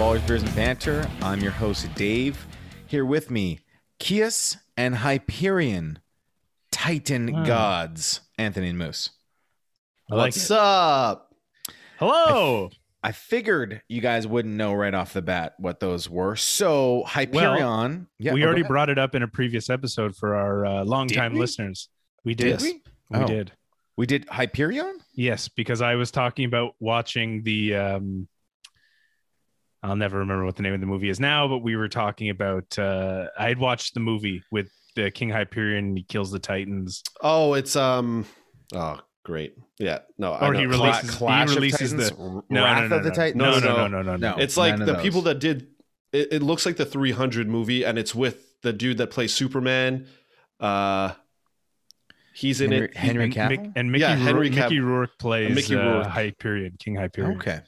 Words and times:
Ballers, 0.00 0.26
Beers, 0.26 0.42
and 0.42 0.54
Banter. 0.54 1.06
I'm 1.20 1.40
your 1.40 1.50
host, 1.50 1.86
Dave. 1.94 2.46
Here 2.86 3.04
with 3.04 3.30
me, 3.30 3.60
Kias 3.98 4.56
and 4.74 4.94
Hyperion, 4.94 5.98
Titan 6.72 7.44
gods, 7.44 8.22
Anthony 8.38 8.70
and 8.70 8.78
Moose. 8.78 9.10
I 10.10 10.14
like 10.14 10.28
What's 10.28 10.50
up? 10.50 11.34
Hello. 11.98 12.70
I 13.02 13.12
figured 13.12 13.82
you 13.88 14.00
guys 14.00 14.26
wouldn't 14.26 14.54
know 14.54 14.72
right 14.72 14.94
off 14.94 15.12
the 15.12 15.20
bat 15.20 15.52
what 15.58 15.80
those 15.80 16.08
were. 16.08 16.34
So 16.34 17.02
Hyperion, 17.06 18.06
yeah, 18.18 18.32
we 18.32 18.42
oh, 18.42 18.46
already 18.46 18.62
brought 18.62 18.88
it 18.88 18.98
up 18.98 19.14
in 19.14 19.22
a 19.22 19.28
previous 19.28 19.68
episode 19.68 20.16
for 20.16 20.34
our 20.34 20.64
uh, 20.64 20.84
longtime 20.84 21.34
we? 21.34 21.40
listeners. 21.40 21.90
We 22.24 22.34
Did 22.34 22.58
did. 22.58 22.62
we? 22.62 22.72
We 23.10 23.24
Oh. 23.24 23.26
did. 23.26 23.52
We 23.98 24.06
did 24.06 24.26
Hyperion. 24.30 25.00
Yes, 25.12 25.48
because 25.48 25.82
I 25.82 25.96
was 25.96 26.10
talking 26.10 26.46
about 26.46 26.74
watching 26.80 27.42
the. 27.42 27.74
Um, 27.74 28.28
I'll 29.82 29.96
never 29.96 30.18
remember 30.18 30.44
what 30.44 30.56
the 30.56 30.62
name 30.62 30.74
of 30.74 30.80
the 30.80 30.86
movie 30.86 31.08
is 31.08 31.18
now, 31.20 31.48
but 31.48 31.58
we 31.58 31.76
were 31.76 31.88
talking 31.88 32.28
about. 32.30 32.78
Uh, 32.78 33.26
I 33.38 33.48
had 33.48 33.58
watched 33.58 33.94
the 33.94 34.00
movie 34.00 34.42
with 34.50 34.68
the 34.94 35.10
King 35.10 35.30
Hyperion. 35.30 35.96
He 35.96 36.02
kills 36.02 36.30
the 36.30 36.38
Titans, 36.38 37.02
Oh, 37.22 37.54
it's 37.54 37.76
um. 37.76 38.26
Oh, 38.74 39.00
great. 39.24 39.56
Yeah. 39.78 40.00
No. 40.18 40.34
Or 40.34 40.52
know. 40.52 40.58
he 40.60 40.66
releases. 40.66 41.10
Clash 41.12 41.50
he 41.50 41.54
releases 41.56 41.92
Titans, 41.92 42.10
the 42.10 42.42
no, 42.50 42.64
Wrath 42.64 42.82
no, 42.82 42.88
no, 42.88 42.96
of 42.96 43.04
the. 43.04 43.10
Titans. 43.10 43.36
No, 43.36 43.58
No, 43.58 43.60
no, 43.60 43.66
no, 43.68 43.74
no, 43.76 43.88
no, 43.88 44.02
no, 44.02 44.16
no. 44.16 44.36
no. 44.36 44.42
It's 44.42 44.56
like 44.56 44.76
the 44.78 44.84
those. 44.84 45.02
people 45.02 45.22
that 45.22 45.38
did. 45.38 45.68
It, 46.12 46.28
it 46.32 46.42
looks 46.42 46.66
like 46.66 46.76
the 46.76 46.84
300 46.84 47.48
movie, 47.48 47.84
and 47.84 47.96
it's 47.98 48.14
with 48.14 48.60
the 48.62 48.72
dude 48.72 48.98
that 48.98 49.10
plays 49.10 49.32
Superman. 49.32 50.08
Uh, 50.58 51.12
he's 52.34 52.60
in 52.60 52.72
Henry, 52.72 52.86
it. 52.86 52.96
Henry 52.96 53.24
and, 53.24 53.32
Cavill. 53.32 53.48
Mick, 53.58 53.72
and 53.76 53.92
Mickey, 53.92 54.02
Yeah, 54.02 54.16
Henry 54.16 54.48
Rourke, 54.50 54.52
Cav- 54.58 54.62
Mickey 54.64 54.80
Rourke 54.80 55.18
plays 55.18 55.54
Mickey 55.54 55.76
uh, 55.76 56.06
Hyperion, 56.08 56.76
King 56.78 56.96
Hyperion. 56.96 57.38
Okay. 57.38 57.60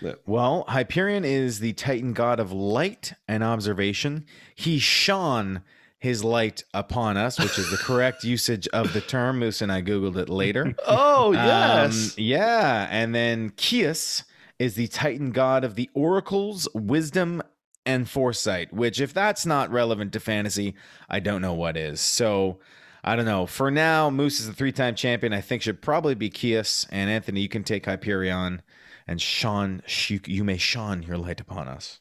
Yeah. 0.00 0.14
Well, 0.26 0.64
Hyperion 0.68 1.24
is 1.24 1.60
the 1.60 1.72
Titan 1.72 2.12
god 2.12 2.38
of 2.40 2.52
light 2.52 3.14
and 3.26 3.42
observation. 3.42 4.26
He 4.54 4.78
shone 4.78 5.62
his 5.98 6.22
light 6.22 6.62
upon 6.72 7.16
us, 7.16 7.38
which 7.40 7.58
is 7.58 7.70
the 7.70 7.76
correct 7.76 8.22
usage 8.24 8.68
of 8.68 8.92
the 8.92 9.00
term. 9.00 9.40
Moose 9.40 9.60
and 9.60 9.72
I 9.72 9.82
Googled 9.82 10.16
it 10.16 10.28
later. 10.28 10.74
Oh 10.86 11.28
Um, 11.28 11.34
yes. 11.34 12.16
yeah. 12.16 12.86
And 12.90 13.14
then 13.14 13.50
Kias 13.50 14.22
is 14.58 14.74
the 14.74 14.86
Titan 14.86 15.32
god 15.32 15.64
of 15.64 15.74
the 15.74 15.90
oracles, 15.94 16.68
wisdom, 16.74 17.42
and 17.84 18.08
foresight, 18.08 18.72
which, 18.72 19.00
if 19.00 19.12
that's 19.14 19.46
not 19.46 19.70
relevant 19.72 20.12
to 20.12 20.20
fantasy, 20.20 20.74
I 21.08 21.20
don't 21.20 21.42
know 21.42 21.54
what 21.54 21.76
is. 21.76 22.00
So. 22.00 22.58
I 23.04 23.14
don't 23.14 23.24
know. 23.26 23.46
For 23.46 23.70
now, 23.70 24.10
Moose 24.10 24.40
is 24.40 24.48
the 24.48 24.52
three-time 24.52 24.96
champion. 24.96 25.32
I 25.32 25.40
think 25.40 25.62
should 25.62 25.80
probably 25.80 26.16
be 26.16 26.28
Kias 26.28 26.84
and 26.90 27.08
Anthony. 27.08 27.40
You 27.40 27.48
can 27.48 27.62
take 27.62 27.86
Hyperion, 27.86 28.60
and 29.08 29.20
Sean, 29.20 29.82
you, 30.08 30.20
you 30.26 30.44
may 30.44 30.58
shine 30.58 31.02
your 31.02 31.16
light 31.16 31.40
upon 31.40 31.66
us. 31.66 32.00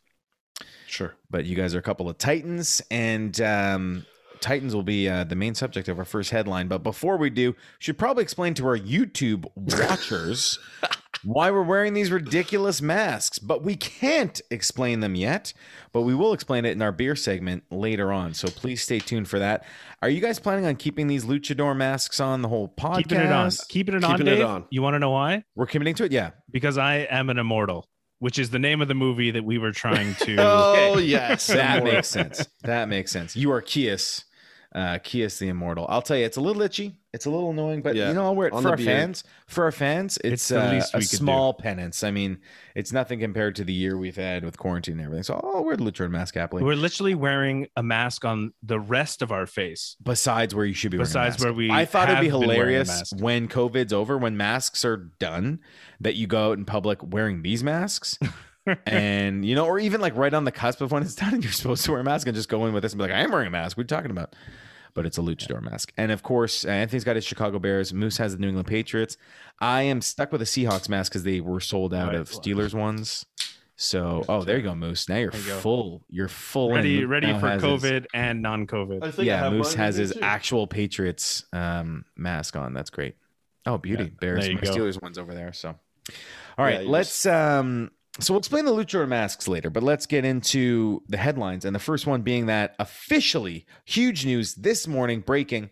sure. 0.88 1.16
But 1.30 1.46
you 1.46 1.56
guys 1.56 1.74
are 1.74 1.80
a 1.80 1.84
couple 1.84 2.10
of 2.10 2.18
Titans, 2.18 2.82
and 2.92 3.40
um, 3.42 4.06
Titans 4.42 4.76
will 4.76 4.84
be 4.84 5.08
uh, 5.08 5.24
the 5.24 5.36
main 5.36 5.56
subject 5.56 5.88
of 5.88 5.98
our 5.98 6.06
first 6.06 6.32
headline. 6.32 6.68
But 6.68 6.84
before 6.84 7.18
we 7.18 7.30
do, 7.30 7.52
we 7.52 7.58
should 7.80 7.98
probably 7.98 8.24
explain 8.24 8.54
to 8.56 8.68
our 8.68 8.78
YouTube 8.78 9.46
watchers 9.56 10.60
why 11.28 11.52
we're 11.52 11.62
wearing 11.62 11.94
these 11.94 12.10
ridiculous 12.10 12.82
masks. 12.82 13.38
But 13.38 13.62
we 13.62 13.76
can't 13.76 14.40
explain 14.50 15.02
them 15.02 15.14
yet. 15.14 15.52
But 15.92 16.04
we 16.04 16.16
will 16.16 16.32
explain 16.32 16.64
it 16.64 16.72
in 16.72 16.82
our 16.82 16.94
beer 16.94 17.18
segment 17.18 17.64
later 17.70 18.14
on. 18.14 18.34
So 18.34 18.48
please 18.48 18.82
stay 18.82 19.00
tuned 19.00 19.28
for 19.28 19.38
that. 19.40 19.66
Are 20.02 20.10
you 20.10 20.22
guys 20.22 20.40
planning 20.40 20.66
on 20.66 20.78
keeping 20.78 21.08
these 21.08 21.26
luchador 21.26 21.76
masks 21.76 22.22
on 22.22 22.42
the 22.42 22.48
whole 22.48 22.70
podcast? 22.70 22.98
Keeping 23.10 23.20
it 23.20 23.32
on. 23.32 23.52
Keeping 23.68 23.96
it 23.96 24.04
on, 24.06 24.18
Keeping 24.18 24.34
it 24.34 24.42
on. 24.42 24.66
You 24.70 24.82
want 24.82 24.96
to 24.96 25.00
know 25.00 25.12
why? 25.12 25.44
We're 25.56 25.66
committing 25.66 25.96
to 25.96 26.06
it. 26.06 26.14
Yeah. 26.14 26.32
Because 26.50 26.78
I 26.78 27.08
am 27.10 27.30
an 27.30 27.38
immortal, 27.38 27.90
which 28.20 28.40
is 28.40 28.52
the 28.52 28.60
name 28.60 28.82
of 28.82 28.88
the 28.88 28.96
movie 28.96 29.32
that 29.32 29.44
we 29.44 29.58
were 29.58 29.74
trying 29.74 30.16
to. 30.16 30.36
Oh 30.40 30.98
yes. 30.98 31.48
that 31.48 31.84
makes 31.84 32.08
sense. 32.08 32.48
That 32.64 32.88
makes 32.88 33.12
sense. 33.12 33.36
You 33.36 33.52
are 33.52 33.62
Kias, 33.62 34.24
uh, 34.76 35.00
Kias 35.00 35.38
the 35.40 35.48
Immortal. 35.48 35.86
I'll 35.90 36.02
tell 36.02 36.18
you, 36.18 36.26
it's 36.26 36.38
a 36.38 36.42
little 36.42 36.62
itchy. 36.62 36.98
It's 37.14 37.26
a 37.26 37.30
little 37.32 37.50
annoying, 37.50 37.82
but 37.82 37.96
Yeah, 37.96 38.10
you 38.10 38.14
know, 38.14 38.26
I'll 38.26 38.36
wear 38.36 38.48
it 38.48 38.52
for 38.52 38.70
our 38.70 38.78
fans. 38.78 39.24
For 39.48 39.64
our 39.64 39.72
fans, 39.72 40.18
it's, 40.24 40.52
It's 40.52 40.52
uh, 40.52 40.72
least 40.72 40.90
a 40.94 40.98
could 41.00 41.10
do. 41.10 41.18
small 41.18 41.54
penance. 41.54 42.04
I 42.04 42.12
mean, 42.12 42.38
it's 42.76 42.92
nothing 42.92 43.20
compared 43.20 43.56
to 43.56 43.64
the 43.64 43.74
year 43.74 43.98
we've 43.98 44.16
had 44.16 44.44
with 44.46 44.58
quarantine 44.58 45.00
and 45.00 45.06
everything. 45.06 45.24
So 45.24 45.40
I'll 45.44 45.64
wear 45.64 45.78
the 45.78 45.84
Luchador 45.84 46.12
mask 46.12 46.36
happily. 46.36 46.64
We're 46.64 46.76
literally 46.76 47.16
wearing 47.16 47.68
a 47.76 47.82
mask 47.82 48.24
on 48.26 48.54
the 48.62 48.80
rest 48.80 49.22
of 49.22 49.32
our 49.32 49.48
face. 49.48 49.96
Besides 50.04 50.54
where 50.54 50.66
you 50.66 50.74
should 50.74 50.92
be 50.92 50.98
Besides 50.98 51.44
where 51.44 51.54
we 51.54 51.72
I 51.72 51.86
thought 51.86 52.10
it'd 52.10 52.22
be 52.22 52.30
have 52.30 52.40
been 52.40 52.50
wearing 52.50 52.76
a 52.76 52.84
hilarious 52.84 53.14
when 53.18 53.48
COVID's 53.48 53.94
over, 53.94 54.18
when 54.18 54.38
masks 54.38 54.86
are 54.86 54.98
done, 55.20 55.60
that 56.02 56.16
you 56.16 56.28
go 56.28 56.52
out 56.52 56.58
in 56.58 56.66
public 56.66 57.00
wearing 57.02 57.42
these 57.42 57.64
masks. 57.64 58.20
and 58.86 59.46
you 59.46 59.56
know, 59.56 59.66
or 59.66 59.80
even 59.80 60.02
like 60.02 60.16
right 60.16 60.34
on 60.34 60.44
the 60.44 60.52
cusp 60.52 60.82
of 60.82 60.92
when 60.92 61.04
it's 61.04 61.16
done, 61.24 61.34
and 61.34 61.44
you're 61.44 61.54
supposed 61.54 61.86
to 61.86 61.92
wear 61.92 62.02
a 62.02 62.04
mask 62.04 62.28
and 62.28 62.36
just 62.36 62.50
go 62.50 62.66
in 62.66 62.74
with 62.74 62.84
this 62.84 62.94
and 62.94 63.00
be 63.00 63.04
like, 63.04 63.14
I 63.14 63.22
am 63.22 63.32
wearing 63.32 63.48
a 63.48 63.52
mask. 63.52 63.78
What 63.78 63.82
are 63.82 63.86
you 63.86 63.88
talking 63.98 64.12
about? 64.12 64.36
But 64.94 65.06
it's 65.06 65.18
a 65.18 65.22
luchador 65.22 65.62
mask. 65.62 65.94
And 65.96 66.12
of 66.12 66.24
course, 66.24 66.66
uh, 66.66 66.70
Anthony's 66.70 67.04
got 67.04 67.16
his 67.16 67.24
Chicago 67.26 67.60
Bears. 67.60 67.94
Moose 67.94 68.18
has 68.18 68.34
the 68.34 68.40
New 68.40 68.48
England 68.48 68.68
Patriots. 68.68 69.16
I 69.60 69.84
am 69.84 70.02
stuck 70.02 70.32
with 70.32 70.42
a 70.42 70.46
Seahawks 70.46 70.90
mask 70.90 71.12
because 71.12 71.24
they 71.24 71.40
were 71.40 71.60
sold 71.60 71.94
out 71.94 72.08
Right. 72.08 72.16
of 72.16 72.30
Steelers 72.32 72.74
ones. 72.74 73.26
So, 73.80 74.26
oh, 74.28 74.44
there 74.44 74.58
you 74.58 74.64
go, 74.64 74.74
Moose. 74.74 75.08
Now 75.08 75.18
you're 75.18 75.32
you 75.34 75.40
full. 75.40 76.04
You're 76.10 76.28
full. 76.28 76.74
Ready, 76.74 77.06
ready 77.06 77.28
for 77.40 77.48
has 77.48 77.62
his- 77.62 77.84
COVID 77.84 78.06
and 78.12 78.42
non-COVID. 78.42 79.04
I 79.04 79.12
think 79.12 79.30
I 79.30 79.32
yeah, 79.44 79.50
Moose 79.52 79.76
has 79.76 79.98
his 79.98 80.14
too. 80.14 80.20
actual 80.24 80.66
Patriots 80.66 81.46
um, 81.54 82.04
mask 82.16 82.56
on. 82.56 82.74
That's 82.74 82.90
great. 82.90 83.18
Oh, 83.68 83.78
beauty. 83.78 84.06
Yeah, 84.06 84.10
Bears. 84.20 84.50
My 84.50 84.56
go. 84.60 84.72
Steelers 84.72 85.00
one's 85.00 85.20
over 85.20 85.36
there. 85.36 85.54
So, 85.54 85.76
all 86.58 86.66
right, 86.66 86.82
you 86.82 86.90
let's. 86.90 87.28
Um, 87.28 87.92
so 88.20 88.34
we'll 88.34 88.40
explain 88.40 88.66
the 88.66 88.72
luchador 88.72 89.08
masks 89.08 89.48
later, 89.48 89.70
but 89.70 89.84
let's 89.84 90.06
get 90.06 90.26
into 90.26 91.04
the 91.08 91.18
headlines. 91.18 91.66
And 91.66 91.76
the 91.76 91.80
first 91.80 92.08
one 92.08 92.22
being 92.22 92.48
that 92.48 92.76
officially 92.80 93.66
huge 93.86 94.26
news 94.26 94.56
this 94.56 94.88
morning 94.88 95.22
breaking 95.22 95.70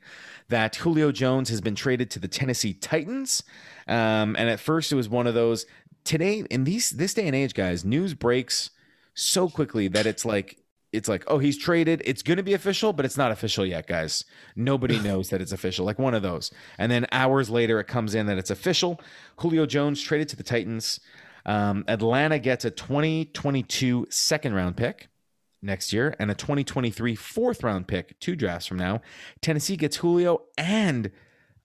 that 0.49 0.75
Julio 0.75 1.11
Jones 1.11 1.49
has 1.49 1.61
been 1.61 1.75
traded 1.75 2.11
to 2.11 2.19
the 2.19 2.27
Tennessee 2.27 2.73
Titans. 2.73 3.43
Um, 3.87 4.35
and 4.37 4.49
at 4.49 4.59
first 4.59 4.91
it 4.91 4.95
was 4.95 5.09
one 5.09 5.27
of 5.27 5.33
those 5.33 5.65
today 6.03 6.43
in 6.49 6.63
these 6.63 6.91
this 6.91 7.13
day 7.13 7.25
and 7.27 7.35
age, 7.35 7.53
guys, 7.53 7.83
news 7.83 8.13
breaks 8.13 8.69
so 9.15 9.49
quickly 9.49 9.87
that 9.87 10.05
it's 10.05 10.23
like 10.23 10.59
it's 10.95 11.09
like, 11.09 11.25
oh, 11.27 11.39
he's 11.39 11.57
traded. 11.57 12.01
It's 12.05 12.21
going 12.21 12.37
to 12.37 12.43
be 12.43 12.53
official, 12.53 12.93
but 12.93 13.05
it's 13.05 13.17
not 13.17 13.31
official 13.31 13.65
yet, 13.65 13.85
guys. 13.85 14.23
Nobody 14.55 14.97
knows 15.03 15.29
that 15.29 15.41
it's 15.41 15.51
official, 15.51 15.85
like 15.85 15.99
one 15.99 16.13
of 16.13 16.21
those. 16.21 16.51
And 16.77 16.91
then 16.91 17.05
hours 17.11 17.49
later, 17.49 17.79
it 17.79 17.87
comes 17.87 18.15
in 18.15 18.27
that 18.27 18.37
it's 18.37 18.49
official. 18.49 19.01
Julio 19.37 19.65
Jones 19.65 20.01
traded 20.01 20.29
to 20.29 20.35
the 20.35 20.43
Titans. 20.43 20.99
Um, 21.45 21.85
Atlanta 21.87 22.39
gets 22.39 22.65
a 22.65 22.71
2022 22.71 24.07
second 24.09 24.53
round 24.53 24.77
pick 24.77 25.09
next 25.61 25.93
year 25.93 26.15
and 26.19 26.31
a 26.31 26.35
2023 26.35 27.15
fourth 27.15 27.63
round 27.63 27.87
pick 27.87 28.19
two 28.19 28.35
drafts 28.35 28.67
from 28.67 28.77
now. 28.77 29.01
Tennessee 29.41 29.77
gets 29.77 29.97
Julio 29.97 30.43
and 30.57 31.11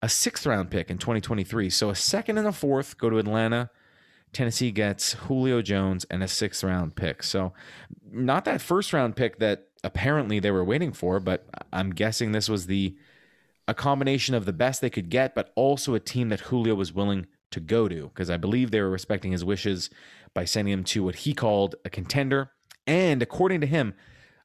a 0.03 0.09
sixth 0.09 0.47
round 0.47 0.71
pick 0.71 0.91
in 0.91 0.99
2023. 0.99 1.71
So 1.71 1.91
a 1.91 1.95
second 1.95 2.39
and 2.39 2.47
a 2.47 2.53
fourth 2.53 2.99
go 2.99 3.11
to 3.11 3.19
Atlanta. 3.19 3.71
Tennessee 4.33 4.71
gets 4.71 5.15
Julio 5.15 5.61
Jones 5.61 6.07
and 6.11 6.23
a 6.23 6.29
sixth 6.29 6.63
round 6.63 6.95
pick. 6.95 7.23
So, 7.23 7.53
not 8.13 8.45
that 8.45 8.61
first 8.61 8.93
round 8.93 9.17
pick 9.17 9.39
that 9.41 9.69
apparently 9.83 10.39
they 10.39 10.51
were 10.51 10.65
waiting 10.65 10.93
for, 10.93 11.19
but 11.19 11.47
I'm 11.73 11.91
guessing 11.91 12.33
this 12.33 12.49
was 12.49 12.67
the 12.67 12.97
a 13.67 13.75
combination 13.75 14.35
of 14.35 14.47
the 14.47 14.53
best 14.53 14.81
they 14.81 14.91
could 14.91 15.11
get, 15.11 15.35
but 15.35 15.53
also 15.55 15.95
a 15.95 16.01
team 16.01 16.29
that 16.29 16.41
Julio 16.41 16.75
was 16.75 16.93
willing 16.93 17.27
to 17.51 17.61
go 17.61 17.89
to 17.89 18.09
because 18.09 18.31
I 18.31 18.37
believe 18.37 18.71
they 18.71 18.81
were 18.81 18.91
respecting 18.91 19.33
his 19.33 19.45
wishes 19.45 19.91
by 20.35 20.45
sending 20.45 20.73
him 20.73 20.85
to 20.85 21.05
what 21.05 21.17
he 21.17 21.35
called 21.35 21.75
a 21.85 21.91
contender 21.91 22.53
and, 22.87 23.23
according 23.23 23.61
to 23.63 23.67
him, 23.67 23.95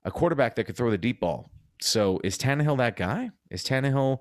a 0.04 0.12
quarterback 0.12 0.56
that 0.56 0.66
could 0.66 0.76
throw 0.76 0.92
the 0.92 0.98
deep 0.98 1.20
ball. 1.20 1.50
So, 1.82 2.20
is 2.24 2.38
Tannehill 2.38 2.78
that 2.78 2.96
guy? 2.96 3.32
Is 3.50 3.64
Tannehill 3.64 4.20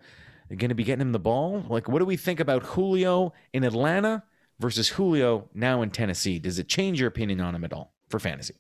going 0.49 0.69
to 0.69 0.75
be 0.75 0.85
getting 0.85 1.03
him 1.03 1.13
the 1.13 1.19
ball? 1.19 1.65
Like, 1.69 1.89
what 1.89 1.99
do 2.01 2.05
we 2.05 2.17
think 2.17 2.41
about 2.41 2.63
Julio 2.63 3.33
in 3.53 3.65
Atlanta? 3.65 4.25
versus 4.61 4.89
Julio 4.91 5.49
now 5.55 5.83
in 5.83 5.91
Tennessee. 5.91 6.39
Does 6.39 6.59
it 6.59 6.69
change 6.69 7.01
your 7.01 7.09
opinion 7.09 7.41
on 7.41 7.55
him 7.55 7.65
at 7.65 7.73
all 7.73 7.95
for 8.09 8.19
fantasy? 8.19 8.55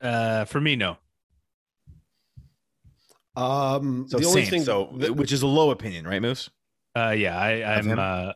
Uh, 0.00 0.44
for 0.44 0.60
me, 0.60 0.76
no. 0.76 0.98
Um, 3.36 4.06
So 4.08 4.18
the 4.18 4.26
only 4.26 4.42
same, 4.42 4.50
thing, 4.50 4.64
so 4.64 4.84
which 5.12 5.32
is 5.32 5.42
a 5.42 5.46
low 5.46 5.70
opinion, 5.70 6.06
right, 6.06 6.22
Moose? 6.22 6.50
Uh, 6.96 7.10
yeah, 7.10 7.38
I, 7.38 7.76
I'm. 7.76 7.98
Uh, 7.98 8.32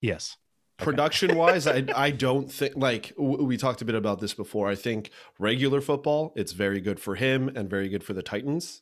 yes. 0.00 0.36
production 0.78 1.36
wise 1.36 1.66
I, 1.66 1.84
I 1.96 2.10
don't 2.10 2.50
think 2.50 2.72
like 2.76 3.14
w- 3.16 3.44
we 3.44 3.56
talked 3.56 3.82
a 3.82 3.84
bit 3.84 3.94
about 3.94 4.20
this 4.20 4.32
before 4.34 4.68
i 4.70 4.74
think 4.74 5.10
regular 5.38 5.80
football 5.80 6.32
it's 6.36 6.52
very 6.52 6.80
good 6.80 6.98
for 6.98 7.14
him 7.16 7.48
and 7.54 7.68
very 7.68 7.88
good 7.88 8.02
for 8.02 8.14
the 8.14 8.22
titans 8.22 8.80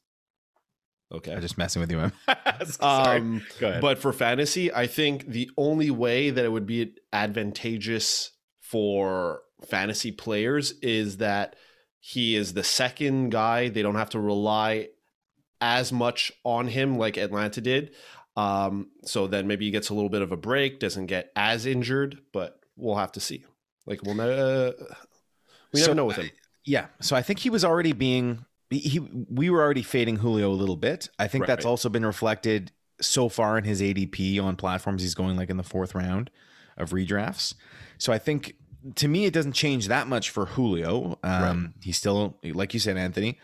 okay 1.12 1.32
I'm 1.32 1.41
just 1.41 1.59
messing 1.59 1.81
with 1.81 1.91
you. 1.91 1.97
man. 1.97 2.12
Sorry. 2.67 3.19
um 3.19 3.43
Go 3.59 3.69
ahead. 3.69 3.81
but 3.81 3.99
for 3.99 4.12
fantasy 4.12 4.73
i 4.73 4.87
think 4.87 5.26
the 5.26 5.50
only 5.56 5.91
way 5.91 6.31
that 6.31 6.44
it 6.44 6.53
would 6.53 6.67
be 6.67 6.94
advantageous 7.12 8.31
for 8.61 9.41
fantasy 9.69 10.12
players 10.12 10.73
is 10.82 11.17
that 11.17 11.56
he 12.00 12.37
is 12.37 12.53
the 12.53 12.62
second 12.62 13.31
guy 13.31 13.69
they 13.69 13.82
don't 13.82 13.97
have 13.97 14.11
to 14.11 14.20
rely 14.20 14.88
as 15.61 15.93
much 15.93 16.31
on 16.44 16.69
him 16.69 16.97
like 16.99 17.17
atlanta 17.17 17.61
did 17.61 17.93
um, 18.38 18.90
so 19.05 19.26
then 19.26 19.46
maybe 19.46 19.64
he 19.64 19.70
gets 19.70 19.88
a 19.88 19.94
little 19.94 20.08
bit 20.11 20.23
of 20.23 20.31
a 20.31 20.37
break, 20.37 20.79
doesn't 20.79 21.06
get 21.06 21.32
as 21.35 21.67
injured, 21.67 22.19
but 22.32 22.61
we'll 22.76 22.96
have 22.96 23.12
to 23.12 23.20
see. 23.20 23.44
Like 23.87 24.02
we'll 24.02 24.20
uh, 24.20 24.73
We 25.73 25.81
So, 25.81 25.87
never 25.87 25.94
know 25.94 26.05
with 26.06 26.17
him. 26.17 26.31
Yeah. 26.64 26.87
So 27.00 27.17
I 27.17 27.23
think 27.23 27.40
he 27.40 27.50
was 27.50 27.64
already 27.64 27.93
being 27.93 28.44
he, 28.70 29.00
we 29.00 29.49
were 29.50 29.62
already 29.62 29.82
fading 29.82 30.17
Julio 30.17 30.50
a 30.50 30.52
little 30.55 30.76
bit. 30.76 31.08
I 31.19 31.26
think 31.26 31.46
that's 31.46 31.64
Right. 31.64 31.70
also 31.70 31.88
been 31.88 32.05
reflected 32.05 32.70
so 33.00 33.29
far 33.31 33.56
in 33.58 33.64
his 33.64 33.81
ADP 33.81 34.38
on 34.41 34.56
platforms. 34.56 35.02
He's 35.02 35.14
going 35.14 35.37
like 35.37 35.49
in 35.50 35.56
the 35.56 35.62
fourth 35.64 35.94
round 35.94 36.31
of 36.76 36.91
redrafts. 36.91 37.55
So 37.96 38.12
I 38.12 38.19
think 38.19 38.55
to 38.96 39.08
me 39.08 39.25
it 39.25 39.32
doesn't 39.32 39.55
change 39.55 39.88
that 39.88 40.06
much 40.06 40.31
for 40.31 40.46
Julio. 40.46 41.19
Um, 41.25 41.75
He's 41.82 41.96
still 41.96 42.37
like 42.44 42.73
you 42.75 42.79
said, 42.81 42.96
Anthony, 42.99 43.38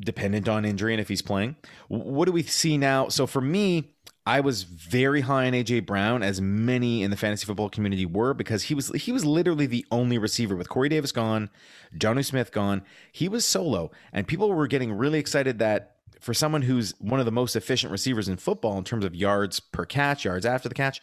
dependent 0.00 0.48
on 0.48 0.64
injury 0.64 0.94
and 0.94 1.00
if 1.00 1.08
he's 1.08 1.22
playing. 1.22 1.56
What 1.88 2.24
do 2.24 2.32
we 2.32 2.42
see 2.42 2.78
now? 2.78 3.08
So 3.08 3.26
for 3.26 3.40
me, 3.42 3.90
I 4.26 4.40
was 4.40 4.62
very 4.62 5.20
high 5.20 5.46
on 5.46 5.52
AJ 5.52 5.84
Brown, 5.84 6.22
as 6.22 6.40
many 6.40 7.02
in 7.02 7.10
the 7.10 7.16
fantasy 7.16 7.44
football 7.44 7.68
community 7.68 8.06
were, 8.06 8.32
because 8.32 8.64
he 8.64 8.74
was 8.74 8.88
he 8.94 9.12
was 9.12 9.24
literally 9.24 9.66
the 9.66 9.84
only 9.90 10.16
receiver 10.16 10.56
with 10.56 10.68
Corey 10.68 10.88
Davis 10.88 11.12
gone, 11.12 11.50
Jonnu 11.96 12.24
Smith 12.24 12.50
gone. 12.50 12.82
He 13.12 13.28
was 13.28 13.44
solo, 13.44 13.90
and 14.12 14.26
people 14.26 14.50
were 14.50 14.66
getting 14.66 14.92
really 14.92 15.18
excited 15.18 15.58
that 15.58 15.96
for 16.20 16.32
someone 16.32 16.62
who's 16.62 16.94
one 17.00 17.20
of 17.20 17.26
the 17.26 17.32
most 17.32 17.54
efficient 17.54 17.92
receivers 17.92 18.28
in 18.28 18.38
football 18.38 18.78
in 18.78 18.84
terms 18.84 19.04
of 19.04 19.14
yards 19.14 19.60
per 19.60 19.84
catch, 19.84 20.24
yards 20.24 20.46
after 20.46 20.70
the 20.70 20.74
catch, 20.74 21.02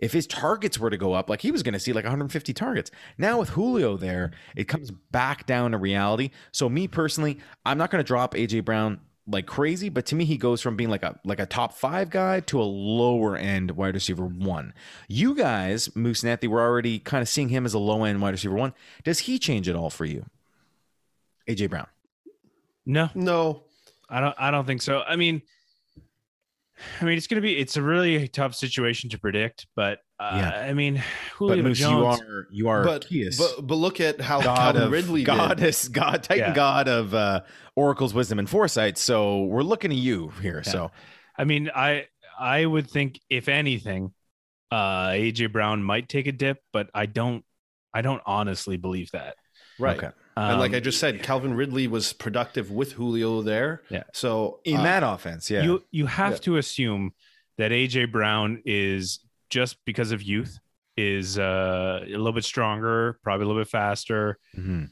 if 0.00 0.12
his 0.12 0.26
targets 0.26 0.76
were 0.78 0.90
to 0.90 0.96
go 0.96 1.12
up, 1.12 1.30
like 1.30 1.40
he 1.40 1.52
was 1.52 1.62
going 1.62 1.72
to 1.72 1.78
see 1.78 1.92
like 1.92 2.04
150 2.04 2.52
targets. 2.52 2.90
Now 3.16 3.38
with 3.38 3.50
Julio 3.50 3.96
there, 3.96 4.32
it 4.56 4.64
comes 4.64 4.90
back 4.90 5.46
down 5.46 5.70
to 5.70 5.78
reality. 5.78 6.30
So 6.50 6.68
me 6.68 6.88
personally, 6.88 7.38
I'm 7.64 7.78
not 7.78 7.90
going 7.90 8.02
to 8.02 8.06
drop 8.06 8.34
AJ 8.34 8.64
Brown 8.64 9.00
like 9.26 9.46
crazy, 9.46 9.88
but 9.88 10.06
to 10.06 10.14
me 10.14 10.24
he 10.24 10.36
goes 10.36 10.60
from 10.60 10.76
being 10.76 10.90
like 10.90 11.02
a 11.02 11.18
like 11.24 11.40
a 11.40 11.46
top 11.46 11.72
five 11.72 12.10
guy 12.10 12.40
to 12.40 12.60
a 12.60 12.64
lower 12.64 13.36
end 13.36 13.72
wide 13.72 13.94
receiver 13.94 14.24
one. 14.24 14.72
You 15.08 15.34
guys, 15.34 15.94
Moose 15.96 16.22
and 16.22 16.30
Anthony, 16.30 16.48
were 16.48 16.60
already 16.60 16.98
kind 16.98 17.22
of 17.22 17.28
seeing 17.28 17.48
him 17.48 17.66
as 17.66 17.74
a 17.74 17.78
low 17.78 18.04
end 18.04 18.20
wide 18.22 18.30
receiver 18.30 18.54
one. 18.54 18.72
Does 19.04 19.20
he 19.20 19.38
change 19.38 19.68
at 19.68 19.76
all 19.76 19.90
for 19.90 20.04
you, 20.04 20.26
AJ 21.48 21.70
Brown? 21.70 21.88
No, 22.84 23.10
No, 23.14 23.64
I 24.08 24.20
don't. 24.20 24.34
I 24.38 24.52
don't 24.52 24.64
think 24.64 24.80
so. 24.80 25.02
I 25.02 25.16
mean, 25.16 25.42
I 27.00 27.04
mean, 27.04 27.16
it's 27.16 27.26
gonna 27.26 27.42
be. 27.42 27.58
It's 27.58 27.76
a 27.76 27.82
really 27.82 28.28
tough 28.28 28.54
situation 28.54 29.10
to 29.10 29.18
predict, 29.18 29.66
but 29.74 30.00
uh, 30.18 30.30
Yeah. 30.34 30.50
I 30.68 30.72
mean, 30.74 30.94
But 31.38 31.46
Julio 31.58 31.62
Moose, 31.62 31.78
Jones. 31.78 32.20
you 32.20 32.26
are 32.26 32.48
you 32.50 32.68
are 32.68 32.84
but, 32.84 33.06
but 33.38 33.66
but 33.66 33.74
look 33.74 34.00
at 34.00 34.20
how 34.20 34.40
God 34.40 34.56
Calvin 34.56 34.82
of 34.82 34.90
Ridley 34.92 35.20
did. 35.22 35.26
goddess, 35.26 35.88
God, 35.88 36.22
Titan 36.22 36.48
Yeah. 36.48 36.54
God 36.54 36.88
of 36.88 37.14
uh, 37.14 37.40
Oracle's 37.74 38.14
wisdom 38.14 38.38
and 38.38 38.48
foresight. 38.48 38.96
So 38.98 39.44
we're 39.44 39.62
looking 39.62 39.90
at 39.90 39.98
you 39.98 40.32
here. 40.42 40.62
Yeah. 40.64 40.72
So 40.72 40.90
I 41.38 41.44
mean, 41.44 41.70
I 41.74 42.06
I 42.38 42.64
would 42.66 42.90
think 42.90 43.20
if 43.30 43.48
anything, 43.48 44.12
uh, 44.70 45.08
AJ 45.08 45.52
Brown 45.52 45.82
might 45.82 46.08
take 46.08 46.26
a 46.26 46.32
dip, 46.32 46.58
but 46.72 46.90
I 46.94 47.06
don't. 47.06 47.44
I 47.94 48.02
don't 48.02 48.20
honestly 48.26 48.76
believe 48.76 49.10
that. 49.12 49.36
right. 49.78 49.96
okay, 49.96 50.10
and 50.36 50.58
like 50.58 50.72
Um, 50.72 50.76
I 50.76 50.80
just 50.80 51.00
said, 51.00 51.22
Calvin 51.22 51.54
Ridley 51.54 51.88
was 51.88 52.12
productive 52.12 52.70
with 52.70 52.92
Julio 52.92 53.40
there. 53.40 53.82
Yeah. 53.88 54.02
So 54.12 54.60
in 54.64 54.76
uh, 54.76 54.82
that 54.82 55.02
offense, 55.02 55.50
yeah, 55.50 55.62
you 55.62 55.82
you 55.90 56.04
have 56.06 56.32
Yeah. 56.32 56.38
to 56.38 56.56
assume 56.58 57.12
that 57.56 57.70
AJ 57.70 58.12
Brown 58.12 58.60
is 58.66 59.20
just 59.50 59.76
because 59.84 60.12
of 60.12 60.22
youth 60.22 60.58
is 60.96 61.38
uh, 61.38 62.00
a 62.04 62.08
little 62.08 62.32
bit 62.32 62.44
stronger, 62.44 63.18
probably 63.22 63.44
a 63.44 63.46
little 63.48 63.60
bit 63.62 63.68
faster. 63.68 64.38
Mhm. 64.56 64.90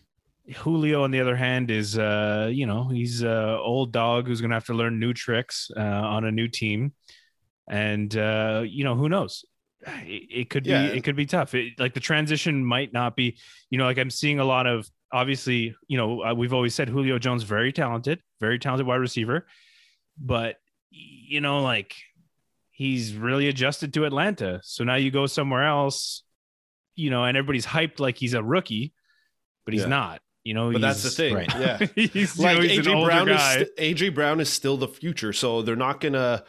Julio, 0.56 1.04
on 1.04 1.10
the 1.10 1.20
other 1.20 1.36
hand, 1.36 1.70
is 1.70 1.96
uh, 1.98 2.50
you 2.52 2.66
know 2.66 2.88
he's 2.88 3.22
an 3.22 3.56
old 3.58 3.92
dog 3.92 4.26
who's 4.26 4.40
gonna 4.42 4.54
have 4.54 4.66
to 4.66 4.74
learn 4.74 4.98
new 5.00 5.14
tricks 5.14 5.70
uh, 5.76 5.80
on 5.80 6.24
a 6.26 6.30
new 6.30 6.48
team, 6.48 6.92
and 7.68 8.14
uh, 8.16 8.62
you 8.66 8.84
know 8.84 8.94
who 8.94 9.08
knows. 9.08 9.44
It, 9.86 10.28
it 10.30 10.50
could 10.50 10.66
Yeah. 10.66 10.90
be 10.90 10.98
it 10.98 11.04
could 11.04 11.16
be 11.16 11.24
tough. 11.26 11.54
It, 11.54 11.78
like 11.78 11.94
the 11.94 12.00
transition 12.00 12.64
might 12.64 12.92
not 12.92 13.16
be. 13.16 13.38
You 13.70 13.78
know, 13.78 13.84
like 13.84 13.98
I'm 13.98 14.10
seeing 14.10 14.38
a 14.38 14.44
lot 14.44 14.66
of 14.66 14.86
obviously. 15.12 15.74
You 15.88 15.96
know, 15.96 16.22
uh, 16.22 16.34
we've 16.34 16.52
always 16.52 16.74
said 16.74 16.88
Julio 16.90 17.18
Jones 17.18 17.42
very 17.42 17.72
talented, 17.72 18.20
very 18.40 18.58
talented 18.58 18.86
wide 18.86 18.96
receiver, 18.96 19.46
but 20.18 20.56
you 20.90 21.40
know, 21.40 21.62
like 21.62 21.94
he's 22.76 23.14
really 23.14 23.48
adjusted 23.48 23.94
to 23.94 24.04
Atlanta. 24.04 24.60
So 24.64 24.82
now 24.84 24.96
you 24.96 25.10
go 25.10 25.26
somewhere 25.26 25.64
else, 25.64 26.22
you 26.96 27.08
know, 27.10 27.24
and 27.24 27.36
everybody's 27.36 27.64
hyped 27.66 28.00
like 28.00 28.18
he's 28.18 28.34
a 28.34 28.42
rookie, 28.42 28.92
but 29.64 29.74
he's 29.74 29.82
Yeah. 29.84 29.88
not. 29.88 30.20
You 30.42 30.52
know, 30.52 30.72
But 30.72 30.82
that's 30.82 31.02
the 31.02 31.08
thing. 31.10 31.34
right. 31.34 31.48
Yeah. 31.58 31.78
he's, 31.94 32.36
you 32.36 32.44
like 32.44 32.56
know, 32.58 32.62
he's 32.64 32.80
AJ 32.86 32.94
older 32.94 33.06
Brown 33.06 33.26
guy. 33.28 33.56
is 33.60 33.68
AJ 33.78 34.14
Brown 34.14 34.40
is 34.40 34.50
still 34.50 34.76
the 34.76 34.88
future. 34.88 35.32
So 35.32 35.62
they're 35.62 35.74
not 35.76 36.00
gonna 36.00 36.44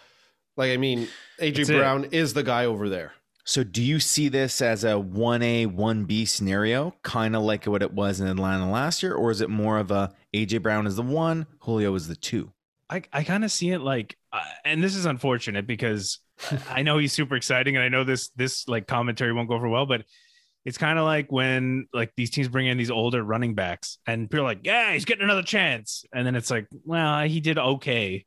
like 0.58 0.72
I 0.72 0.78
mean, 0.78 1.08
AJ 1.40 1.56
That's. 1.68 1.70
Brown 1.70 2.04
is 2.06 2.34
the 2.34 2.44
guy 2.44 2.66
over 2.66 2.90
there. 2.90 3.14
So 3.46 3.64
do 3.64 3.82
you 3.84 4.00
see 4.00 4.28
this 4.28 4.60
as 4.62 4.84
a 4.84 5.00
one 5.00 5.42
A 5.44 5.68
one 5.68 6.06
B 6.06 6.26
scenario, 6.26 6.96
kind 7.04 7.36
of 7.36 7.44
like 7.44 7.66
what 7.66 7.84
it 7.84 7.94
was 7.94 8.20
in 8.20 8.28
Atlanta 8.28 8.70
last 8.70 9.02
year, 9.04 9.14
or 9.14 9.30
is 9.32 9.40
it 9.40 9.50
more 9.52 9.78
of 9.78 9.92
a 9.92 10.12
AJ 10.34 10.62
Brown 10.64 10.88
is 10.88 10.96
the 10.96 11.04
one, 11.04 11.46
Julio 11.60 11.94
is 11.96 12.08
the 12.08 12.16
two? 12.16 12.52
I, 12.90 13.02
I 13.12 13.24
kind 13.24 13.44
of 13.44 13.52
see 13.52 13.72
it 13.72 13.80
like, 13.80 14.18
uh, 14.32 14.42
and 14.64 14.84
this 14.84 14.96
is 14.96 15.06
unfortunate 15.06 15.66
because 15.66 16.20
I 16.70 16.84
know 16.84 16.98
he's 16.98 17.14
super 17.14 17.36
exciting, 17.36 17.76
and 17.76 17.84
I 17.84 17.90
know 17.90 18.04
this 18.04 18.30
this 18.36 18.68
like 18.68 18.88
commentary 18.88 19.34
won't 19.34 19.50
go 19.50 19.56
over 19.56 19.68
well, 19.68 19.86
but 19.86 20.04
it's 20.66 20.78
kind 20.78 21.00
of 21.00 21.06
like 21.06 21.32
when 21.32 21.88
like 21.94 22.14
these 22.16 22.30
teams 22.30 22.48
bring 22.48 22.68
in 22.68 22.78
these 22.78 22.92
older 22.92 23.24
running 23.24 23.56
backs, 23.56 23.98
and 24.06 24.30
people 24.30 24.46
are 24.46 24.50
like, 24.50 24.62
yeah, 24.64 24.94
he's 24.94 25.06
getting 25.06 25.24
another 25.24 25.44
chance, 25.44 26.06
and 26.14 26.26
then 26.26 26.36
it's 26.36 26.52
like, 26.52 26.68
well, 26.84 27.24
he 27.28 27.40
did 27.40 27.58
okay. 27.58 28.26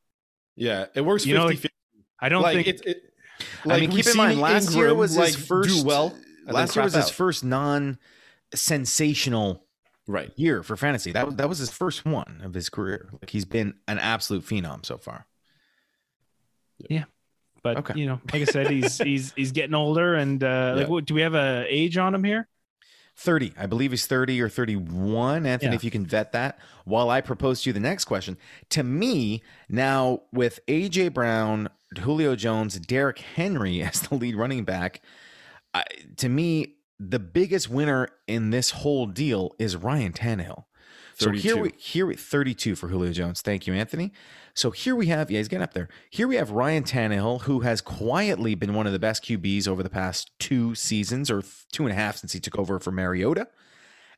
Yeah. 0.58 0.86
It 0.94 1.02
works 1.02 1.24
You 1.24 1.34
know, 1.34 1.48
50 1.48 1.54
like, 1.54 1.62
50. 1.62 1.76
I 2.20 2.28
don't 2.28 2.42
like 2.42 2.54
think 2.56 2.66
it, 2.66 2.82
it 2.84 3.02
I 3.64 3.80
mean, 3.80 3.90
keep 3.90 4.06
in 4.06 4.16
mind, 4.16 4.40
last 4.40 4.74
year 4.74 4.86
Ingram, 4.86 4.98
was 4.98 5.16
like, 5.16 5.28
his 5.28 5.46
first 5.46 5.82
do 5.82 5.86
well. 5.86 6.16
Last 6.46 6.74
year 6.74 6.82
was 6.82 6.94
crap 6.94 7.04
his 7.04 7.10
first 7.10 7.44
non 7.44 7.98
sensational 8.54 9.64
right. 10.08 10.32
year 10.34 10.64
for 10.64 10.76
fantasy. 10.76 11.12
That 11.12 11.26
was 11.26 11.36
that 11.36 11.48
was 11.48 11.58
his 11.58 11.70
first 11.70 12.04
one 12.04 12.40
of 12.42 12.54
his 12.54 12.68
career. 12.68 13.08
Like 13.12 13.30
he's 13.30 13.44
been 13.44 13.74
an 13.86 13.98
absolute 14.00 14.44
phenom 14.44 14.84
so 14.84 14.96
far. 14.98 15.26
Yeah. 16.78 17.04
But 17.62 17.78
Okay. 17.78 17.98
you 18.00 18.06
know, 18.06 18.20
like 18.32 18.42
I 18.42 18.44
said, 18.44 18.70
he's 18.70 18.98
he's 19.08 19.32
he's 19.34 19.52
getting 19.52 19.74
older, 19.74 20.14
and 20.14 20.42
uh, 20.42 20.74
like, 20.76 20.88
what, 20.88 21.04
do 21.04 21.14
we 21.14 21.22
have 21.22 21.34
a 21.34 21.64
age 21.68 21.96
on 21.96 22.14
him 22.14 22.24
here? 22.24 22.48
30. 23.16 23.52
I 23.58 23.66
believe 23.66 23.90
he's 23.90 24.06
30 24.06 24.40
or 24.40 24.48
31. 24.48 25.44
Anthony, 25.44 25.70
Yeah. 25.72 25.74
if 25.74 25.82
you 25.82 25.90
can 25.90 26.06
vet 26.06 26.30
that. 26.32 26.60
While 26.84 27.10
I 27.10 27.20
propose 27.20 27.62
to 27.62 27.70
you 27.70 27.72
the 27.74 27.80
next 27.80 28.04
question. 28.04 28.38
To 28.70 28.84
me, 28.84 29.42
now 29.68 30.22
with 30.32 30.60
AJ 30.68 31.14
Brown, 31.14 31.68
Julio 31.98 32.36
Jones, 32.36 32.78
Derrick 32.78 33.18
Henry 33.18 33.82
as 33.82 34.02
the 34.02 34.14
lead 34.14 34.36
running 34.36 34.62
back, 34.62 35.00
I, 35.74 35.82
to 36.18 36.28
me, 36.28 36.76
the 36.98 37.18
biggest 37.18 37.68
winner 37.68 38.08
in 38.26 38.50
this 38.50 38.70
whole 38.70 39.06
deal 39.06 39.54
is 39.58 39.76
Ryan 39.76 40.12
Tannehill. 40.12 40.64
So 41.14 41.32
here 41.32 41.56
32. 41.56 41.62
we 41.62 41.72
here 41.76 42.06
we 42.06 42.14
32 42.14 42.76
for 42.76 42.88
Julio 42.88 43.12
Jones. 43.12 43.42
Thank 43.42 43.66
you, 43.66 43.74
Anthony. 43.74 44.12
So 44.54 44.70
here 44.70 44.94
we 44.94 45.06
have, 45.06 45.30
yeah, 45.30 45.38
he's 45.38 45.48
getting 45.48 45.64
up 45.64 45.74
there. 45.74 45.88
Here 46.10 46.28
we 46.28 46.36
have 46.36 46.52
Ryan 46.52 46.84
Tannehill, 46.84 47.42
who 47.42 47.60
has 47.60 47.80
quietly 47.80 48.54
been 48.54 48.74
one 48.74 48.86
of 48.86 48.92
the 48.92 48.98
best 48.98 49.24
QBs 49.24 49.66
over 49.66 49.82
the 49.82 49.90
past 49.90 50.30
two 50.38 50.74
seasons 50.74 51.30
or 51.30 51.42
two 51.72 51.84
and 51.84 51.92
a 51.92 51.94
half 51.94 52.16
since 52.16 52.32
he 52.32 52.40
took 52.40 52.58
over 52.58 52.78
for 52.78 52.92
Mariota. 52.92 53.48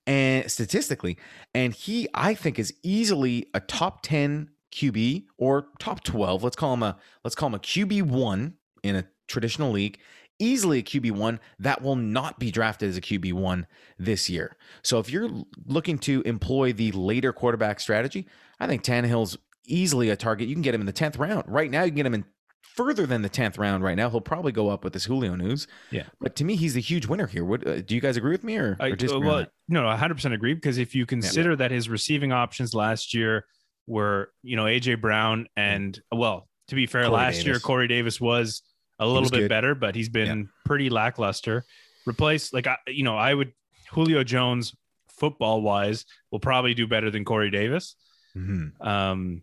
And 0.07 0.51
statistically, 0.51 1.19
and 1.55 1.75
he, 1.75 2.09
I 2.15 2.35
think, 2.35 2.59
is 2.59 2.73
easily 2.83 3.47
a 3.55 3.61
top 3.61 4.03
10 4.03 4.51
QB 4.73 5.25
or 5.39 5.69
top 5.79 6.05
12. 6.05 6.43
Let's 6.43 6.57
call 6.57 6.75
him 6.75 6.83
a 6.83 6.99
let's 7.25 7.35
call 7.35 7.49
him 7.49 7.55
a 7.55 7.59
QB 7.61 8.03
one 8.03 8.55
in 8.83 8.97
a 8.97 9.05
traditional 9.27 9.71
league. 9.71 9.99
Easily 10.41 10.79
a 10.79 10.83
QB 10.83 11.13
one 11.13 11.39
that 11.59 11.83
will 11.83 11.97
not 11.97 12.39
be 12.39 12.51
drafted 12.51 12.89
as 12.89 12.97
a 12.97 13.01
QB 13.01 13.35
one 13.35 13.67
this 13.99 14.29
year. 14.29 14.57
So 14.83 14.99
if 14.99 15.11
you're 15.11 15.31
looking 15.67 15.99
to 15.99 16.23
employ 16.23 16.73
the 16.73 16.91
later 16.93 17.33
quarterback 17.33 17.79
strategy, 17.79 18.27
I 18.59 18.67
think 18.67 18.83
Tannehill's 18.83 19.39
easily 19.67 20.11
a 20.11 20.17
target. 20.17 20.49
You 20.49 20.55
can 20.55 20.63
get 20.63 20.75
him 20.75 20.81
in 20.81 20.87
the 20.87 20.93
10th 20.93 21.19
round. 21.19 21.45
Right 21.47 21.71
now, 21.71 21.83
you 21.83 21.91
can 21.91 21.97
get 21.97 22.07
him 22.07 22.15
in 22.15 22.25
further 22.63 23.07
than 23.07 23.23
the 23.23 23.31
10th 23.31 23.59
round 23.59 23.85
right 23.85 23.97
now. 23.97 24.11
He'll 24.11 24.21
probably 24.21 24.53
go 24.53 24.69
up 24.69 24.85
with 24.85 24.93
this 24.93 25.05
Julio 25.05 25.35
news. 25.35 25.67
Yeah. 25.91 26.05
But 26.21 26.37
to 26.37 26.45
me, 26.45 26.57
he's 26.57 26.75
the 26.75 26.81
huge 26.81 27.07
winner 27.07 27.27
here. 27.27 27.45
What 27.45 27.67
uh, 27.67 27.81
do 27.81 27.95
you 27.95 28.01
guys 28.01 28.17
agree 28.17 28.33
with 28.33 28.45
me 28.45 28.57
or, 28.57 28.77
I, 28.81 28.89
or 28.89 28.97
disagree? 28.97 29.27
well, 29.27 29.47
no, 29.69 29.83
100% 29.83 30.33
agree 30.33 30.55
because 30.55 30.79
if 30.79 30.95
you 30.95 31.07
consider 31.07 31.57
that 31.57 31.71
his 31.71 31.89
receiving 31.89 32.33
options 32.33 32.75
last 32.75 33.15
year 33.15 33.45
were, 33.87 34.33
you 34.43 34.57
know, 34.57 34.65
AJ 34.65 35.01
Brown 35.01 35.47
and, 35.57 36.01
well, 36.13 36.49
to 36.69 36.75
be 36.75 36.87
fair, 36.87 37.03
Corey 37.03 37.15
last 37.15 37.45
year 37.45 37.59
Corey 37.59 37.89
Davis 37.89 38.21
was 38.21 38.63
a 39.01 39.07
little 39.07 39.29
bit 39.31 39.41
good. 39.41 39.49
better, 39.49 39.75
but 39.75 39.95
he's 39.97 40.09
been 40.09 40.49
pretty 40.65 40.91
lackluster. 40.91 41.65
Replace, 42.07 42.53
like, 42.53 42.67
I, 42.67 42.77
you 42.87 43.03
know, 43.03 43.17
I 43.17 43.35
would, 43.35 43.53
Julio 43.91 44.23
Jones, 44.23 44.75
football 45.09 45.63
wise, 45.63 46.07
will 46.31 46.39
probably 46.39 46.75
do 46.75 46.87
better 46.87 47.11
than 47.11 47.25
Corey 47.25 47.51
Davis. 47.51 47.97
Mhm. 48.37 48.81
Um, 48.81 49.43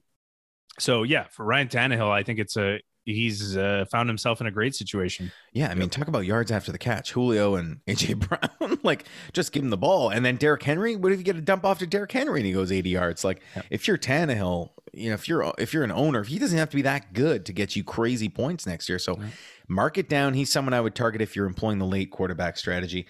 so 0.79 1.03
yeah, 1.03 1.25
for 1.31 1.43
Ryan 1.43 1.67
Tannehill, 1.67 2.09
I 2.09 2.23
think 2.23 2.39
it's 2.39 2.55
a, 2.55 2.79
he's 3.13 3.57
uh, 3.57 3.85
found 3.91 4.09
himself 4.09 4.41
in 4.41 4.47
a 4.47 4.51
great 4.51 4.75
situation. 4.75 5.31
Yeah, 5.53 5.69
I 5.69 5.73
mean, 5.75 5.89
talk 5.89 6.07
about 6.07 6.25
yards 6.25 6.51
after 6.51 6.71
the 6.71 6.77
catch. 6.77 7.13
Julio 7.13 7.55
and 7.55 7.79
AJ 7.87 8.19
Brown, 8.27 8.79
like 8.83 9.05
just 9.33 9.51
give 9.51 9.63
him 9.63 9.69
the 9.69 9.77
ball. 9.77 10.09
And 10.09 10.23
then 10.25 10.35
Derrick 10.35 10.61
Henry, 10.63 10.95
what 10.95 11.11
if 11.11 11.17
you 11.17 11.23
get 11.23 11.35
a 11.37 11.41
dump 11.41 11.65
off 11.65 11.79
to 11.79 11.87
Derrick 11.87 12.11
Henry 12.11 12.39
and 12.39 12.45
he 12.45 12.53
goes 12.53 12.71
80 12.71 12.89
yards? 12.89 13.23
Like 13.23 13.41
Yeah. 13.55 13.61
if 13.69 13.87
you're 13.87 13.97
Tannehill, 13.97 14.69
you 14.93 15.09
know, 15.09 15.15
if 15.15 15.27
you're 15.27 15.53
if 15.57 15.73
you're 15.73 15.83
an 15.83 15.91
owner, 15.91 16.23
he 16.23 16.37
doesn't 16.39 16.57
have 16.57 16.69
to 16.69 16.75
be 16.75 16.81
that 16.83 17.13
good 17.13 17.45
to 17.45 17.53
get 17.53 17.75
you 17.75 17.83
crazy 17.83 18.29
points 18.29 18.65
next 18.67 18.87
year. 18.89 18.99
So 18.99 19.17
Yeah. 19.19 19.27
mark 19.67 19.97
it 19.97 20.09
down. 20.09 20.33
He's 20.33 20.51
someone 20.51 20.73
I 20.73 20.81
would 20.81 20.93
target 20.95 21.21
if 21.21 21.35
you're 21.35 21.45
employing 21.47 21.79
the 21.79 21.85
late 21.85 22.11
quarterback 22.11 22.57
strategy. 22.57 23.07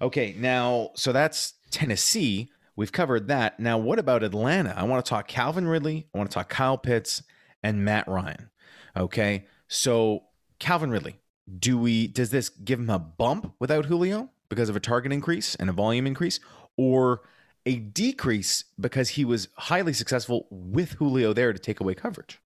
Okay, 0.00 0.34
now 0.38 0.90
so 0.94 1.12
that's 1.12 1.54
Tennessee. 1.70 2.50
we've 2.76 2.92
covered 2.92 3.28
that. 3.28 3.60
Now, 3.60 3.76
what 3.78 3.98
about 3.98 4.22
Atlanta? 4.22 4.74
I 4.76 4.82
want 4.84 5.04
to 5.04 5.08
talk 5.08 5.28
Calvin 5.28 5.66
Ridley. 5.68 6.06
I 6.14 6.18
want 6.18 6.30
to 6.30 6.34
talk 6.34 6.48
Kyle 6.48 6.78
Pitts 6.78 7.22
and 7.62 7.84
Matt 7.84 8.08
Ryan. 8.08 8.48
Okay, 8.96 9.46
so 9.68 10.24
Calvin 10.58 10.90
Ridley, 10.90 11.18
do 11.58 11.78
we 11.78 12.06
does 12.06 12.30
this 12.30 12.48
give 12.48 12.78
him 12.78 12.90
a 12.90 12.98
bump 12.98 13.54
without 13.58 13.86
Julio 13.86 14.30
because 14.48 14.68
of 14.68 14.76
a 14.76 14.80
target 14.80 15.12
increase 15.12 15.54
and 15.56 15.70
a 15.70 15.72
volume 15.72 16.06
increase, 16.06 16.40
or 16.76 17.22
a 17.64 17.76
decrease 17.76 18.64
because 18.78 19.10
he 19.10 19.24
was 19.24 19.48
highly 19.56 19.92
successful 19.92 20.46
with 20.50 20.92
Julio 20.92 21.32
there 21.32 21.52
to 21.52 21.58
take 21.58 21.80
away 21.80 21.94
coverage? 21.94 22.38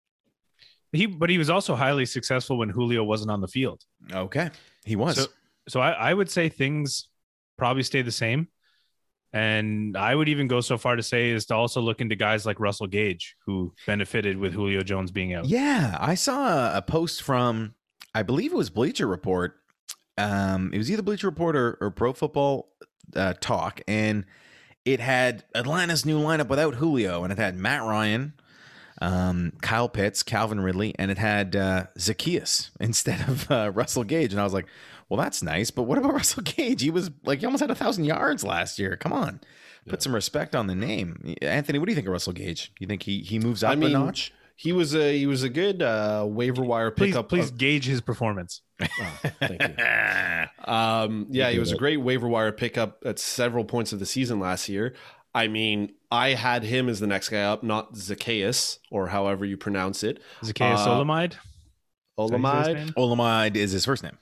He, 0.92 1.06
but 1.06 1.30
he 1.30 1.38
was 1.38 1.50
also 1.50 1.74
highly 1.74 2.06
successful 2.06 2.58
when 2.58 2.68
Julio 2.68 3.02
wasn't 3.04 3.30
on 3.30 3.40
the 3.40 3.48
field. 3.48 3.84
Okay, 4.12 4.50
he 4.84 4.96
was. 4.96 5.16
So, 5.16 5.26
so 5.68 5.80
I, 5.80 5.90
I 5.90 6.14
would 6.14 6.30
say 6.30 6.48
things 6.48 7.08
probably 7.58 7.82
stay 7.82 8.02
the 8.02 8.12
same. 8.12 8.48
And 9.37 9.99
I 9.99 10.14
would 10.14 10.31
even 10.31 10.49
go 10.49 10.62
so 10.62 10.78
far 10.78 10.97
to 10.97 11.02
say 11.02 11.28
is 11.28 11.45
to 11.47 11.55
also 11.55 11.83
look 11.83 12.00
into 12.00 12.16
guys 12.16 12.47
like 12.47 12.59
Russell 12.59 12.87
Gage, 12.87 13.37
who 13.45 13.75
benefited 13.87 14.38
with 14.38 14.55
Julio 14.55 14.81
Jones 14.81 15.11
being 15.11 15.35
out. 15.35 15.45
Yeah, 15.45 15.95
I 16.00 16.14
saw 16.14 16.75
a 16.75 16.81
post 16.81 17.23
from, 17.23 17.75
I 18.14 18.23
believe 18.23 18.55
it 18.55 18.57
was 18.57 18.71
Bleacher 18.71 19.07
Report. 19.07 19.57
Um, 20.16 20.73
it 20.73 20.78
was 20.78 20.90
either 20.90 21.02
Bleacher 21.02 21.26
Report 21.26 21.55
or, 21.55 21.76
or 21.83 21.90
Pro 21.90 22.14
Football 22.14 22.73
uh, 23.14 23.35
Talk, 23.38 23.83
and 23.87 24.25
it 24.87 25.00
had 25.00 25.45
Atlanta's 25.55 26.07
new 26.07 26.19
lineup 26.19 26.49
without 26.49 26.76
Julio, 26.76 27.23
and 27.23 27.31
it 27.31 27.38
had 27.38 27.59
Matt 27.59 27.83
Ryan, 27.83 28.33
um, 29.02 29.52
Kyle 29.61 29.90
Pitts, 29.90 30.23
Calvin 30.23 30.61
Ridley, 30.61 30.95
and 30.99 31.11
it 31.11 31.19
had 31.19 31.55
uh, 31.55 31.85
Zaccheaus 31.99 32.71
instead 32.81 33.28
of 33.28 33.50
uh, 33.50 33.71
Russell 33.75 34.05
Gage. 34.05 34.33
And 34.33 34.40
I 34.40 34.45
was 34.45 34.55
like, 34.55 34.66
well, 35.08 35.20
that's 35.20 35.42
nice, 35.42 35.70
but 35.70 35.84
what 35.84 35.98
about 35.98 36.12
Russell 36.14 36.42
Gage? 36.42 36.82
He 36.82 36.90
was 36.90 37.10
like, 37.25 37.40
he 37.40 37.46
almost 37.46 37.60
had 37.60 37.70
a 37.70 37.75
thousand 37.75 38.04
yards 38.04 38.44
last 38.44 38.78
year. 38.78 38.96
Come 38.96 39.12
on, 39.12 39.40
put 39.88 40.02
some 40.02 40.14
respect 40.14 40.54
on 40.54 40.66
the 40.66 40.75
name. 40.75 41.36
Anthony, 41.42 41.78
what 41.78 41.86
do 41.86 41.92
you 41.92 41.96
think 41.96 42.06
of 42.06 42.12
Russell 42.12 42.32
Gage? 42.32 42.72
You 42.78 42.86
think 42.86 43.02
he 43.02 43.20
he 43.20 43.38
moves 43.38 43.62
up 43.62 43.72
I 43.72 43.75
mean, 43.76 43.90
a 43.90 43.98
notch? 43.98 44.32
He 44.56 44.72
was 44.72 44.94
a 44.94 45.16
he 45.16 45.26
was 45.26 45.42
a 45.42 45.48
good 45.48 45.82
uh, 45.82 46.25
waiver 46.26 46.62
wire 46.62 46.90
pickup. 46.90 47.28
Please, 47.28 47.44
please 47.44 47.50
of, 47.50 47.58
gauge 47.58 47.86
his 47.86 48.00
performance. 48.00 48.62
Oh, 48.98 49.30
thank 49.40 49.62
you. 49.62 49.75
um, 50.72 51.26
yeah, 51.30 51.50
he 51.50 51.58
was 51.58 51.72
a 51.72 51.76
great 51.76 51.96
waiver 51.98 52.28
wire 52.28 52.52
pickup 52.52 53.02
at 53.06 53.18
several 53.18 53.64
points 53.64 53.92
of 53.92 53.98
the 53.98 54.06
season 54.06 54.38
last 54.38 54.68
year. 54.68 54.94
I 55.34 55.48
mean, 55.48 55.92
I 56.10 56.30
had 56.30 56.62
him 56.62 56.88
as 56.88 57.00
the 57.00 57.06
next 57.06 57.28
guy 57.28 57.42
up, 57.42 57.62
not 57.62 57.94
Zaccheaus 57.94 58.78
or 58.90 59.08
however 59.08 59.44
you 59.44 59.56
pronounce 59.56 60.02
it. 60.02 60.22
Zaccheaus 60.42 60.78
uh, 60.78 60.88
Olamide. 60.88 61.34
Olamide. 62.18 62.94
Olamide 62.94 63.56
is 63.56 63.72
his 63.72 63.84
first 63.84 64.02
name. 64.02 64.16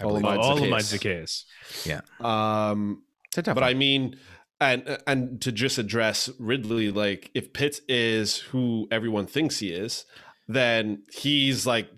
Olamide 0.00 0.80
Zaccheaus. 0.82 1.44
Yeah. 1.84 2.00
Um, 2.20 3.02
but 3.34 3.46
one. 3.46 3.62
I 3.62 3.74
mean, 3.74 4.16
and 4.60 4.98
and 5.06 5.40
to 5.42 5.52
just 5.52 5.78
address 5.78 6.30
Ridley, 6.38 6.90
like 6.90 7.30
if 7.34 7.52
Pitts 7.52 7.80
is 7.88 8.38
who 8.38 8.88
everyone 8.90 9.26
thinks 9.26 9.58
he 9.58 9.70
is, 9.70 10.04
then 10.48 11.02
he's 11.12 11.66
like 11.66 11.88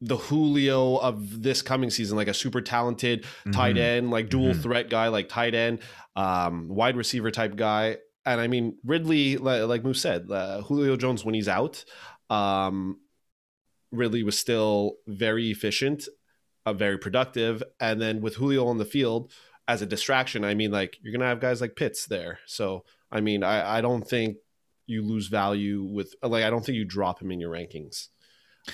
the 0.00 0.16
Julio 0.16 0.96
of 0.96 1.42
this 1.42 1.62
coming 1.62 1.90
season, 1.90 2.16
like 2.16 2.28
a 2.28 2.34
super 2.34 2.60
talented 2.60 3.22
mm-hmm. 3.22 3.50
tight 3.52 3.76
end, 3.76 4.10
like 4.10 4.28
dual 4.28 4.52
mm-hmm. 4.52 4.60
threat 4.60 4.90
guy, 4.90 5.08
like 5.08 5.28
tight 5.28 5.54
end, 5.54 5.80
um, 6.16 6.68
wide 6.68 6.96
receiver 6.96 7.30
type 7.30 7.56
guy. 7.56 7.98
And 8.24 8.40
I 8.40 8.46
mean, 8.46 8.78
Ridley, 8.84 9.36
like, 9.36 9.62
like 9.62 9.84
Moose 9.84 10.00
said, 10.00 10.30
uh, 10.30 10.62
Julio 10.62 10.96
Jones, 10.96 11.24
when 11.24 11.34
he's 11.34 11.48
out, 11.48 11.84
um, 12.28 12.98
Ridley 13.90 14.22
was 14.22 14.38
still 14.38 14.96
very 15.06 15.50
efficient, 15.50 16.08
uh, 16.68 16.72
very 16.72 16.98
productive. 16.98 17.62
And 17.80 18.00
then 18.00 18.20
with 18.20 18.36
Julio 18.36 18.66
on 18.66 18.78
the 18.78 18.84
field 18.84 19.32
as 19.66 19.82
a 19.82 19.86
distraction, 19.86 20.44
I 20.44 20.54
mean, 20.54 20.70
like 20.70 20.98
you're 21.02 21.12
going 21.12 21.20
to 21.20 21.26
have 21.26 21.40
guys 21.40 21.60
like 21.60 21.76
Pitts 21.76 22.06
there. 22.06 22.38
So, 22.46 22.84
I 23.10 23.20
mean, 23.20 23.42
I, 23.42 23.78
I 23.78 23.80
don't 23.80 24.06
think 24.06 24.36
you 24.86 25.02
lose 25.02 25.28
value 25.28 25.82
with, 25.82 26.14
like, 26.22 26.44
I 26.44 26.50
don't 26.50 26.64
think 26.64 26.76
you 26.76 26.84
drop 26.84 27.20
him 27.20 27.30
in 27.30 27.40
your 27.40 27.52
rankings 27.52 28.08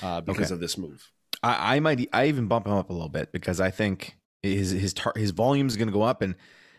uh, 0.02 0.20
because 0.20 0.46
okay. 0.46 0.54
of 0.54 0.60
this 0.60 0.78
move. 0.78 1.10
I, 1.42 1.76
I, 1.76 1.80
might, 1.80 2.08
I 2.12 2.26
even 2.26 2.46
bump 2.46 2.66
him 2.66 2.72
up 2.72 2.90
a 2.90 2.92
little 2.92 3.08
bit 3.08 3.32
because 3.32 3.60
I 3.60 3.70
think 3.70 4.16
his 4.42 4.70
his 4.70 4.92
tar- 4.92 5.14
his 5.16 5.30
volume 5.30 5.66
is 5.66 5.76
going 5.76 5.88
to 5.88 5.92
go 5.92 6.02
up, 6.02 6.22
and 6.22 6.34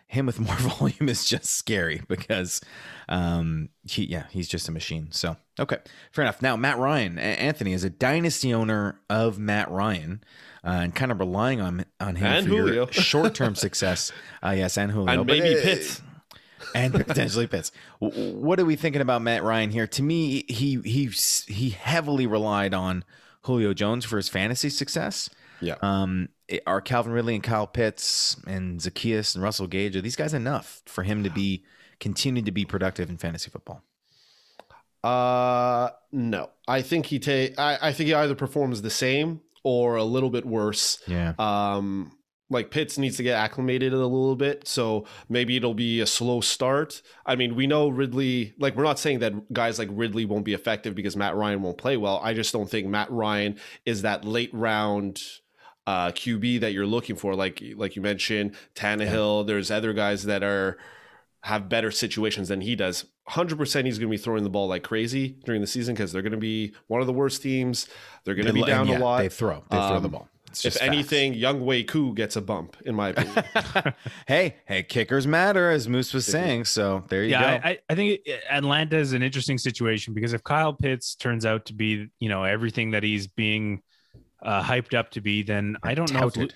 him 0.08 0.26
with 0.26 0.40
more 0.40 0.56
volume 0.58 1.10
is 1.10 1.26
just 1.26 1.46
scary 1.46 2.02
because, 2.08 2.62
um, 3.10 3.70
he 3.84 4.06
yeah, 4.06 4.26
he's 4.32 4.48
just 4.48 4.68
a 4.68 4.72
machine. 4.72 5.08
So 5.12 5.38
okay, 5.60 5.78
fair 6.12 6.24
enough. 6.24 6.42
Now 6.42 6.56
Matt 6.56 6.78
Ryan, 6.78 7.20
Anthony 7.20 7.74
is 7.74 7.84
a 7.84 7.90
dynasty 7.90 8.54
owner 8.54 9.00
of 9.10 9.40
Matt 9.40 9.70
Ryan. 9.70 10.24
Uh, 10.64 10.80
and 10.82 10.96
kind 10.96 11.12
of 11.12 11.20
relying 11.20 11.62
on 11.62 11.86
on 12.00 12.16
him 12.16 12.26
and 12.26 12.48
for 12.48 12.92
short-term 12.92 13.54
success. 13.56 14.12
Uh, 14.44 14.50
yes, 14.50 14.80
and 14.80 14.92
Julio, 14.92 15.20
and 15.20 15.28
maybe 15.28 15.62
Pitts 15.62 16.02
and 16.74 16.92
potentially 16.92 17.46
Pitts. 17.46 17.72
What 18.00 18.60
are 18.60 18.66
we 18.66 18.76
thinking 18.76 19.02
about 19.02 19.22
Matt 19.22 19.44
Ryan 19.44 19.70
here? 19.70 19.86
To 19.86 20.02
me, 20.02 20.44
he 20.48 20.82
he 20.82 21.06
he 21.48 21.70
heavily 21.70 22.26
relied 22.26 22.74
on 22.74 23.04
Julio 23.44 23.76
Jones 23.76 24.06
for 24.06 24.18
his 24.18 24.28
fantasy 24.28 24.70
success. 24.70 25.30
Yeah. 25.62 25.76
Um, 25.82 26.30
are 26.66 26.82
Calvin 26.82 27.12
Ridley 27.14 27.36
and 27.36 27.44
Kyle 27.44 27.68
Pitts 27.68 28.38
and 28.48 28.80
Zaccheaus 28.80 29.36
and 29.36 29.44
Russell 29.44 29.68
Gage 29.68 29.96
are 29.96 30.02
these 30.02 30.16
guys 30.16 30.34
enough 30.34 30.82
for 30.86 31.04
him 31.04 31.24
to 31.24 31.30
be 31.30 31.64
continue 32.00 32.42
to 32.42 32.52
be 32.52 32.66
productive 32.66 33.10
in 33.10 33.18
fantasy 33.18 33.50
football? 33.50 33.84
Uh, 35.04 35.90
no. 36.12 36.50
I 36.68 36.82
think 36.82 37.06
he 37.06 37.20
take. 37.20 37.60
I, 37.60 37.78
I 37.82 37.94
think 37.94 38.08
he 38.08 38.14
either 38.14 38.36
performs 38.36 38.82
the 38.82 38.90
same 38.90 39.42
or 39.64 39.96
a 39.96 40.04
little 40.04 40.30
bit 40.30 40.46
worse. 40.46 41.00
Yeah. 41.08 41.34
Um, 41.38 42.18
like 42.50 42.70
Pitts 42.70 42.98
needs 42.98 43.18
to 43.18 43.24
get 43.24 43.36
acclimated 43.36 43.94
a 43.94 43.98
little 43.98 44.36
bit. 44.36 44.68
So 44.68 45.06
maybe 45.30 45.58
it'll 45.58 45.74
be 45.74 46.02
a 46.02 46.06
slow 46.06 46.42
start. 46.42 47.02
I 47.26 47.36
mean, 47.36 47.56
we 47.56 47.66
know 47.66 47.90
Ridley, 47.90 48.54
like, 48.60 48.76
we're 48.76 48.84
not 48.84 49.00
saying 49.00 49.20
that 49.20 49.52
guys 49.52 49.80
like 49.80 49.90
Ridley 49.92 50.26
won't 50.26 50.46
be 50.46 50.54
effective 50.54 50.94
because 50.94 51.16
Matt 51.16 51.36
Ryan 51.36 51.62
won't 51.64 51.78
play 51.78 51.98
well. 51.98 52.20
I 52.24 52.34
just 52.34 52.54
don't 52.54 52.70
think 52.70 52.88
Matt 52.88 53.10
Ryan 53.12 53.60
is 53.86 54.04
that 54.04 54.26
late 54.26 54.52
round 54.54 55.22
uh, 55.88 56.08
QB 56.12 56.62
that 56.62 56.74
you're 56.74 56.86
looking 56.86 57.16
for. 57.16 57.36
Like, 57.36 57.62
like 57.76 57.96
you 57.96 58.02
mentioned, 58.02 58.56
Tannehill, 58.76 59.42
yeah. 59.42 59.48
there's 59.48 59.72
other 59.72 59.94
guys 59.94 60.24
that 60.24 60.44
are 60.44 60.78
have 61.42 61.70
better 61.70 61.92
situations 61.92 62.48
than 62.48 62.62
he 62.62 62.76
does. 62.76 63.06
100% 63.30 63.86
he's 63.86 64.00
going 64.00 64.10
to 64.10 64.12
be 64.12 64.18
throwing 64.18 64.44
the 64.44 64.50
ball 64.50 64.68
like 64.68 64.84
crazy 64.84 65.38
during 65.46 65.62
the 65.62 65.68
season 65.68 65.94
because 65.94 66.12
they're 66.12 66.22
going 66.22 66.32
to 66.32 66.38
be 66.38 66.74
one 66.88 67.02
of 67.02 67.08
the 67.08 67.14
worst 67.14 67.42
teams. 67.42 67.88
They're 68.24 68.36
going 68.36 68.48
to 68.48 68.54
be 68.54 68.64
down 68.64 68.88
yeah, 68.88 68.98
a 68.98 69.00
lot. 69.00 69.20
They 69.20 69.30
throw. 69.30 69.64
They 69.70 69.78
throw 69.78 69.98
um, 69.98 70.04
the 70.04 70.10
ball 70.10 70.30
if 70.64 70.82
anything, 70.82 71.34
Younghoe 71.34 71.88
Koo 71.88 72.14
gets 72.14 72.36
a 72.36 72.42
bump, 72.42 72.78
in 72.86 72.96
my 72.96 73.10
opinion. 73.10 73.44
hey, 74.28 74.56
hey, 74.66 74.84
kickers 74.84 75.28
matter, 75.28 75.72
as 75.72 75.90
Moose 75.90 76.14
was 76.14 76.26
saying. 76.26 76.66
So 76.66 77.04
there 77.10 77.24
you 77.24 77.32
yeah, 77.32 77.58
go. 77.58 77.68
I, 77.68 77.80
I 77.90 77.96
think 77.96 78.22
Atlanta 78.50 78.98
is 78.98 79.14
an 79.14 79.24
interesting 79.24 79.58
situation 79.58 80.14
because 80.14 80.34
if 80.34 80.44
Kyle 80.44 80.74
Pitts 80.74 81.16
turns 81.16 81.46
out 81.46 81.66
to 81.66 81.74
be, 81.74 82.08
you 82.20 82.30
know, 82.30 82.44
everything 82.44 82.92
that 82.92 83.04
he's 83.04 83.28
being 83.28 83.82
uh, 84.46 84.64
hyped 84.64 84.94
up 84.94 85.12
to 85.12 85.22
be, 85.22 85.44
then 85.44 85.76
I 85.84 85.96
don't 85.96 86.08
Touted. 86.08 86.38
know. 86.38 86.46
If, 86.46 86.52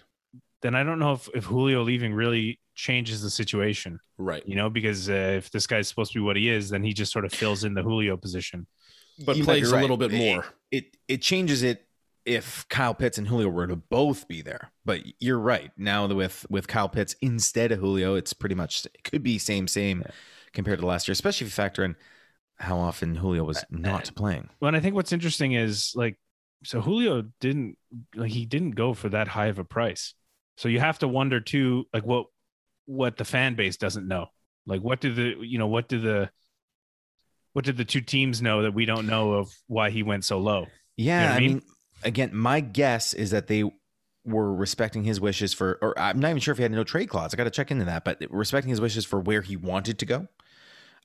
then 0.61 0.75
I 0.75 0.83
don't 0.83 0.99
know 0.99 1.13
if, 1.13 1.27
if 1.33 1.45
Julio 1.45 1.83
leaving 1.83 2.13
really 2.13 2.59
changes 2.75 3.21
the 3.21 3.29
situation. 3.29 3.99
Right. 4.17 4.43
You 4.45 4.55
know, 4.55 4.69
because 4.69 5.09
uh, 5.09 5.33
if 5.37 5.51
this 5.51 5.67
guy's 5.67 5.87
supposed 5.87 6.13
to 6.13 6.19
be 6.19 6.23
what 6.23 6.35
he 6.35 6.49
is, 6.49 6.69
then 6.69 6.83
he 6.83 6.93
just 6.93 7.11
sort 7.11 7.25
of 7.25 7.33
fills 7.33 7.63
in 7.63 7.73
the 7.73 7.83
Julio 7.83 8.15
position. 8.15 8.67
But 9.25 9.37
you 9.37 9.43
plays 9.43 9.71
right. 9.71 9.79
a 9.79 9.81
little 9.81 9.97
bit 9.97 10.13
more. 10.13 10.45
It, 10.71 10.85
it, 10.85 10.97
it 11.07 11.21
changes 11.21 11.63
it 11.63 11.85
if 12.25 12.67
Kyle 12.69 12.93
Pitts 12.93 13.17
and 13.17 13.27
Julio 13.27 13.49
were 13.49 13.67
to 13.67 13.75
both 13.75 14.27
be 14.27 14.41
there. 14.41 14.71
But 14.85 15.01
you're 15.19 15.39
right. 15.39 15.71
Now 15.77 16.07
with 16.07 16.45
with 16.49 16.67
Kyle 16.67 16.89
Pitts 16.89 17.15
instead 17.21 17.71
of 17.71 17.79
Julio, 17.79 18.15
it's 18.15 18.33
pretty 18.33 18.55
much 18.55 18.85
it 18.85 19.03
could 19.03 19.23
be 19.23 19.37
same 19.39 19.67
same 19.67 20.03
yeah. 20.05 20.11
compared 20.53 20.79
to 20.79 20.85
last 20.85 21.07
year, 21.07 21.13
especially 21.13 21.45
if 21.45 21.51
you 21.51 21.55
factor 21.55 21.83
in 21.83 21.95
how 22.59 22.77
often 22.77 23.15
Julio 23.15 23.43
was 23.43 23.63
not 23.69 24.11
playing. 24.15 24.49
Well, 24.59 24.67
and 24.67 24.77
I 24.77 24.79
think 24.79 24.95
what's 24.95 25.13
interesting 25.13 25.53
is 25.53 25.93
like 25.95 26.17
so 26.63 26.81
Julio 26.81 27.23
didn't 27.39 27.77
like 28.15 28.31
he 28.31 28.45
didn't 28.45 28.71
go 28.71 28.93
for 28.93 29.09
that 29.09 29.27
high 29.27 29.47
of 29.47 29.59
a 29.59 29.63
price. 29.63 30.13
So 30.57 30.67
you 30.67 30.79
have 30.79 30.99
to 30.99 31.07
wonder 31.07 31.39
too, 31.39 31.85
like 31.93 32.05
what 32.05 32.27
what 32.85 33.17
the 33.17 33.25
fan 33.25 33.55
base 33.55 33.77
doesn't 33.77 34.07
know. 34.07 34.27
Like 34.65 34.81
what 34.81 34.99
do 34.99 35.13
the 35.13 35.35
you 35.41 35.57
know 35.57 35.67
what 35.67 35.87
do 35.87 35.99
the 35.99 36.29
what 37.53 37.65
did 37.65 37.77
the 37.77 37.85
two 37.85 38.01
teams 38.01 38.41
know 38.41 38.63
that 38.63 38.73
we 38.73 38.85
don't 38.85 39.07
know 39.07 39.33
of 39.33 39.51
why 39.67 39.89
he 39.89 40.03
went 40.03 40.25
so 40.25 40.39
low? 40.39 40.67
Yeah, 40.97 41.21
you 41.21 41.27
know 41.27 41.33
I 41.33 41.39
mean? 41.39 41.49
mean 41.49 41.61
again, 42.03 42.31
my 42.33 42.59
guess 42.59 43.13
is 43.13 43.31
that 43.31 43.47
they 43.47 43.63
were 44.25 44.53
respecting 44.53 45.03
his 45.03 45.19
wishes 45.19 45.53
for, 45.53 45.79
or 45.81 45.97
I'm 45.97 46.19
not 46.19 46.29
even 46.29 46.41
sure 46.41 46.51
if 46.51 46.57
he 46.57 46.63
had 46.63 46.71
no 46.71 46.83
trade 46.83 47.09
clause. 47.09 47.33
I 47.33 47.37
got 47.37 47.45
to 47.45 47.49
check 47.49 47.71
into 47.71 47.85
that, 47.85 48.05
but 48.05 48.21
respecting 48.29 48.69
his 48.69 48.81
wishes 48.81 49.05
for 49.05 49.19
where 49.19 49.41
he 49.41 49.55
wanted 49.55 49.99
to 49.99 50.05
go. 50.05 50.27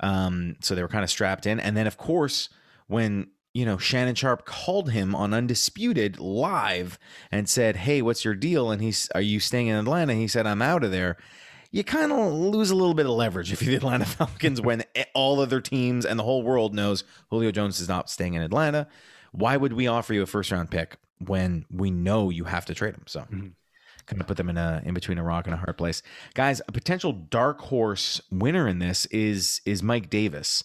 Um, 0.00 0.56
so 0.60 0.74
they 0.74 0.82
were 0.82 0.88
kind 0.88 1.04
of 1.04 1.10
strapped 1.10 1.46
in. 1.46 1.60
And 1.60 1.76
then, 1.76 1.86
of 1.86 1.96
course, 1.96 2.48
when 2.86 3.28
you 3.54 3.64
know 3.64 3.78
Shannon 3.78 4.14
Sharpe 4.14 4.44
called 4.44 4.90
him 4.90 5.14
on 5.14 5.32
Undisputed 5.32 6.18
live 6.18 6.98
and 7.30 7.48
said, 7.48 7.76
"Hey, 7.76 8.02
what's 8.02 8.24
your 8.24 8.34
deal?" 8.34 8.70
And 8.70 8.82
he's, 8.82 9.08
"Are 9.14 9.22
you 9.22 9.40
staying 9.40 9.68
in 9.68 9.76
Atlanta?" 9.76 10.14
He 10.14 10.28
said, 10.28 10.46
"I'm 10.46 10.62
out 10.62 10.84
of 10.84 10.90
there." 10.90 11.16
You 11.70 11.82
kind 11.82 12.12
of 12.12 12.32
lose 12.32 12.70
a 12.70 12.76
little 12.76 12.94
bit 12.94 13.06
of 13.06 13.12
leverage 13.12 13.52
if 13.52 13.60
you're 13.60 13.70
the 13.70 13.76
Atlanta 13.78 14.04
Falcons 14.04 14.60
when 14.60 14.84
all 15.12 15.40
other 15.40 15.60
teams 15.60 16.04
and 16.04 16.20
the 16.20 16.24
whole 16.24 16.42
world 16.44 16.72
knows 16.72 17.02
Julio 17.30 17.50
Jones 17.50 17.80
is 17.80 17.88
not 17.88 18.08
staying 18.08 18.34
in 18.34 18.42
Atlanta 18.42 18.86
why 19.34 19.56
would 19.56 19.72
we 19.72 19.88
offer 19.88 20.14
you 20.14 20.22
a 20.22 20.26
first 20.26 20.52
round 20.52 20.70
pick 20.70 20.96
when 21.18 21.64
we 21.68 21.90
know 21.90 22.30
you 22.30 22.44
have 22.44 22.64
to 22.66 22.74
trade 22.74 22.94
him? 22.94 23.02
So 23.06 23.20
mm-hmm. 23.20 23.48
kind 24.06 24.20
of 24.20 24.28
put 24.28 24.36
them 24.36 24.48
in 24.48 24.56
a 24.56 24.80
in 24.84 24.94
between 24.94 25.18
a 25.18 25.24
rock 25.24 25.46
and 25.46 25.54
a 25.54 25.58
hard 25.58 25.76
place. 25.76 26.02
Guys, 26.34 26.62
a 26.68 26.72
potential 26.72 27.12
dark 27.12 27.60
horse 27.60 28.22
winner 28.30 28.68
in 28.68 28.78
this 28.78 29.06
is 29.06 29.60
is 29.66 29.82
Mike 29.82 30.08
Davis. 30.08 30.62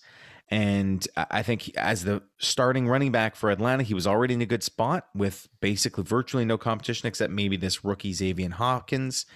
And 0.51 1.07
I 1.15 1.43
think 1.43 1.75
as 1.77 2.03
the 2.03 2.23
starting 2.39 2.87
running 2.87 3.11
back 3.11 3.35
for 3.35 3.51
Atlanta, 3.51 3.83
he 3.83 3.93
was 3.93 4.07
already 4.07 4.33
in 4.33 4.41
a 4.41 4.47
good 4.47 4.63
spot 4.63 5.07
with 5.13 5.47
basically 5.59 6.03
virtually 6.03 6.43
no 6.43 6.57
competition 6.57 7.07
except 7.07 7.31
maybe 7.31 7.55
this 7.55 7.85
rookie 7.85 8.13
Javian 8.13 8.53
Hawkins. 8.53 9.27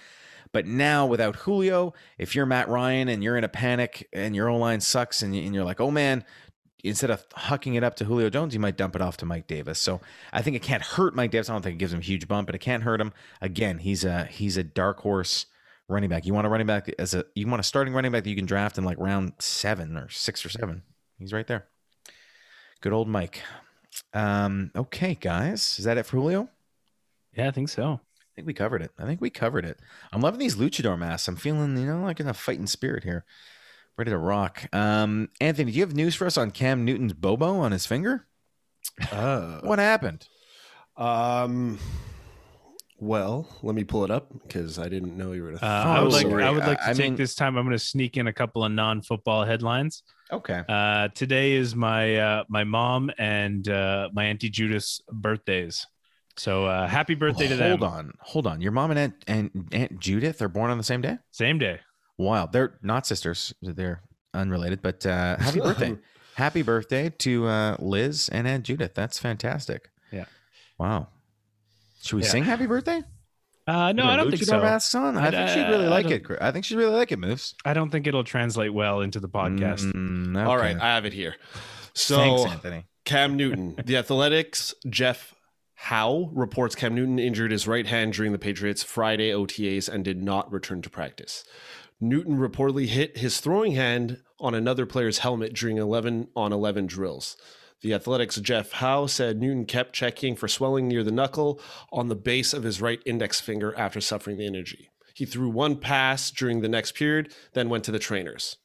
But 0.52 0.66
now 0.66 1.06
without 1.06 1.36
Julio, 1.36 1.94
if 2.18 2.34
you're 2.34 2.46
Matt 2.46 2.68
Ryan 2.68 3.08
and 3.08 3.22
you're 3.22 3.36
in 3.36 3.44
a 3.44 3.48
panic 3.48 4.08
and 4.12 4.34
your 4.34 4.48
O 4.48 4.56
line 4.56 4.80
sucks 4.80 5.22
and 5.22 5.34
you're 5.34 5.64
like, 5.64 5.80
oh 5.80 5.92
man, 5.92 6.24
instead 6.82 7.10
of 7.10 7.28
hucking 7.30 7.76
it 7.76 7.84
up 7.84 7.94
to 7.96 8.04
Julio 8.04 8.28
Jones, 8.28 8.52
you 8.52 8.60
might 8.60 8.76
dump 8.76 8.96
it 8.96 9.02
off 9.02 9.16
to 9.18 9.26
Mike 9.26 9.46
Davis. 9.46 9.78
So 9.78 10.00
I 10.32 10.42
think 10.42 10.56
it 10.56 10.62
can't 10.62 10.82
hurt 10.82 11.14
Mike 11.14 11.30
Davis. 11.30 11.48
I 11.48 11.52
don't 11.52 11.62
think 11.62 11.74
it 11.74 11.78
gives 11.78 11.92
him 11.92 12.00
a 12.00 12.04
huge 12.04 12.26
bump, 12.26 12.46
but 12.46 12.54
it 12.54 12.60
can't 12.60 12.82
hurt 12.82 13.00
him. 13.00 13.12
Again, 13.40 13.78
he's 13.78 14.04
a 14.04 14.24
he's 14.24 14.56
a 14.56 14.64
dark 14.64 15.00
horse 15.00 15.46
running 15.88 16.10
back. 16.10 16.26
You 16.26 16.34
want 16.34 16.46
a 16.46 16.50
running 16.50 16.66
back 16.66 16.92
as 16.98 17.14
a 17.14 17.24
you 17.34 17.46
want 17.46 17.60
a 17.60 17.64
starting 17.64 17.94
running 17.94 18.12
back 18.12 18.24
that 18.24 18.30
you 18.30 18.36
can 18.36 18.46
draft 18.46 18.78
in 18.78 18.84
like 18.84 18.98
round 18.98 19.34
seven 19.38 19.96
or 19.96 20.08
six 20.08 20.44
or 20.44 20.48
seven. 20.48 20.82
He's 21.24 21.32
right 21.32 21.46
there. 21.46 21.64
Good 22.82 22.92
old 22.92 23.08
Mike. 23.08 23.40
Um, 24.12 24.70
okay, 24.76 25.14
guys. 25.14 25.78
Is 25.78 25.86
that 25.86 25.96
it 25.96 26.04
for 26.04 26.18
Julio? 26.18 26.50
Yeah, 27.34 27.48
I 27.48 27.50
think 27.50 27.70
so. 27.70 27.98
I 28.20 28.28
think 28.36 28.46
we 28.46 28.52
covered 28.52 28.82
it. 28.82 28.90
I 28.98 29.06
think 29.06 29.22
we 29.22 29.30
covered 29.30 29.64
it. 29.64 29.78
I'm 30.12 30.20
loving 30.20 30.38
these 30.38 30.56
luchador 30.56 30.98
masks. 30.98 31.26
I'm 31.26 31.36
feeling, 31.36 31.78
you 31.78 31.86
know, 31.86 32.02
like 32.02 32.20
in 32.20 32.28
a 32.28 32.34
fighting 32.34 32.66
spirit 32.66 33.04
here. 33.04 33.24
Ready 33.96 34.10
to 34.10 34.18
rock. 34.18 34.68
Um, 34.74 35.30
Anthony, 35.40 35.72
do 35.72 35.78
you 35.78 35.82
have 35.82 35.94
news 35.94 36.14
for 36.14 36.26
us 36.26 36.36
on 36.36 36.50
Cam 36.50 36.84
Newton's 36.84 37.14
Bobo 37.14 37.54
on 37.60 37.72
his 37.72 37.86
finger? 37.86 38.26
Uh, 39.10 39.60
What 39.62 39.78
happened? 39.78 40.28
um, 40.98 41.78
well, 42.98 43.48
let 43.62 43.74
me 43.74 43.84
pull 43.84 44.04
it 44.04 44.10
up 44.10 44.32
because 44.42 44.78
I 44.78 44.88
didn't 44.88 45.16
know 45.16 45.32
you 45.32 45.42
were. 45.42 45.54
Uh, 45.54 45.58
Gonna 45.58 45.90
I 45.90 45.98
Oh, 45.98 46.04
would 46.04 46.12
like. 46.12 46.26
I 46.26 46.50
would 46.50 46.64
like 46.64 46.78
to 46.78 46.86
I- 46.86 46.90
I 46.90 46.92
take 46.94 47.04
mean- 47.10 47.16
this 47.16 47.34
time. 47.34 47.56
I'm 47.56 47.64
going 47.64 47.76
to 47.76 47.84
sneak 47.84 48.16
in 48.16 48.26
a 48.28 48.32
couple 48.32 48.64
of 48.64 48.72
non-football 48.72 49.44
headlines. 49.44 50.02
Okay. 50.32 50.62
Uh, 50.68 51.08
today 51.08 51.52
is 51.52 51.74
my 51.76 52.16
uh, 52.16 52.44
my 52.48 52.64
mom 52.64 53.10
and 53.18 53.68
uh, 53.68 54.08
my 54.12 54.24
auntie 54.24 54.48
Judith's 54.50 55.00
birthdays. 55.12 55.86
So 56.36 56.64
uh, 56.66 56.88
happy 56.88 57.14
birthday 57.14 57.46
to 57.48 57.56
them. 57.56 57.78
hold 57.78 57.82
on. 57.92 58.12
Hold 58.20 58.46
on. 58.46 58.60
Your 58.60 58.72
mom 58.72 58.90
and 58.90 58.98
Aunt, 58.98 59.14
and 59.28 59.68
Aunt 59.72 60.00
Judith 60.00 60.42
are 60.42 60.48
born 60.48 60.70
on 60.70 60.78
the 60.78 60.84
same 60.84 61.00
day? 61.00 61.18
Same 61.30 61.58
day. 61.58 61.78
Wow. 62.18 62.46
They're 62.46 62.78
not 62.82 63.06
sisters. 63.06 63.54
They're 63.62 64.02
unrelated, 64.32 64.82
but 64.82 65.04
uh, 65.06 65.36
happy 65.36 65.60
birthday. 65.60 65.96
happy 66.34 66.62
birthday 66.62 67.10
to 67.18 67.46
uh, 67.46 67.76
Liz 67.78 68.28
and 68.30 68.48
Aunt 68.48 68.64
Judith. 68.64 68.94
That's 68.94 69.18
fantastic. 69.18 69.90
Yeah. 70.10 70.24
Wow. 70.78 71.08
Should 72.04 72.16
we 72.16 72.22
Yeah. 72.22 72.28
sing 72.28 72.44
happy 72.44 72.66
birthday? 72.66 73.02
Uh, 73.66 73.92
no, 73.92 74.04
I 74.04 74.16
don't 74.16 74.30
think 74.30 74.42
luchador 74.42 74.46
so. 74.46 74.60
masks 74.60 74.94
on? 74.94 75.16
I, 75.16 75.28
I- 75.28 75.30
think 75.30 75.48
she'd 75.48 75.70
really 75.72 75.86
I 75.86 75.88
like 75.88 76.06
don't- 76.08 76.30
it. 76.30 76.38
I 76.42 76.52
think 76.52 76.66
she'd 76.66 76.76
really 76.76 76.94
like 76.94 77.12
it, 77.12 77.18
Moose. 77.18 77.54
I 77.64 77.72
don't 77.72 77.90
think 77.90 78.06
it'll 78.06 78.24
translate 78.24 78.74
well 78.74 79.00
into 79.00 79.20
the 79.20 79.28
podcast. 79.28 79.90
Mm, 79.92 80.36
okay. 80.36 80.54
right, 80.56 80.76
I 80.76 80.94
have 80.94 81.06
it 81.06 81.14
here. 81.14 81.36
So 81.94 82.16
Thanks, 82.16 82.52
Anthony. 82.52 82.84
Cam 83.06 83.36
Newton, 83.38 83.76
the 83.82 83.96
Athletic's, 83.96 84.74
Jeff 84.90 85.34
Howe 85.76 86.30
reports 86.34 86.74
Cam 86.74 86.94
Newton 86.94 87.18
injured 87.18 87.52
his 87.52 87.66
right 87.66 87.86
hand 87.86 88.12
during 88.12 88.32
the 88.32 88.38
Patriots' 88.38 88.82
Friday 88.82 89.30
OTAs 89.30 89.88
and 89.88 90.04
did 90.04 90.22
not 90.22 90.50
return 90.52 90.82
to 90.82 90.90
practice. 90.90 91.42
Newton 92.00 92.36
reportedly 92.36 92.86
hit 92.86 93.16
his 93.18 93.40
throwing 93.40 93.72
hand 93.72 94.18
on 94.40 94.54
another 94.54 94.84
player's 94.84 95.18
helmet 95.18 95.54
during 95.54 95.78
11 95.78 96.28
on 96.36 96.52
11 96.52 96.86
drills. 96.86 97.36
The 97.84 97.92
Athletic's 97.92 98.36
Jeff 98.40 98.72
Howe 98.72 99.04
said 99.04 99.38
Newton 99.42 99.66
kept 99.66 99.92
checking 99.92 100.36
for 100.36 100.48
swelling 100.48 100.88
near 100.88 101.04
the 101.04 101.12
knuckle 101.12 101.60
on 101.92 102.08
the 102.08 102.16
base 102.16 102.54
of 102.54 102.62
his 102.62 102.80
right 102.80 102.98
index 103.04 103.40
finger 103.42 103.74
after 103.76 104.00
suffering 104.00 104.38
the 104.38 104.46
injury. 104.46 104.88
He 105.14 105.26
threw 105.26 105.50
one 105.50 105.76
pass 105.76 106.30
during 106.30 106.62
the 106.62 106.68
next 106.68 106.92
period, 106.92 107.34
then 107.52 107.68
went 107.68 107.84
to 107.84 107.92
the 107.92 107.98
trainers. 107.98 108.56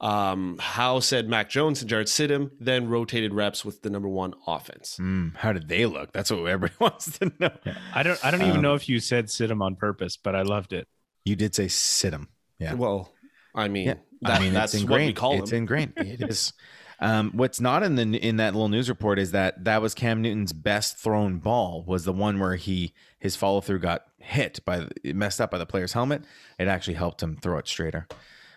Um, 0.00 0.58
Howe 0.60 1.00
said 1.00 1.28
Mac 1.28 1.48
Jones 1.50 1.80
and 1.80 1.90
Jarrett 1.90 2.06
Stidham 2.06 2.52
then 2.60 2.88
rotated 2.88 3.34
reps 3.34 3.64
with 3.64 3.82
the 3.82 3.90
number 3.90 4.08
one 4.08 4.34
offense. 4.46 4.96
Mm, 5.00 5.34
how 5.36 5.52
did 5.52 5.66
they 5.68 5.84
look? 5.86 6.12
That's 6.12 6.30
what 6.30 6.38
everybody 6.46 6.74
wants 6.80 7.18
to 7.18 7.32
know. 7.40 7.50
I 7.94 8.04
don't. 8.04 8.24
I 8.24 8.30
don't 8.30 8.42
even 8.42 8.56
Um, 8.56 8.62
know 8.62 8.74
if 8.74 8.88
you 8.88 9.00
said 9.00 9.28
sit 9.28 9.50
him 9.50 9.60
on 9.60 9.74
purpose, 9.74 10.16
but 10.16 10.36
I 10.36 10.42
loved 10.42 10.72
it. 10.72 10.86
You 11.24 11.34
did 11.34 11.54
say 11.54 11.66
sit 11.68 12.14
'em. 12.14 12.28
Yeah. 12.60 12.74
Well, 12.74 13.12
I 13.56 13.66
mean, 13.68 13.86
Yeah, 13.88 13.94
that, 14.22 14.38
I 14.38 14.40
mean, 14.40 14.52
that's 14.52 14.72
it's 14.74 14.84
what 14.84 14.90
we 15.00 15.08
ingrained. 15.08 15.16
call 15.16 15.32
it's 15.42 15.50
him. 15.50 15.58
ingrained. 15.58 15.94
It 15.96 16.20
is. 16.30 16.52
Um, 16.98 17.32
what's 17.34 17.60
not 17.60 17.82
in 17.82 17.96
the 17.96 18.02
in 18.16 18.36
that 18.38 18.54
little 18.54 18.68
news 18.70 18.88
report 18.88 19.18
is 19.18 19.32
that 19.32 19.64
that 19.64 19.82
was 19.82 19.92
Cam 19.94 20.22
Newton's 20.22 20.52
best 20.54 20.96
thrown 20.96 21.38
ball 21.38 21.84
was 21.86 22.04
the 22.04 22.12
one 22.12 22.38
where 22.38 22.56
he 22.56 22.92
his 23.18 23.36
follow 23.36 23.60
through 23.60 23.80
got 23.80 24.04
hit 24.18 24.60
by 24.64 24.86
messed 25.04 25.40
up 25.40 25.50
by 25.50 25.58
the 25.58 25.66
player's 25.66 25.92
helmet. 25.92 26.22
It 26.58 26.68
actually 26.68 26.94
helped 26.94 27.22
him 27.22 27.36
throw 27.36 27.58
it 27.58 27.68
straighter. 27.68 28.06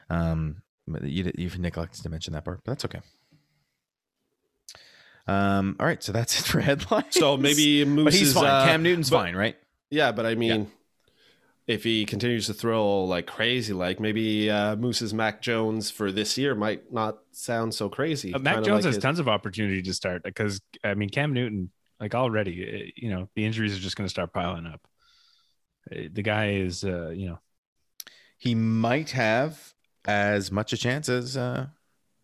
Um, 0.09 0.61
you 1.03 1.31
you've 1.37 1.59
neglected 1.59 2.01
to 2.03 2.09
mention 2.09 2.33
that 2.33 2.45
part, 2.45 2.61
but 2.63 2.71
that's 2.71 2.85
okay. 2.85 3.01
Um, 5.27 5.75
all 5.79 5.85
right, 5.85 6.01
so 6.01 6.11
that's 6.11 6.39
it 6.39 6.45
for 6.45 6.59
headlines. 6.61 7.07
So 7.15 7.37
maybe 7.37 7.85
Moose 7.85 8.03
but 8.05 8.13
he's 8.13 8.29
is, 8.29 8.33
fine. 8.33 8.45
uh, 8.45 8.65
Cam 8.65 8.83
Newton's 8.83 9.09
but- 9.09 9.17
fine, 9.17 9.35
right? 9.35 9.57
Yeah, 9.91 10.11
but 10.11 10.25
I 10.27 10.35
mean, 10.35 10.71
if 11.69 11.83
he 11.83 12.03
continues 12.05 12.47
to 12.47 12.53
throw 12.53 13.03
like 13.05 13.27
crazy, 13.27 13.73
like 13.73 13.99
maybe 13.99 14.49
uh, 14.49 14.75
Moose's 14.75 15.13
Mac 15.13 15.39
Jones 15.41 15.91
for 15.91 16.11
this 16.11 16.35
year 16.37 16.55
might 16.55 16.91
not 16.91 17.19
sound 17.31 17.73
so 17.75 17.89
crazy. 17.89 18.33
Uh, 18.33 18.39
Mac 18.39 18.55
Kinda 18.55 18.67
Jones 18.69 18.83
like 18.85 18.89
has 18.89 18.95
his- 18.95 19.03
tons 19.03 19.19
of 19.19 19.27
opportunity 19.29 19.81
to 19.83 19.93
start 19.93 20.23
because 20.23 20.59
I 20.83 20.95
mean 20.95 21.09
Cam 21.09 21.31
Newton, 21.31 21.69
like 21.99 22.15
already, 22.15 22.53
uh, 22.67 22.91
you 22.95 23.09
know, 23.11 23.29
the 23.35 23.45
injuries 23.45 23.75
are 23.77 23.79
just 23.79 23.95
going 23.95 24.05
to 24.07 24.09
start 24.09 24.33
piling 24.33 24.65
up. 24.65 24.81
Uh, 25.91 26.09
The 26.11 26.23
guy 26.23 26.53
is, 26.53 26.83
uh, 26.83 27.09
you 27.09 27.27
know, 27.27 27.39
he 28.39 28.55
might 28.55 29.11
have 29.11 29.73
as 30.05 30.51
much 30.51 30.73
a 30.73 30.77
chance 30.77 31.07
as 31.09 31.37
uh 31.37 31.67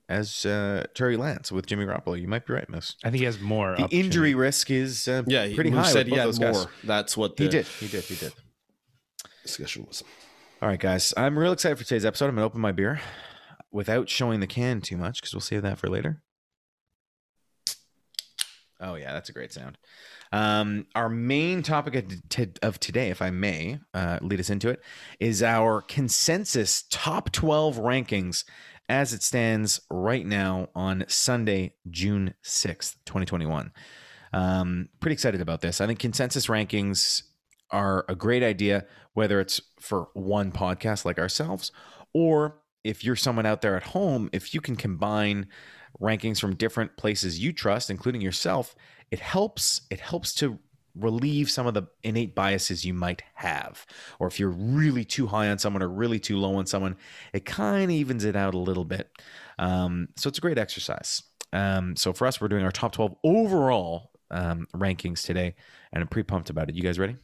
as 0.10 0.46
uh 0.46 0.86
Trey 0.96 1.18
Lance 1.18 1.52
with 1.52 1.66
Jimmy 1.68 1.86
Garoppolo. 1.86 2.20
You 2.20 2.28
might 2.28 2.46
be 2.48 2.54
right, 2.54 2.70
Miss. 2.70 2.96
I 3.04 3.10
think 3.12 3.20
he 3.20 3.26
has 3.26 3.40
more. 3.40 3.76
The 3.76 3.88
injury 3.92 4.34
risk 4.34 4.72
is 4.72 5.08
uh, 5.08 5.22
Yeah, 5.28 5.46
he 5.46 5.54
pretty 5.56 5.70
Moose 5.72 5.86
high. 5.88 5.92
said 5.92 6.06
with 6.06 6.14
he 6.14 6.18
had 6.20 6.28
those 6.30 6.40
guys. 6.40 6.56
more. 6.56 6.70
That's 6.84 7.16
what 7.18 7.38
the 7.38 7.44
He 7.44 7.50
did. 7.50 7.68
He 7.68 7.88
did. 7.88 8.04
He 8.06 8.16
did. 8.16 8.34
Discussion 9.46 9.86
was. 9.88 10.04
All 10.62 10.70
right, 10.70 10.80
guys. 10.80 11.14
I'm 11.16 11.38
real 11.38 11.52
excited 11.52 11.78
for 11.78 11.84
today's 11.84 12.06
episode. 12.06 12.30
I'm 12.30 12.36
gonna 12.36 12.46
open 12.46 12.62
my 12.62 12.72
beer 12.72 13.00
without 13.72 14.10
showing 14.10 14.40
the 14.40 14.48
can 14.48 14.82
too 14.82 14.98
much 14.98 15.22
because 15.22 15.34
we'll 15.34 15.42
save 15.42 15.62
that 15.64 15.78
for 15.78 15.88
later. 15.88 16.22
Oh 18.80 18.96
yeah, 18.96 19.14
that's 19.14 19.30
a 19.30 19.34
great 19.34 19.54
sound. 19.54 19.78
Um, 20.32 20.88
our 20.96 21.08
main 21.08 21.64
topic 21.64 22.12
of 22.62 22.80
today, 22.80 23.10
if 23.10 23.22
I 23.22 23.30
may 23.30 23.80
uh, 23.94 24.20
lead 24.22 24.40
us 24.40 24.50
into 24.50 24.70
it, 24.70 24.82
is 25.20 25.42
our 25.42 25.82
consensus 25.82 26.84
top 26.90 27.32
12 27.32 27.78
rankings 27.78 28.44
as 28.90 29.14
it 29.14 29.24
stands 29.24 29.80
right 29.90 30.26
now 30.26 30.70
on 30.76 31.06
Sunday, 31.08 31.74
June 31.90 32.34
6th, 32.44 32.96
2021. 33.06 33.72
Um, 34.34 34.90
pretty 35.00 35.14
excited 35.14 35.42
about 35.42 35.62
this. 35.62 35.80
I 35.80 35.88
think 35.88 36.00
consensus 36.00 36.48
rankings 36.48 37.24
are 37.72 38.06
a 38.08 38.16
great 38.16 38.44
idea, 38.44 38.86
whether 39.14 39.40
it's 39.40 39.62
for 39.80 40.10
one 40.14 40.52
podcast 40.52 41.06
like 41.06 41.20
ourselves, 41.20 41.72
or 42.14 42.60
if 42.84 43.04
you're 43.04 43.16
someone 43.16 43.46
out 43.46 43.62
there 43.62 43.76
at 43.76 43.84
home, 43.84 44.30
if 44.32 44.54
you 44.54 44.62
can 44.62 44.76
combine 44.76 45.48
rankings 46.00 46.40
from 46.40 46.56
different 46.56 46.98
places 46.98 47.40
you 47.40 47.52
trust, 47.52 47.90
including 47.90 48.22
yourself, 48.22 48.76
it 49.12 49.20
helps. 49.20 49.82
It 49.90 50.00
helps 50.00 50.34
to 50.36 50.60
relieve 50.96 51.50
some 51.50 51.68
of 51.68 51.74
the 51.74 51.84
innate 52.04 52.36
biases 52.36 52.86
you 52.86 52.94
might 52.94 53.22
have. 53.36 53.86
Or 54.20 54.28
if 54.28 54.40
you're 54.40 54.50
really 54.50 55.04
too 55.04 55.28
high 55.28 55.50
on 55.50 55.58
someone 55.58 55.84
or 55.84 55.90
really 55.90 56.20
too 56.20 56.38
low 56.38 56.56
on 56.56 56.66
someone, 56.66 56.96
it 57.34 57.46
kind 57.46 57.86
of 57.86 57.92
evens 57.92 58.24
it 58.24 58.36
out 58.36 58.54
a 58.54 58.60
little 58.60 58.86
bit. 58.86 59.10
Um, 59.60 60.10
so 60.16 60.30
it's 60.30 60.38
a 60.38 60.42
great 60.42 60.58
exercise. 60.58 61.24
Um, 61.54 61.96
so 61.96 62.14
for 62.14 62.28
us, 62.28 62.40
we're 62.40 62.48
doing 62.48 62.64
our 62.64 62.72
top 62.72 62.94
12 62.94 63.16
overall 63.24 64.12
um, 64.32 64.68
rankings 64.76 65.24
today, 65.24 65.56
and 65.92 66.02
I'm 66.02 66.08
pretty 66.08 66.28
pumped 66.28 66.50
about 66.50 66.70
it. 66.70 66.76
You 66.76 66.84
guys 66.84 67.00
ready? 67.00 67.18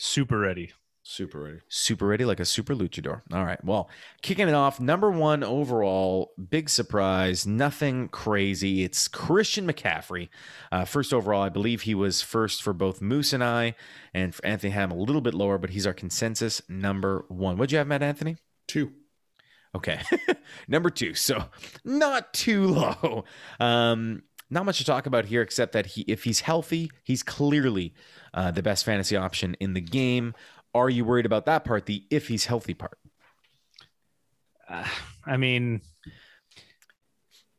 Super 0.00 0.38
ready. 0.38 0.72
Super 1.02 1.40
ready. 1.40 1.58
Super 1.68 2.06
ready, 2.06 2.24
like 2.24 2.40
a 2.40 2.44
super 2.44 2.74
luchador. 2.74 3.22
All 3.32 3.44
right. 3.44 3.62
Well, 3.64 3.90
kicking 4.22 4.48
it 4.48 4.54
off, 4.54 4.78
number 4.80 5.10
one 5.10 5.42
overall, 5.42 6.32
big 6.48 6.68
surprise, 6.68 7.46
nothing 7.46 8.08
crazy. 8.08 8.84
It's 8.84 9.08
Christian 9.08 9.66
McCaffrey. 9.66 10.28
Uh, 10.70 10.84
first 10.84 11.12
overall, 11.12 11.42
I 11.42 11.48
believe 11.48 11.82
he 11.82 11.94
was 11.94 12.22
first 12.22 12.62
for 12.62 12.72
both 12.72 13.00
Moose 13.00 13.32
and 13.32 13.42
I, 13.42 13.74
and 14.14 14.34
for 14.34 14.44
Anthony 14.44 14.70
had 14.70 14.84
him 14.84 14.92
a 14.92 14.96
little 14.96 15.20
bit 15.20 15.34
lower, 15.34 15.58
but 15.58 15.70
he's 15.70 15.86
our 15.86 15.94
consensus 15.94 16.62
number 16.68 17.24
one. 17.28 17.56
What'd 17.56 17.72
you 17.72 17.78
have, 17.78 17.86
Matt 17.86 18.02
Anthony? 18.02 18.36
Two. 18.68 18.92
Okay. 19.74 20.00
Number 20.68 20.90
two. 20.90 21.14
So 21.14 21.44
not 21.84 22.32
too 22.34 22.66
low. 22.66 23.24
Um, 23.60 24.22
not 24.50 24.64
much 24.64 24.78
to 24.78 24.84
talk 24.84 25.06
about 25.06 25.26
here, 25.26 25.42
except 25.42 25.72
that 25.72 25.86
he, 25.86 26.02
if 26.02 26.24
he's 26.24 26.40
healthy, 26.40 26.90
he's 27.04 27.22
clearly 27.22 27.94
uh, 28.34 28.50
the 28.50 28.62
best 28.62 28.84
fantasy 28.84 29.16
option 29.16 29.56
in 29.60 29.74
the 29.74 29.80
game. 29.80 30.34
Are 30.74 30.88
you 30.90 31.04
worried 31.04 31.26
about 31.26 31.46
that 31.46 31.64
part? 31.64 31.86
The 31.86 32.04
if 32.10 32.28
he's 32.28 32.46
healthy 32.46 32.74
part. 32.74 32.98
Uh, 34.68 34.86
I 35.26 35.36
mean, 35.36 35.80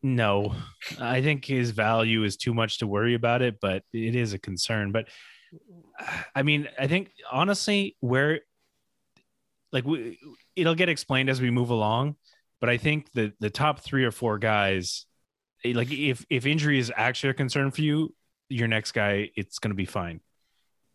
no, 0.02 0.56
I 1.00 1.22
think 1.22 1.46
his 1.46 1.72
value 1.72 2.24
is 2.24 2.38
too 2.38 2.54
much 2.54 2.80
to 2.80 2.88
worry 2.88 3.14
about 3.14 3.42
it, 3.42 3.60
but 3.62 3.84
it 3.94 4.16
is 4.16 4.34
a 4.34 4.40
concern. 4.40 4.92
But 4.92 5.08
I 6.36 6.44
mean, 6.44 6.68
I 6.80 6.88
think 6.88 7.12
honestly, 7.32 7.98
where 8.00 8.42
like 9.72 9.86
we, 9.86 10.20
it'll 10.56 10.76
get 10.76 10.90
explained 10.90 11.30
as 11.30 11.42
we 11.42 11.52
move 11.52 11.70
along, 11.70 12.16
but 12.60 12.70
I 12.70 12.78
think 12.78 13.12
the 13.14 13.34
the 13.40 13.50
top 13.50 13.82
three 13.82 14.06
or 14.06 14.12
four 14.12 14.38
guys, 14.40 15.06
like 15.64 15.92
if 15.92 16.26
if 16.30 16.46
injury 16.46 16.80
is 16.80 16.92
actually 16.96 17.32
a 17.32 17.36
concern 17.36 17.72
for 17.72 17.82
you, 17.82 18.16
your 18.50 18.68
next 18.68 18.94
guy, 18.94 19.30
it's 19.36 19.60
going 19.60 19.72
to 19.72 19.76
be 19.76 19.86
fine. 19.86 20.22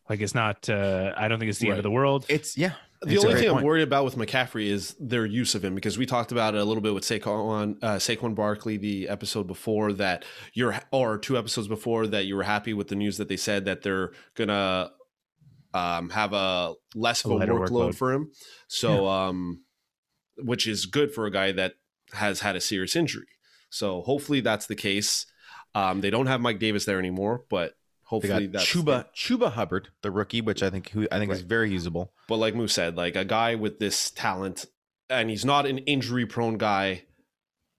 Like 0.09 0.21
it's 0.21 0.35
not. 0.35 0.69
Uh, 0.69 1.13
I 1.17 1.29
don't 1.29 1.39
think 1.39 1.51
it's 1.51 1.59
the 1.59 1.69
end 1.69 1.79
of 1.79 1.83
the 1.83 1.91
world. 1.91 2.27
It's 2.29 2.57
yeah. 2.57 2.73
The 3.03 3.13
It's 3.15 3.25
only 3.25 3.35
great 3.35 3.49
thing 3.49 3.57
I'm 3.59 3.63
worried 3.63 3.83
about 3.83 4.07
with 4.07 4.17
McCaffrey 4.17 4.69
is 4.69 4.95
their 4.99 5.27
use 5.27 5.55
of 5.55 5.63
him 5.63 5.75
because 5.75 5.99
we 5.99 6.07
talked 6.07 6.33
about 6.33 6.55
it 6.55 6.61
a 6.61 6.65
little 6.65 6.81
bit 6.83 6.95
with 6.95 7.05
Saquon, 7.05 7.77
uh, 7.83 7.97
Saquon 7.97 8.35
Barkley 8.35 8.79
the 8.79 9.09
episode 9.09 9.47
before 9.47 9.93
that 9.95 10.25
you're 10.55 10.75
or 10.93 11.19
two 11.19 11.37
episodes 11.37 11.69
before 11.69 12.07
that 12.07 12.25
you 12.25 12.35
were 12.37 12.43
happy 12.43 12.73
with 12.73 12.89
the 12.89 12.95
news 12.95 13.19
that 13.19 13.29
they 13.29 13.37
said 13.37 13.67
that 13.67 13.83
they're 13.83 14.13
gonna 14.35 14.91
um, 15.75 16.09
have 16.09 16.33
a 16.33 16.75
less 16.95 17.23
of 17.25 17.33
A 17.33 17.35
a 17.35 17.39
workload, 17.39 17.69
workload. 17.69 17.95
for 17.97 18.13
him. 18.15 18.31
So, 18.69 19.07
um, 19.09 19.63
which 20.39 20.67
is 20.67 20.87
good 20.87 21.13
for 21.13 21.27
a 21.27 21.31
guy 21.31 21.53
that 21.53 21.75
has 22.15 22.41
had 22.41 22.57
a 22.57 22.61
serious 22.63 22.97
injury. 22.97 23.27
So 23.69 24.01
hopefully 24.03 24.41
that's 24.41 24.67
the 24.67 24.75
case. 24.77 25.27
Um, 25.75 26.01
they 26.01 26.09
don't 26.09 26.27
have 26.29 26.41
Mike 26.41 26.61
Davis 26.61 26.87
there 26.87 26.99
anymore, 26.99 27.45
but 27.51 27.73
They 27.73 27.75
hopefully 28.07 28.47
got 28.49 28.53
that's 28.59 28.67
Chuba 28.67 29.07
Chuba 29.15 29.53
Hubbard, 29.53 29.89
the 30.03 30.11
rookie, 30.11 30.41
which 30.41 30.63
I 30.63 30.71
think 30.71 30.89
who 30.91 31.07
I 31.13 31.19
think 31.19 31.31
is 31.31 31.43
very 31.43 31.71
usable. 31.71 32.13
But 32.29 32.37
like 32.39 32.55
Moose 32.57 32.73
said, 32.73 32.97
like 32.97 33.15
a 33.15 33.25
guy 33.25 33.55
with 33.55 33.79
this 33.79 34.11
talent, 34.11 34.67
and 35.11 35.31
he's 35.31 35.45
not 35.45 35.67
an 35.67 35.79
injury 35.79 36.27
prone 36.27 36.57
guy 36.59 37.05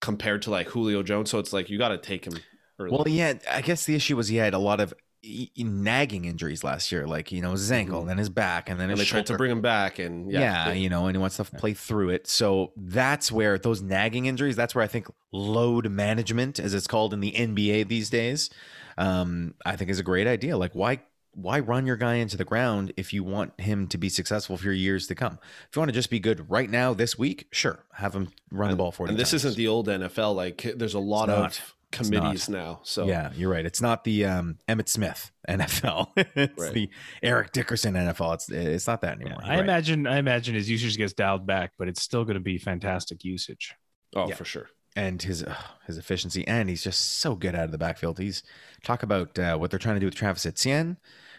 compared 0.01 0.41
to 0.43 0.51
like 0.51 0.67
Julio 0.67 1.03
Jones. 1.03 1.29
So 1.29 1.39
it's 1.39 1.53
like 1.53 1.69
you 1.69 1.77
got 1.77 1.89
to 1.89 1.97
take 1.97 2.25
him 2.25 2.33
early. 2.79 2.91
Well, 2.91 3.07
yeah, 3.07 3.33
I 3.49 3.61
guess 3.61 3.85
the 3.85 3.95
issue 3.95 4.15
was 4.15 4.27
he 4.27 4.37
had 4.37 4.53
a 4.53 4.59
lot 4.59 4.79
of 4.79 4.93
e- 5.23 5.49
nagging 5.57 6.25
injuries 6.25 6.63
last 6.63 6.91
year, 6.91 7.07
like 7.07 7.31
you 7.31 7.41
know 7.41 7.51
his 7.51 7.71
ankle, 7.71 8.03
Mhm. 8.03 8.07
then 8.07 8.17
his 8.19 8.29
back, 8.29 8.69
and 8.69 8.79
then 8.79 8.89
and 8.91 8.99
they 8.99 9.05
tried 9.05 9.25
to 9.27 9.37
bring 9.37 9.51
him 9.51 9.61
back, 9.61 9.97
and 9.99 10.31
yeah, 10.31 10.39
yeah, 10.39 10.69
they- 10.71 10.79
you 10.79 10.89
know, 10.89 11.07
and 11.07 11.15
he 11.15 11.19
wants 11.19 11.37
to 11.37 11.43
play 11.43 11.73
through 11.73 12.09
it. 12.09 12.27
So 12.27 12.71
that's 12.77 13.31
where 13.31 13.57
those 13.57 13.81
nagging 13.81 14.25
injuries. 14.27 14.55
That's 14.55 14.75
where 14.75 14.83
I 14.83 14.87
think 14.87 15.07
load 15.31 15.89
management, 15.89 16.59
as 16.59 16.73
it's 16.73 16.87
called 16.87 17.13
in 17.13 17.19
the 17.19 17.33
NBA 17.35 17.83
these 17.83 18.09
days, 18.09 18.49
um, 18.97 19.53
I 19.65 19.75
think 19.75 19.89
is 19.89 19.99
a 19.99 20.03
great 20.03 20.27
idea. 20.27 20.57
Like 20.57 20.73
why 20.73 20.99
why 21.33 21.59
run 21.59 21.85
your 21.85 21.97
guy 21.97 22.15
into 22.15 22.35
the 22.35 22.45
ground 22.45 22.91
if 22.97 23.13
you 23.13 23.23
want 23.23 23.59
him 23.61 23.85
to 23.87 23.97
be 23.99 24.09
successful 24.09 24.57
for 24.57 24.71
years 24.71 25.05
to 25.07 25.15
come? 25.15 25.37
If 25.69 25.75
you 25.75 25.79
want 25.81 25.89
to 25.89 25.93
just 25.93 26.09
be 26.09 26.19
good 26.19 26.49
right 26.49 26.69
now 26.69 26.93
this 26.95 27.17
week, 27.17 27.47
sure, 27.51 27.85
have 27.93 28.13
him 28.15 28.29
run 28.51 28.71
the 28.71 28.75
ball 28.75 28.91
forty. 28.91 29.11
and 29.11 29.19
this 29.19 29.31
times. 29.31 29.45
isn't 29.45 29.57
the 29.57 29.67
old 29.67 29.87
NFL. 29.87 30.35
Like 30.35 30.73
there's 30.75 30.95
a 30.95 30.99
lot 30.99 31.29
It's 31.29 31.37
of 31.37 31.41
not. 31.41 31.73
Committees 31.89 32.49
now. 32.49 32.81
So 32.83 33.05
Yeah, 33.07 33.31
you're 33.33 33.49
right. 33.49 33.65
It's 33.65 33.81
not 33.81 34.03
the 34.03 34.25
um, 34.25 34.57
Emmitt 34.67 34.89
Smith 34.89 35.31
NFL. 35.47 36.09
it's 36.35 36.61
Right. 36.61 36.73
the 36.73 36.89
Eric 37.23 37.53
Dickerson 37.53 37.93
NFL. 37.93 38.33
It's 38.33 38.49
it's 38.51 38.87
not 38.87 38.99
that 39.01 39.19
Yeah, 39.19 39.27
anymore. 39.27 39.41
I 39.43 39.49
right. 39.51 39.59
imagine. 39.59 40.05
I 40.05 40.17
imagine 40.17 40.53
his 40.55 40.69
usage 40.69 40.97
gets 40.97 41.13
dialed 41.13 41.45
back, 41.47 41.71
but 41.79 41.87
it's 41.87 42.01
still 42.01 42.25
going 42.25 42.33
to 42.33 42.41
be 42.41 42.57
fantastic 42.57 43.23
usage. 43.23 43.73
oh 44.17 44.27
Yeah. 44.27 44.35
for 44.35 44.43
sure. 44.43 44.69
And 44.97 45.21
his 45.21 45.43
uh, 45.43 45.55
his 45.85 45.97
efficiency, 45.97 46.45
and 46.47 46.67
he's 46.67 46.83
just 46.83 47.19
so 47.19 47.35
good 47.35 47.55
out 47.55 47.65
of 47.65 47.71
the 47.71 47.77
backfield. 47.77 48.17
He's 48.17 48.43
talk 48.83 49.03
about 49.03 49.37
uh, 49.37 49.55
what 49.57 49.69
they're 49.69 49.79
trying 49.79 49.95
to 49.95 49.99
do 49.99 50.07
with 50.07 50.15
Travis 50.15 50.45
Etienne 50.45 50.97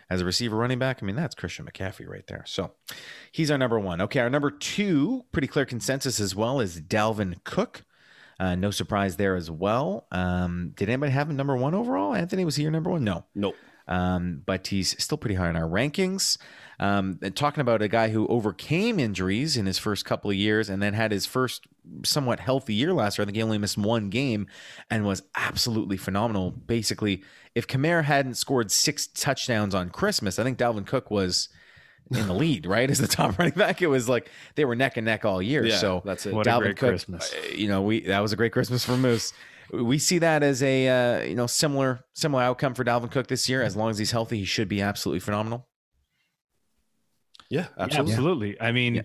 as 0.09 0.21
a 0.21 0.25
receiver 0.25 0.57
running 0.57 0.79
back. 0.79 1.01
I 1.03 1.07
mean, 1.07 1.17
that's 1.17 1.35
Christian 1.35 1.67
McCaffrey 1.67 2.09
right 2.09 2.27
there. 2.29 2.45
So 2.47 2.71
he's 3.33 3.51
our 3.51 3.59
number 3.59 3.79
one. 3.79 4.01
Okay, 4.01 4.21
our 4.21 4.31
number 4.31 4.51
two, 4.51 5.25
pretty 5.33 5.49
clear 5.49 5.67
consensus 5.67 6.21
as 6.21 6.35
well, 6.35 6.61
is 6.61 6.81
Dalvin 6.81 7.43
Cook. 7.45 7.85
Uh, 8.41 8.55
no 8.55 8.71
surprise 8.71 9.17
there 9.17 9.35
as 9.35 9.51
well. 9.51 10.07
Um, 10.13 10.73
did 10.77 10.89
anybody 10.89 11.11
have 11.11 11.29
him 11.29 11.37
number 11.37 11.57
one 11.57 11.75
overall? 11.75 12.15
Anthony 12.15 12.45
was 12.45 12.55
he 12.55 12.63
your 12.63 12.71
number 12.71 12.91
one? 12.91 13.03
No. 13.03 13.25
Nope. 13.35 13.57
Um, 13.89 14.43
but 14.47 14.69
he's 14.69 15.03
still 15.03 15.19
pretty 15.19 15.35
high 15.35 15.51
in 15.51 15.57
our 15.57 15.69
rankings. 15.69 16.39
Um, 16.81 17.19
and 17.23 17.35
talking 17.35 17.61
about 17.61 17.83
a 17.83 17.89
guy 17.89 18.11
who 18.11 18.29
overcame 18.29 19.01
injuries 19.01 19.57
in 19.57 19.67
his 19.67 19.79
first 19.79 20.05
couple 20.05 20.31
of 20.31 20.37
years 20.37 20.69
and 20.69 20.81
then 20.81 20.93
had 20.95 21.11
his 21.11 21.27
first 21.27 21.67
somewhat 22.05 22.39
healthy 22.39 22.75
year 22.75 22.93
last 22.93 23.19
year. 23.19 23.25
I 23.25 23.27
think 23.27 23.37
he 23.37 23.43
only 23.43 23.59
missed 23.59 23.79
one 23.79 24.11
game 24.11 24.47
and 24.89 25.05
was 25.05 25.23
absolutely 25.35 25.97
phenomenal. 25.97 26.53
Basically, 26.53 27.25
if 27.57 27.67
Kamara 27.67 28.05
hadn't 28.05 28.35
scored 28.35 28.71
six 28.71 29.09
touchdowns 29.09 29.75
on 29.75 29.91
Christmas, 29.91 30.39
I 30.39 30.45
think 30.45 30.57
Dalvin 30.57 30.87
Cook 30.87 31.11
was 31.11 31.49
in 32.13 32.29
the 32.29 32.35
lead, 32.35 32.65
right? 32.75 32.89
As 32.89 32.99
the 32.99 33.09
top 33.09 33.39
running 33.39 33.55
back. 33.55 33.83
It 33.83 33.89
was 33.89 34.09
like 34.09 34.31
they 34.55 34.65
were 34.65 34.77
neck 34.77 34.97
and 34.97 35.05
neck 35.05 35.25
all 35.25 35.43
year. 35.43 35.65
Yeah, 35.65 35.79
so 35.79 36.03
that's 36.05 36.27
it. 36.27 36.35
What 36.35 36.47
a 36.47 36.51
Dalvin 36.51 36.61
great 36.61 36.77
Cook, 36.77 36.91
Christmas. 36.91 37.33
uh, 37.33 37.55
you 37.57 37.69
know, 37.69 37.83
we 37.83 38.03
that 38.03 38.21
was 38.21 38.33
a 38.33 38.37
great 38.37 38.53
Christmas 38.53 38.85
for 38.85 38.97
Moose. 38.97 39.33
We 39.73 39.99
see 39.99 40.19
that 40.19 40.43
as 40.43 40.63
a 40.63 40.89
uh, 40.89 41.25
you 41.25 41.35
know 41.35 41.47
similar 41.47 42.01
similar 42.15 42.43
outcome 42.43 42.75
for 42.75 42.85
Dalvin 42.85 43.11
Cook 43.11 43.27
this 43.27 43.49
year. 43.49 43.63
As 43.63 43.77
long 43.77 43.91
as 43.91 43.99
he's 43.99 44.11
healthy, 44.11 44.39
he 44.39 44.45
should 44.45 44.69
be 44.69 44.81
absolutely 44.81 45.21
phenomenal. 45.21 45.69
Yeah, 47.51 47.61
Yeah, 47.61 47.85
absolutely. 47.85 48.13
absolutely. 48.13 48.61
I 48.61 48.73
mean, 48.73 48.95
Yeah. 48.97 49.03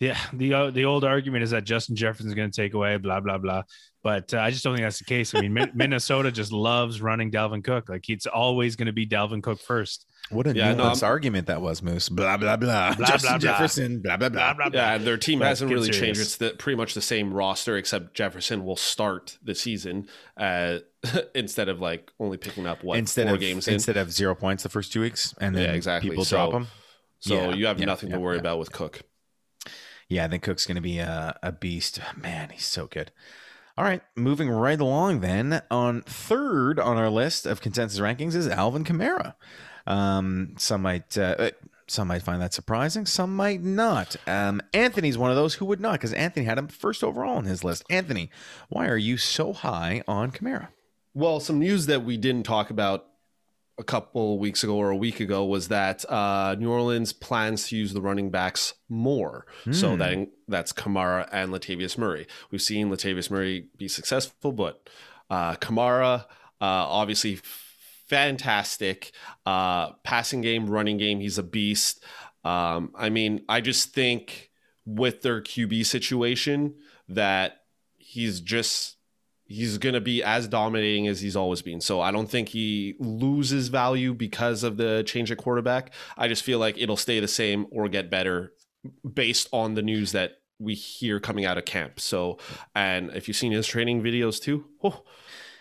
yeah, 0.00 0.18
the 0.32 0.54
uh, 0.54 0.70
the 0.70 0.84
old 0.84 1.04
argument 1.04 1.44
is 1.44 1.50
that 1.50 1.64
Justin 1.64 1.96
Jefferson's 1.96 2.34
going 2.34 2.50
to 2.50 2.56
take 2.56 2.74
away, 2.74 2.96
blah 2.96 3.20
blah 3.20 3.38
blah. 3.38 3.62
But 4.04 4.32
uh, 4.34 4.38
I 4.38 4.50
just 4.50 4.62
don't 4.62 4.74
think 4.76 4.84
that's 4.84 4.98
the 4.98 5.04
case. 5.04 5.34
I 5.34 5.40
mean, 5.40 5.54
Min- 5.54 5.72
Minnesota 5.74 6.30
just 6.30 6.52
loves 6.52 7.00
running 7.00 7.32
Dalvin 7.32 7.64
Cook. 7.64 7.88
Like 7.88 8.08
it's 8.10 8.26
always 8.26 8.76
going 8.76 8.86
to 8.86 8.92
be 8.92 9.06
Dalvin 9.06 9.42
Cook 9.42 9.58
first. 9.60 10.06
What 10.30 10.46
a 10.46 10.54
Yeah, 10.54 10.74
nuanced 10.74 11.02
I'm- 11.02 11.10
argument 11.10 11.46
that 11.48 11.60
was, 11.62 11.82
Moose. 11.82 12.08
Blah 12.10 12.36
blah 12.36 12.56
blah. 12.58 12.94
Blah, 12.94 13.06
Justin 13.06 13.30
blah, 13.32 13.38
blah. 13.38 13.38
Jefferson. 13.38 14.00
Blah 14.02 14.16
blah 14.18 14.28
blah. 14.28 14.52
Blah 14.52 14.54
blah 14.54 14.68
blah. 14.70 14.80
Yeah, 14.92 14.98
their 14.98 15.16
team 15.16 15.38
But 15.38 15.48
hasn't 15.48 15.70
really 15.70 15.90
serious. 15.90 16.00
changed. 16.00 16.20
It's 16.20 16.36
the, 16.36 16.50
pretty 16.50 16.76
much 16.76 16.92
the 16.94 17.00
same 17.00 17.32
roster, 17.32 17.76
except 17.78 18.14
Jefferson 18.14 18.64
will 18.64 18.76
start 18.76 19.38
the 19.42 19.54
season 19.54 20.06
uh, 20.36 20.78
instead 21.34 21.70
of 21.70 21.80
like 21.80 22.12
only 22.20 22.36
picking 22.36 22.66
up 22.66 22.84
what 22.84 22.98
instead 22.98 23.26
four 23.26 23.34
of 23.36 23.40
games 23.40 23.66
in. 23.68 23.74
instead 23.74 23.96
of 23.96 24.12
zero 24.12 24.34
points 24.34 24.62
the 24.62 24.68
first 24.68 24.92
two 24.92 25.00
weeks, 25.00 25.34
and 25.40 25.56
then 25.56 25.64
Yeah, 25.64 25.72
exactly. 25.72 26.10
people 26.10 26.24
So- 26.26 26.36
drop 26.36 26.52
them. 26.52 26.66
So 27.20 27.34
Yeah, 27.36 27.54
you 27.54 27.66
have 27.66 27.80
yeah, 27.80 27.86
nothing 27.86 28.10
yeah, 28.10 28.16
to 28.16 28.20
worry 28.20 28.36
yeah. 28.36 28.40
about 28.40 28.58
with 28.58 28.70
Cook. 28.70 29.00
Yeah, 30.10 30.26
I 30.26 30.28
think 30.28 30.42
Cook's 30.42 30.66
going 30.66 30.74
to 30.74 30.82
be 30.82 30.98
a, 30.98 31.34
a 31.42 31.52
beast. 31.52 31.98
Man, 32.20 32.50
he's 32.50 32.66
so 32.66 32.86
good. 32.86 33.10
All 33.76 33.84
right, 33.84 34.02
moving 34.14 34.48
right 34.48 34.78
along 34.78 35.20
then. 35.20 35.60
On 35.70 36.02
third 36.02 36.78
on 36.78 36.96
our 36.96 37.10
list 37.10 37.44
of 37.44 37.60
consensus 37.60 37.98
rankings 37.98 38.34
is 38.34 38.46
Alvin 38.46 38.84
Kamara. 38.84 39.34
Um, 39.86 40.54
some 40.58 40.82
might 40.82 41.18
uh, 41.18 41.34
uh, 41.38 41.50
some 41.88 42.08
might 42.08 42.22
find 42.22 42.40
that 42.40 42.54
surprising. 42.54 43.04
Some 43.04 43.34
might 43.34 43.62
not. 43.62 44.14
Um, 44.28 44.62
Anthony's 44.72 45.18
one 45.18 45.30
of 45.30 45.36
those 45.36 45.54
who 45.54 45.66
would 45.66 45.80
not, 45.80 45.92
because 45.94 46.12
Anthony 46.12 46.46
had 46.46 46.56
him 46.56 46.68
first 46.68 47.02
overall 47.02 47.36
on 47.36 47.44
his 47.46 47.64
list. 47.64 47.84
Anthony, 47.90 48.30
why 48.68 48.86
are 48.86 48.96
you 48.96 49.16
so 49.16 49.52
high 49.52 50.02
on 50.06 50.30
Kamara? 50.30 50.68
Well, 51.12 51.40
some 51.40 51.58
news 51.58 51.86
that 51.86 52.04
we 52.04 52.16
didn't 52.16 52.44
talk 52.44 52.70
about 52.70 53.06
a 53.76 53.82
couple 53.84 54.38
weeks 54.38 54.62
ago 54.62 54.76
or 54.76 54.90
a 54.90 54.96
week 54.96 55.18
ago 55.18 55.44
was 55.44 55.68
that 55.68 56.04
uh, 56.10 56.54
New 56.58 56.70
Orleans 56.70 57.12
plans 57.12 57.68
to 57.68 57.76
use 57.76 57.92
the 57.92 58.00
running 58.00 58.30
backs 58.30 58.74
more. 58.88 59.46
So 59.72 59.92
Hmm. 59.92 59.98
that 59.98 60.28
that's 60.46 60.72
Kamara 60.72 61.28
and 61.32 61.52
Latavius 61.52 61.98
Murray. 61.98 62.26
We've 62.50 62.62
seen 62.62 62.88
Latavius 62.90 63.30
Murray 63.30 63.66
be 63.76 63.88
successful, 63.88 64.52
but 64.52 64.88
uh, 65.28 65.54
Kamara 65.56 66.20
uh, 66.60 66.86
obviously 67.00 67.40
fantastic 68.08 69.12
uh, 69.46 69.90
passing 70.04 70.40
game, 70.40 70.66
running 70.68 70.98
game. 70.98 71.20
He's 71.20 71.38
a 71.38 71.42
beast. 71.42 72.02
Um, 72.44 72.92
I 72.94 73.08
mean, 73.10 73.42
I 73.48 73.60
just 73.60 73.92
think 73.92 74.50
with 74.86 75.22
their 75.22 75.40
QB 75.40 75.86
situation 75.86 76.74
that 77.08 77.62
he's 77.96 78.40
just 78.40 78.96
he's 79.46 79.78
going 79.78 79.94
to 79.94 80.00
be 80.00 80.22
as 80.22 80.48
dominating 80.48 81.06
as 81.06 81.20
he's 81.20 81.36
always 81.36 81.62
been. 81.62 81.80
So 81.80 82.00
I 82.00 82.10
don't 82.10 82.28
think 82.28 82.48
he 82.48 82.94
loses 82.98 83.68
value 83.68 84.14
because 84.14 84.62
of 84.62 84.76
the 84.76 85.02
change 85.06 85.30
at 85.30 85.38
quarterback. 85.38 85.92
I 86.16 86.28
just 86.28 86.42
feel 86.42 86.58
like 86.58 86.78
it'll 86.78 86.96
stay 86.96 87.20
the 87.20 87.28
same 87.28 87.66
or 87.70 87.88
get 87.88 88.10
better 88.10 88.52
based 89.10 89.48
on 89.52 89.74
the 89.74 89.82
news 89.82 90.12
that 90.12 90.38
we 90.58 90.74
hear 90.74 91.20
coming 91.20 91.44
out 91.44 91.58
of 91.58 91.64
camp. 91.64 92.00
So, 92.00 92.38
and 92.74 93.10
if 93.14 93.28
you've 93.28 93.36
seen 93.36 93.52
his 93.52 93.66
training 93.66 94.02
videos 94.02 94.40
too, 94.40 94.64
oh, 94.82 95.02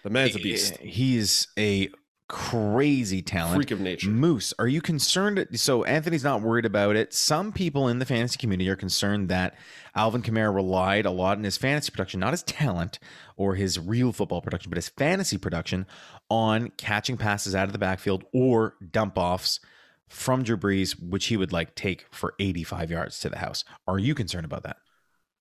the 0.03 0.09
man's 0.09 0.35
a 0.35 0.39
beast, 0.39 0.77
He's 0.77 1.47
a 1.57 1.89
crazy 2.29 3.21
talent. 3.21 3.55
freak 3.55 3.71
of 3.71 3.79
nature. 3.79 4.09
Moose, 4.09 4.53
are 4.57 4.67
you 4.67 4.81
concerned? 4.81 5.47
So 5.53 5.83
Anthony's 5.83 6.23
not 6.23 6.41
worried 6.41 6.65
about 6.65 6.95
it. 6.95 7.13
Some 7.13 7.51
people 7.51 7.87
in 7.87 7.99
the 7.99 8.05
fantasy 8.05 8.37
community 8.37 8.69
are 8.69 8.75
concerned 8.75 9.29
that 9.29 9.55
Alvin 9.95 10.21
Kamara 10.21 10.53
relied 10.53 11.05
a 11.05 11.11
lot 11.11 11.37
in 11.37 11.43
his 11.43 11.57
fantasy 11.57 11.91
production, 11.91 12.19
not 12.19 12.31
his 12.31 12.43
talent 12.43 12.99
or 13.35 13.55
his 13.55 13.79
real 13.79 14.11
football 14.11 14.41
production, 14.41 14.69
but 14.69 14.77
his 14.77 14.89
fantasy 14.89 15.37
production 15.37 15.85
on 16.29 16.69
catching 16.77 17.17
passes 17.17 17.55
out 17.55 17.65
of 17.67 17.73
the 17.73 17.79
backfield 17.79 18.23
or 18.33 18.75
dump 18.91 19.17
offs 19.17 19.59
from 20.07 20.43
Drew 20.43 20.57
Brees, 20.57 20.91
which 21.01 21.25
he 21.27 21.37
would 21.37 21.51
like 21.51 21.75
take 21.75 22.05
for 22.11 22.35
85 22.39 22.91
yards 22.91 23.19
to 23.19 23.29
the 23.29 23.39
house. 23.39 23.63
Are 23.87 23.99
you 23.99 24.15
concerned 24.15 24.45
about 24.45 24.63
that? 24.63 24.77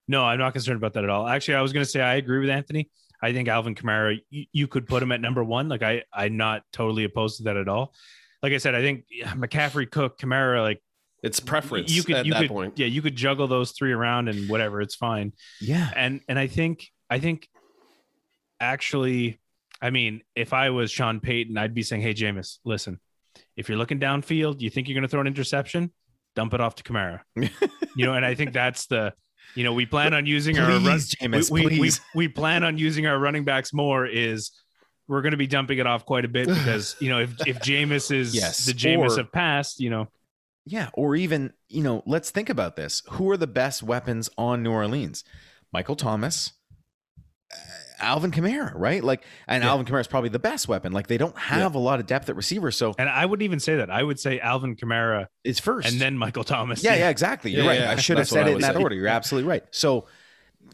No, 0.09 0.25
I'm 0.25 0.39
not 0.39 0.53
concerned 0.53 0.79
about 0.79 0.95
that 0.95 1.05
at 1.05 1.11
all. 1.11 1.27
Actually, 1.27 1.57
I 1.57 1.63
was 1.63 1.73
going 1.73 1.85
to 1.85 1.91
say 1.91 2.01
I 2.01 2.17
agree 2.17 2.41
with 2.41 2.51
Anthony. 2.51 2.91
I 3.23 3.33
think 3.33 3.49
Alvin 3.49 3.75
Kamara, 3.75 4.21
you, 4.31 4.47
you 4.53 4.67
could 4.67 4.89
put 4.89 5.03
him 5.03 5.13
at 5.13 5.21
number 5.21 5.45
one. 5.45 5.69
Like 5.69 5.83
I, 5.83 6.03
I'm 6.13 6.37
not 6.37 6.65
totally 6.73 7.05
opposed 7.05 7.37
to 7.39 7.45
that 7.45 7.57
at 7.57 7.69
all. 7.69 7.95
Like 8.43 8.53
I 8.53 8.59
said, 8.59 8.75
I 8.75 8.81
think 8.83 9.05
McCaffrey, 9.25 9.89
Cook, 9.89 10.19
Kamara, 10.19 10.61
like 10.61 10.83
It's 11.23 11.39
preference 11.39 11.93
you 11.93 12.03
could, 12.03 12.17
at 12.17 12.27
you 12.27 12.33
that 12.33 12.41
could, 12.41 12.49
point. 12.49 12.79
yeah, 12.79 12.87
you 12.87 13.01
could 13.01 13.15
juggle 13.15 13.47
those 13.47 13.71
three 13.71 13.93
around 13.93 14.29
and 14.29 14.49
whatever, 14.49 14.81
it's 14.81 14.97
fine. 14.97 15.33
Yeah. 15.61 15.89
And 15.95 16.21
and 16.29 16.37
I 16.39 16.49
think, 16.49 16.89
I 17.09 17.21
think, 17.21 17.49
actually, 18.61 19.41
I 19.81 19.91
mean, 19.91 20.23
if 20.35 20.53
I 20.53 20.71
was 20.71 20.91
Sean 20.91 21.21
Payton, 21.21 21.57
I'd 21.57 21.75
be 21.75 21.83
saying, 21.83 22.03
hey, 22.03 22.15
Jameis, 22.15 22.59
listen, 22.65 22.99
if 23.57 23.69
you're 23.69 23.79
looking 23.79 24.01
downfield, 24.01 24.61
you 24.61 24.71
think 24.71 24.89
you're 24.89 24.95
going 24.95 25.03
to 25.03 25.09
throw 25.09 25.21
an 25.21 25.27
interception, 25.27 25.93
dump 26.35 26.55
it 26.55 26.61
off 26.61 26.75
to 26.77 26.83
Kamara. 26.83 27.21
you 27.37 28.07
know, 28.07 28.15
and 28.15 28.25
I 28.25 28.35
think 28.35 28.53
that's 28.53 28.87
the, 28.87 29.13
you 29.55 29.65
know, 29.65 29.73
we 29.73 29.87
plan 29.87 30.15
on 30.15 30.27
using 30.27 30.59
our 30.59 30.69
run, 30.69 30.83
Please, 30.83 31.15
Jameis, 31.15 31.51
we, 31.51 31.67
we, 31.67 31.81
we, 31.81 31.91
we 32.15 32.29
plan 32.29 32.65
on 32.65 32.79
using 32.79 33.07
our 33.07 33.19
running 33.19 33.45
backs 33.45 33.73
more 33.73 34.07
is 34.07 34.51
we're 35.09 35.23
going 35.23 35.33
to 35.33 35.37
be 35.37 35.47
dumping 35.47 35.79
it 35.79 35.87
off 35.87 36.07
quite 36.07 36.25
a 36.25 36.29
bit 36.29 36.49
because 36.59 36.97
you 37.01 37.11
know 37.11 37.21
if 37.21 37.31
if 37.47 37.59
Jameis 37.61 38.11
is 38.15 38.35
Yes, 38.35 38.65
the 38.67 38.73
Jameis 38.73 39.17
or- 39.17 39.21
of 39.21 39.33
past, 39.33 39.81
you 39.81 39.91
know, 39.91 40.09
Yeah, 40.65 40.91
or 40.95 41.17
even, 41.17 41.53
you 41.69 41.83
know, 41.83 42.03
let's 42.07 42.31
think 42.31 42.49
about 42.49 42.77
this. 42.77 43.03
Who 43.13 43.31
are 43.31 43.37
the 43.37 43.47
best 43.47 43.83
weapons 43.83 44.31
on 44.39 44.63
New 44.63 44.71
Orleans? 44.73 45.25
Michael 45.73 45.97
Thomas, 45.97 46.53
Alvin 48.01 48.33
Kamara, 48.33 48.73
right? 48.75 49.03
Like, 49.03 49.25
and 49.47 49.63
Yeah. 49.63 49.71
Alvin 49.71 49.87
Kamara 49.87 50.01
is 50.01 50.09
probably 50.09 50.31
the 50.31 50.41
best 50.41 50.67
weapon. 50.67 50.93
Like, 50.93 51.07
they 51.07 51.19
don't 51.19 51.39
have 51.39 51.75
a 51.77 51.79
lot 51.79 52.01
of 52.01 52.07
depth 52.07 52.29
at 52.29 52.35
receiver, 52.37 52.73
so 52.73 52.95
and 52.99 53.09
I 53.09 53.27
wouldn't 53.27 53.45
even 53.45 53.61
say 53.61 53.77
that. 53.77 53.91
I 53.91 54.03
would 54.03 54.19
say 54.19 54.41
Alvin 54.41 54.75
Kamara 54.75 55.29
is 55.45 55.61
first. 55.61 55.89
and 55.91 56.01
then 56.01 56.19
Michael 56.19 56.43
Thomas. 56.45 56.83
yeah, 56.83 56.97
yeah, 56.97 57.11
exactly. 57.11 57.53
You're 57.53 57.63
Yeah, 57.65 57.71
right. 57.71 57.81
yeah. 57.81 57.91
I 57.93 57.97
should 57.97 58.19
have 58.19 58.29
said 58.29 58.49
it 58.49 58.55
in 58.57 58.61
that 58.63 58.75
say. 58.75 58.83
order. 58.83 58.97
You're 58.97 59.07
absolutely 59.09 59.49
right. 59.49 59.63
So, 59.71 60.07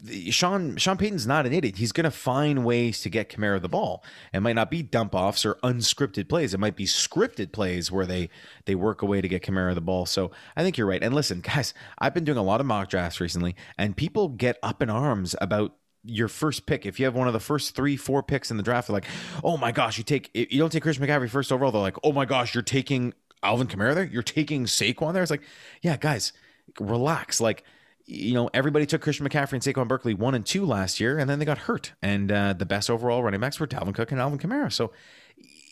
the, 0.01 0.31
Sean 0.31 0.77
Sean 0.77 0.97
Payton's 0.97 1.27
not 1.27 1.45
an 1.45 1.51
idiot. 1.53 1.75
He's 1.77 1.91
going 1.91 2.05
to 2.05 2.11
find 2.11 2.63
ways 2.63 3.01
to 3.01 3.09
get 3.09 3.27
Kamara 3.29 3.61
the 3.61 3.67
ball. 3.69 4.03
It 4.33 4.39
might 4.39 4.53
not 4.53 4.71
be 4.71 4.81
dump 4.81 5.13
offs 5.13 5.45
or 5.45 5.55
unscripted 5.55 6.29
plays. 6.29 6.53
It 6.53 6.59
might 6.59 6.75
be 6.75 6.85
scripted 6.85 7.51
plays 7.51 7.91
where 7.91 8.05
they 8.05 8.29
they 8.65 8.75
work 8.75 9.01
a 9.01 9.05
way 9.05 9.19
to 9.19 9.27
get 9.27 9.43
Kamara 9.43 9.75
the 9.75 9.81
ball. 9.81 10.05
So 10.05 10.31
I 10.55 10.63
think 10.63 10.77
you're 10.77 10.87
right. 10.87 11.03
And 11.03 11.13
listen, 11.13 11.41
guys, 11.41 11.73
I've 11.97 12.13
been 12.13 12.23
doing 12.23 12.37
a 12.37 12.43
lot 12.43 12.59
of 12.61 12.65
mock 12.65 12.89
drafts 12.89 13.19
recently, 13.19 13.55
and 13.77 13.95
people 13.97 14.29
get 14.29 14.57
up 14.63 14.81
in 14.81 14.89
arms 14.89 15.35
about 15.41 15.73
your 16.03 16.27
first 16.27 16.65
pick. 16.65 16.85
If 16.85 16.99
you 16.99 17.05
have 17.05 17.15
one 17.15 17.27
of 17.27 17.33
the 17.33 17.39
first 17.39 17.75
three, 17.75 17.97
four 17.97 18.23
picks 18.23 18.51
in 18.51 18.57
the 18.57 18.63
draft, 18.63 18.87
they're 18.87 18.93
like, 18.93 19.07
"Oh 19.43 19.57
my 19.57 19.71
gosh, 19.71 19.97
you 19.97 20.03
take 20.03 20.29
you 20.33 20.59
don't 20.59 20.71
take 20.71 20.83
Christian 20.83 21.05
McCaffrey 21.05 21.29
first 21.29 21.51
overall." 21.51 21.71
They're 21.71 21.81
like, 21.81 21.97
"Oh 22.03 22.13
my 22.13 22.25
gosh, 22.25 22.53
you're 22.53 22.61
taking 22.61 23.13
Alvin 23.43 23.67
Kamara 23.67 23.95
there. 23.95 24.05
You're 24.05 24.23
taking 24.23 24.65
Saquon 24.65 25.13
there." 25.13 25.21
It's 25.21 25.31
like, 25.31 25.43
yeah, 25.81 25.97
guys, 25.97 26.33
relax. 26.79 27.41
Like, 27.41 27.63
you 28.05 28.33
know, 28.33 28.49
everybody 28.53 28.85
took 28.85 29.01
Christian 29.01 29.27
McCaffrey 29.27 29.53
and 29.53 29.61
Saquon 29.61 29.87
Barkley 29.87 30.13
one 30.13 30.35
and 30.35 30.45
two 30.45 30.65
last 30.65 30.99
year, 30.99 31.17
and 31.19 31.29
then 31.29 31.39
they 31.39 31.45
got 31.45 31.59
hurt. 31.59 31.93
And 32.01 32.31
uh, 32.31 32.53
the 32.53 32.65
best 32.65 32.89
overall 32.89 33.23
running 33.23 33.39
backs 33.39 33.59
were 33.59 33.67
Dalvin 33.67 33.93
Cook 33.93 34.11
and 34.11 34.19
Alvin 34.19 34.39
Kamara. 34.39 34.71
So, 34.71 34.91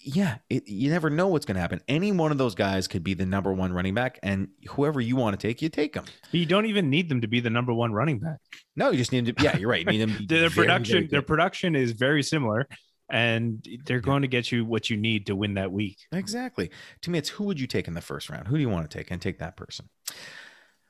yeah, 0.08 0.38
it, 0.50 0.67
you 0.67 0.89
never 0.89 1.10
know 1.10 1.28
what's 1.28 1.46
going 1.46 1.56
to 1.56 1.62
happen. 1.62 1.82
Any 1.88 2.12
one 2.12 2.32
of 2.32 2.38
those 2.38 2.56
guys 2.56 2.88
could 2.88 3.04
be 3.04 3.13
the 3.13 3.26
number 3.26 3.52
one 3.52 3.74
running 3.74 3.93
back, 3.93 4.20
and 4.24 4.48
whoever 4.70 5.02
you 5.02 5.17
want 5.17 5.38
to 5.39 5.48
take, 5.48 5.62
you 5.62 5.67
take 5.67 5.93
them. 5.93 6.06
you 6.32 6.46
don't 6.46 6.65
even 6.65 6.89
need 6.89 7.10
them 7.10 7.22
to 7.22 7.28
be 7.28 7.41
the 7.41 7.50
number 7.50 7.74
one 7.74 7.91
running 7.91 8.20
back. 8.20 8.38
No, 8.76 8.89
you 8.91 8.98
just 8.98 9.12
need 9.12 9.26
to. 9.26 9.43
Yeah, 9.43 9.58
you're 9.58 9.70
right. 9.70 9.86
You 9.86 9.91
need 9.91 10.02
them. 10.02 10.26
Their 10.28 10.50
production, 10.50 10.96
very 10.96 11.08
their 11.08 11.22
production 11.22 11.76
is 11.76 11.91
very 11.91 12.24
similar, 12.24 12.67
and 13.12 13.65
they're 13.86 14.00
going 14.00 14.22
to 14.22 14.28
get 14.28 14.52
you 14.52 14.65
what 14.65 14.89
you 14.89 14.96
need 14.96 15.26
to 15.28 15.36
win 15.36 15.56
that 15.56 15.72
week. 15.72 15.98
Exactly. 16.12 16.72
To 17.02 17.10
me, 17.12 17.20
it's 17.20 17.30
who 17.30 17.43
would 17.43 17.60
you 17.60 17.67
take 17.67 17.88
in 17.88 17.93
the 17.93 18.02
first 18.02 18.30
round? 18.30 18.48
Who 18.48 18.56
do 18.56 18.62
you 18.62 18.70
want 18.70 18.89
to 18.89 18.98
take? 18.98 19.12
And 19.12 19.22
take 19.22 19.39
that 19.39 19.58
person. 19.58 19.89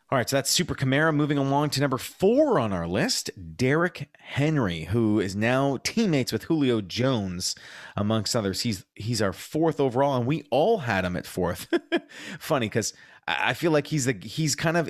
All 0.09 0.17
right, 0.17 0.29
so 0.29 0.37
that's 0.37 0.49
Super 0.49 0.73
Kamara. 0.73 1.13
Moving 1.13 1.37
along 1.37 1.71
to 1.71 1.81
number 1.81 1.97
four 1.97 2.59
on 2.59 2.71
our 2.71 2.87
list, 2.87 3.29
Derrick 3.57 4.07
Henry, 4.17 4.85
who 4.85 5.19
is 5.19 5.35
now 5.35 5.79
teammates 5.83 6.31
with 6.31 6.43
Julio 6.43 6.79
Jones, 6.79 7.55
amongst 7.97 8.33
others. 8.33 8.61
He's 8.61 8.85
he's 8.95 9.21
our 9.21 9.33
fourth 9.33 9.81
overall, 9.81 10.15
and 10.15 10.25
we 10.25 10.45
all 10.49 10.77
had 10.77 11.03
him 11.03 11.17
at 11.17 11.27
fourth. 11.27 11.67
Funny 12.39 12.67
because 12.67 12.93
I 13.27 13.53
feel 13.53 13.71
like 13.71 13.87
he's 13.87 14.05
the 14.05 14.13
he's 14.13 14.55
kind 14.55 14.77
of 14.77 14.89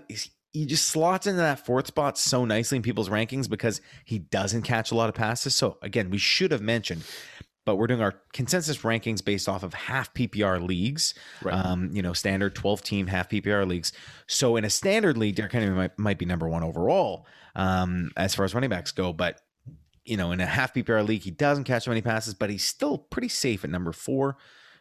he 0.54 0.68
just 0.68 0.88
slots 0.88 1.26
into 1.26 1.42
that 1.42 1.66
fourth 1.66 1.88
spot 1.88 2.20
so 2.20 2.46
nicely 2.46 2.76
in 2.76 2.84
people's 2.84 3.10
rankings 3.10 3.50
because 3.50 3.82
he 4.06 4.20
doesn't 4.20 4.62
catch 4.62 4.92
a 4.92 4.96
lot 4.96 5.10
of 5.10 5.16
passes. 5.16 5.56
So 5.56 5.78
again, 5.82 6.12
we 6.12 6.20
should 6.20 6.52
have 6.52 6.62
mentioned 6.62 7.04
but 7.68 7.76
we're 7.76 7.86
doing 7.88 8.00
our 8.02 8.14
consensus 8.32 8.78
rankings 8.78 9.24
based 9.24 9.50
off 9.50 9.62
of 9.62 9.74
half 9.74 10.14
PPR 10.14 10.66
leagues. 10.66 11.14
Right. 11.44 11.54
Um, 11.54 11.90
you 11.92 12.02
know, 12.02 12.14
standard 12.14 12.56
12 12.56 12.82
team 12.82 13.08
half 13.08 13.28
PPR 13.28 13.68
leagues. 13.68 13.92
So 14.26 14.56
in 14.56 14.64
a 14.64 14.70
standard 14.70 15.18
league, 15.18 15.36
Derrick 15.36 15.52
Henry 15.52 15.76
might, 15.76 16.00
might 16.00 16.18
be 16.18 16.26
number 16.26 16.48
one 16.48 16.64
overall 16.64 17.28
um, 17.56 18.10
as 18.16 18.34
far 18.34 18.46
as 18.46 18.56
running 18.56 18.70
backs 18.70 18.92
go. 18.94 19.12
But, 19.12 19.42
you 20.06 20.16
know, 20.16 20.32
in 20.32 20.40
a 20.40 20.46
half 20.46 20.74
PPR 20.74 21.06
league, 21.06 21.24
he 21.24 21.32
doesn't 21.32 21.66
catch 21.66 21.84
so 21.84 21.92
many 21.92 22.02
passes, 22.02 22.34
but 22.34 22.50
he's 22.50 22.64
still 22.64 22.98
pretty 22.98 23.28
safe 23.28 23.66
at 23.66 23.70
number 23.70 23.92
four. 23.92 24.38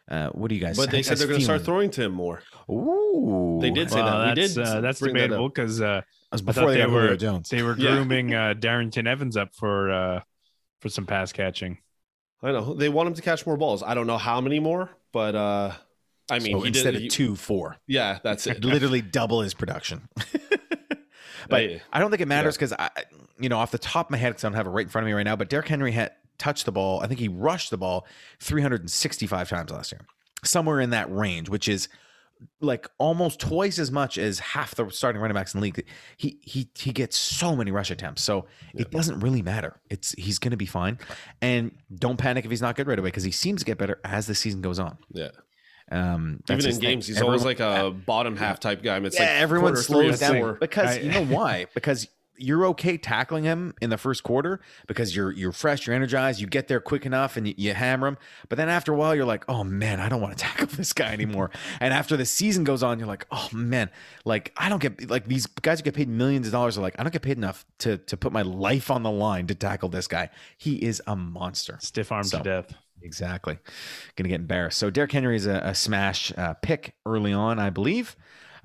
Uh, 0.09 0.29
what 0.29 0.47
do 0.47 0.55
you 0.55 0.61
guys 0.61 0.77
think? 0.77 0.87
But 0.87 0.91
they 0.93 1.03
said 1.03 1.17
they're 1.17 1.27
going 1.27 1.39
to 1.39 1.43
start 1.43 1.65
throwing 1.65 1.89
to 1.91 2.03
him 2.03 2.13
more. 2.13 2.41
Ooh. 2.71 3.59
They 3.61 3.69
did 3.71 3.89
say 3.91 4.01
Well, 4.01 4.19
that. 4.19 4.35
We 4.37 4.41
that's 4.41 4.53
did 4.53 4.65
uh, 4.65 4.79
that's 4.79 4.99
bring 5.01 5.13
that 5.15 5.23
up. 5.23 5.29
debatable 5.31 5.49
because 5.49 5.81
uh, 5.81 5.85
That 5.85 6.05
was 6.31 6.41
before 6.41 6.63
thought 6.63 6.69
they 6.69 6.77
they 6.77 6.85
were- 6.85 7.15
Jones. 7.17 7.49
they 7.49 7.63
were 7.63 7.75
Yeah. 7.77 7.95
grooming 7.95 8.33
uh, 8.33 8.53
Darrynton 8.57 9.05
Evans 9.07 9.35
up 9.35 9.49
for 9.53 9.91
uh, 9.91 10.21
for 10.79 10.87
some 10.87 11.05
pass 11.05 11.33
catching. 11.33 11.79
I 12.43 12.51
know 12.51 12.73
they 12.73 12.89
want 12.89 13.07
him 13.07 13.13
to 13.15 13.21
catch 13.21 13.45
more 13.45 13.57
balls. 13.57 13.81
I 13.83 13.93
don't 13.93 14.07
know 14.07 14.17
how 14.17 14.39
many 14.41 14.59
more, 14.59 14.89
but 15.11 15.35
uh 15.35 15.71
I 16.29 16.39
mean, 16.39 16.53
so 16.53 16.61
he 16.61 16.67
instead 16.67 16.91
did, 16.91 16.95
of 16.95 17.01
he- 17.03 17.07
two, 17.07 17.35
four. 17.35 17.77
Yeah, 17.87 18.19
that's 18.23 18.45
it. 18.47 18.63
literally 18.63 19.01
double 19.01 19.41
his 19.41 19.53
production. 19.53 20.09
but 21.49 21.61
Hey, 21.61 21.81
I 21.91 21.99
don't 21.99 22.09
think 22.11 22.21
it 22.21 22.27
matters 22.27 22.55
because 22.55 22.73
I, 22.73 22.89
you 23.39 23.47
know, 23.49 23.57
off 23.57 23.71
the 23.71 23.77
top 23.77 24.07
of 24.07 24.11
my 24.11 24.17
head, 24.17 24.29
because 24.31 24.43
I 24.43 24.49
don't 24.49 24.55
have 24.55 24.67
it 24.67 24.71
right 24.71 24.85
in 24.85 24.89
front 24.89 25.03
of 25.03 25.07
me 25.07 25.13
right 25.13 25.23
now. 25.23 25.35
But 25.37 25.49
Derrick 25.49 25.67
Henry 25.69 25.93
had 25.93 26.11
touched 26.37 26.65
the 26.65 26.71
ball. 26.71 26.99
I 27.01 27.07
think 27.07 27.19
he 27.19 27.27
rushed 27.29 27.69
the 27.69 27.77
ball 27.77 28.05
365 28.41 29.49
times 29.49 29.71
last 29.71 29.91
year, 29.91 30.01
somewhere 30.43 30.79
in 30.81 30.89
that 30.91 31.11
range, 31.11 31.49
which 31.49 31.67
is 31.69 31.87
like 32.61 32.87
almost 32.97 33.39
twice 33.39 33.79
as 33.79 33.91
much 33.91 34.17
as 34.17 34.39
half 34.39 34.75
the 34.75 34.89
starting 34.89 35.21
running 35.21 35.35
backs 35.35 35.53
in 35.53 35.59
the 35.59 35.63
league. 35.63 35.85
He 36.17 36.39
he 36.41 36.69
he 36.75 36.91
gets 36.91 37.17
so 37.17 37.55
many 37.55 37.71
rush 37.71 37.91
attempts, 37.91 38.21
so 38.23 38.45
it 38.73 38.91
doesn't 38.91 39.19
really 39.19 39.41
matter. 39.41 39.79
It's 39.89 40.11
he's 40.13 40.39
going 40.39 40.51
to 40.51 40.57
be 40.57 40.65
fine, 40.65 40.97
and 41.41 41.71
don't 41.95 42.17
panic 42.17 42.45
if 42.45 42.51
he's 42.51 42.61
not 42.61 42.75
good 42.75 42.87
right 42.87 42.97
away 42.99 43.07
because 43.09 43.23
he 43.23 43.31
seems 43.31 43.61
to 43.61 43.65
get 43.65 43.77
better 43.77 43.99
as 44.03 44.27
the 44.27 44.35
season 44.35 44.61
goes 44.61 44.79
on. 44.79 44.97
yeah. 45.11 45.29
Um, 45.89 46.41
Even 46.49 46.65
in 46.65 46.71
thing. 46.73 46.79
games, 46.81 47.07
he's 47.07 47.21
always 47.21 47.45
like 47.45 47.61
a 47.61 47.91
bottom 47.91 48.35
half 48.35 48.59
type 48.59 48.83
guy. 48.83 48.97
It's 48.97 49.15
yeah, 49.17 49.21
like 49.25 49.41
everyone 49.41 49.77
slows 49.77 50.19
down 50.19 50.57
because 50.59 50.97
I- 50.97 50.99
you 50.99 51.11
know 51.11 51.23
why? 51.33 51.67
Because 51.73 52.09
you're 52.37 52.65
okay 52.67 52.97
tackling 52.97 53.43
him 53.43 53.73
in 53.81 53.89
the 53.89 53.97
first 53.97 54.23
quarter 54.23 54.59
because 54.87 55.15
you're 55.15 55.31
you're 55.31 55.51
fresh, 55.51 55.85
you're 55.87 55.95
energized, 55.95 56.39
you 56.39 56.47
get 56.47 56.67
there 56.67 56.79
quick 56.79 57.05
enough, 57.05 57.37
and 57.37 57.47
you, 57.47 57.53
you 57.57 57.73
hammer 57.73 58.07
him. 58.07 58.17
But 58.49 58.57
then 58.57 58.69
after 58.69 58.93
a 58.93 58.95
while, 58.95 59.15
you're 59.15 59.25
like, 59.25 59.43
oh 59.47 59.63
man, 59.63 59.99
I 59.99 60.09
don't 60.09 60.21
want 60.21 60.37
to 60.37 60.43
tackle 60.43 60.67
this 60.67 60.93
guy 60.93 61.11
anymore. 61.13 61.51
and 61.79 61.93
after 61.93 62.15
the 62.17 62.25
season 62.25 62.63
goes 62.63 62.83
on, 62.83 62.99
you're 62.99 63.07
like, 63.07 63.25
oh 63.31 63.49
man, 63.53 63.89
like 64.25 64.53
I 64.57 64.69
don't 64.69 64.81
get 64.81 65.09
like 65.09 65.25
these 65.27 65.45
guys 65.47 65.79
who 65.79 65.83
get 65.83 65.93
paid 65.95 66.09
millions 66.09 66.47
of 66.47 66.53
dollars 66.53 66.77
are 66.77 66.81
like, 66.81 66.95
I 66.99 67.03
don't 67.03 67.11
get 67.13 67.21
paid 67.21 67.37
enough 67.37 67.65
to 67.79 67.97
to 67.97 68.17
put 68.17 68.31
my 68.31 68.41
life 68.43 68.89
on 68.91 69.03
the 69.03 69.11
line 69.11 69.47
to 69.47 69.55
tackle 69.55 69.89
this 69.89 70.07
guy. 70.07 70.29
He 70.57 70.75
is 70.75 71.01
a 71.07 71.15
monster. 71.15 71.77
Stiff 71.81 72.11
arm 72.11 72.23
So- 72.23 72.37
to 72.39 72.43
death. 72.43 72.73
Exactly. 73.03 73.59
To 74.15 74.23
get 74.23 74.31
embarrassed. 74.33 74.79
So 74.79 74.89
Derrick 74.89 75.11
Henry 75.11 75.35
is 75.35 75.45
a, 75.45 75.61
a 75.63 75.75
smash 75.75 76.33
uh, 76.35 76.55
pick 76.55 76.95
early 77.05 77.31
on, 77.31 77.59
I 77.59 77.69
believe. 77.69 78.15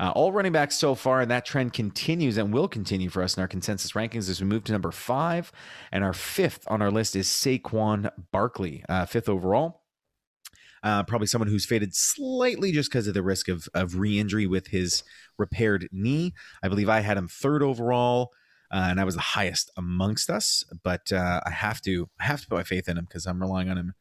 Uh, 0.03 0.11
all 0.17 0.33
running 0.33 0.51
backs 0.51 0.75
so 0.75 0.97
far, 0.97 1.21
and 1.21 1.31
that 1.31 1.47
trend 1.47 1.73
continues 1.73 2.37
and 2.37 2.53
will 2.53 2.67
continue 2.67 3.09
for 3.09 3.23
us 3.23 3.37
in 3.37 3.41
our 3.41 3.47
consensus 3.47 3.93
rankings 3.93 4.29
as 4.29 4.41
we 4.41 4.47
move 4.49 4.65
to 4.65 4.73
number 4.73 4.91
five. 4.91 5.53
And 5.93 6.03
our 6.03 6.12
fifth 6.12 6.65
on 6.67 6.83
our 6.83 6.91
list 6.91 7.15
is 7.15 7.29
Saquon 7.29 8.11
Barkley, 8.33 8.85
uh, 8.88 9.07
fifth 9.07 9.29
overall. 9.29 9.83
Uh, 10.83 11.05
probably 11.05 11.29
someone 11.29 11.47
who's 11.47 11.65
faded 11.65 11.95
slightly 11.95 12.73
just 12.73 12.91
because 12.91 13.07
of 13.07 13.15
the 13.15 13.23
risk 13.23 13.47
of, 13.47 13.69
of 13.75 13.97
re 13.97 14.19
injury 14.19 14.49
with 14.49 14.67
his 14.67 15.05
repaired 15.38 15.88
knee. 15.93 16.35
I 16.65 16.69
believe 16.69 16.88
I 16.88 16.99
had 16.99 17.17
him 17.17 17.29
third 17.29 17.62
overall. 17.62 18.33
Uh, 18.73 18.88
and 18.91 19.01
I 19.01 19.05
was 19.05 19.15
the 19.15 19.21
highest 19.21 19.71
amongst 19.77 20.31
us, 20.31 20.65
but 20.83 21.12
uh, 21.12 21.43
I 21.47 21.51
have 21.51 21.81
to 21.83 22.09
I 22.19 22.25
have 22.25 22.41
to 22.41 22.49
put 22.49 22.57
my 22.57 22.65
faith 22.65 22.88
in 22.88 22.99
him 22.99 23.05
because 23.05 23.27
I'm 23.27 23.41
relying 23.41 23.69
on 23.69 23.79
him 23.79 23.95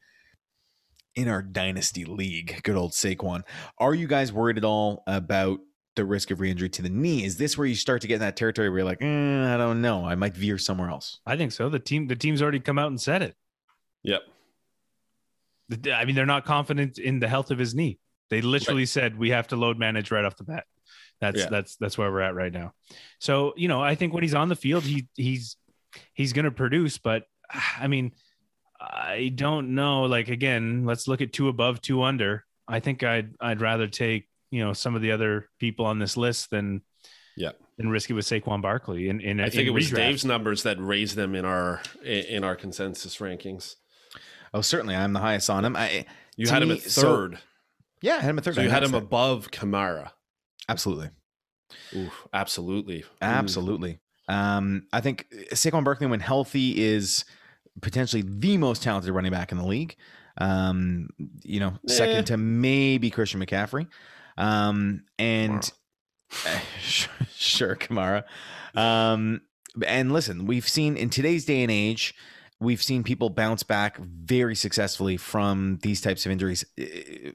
in 1.14 1.28
our 1.28 1.44
dynasty 1.44 2.06
league. 2.06 2.62
Good 2.64 2.76
old 2.76 2.94
Saquon. 2.94 3.44
Are 3.78 3.94
you 3.94 4.08
guys 4.08 4.34
worried 4.34 4.58
at 4.58 4.64
all 4.64 5.04
about 5.06 5.60
the 5.96 6.06
risk 6.06 6.32
of 6.32 6.40
re-injury 6.40 6.70
to 6.70 6.82
the 6.82 6.90
knee? 6.90 7.24
Is 7.26 7.38
this 7.38 7.58
where 7.58 7.68
you 7.68 7.76
start 7.76 8.02
to 8.02 8.08
get 8.08 8.16
in 8.16 8.20
that 8.22 8.38
territory 8.38 8.70
where 8.70 8.80
you're 8.80 8.86
like, 8.86 9.02
"Eh, 9.02 9.54
I 9.54 9.58
don't 9.58 9.82
know, 9.82 10.06
I 10.06 10.16
might 10.16 10.36
veer 10.36 10.58
somewhere 10.58 10.90
else? 10.90 11.20
I 11.26 11.36
think 11.38 11.52
so. 11.52 11.70
The 11.70 11.80
team 11.80 12.08
the 12.08 12.16
team's 12.16 12.42
already 12.42 12.60
come 12.60 12.80
out 12.80 12.88
and 12.88 13.00
said 13.00 13.22
it. 13.22 13.36
Yep. 14.04 14.22
I 15.94 16.06
mean, 16.06 16.16
they're 16.16 16.26
not 16.26 16.46
confident 16.46 16.98
in 16.98 17.20
the 17.20 17.28
health 17.28 17.52
of 17.52 17.58
his 17.58 17.74
knee. 17.74 17.98
They 18.30 18.42
literally 18.42 18.86
said 18.86 19.18
we 19.18 19.30
have 19.30 19.48
to 19.50 19.56
load 19.56 19.78
manage 19.78 20.12
right 20.12 20.26
off 20.26 20.36
the 20.38 20.44
bat. 20.44 20.66
That's 21.20 21.40
Yeah. 21.42 21.48
that's 21.50 21.76
that's 21.78 21.98
where 21.98 22.12
we're 22.12 22.22
at 22.22 22.36
right 22.36 22.52
now. 22.52 22.74
So 23.20 23.54
you 23.58 23.68
know, 23.68 23.82
I 23.82 23.96
think 23.96 24.14
when 24.14 24.24
he's 24.24 24.34
on 24.34 24.50
the 24.50 24.56
field, 24.56 24.84
he 24.84 25.08
he's 25.16 25.58
he's 26.14 26.34
going 26.34 26.46
to 26.46 26.52
produce. 26.52 26.98
But 26.98 27.24
I 27.80 27.88
mean, 27.88 28.14
I 28.80 29.32
don't 29.36 29.76
know. 29.76 30.04
Like 30.04 30.30
again, 30.30 30.86
let's 30.86 31.08
look 31.08 31.22
at 31.22 31.34
two 31.34 31.48
above, 31.48 31.82
two 31.82 32.02
under. 32.04 32.46
I 32.68 32.80
think 32.80 33.04
I'd 33.04 33.36
I'd 33.40 33.62
rather 33.62 33.88
take 33.88 34.28
you 34.52 34.64
know 34.64 34.74
some 34.74 34.96
of 34.96 35.02
the 35.02 35.12
other 35.12 35.50
people 35.60 35.86
on 35.86 35.98
this 36.00 36.16
list 36.18 36.50
than 36.52 36.82
Yeah. 37.36 37.52
than 37.78 37.90
risk 37.90 38.10
it 38.10 38.14
with 38.14 38.26
Saquon 38.26 38.62
Barkley. 38.62 39.10
In 39.10 39.20
in 39.22 39.40
I 39.40 39.50
think 39.50 39.62
in 39.64 39.68
it 39.68 39.72
was 39.72 39.90
redraft. 39.92 39.96
Dave's 39.96 40.26
numbers 40.26 40.64
that 40.64 40.78
raised 40.80 41.16
them 41.16 41.34
in 41.36 41.46
our 41.46 41.82
in 42.04 42.26
in 42.26 42.44
our 42.44 42.56
consensus 42.56 43.18
rankings. 43.18 43.76
Oh, 44.54 44.62
certainly, 44.62 44.96
I'm 44.96 45.14
the 45.14 45.20
highest 45.22 45.50
on 45.50 45.64
him. 45.66 45.76
I 45.76 46.06
You 46.36 46.46
To 46.48 46.54
had 46.54 46.62
him 46.64 46.70
me- 46.70 46.76
at 46.76 46.82
so- 46.84 47.02
third. 47.02 47.40
yeah, 48.02 48.16
I 48.18 48.20
had 48.20 48.30
him 48.30 48.38
at 48.38 48.44
third. 48.44 48.56
So 48.56 48.62
you 48.62 48.70
had 48.70 48.84
him 48.84 48.92
noticed 48.92 49.08
above 49.08 49.52
Kamara. 49.52 50.12
absolutely, 50.70 51.10
Oof, 51.96 52.28
absolutely. 52.34 53.00
Ooh. 53.04 53.06
absolutely. 53.22 54.00
Um, 54.28 54.88
I 54.94 55.02
think 55.02 55.28
Saquon 55.54 55.84
Barkley, 55.84 56.08
when 56.08 56.20
healthy, 56.20 56.82
is 56.82 57.26
potentially 57.82 58.24
the 58.26 58.58
most 58.58 58.84
talented 58.84 59.12
running 59.14 59.32
back 59.32 59.52
in 59.52 59.58
the 59.58 59.66
league. 59.66 59.96
Um, 60.38 61.10
you 61.44 61.60
know, 61.60 61.78
second 61.88 62.16
Eh. 62.18 62.22
to 62.24 62.38
maybe 62.38 63.10
Christian 63.10 63.42
McCaffrey. 63.46 63.88
Um, 64.38 65.04
and 65.20 65.72
sure, 66.80 67.76
Kamara. 67.76 68.24
Um, 68.76 69.42
and 69.86 70.12
listen, 70.12 70.46
we've 70.46 70.68
seen 70.68 70.98
in 70.98 71.10
today's 71.10 71.46
day 71.46 71.62
and 71.62 71.72
age, 71.72 72.14
we've 72.60 72.82
seen 72.82 73.04
people 73.04 73.30
bounce 73.30 73.64
back 73.64 73.98
very 73.98 74.56
successfully 74.56 75.18
from 75.18 75.80
these 75.84 76.02
types 76.02 76.26
of 76.26 76.32
injuries. 76.32 76.66
Uh, 76.80 77.32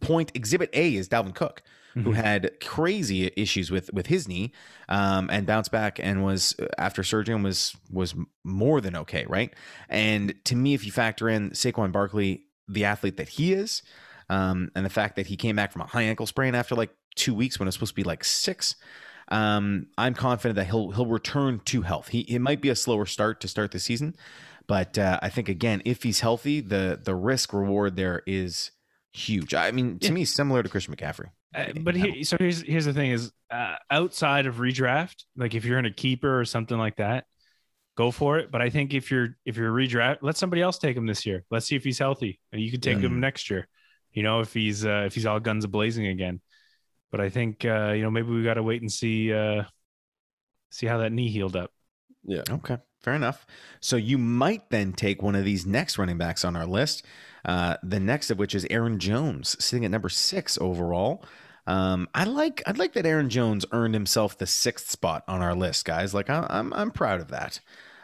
Point 0.00 0.30
exhibit 0.34 0.70
A 0.74 0.94
is 0.94 1.08
Dalvin 1.08 1.34
Cook, 1.34 1.62
who 1.94 2.12
Mhm. 2.12 2.14
had 2.14 2.60
crazy 2.60 3.32
issues 3.36 3.70
with 3.70 3.90
with 3.92 4.06
his 4.06 4.28
knee, 4.28 4.52
um, 4.90 5.28
and 5.32 5.46
bounced 5.46 5.72
back 5.72 5.98
and 6.00 6.22
was 6.22 6.54
after 6.78 7.02
surgery 7.02 7.34
and 7.34 7.42
was 7.42 7.74
was 7.90 8.14
more 8.44 8.80
than 8.82 8.94
okay, 8.94 9.24
right? 9.26 9.52
And 9.88 10.34
to 10.44 10.54
me, 10.54 10.74
if 10.74 10.84
you 10.84 10.92
factor 10.92 11.28
in 11.28 11.50
Saquon 11.52 11.90
Barkley, 11.92 12.44
the 12.68 12.84
athlete 12.84 13.16
that 13.16 13.30
he 13.30 13.52
is, 13.54 13.82
um, 14.28 14.70
and 14.74 14.84
the 14.84 14.90
fact 14.90 15.16
that 15.16 15.26
he 15.26 15.36
came 15.36 15.56
back 15.56 15.72
from 15.72 15.82
a 15.82 15.86
high 15.86 16.02
ankle 16.02 16.26
sprain 16.26 16.54
after 16.54 16.74
like 16.74 16.90
two 17.14 17.34
weeks 17.34 17.58
when 17.58 17.68
it's 17.68 17.76
supposed 17.76 17.92
to 17.92 17.96
be 17.96 18.04
like 18.04 18.24
six, 18.24 18.74
um, 19.28 19.86
I'm 19.98 20.14
confident 20.14 20.56
that 20.56 20.66
he'll 20.66 20.90
he'll 20.90 21.06
return 21.06 21.60
to 21.66 21.82
health. 21.82 22.08
He 22.08 22.20
it 22.20 22.40
might 22.40 22.60
be 22.60 22.68
a 22.68 22.76
slower 22.76 23.06
start 23.06 23.40
to 23.40 23.48
start 23.48 23.72
the 23.72 23.78
season, 23.78 24.14
but 24.66 24.98
uh, 24.98 25.18
I 25.22 25.28
think 25.28 25.48
again, 25.48 25.82
if 25.84 26.02
he's 26.02 26.20
healthy, 26.20 26.60
the 26.60 27.00
the 27.02 27.14
risk 27.14 27.52
reward 27.52 27.96
there 27.96 28.22
is 28.26 28.70
huge. 29.12 29.54
I 29.54 29.70
mean, 29.70 29.98
to 30.00 30.08
Yeah. 30.08 30.12
me, 30.12 30.24
similar 30.24 30.62
to 30.62 30.68
Christian 30.68 30.94
McCaffrey. 30.94 31.30
Uh, 31.54 31.72
but 31.80 31.96
he, 31.96 32.22
so 32.24 32.36
here's 32.38 32.60
here's 32.62 32.84
the 32.84 32.92
thing 32.92 33.12
is 33.12 33.32
uh, 33.50 33.76
outside 33.90 34.46
of 34.46 34.56
redraft, 34.56 35.24
like 35.36 35.54
if 35.54 35.64
you're 35.64 35.78
in 35.78 35.86
a 35.86 35.92
keeper 35.92 36.38
or 36.38 36.44
something 36.44 36.76
like 36.76 36.96
that, 36.96 37.24
go 37.96 38.10
for 38.10 38.38
it. 38.38 38.50
But 38.50 38.60
I 38.60 38.68
think 38.68 38.92
if 38.92 39.10
you're 39.10 39.36
if 39.46 39.56
you're 39.56 39.72
redraft, 39.72 40.18
let 40.20 40.36
somebody 40.36 40.60
else 40.60 40.78
take 40.78 40.96
him 40.96 41.06
this 41.06 41.24
year. 41.24 41.44
Let's 41.50 41.66
see 41.66 41.76
if 41.76 41.82
he's 41.84 41.98
healthy. 41.98 42.40
And 42.52 42.60
You 42.60 42.70
can 42.70 42.80
take 42.80 42.98
Yeah. 42.98 43.06
him 43.06 43.20
next 43.20 43.48
year. 43.48 43.68
You 44.16 44.22
know 44.22 44.40
if 44.40 44.54
he's 44.54 44.84
uh, 44.84 45.04
if 45.06 45.14
he's 45.14 45.26
all 45.26 45.38
guns 45.38 45.66
a 45.66 45.68
blazing 45.68 46.06
again. 46.06 46.40
But 47.12 47.20
I 47.20 47.28
think 47.28 47.66
uh, 47.66 47.92
you 47.94 48.02
know 48.02 48.10
maybe 48.10 48.30
we 48.30 48.42
got 48.42 48.54
to 48.54 48.62
wait 48.62 48.80
and 48.80 48.90
see 48.90 49.30
uh, 49.30 49.64
see 50.70 50.86
how 50.86 50.98
that 50.98 51.12
knee 51.12 51.28
healed 51.28 51.54
up. 51.54 51.70
Yeah. 52.24 52.42
Okay, 52.48 52.78
fair 53.02 53.12
enough. 53.12 53.46
So 53.80 53.96
you 53.96 54.16
might 54.16 54.70
then 54.70 54.94
take 54.94 55.22
one 55.22 55.36
of 55.36 55.44
these 55.44 55.66
next 55.66 55.98
running 55.98 56.16
backs 56.16 56.46
on 56.46 56.56
our 56.56 56.66
list. 56.66 57.04
Uh, 57.44 57.76
the 57.82 58.00
next 58.00 58.30
of 58.30 58.38
which 58.38 58.54
is 58.54 58.66
Aaron 58.70 58.98
Jones, 58.98 59.54
sitting 59.62 59.84
at 59.84 59.90
number 59.90 60.08
six 60.08 60.56
overall. 60.58 61.22
Um, 61.66 62.08
I 62.14 62.24
like 62.24 62.62
I'd 62.66 62.78
like 62.78 62.94
that 62.94 63.04
Aaron 63.04 63.28
Jones 63.28 63.66
earned 63.70 63.92
himself 63.92 64.38
the 64.38 64.46
sixth 64.46 64.90
spot 64.90 65.24
on 65.28 65.42
our 65.42 65.54
list, 65.54 65.84
guys. 65.84 66.14
Like 66.14 66.30
I, 66.30 66.46
I'm 66.48 66.72
I'm 66.72 66.90
proud 66.90 67.20
of 67.20 67.28
that. 67.28 67.60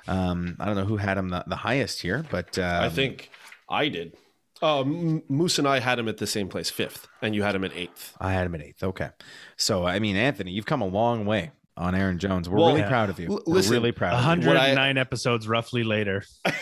Um, 0.07 0.57
I 0.61 0.67
don't 0.67 0.77
know 0.77 0.85
who 0.85 0.99
had 0.99 1.17
him 1.17 1.31
the, 1.31 1.43
the 1.47 1.57
highest 1.57 2.03
here, 2.03 2.23
but 2.31 2.59
um, 2.59 2.85
I 2.85 2.91
think 2.91 3.31
I 3.67 3.89
did. 3.89 4.15
Uh, 4.63 4.85
Moose 4.85 5.59
and 5.59 5.67
I 5.67 5.81
had 5.81 5.99
him 5.99 6.09
at 6.09 6.19
the 6.19 6.27
same 6.27 6.49
place, 6.49 6.71
fifth, 6.71 7.09
and 7.21 7.35
you 7.35 7.43
had 7.43 7.55
him 7.57 7.65
at 7.65 7.73
eighth. 7.77 8.17
I 8.21 8.33
had 8.33 8.47
him 8.47 8.55
at 8.55 8.63
eighth. 8.63 8.83
Okay, 8.85 9.11
so 9.57 9.85
I 9.85 9.99
mean, 9.99 10.15
Anthony, 10.17 10.53
you've 10.53 10.67
come 10.67 10.81
a 10.81 10.87
long 10.87 11.27
way 11.27 11.51
on 11.77 11.95
Aaron 11.97 12.19
Jones. 12.21 12.49
We're 12.49 12.59
Well, 12.59 12.69
really 12.69 12.81
yeah. 12.83 12.89
proud 12.89 13.11
of 13.11 13.19
you. 13.19 13.27
L- 13.29 13.43
We're 13.47 13.63
really 13.69 13.91
proud. 13.93 14.15
Of 14.15 14.21
you. 14.21 14.47
109 14.49 14.99
episodes 14.99 15.49
roughly 15.49 15.83
later. 15.85 16.25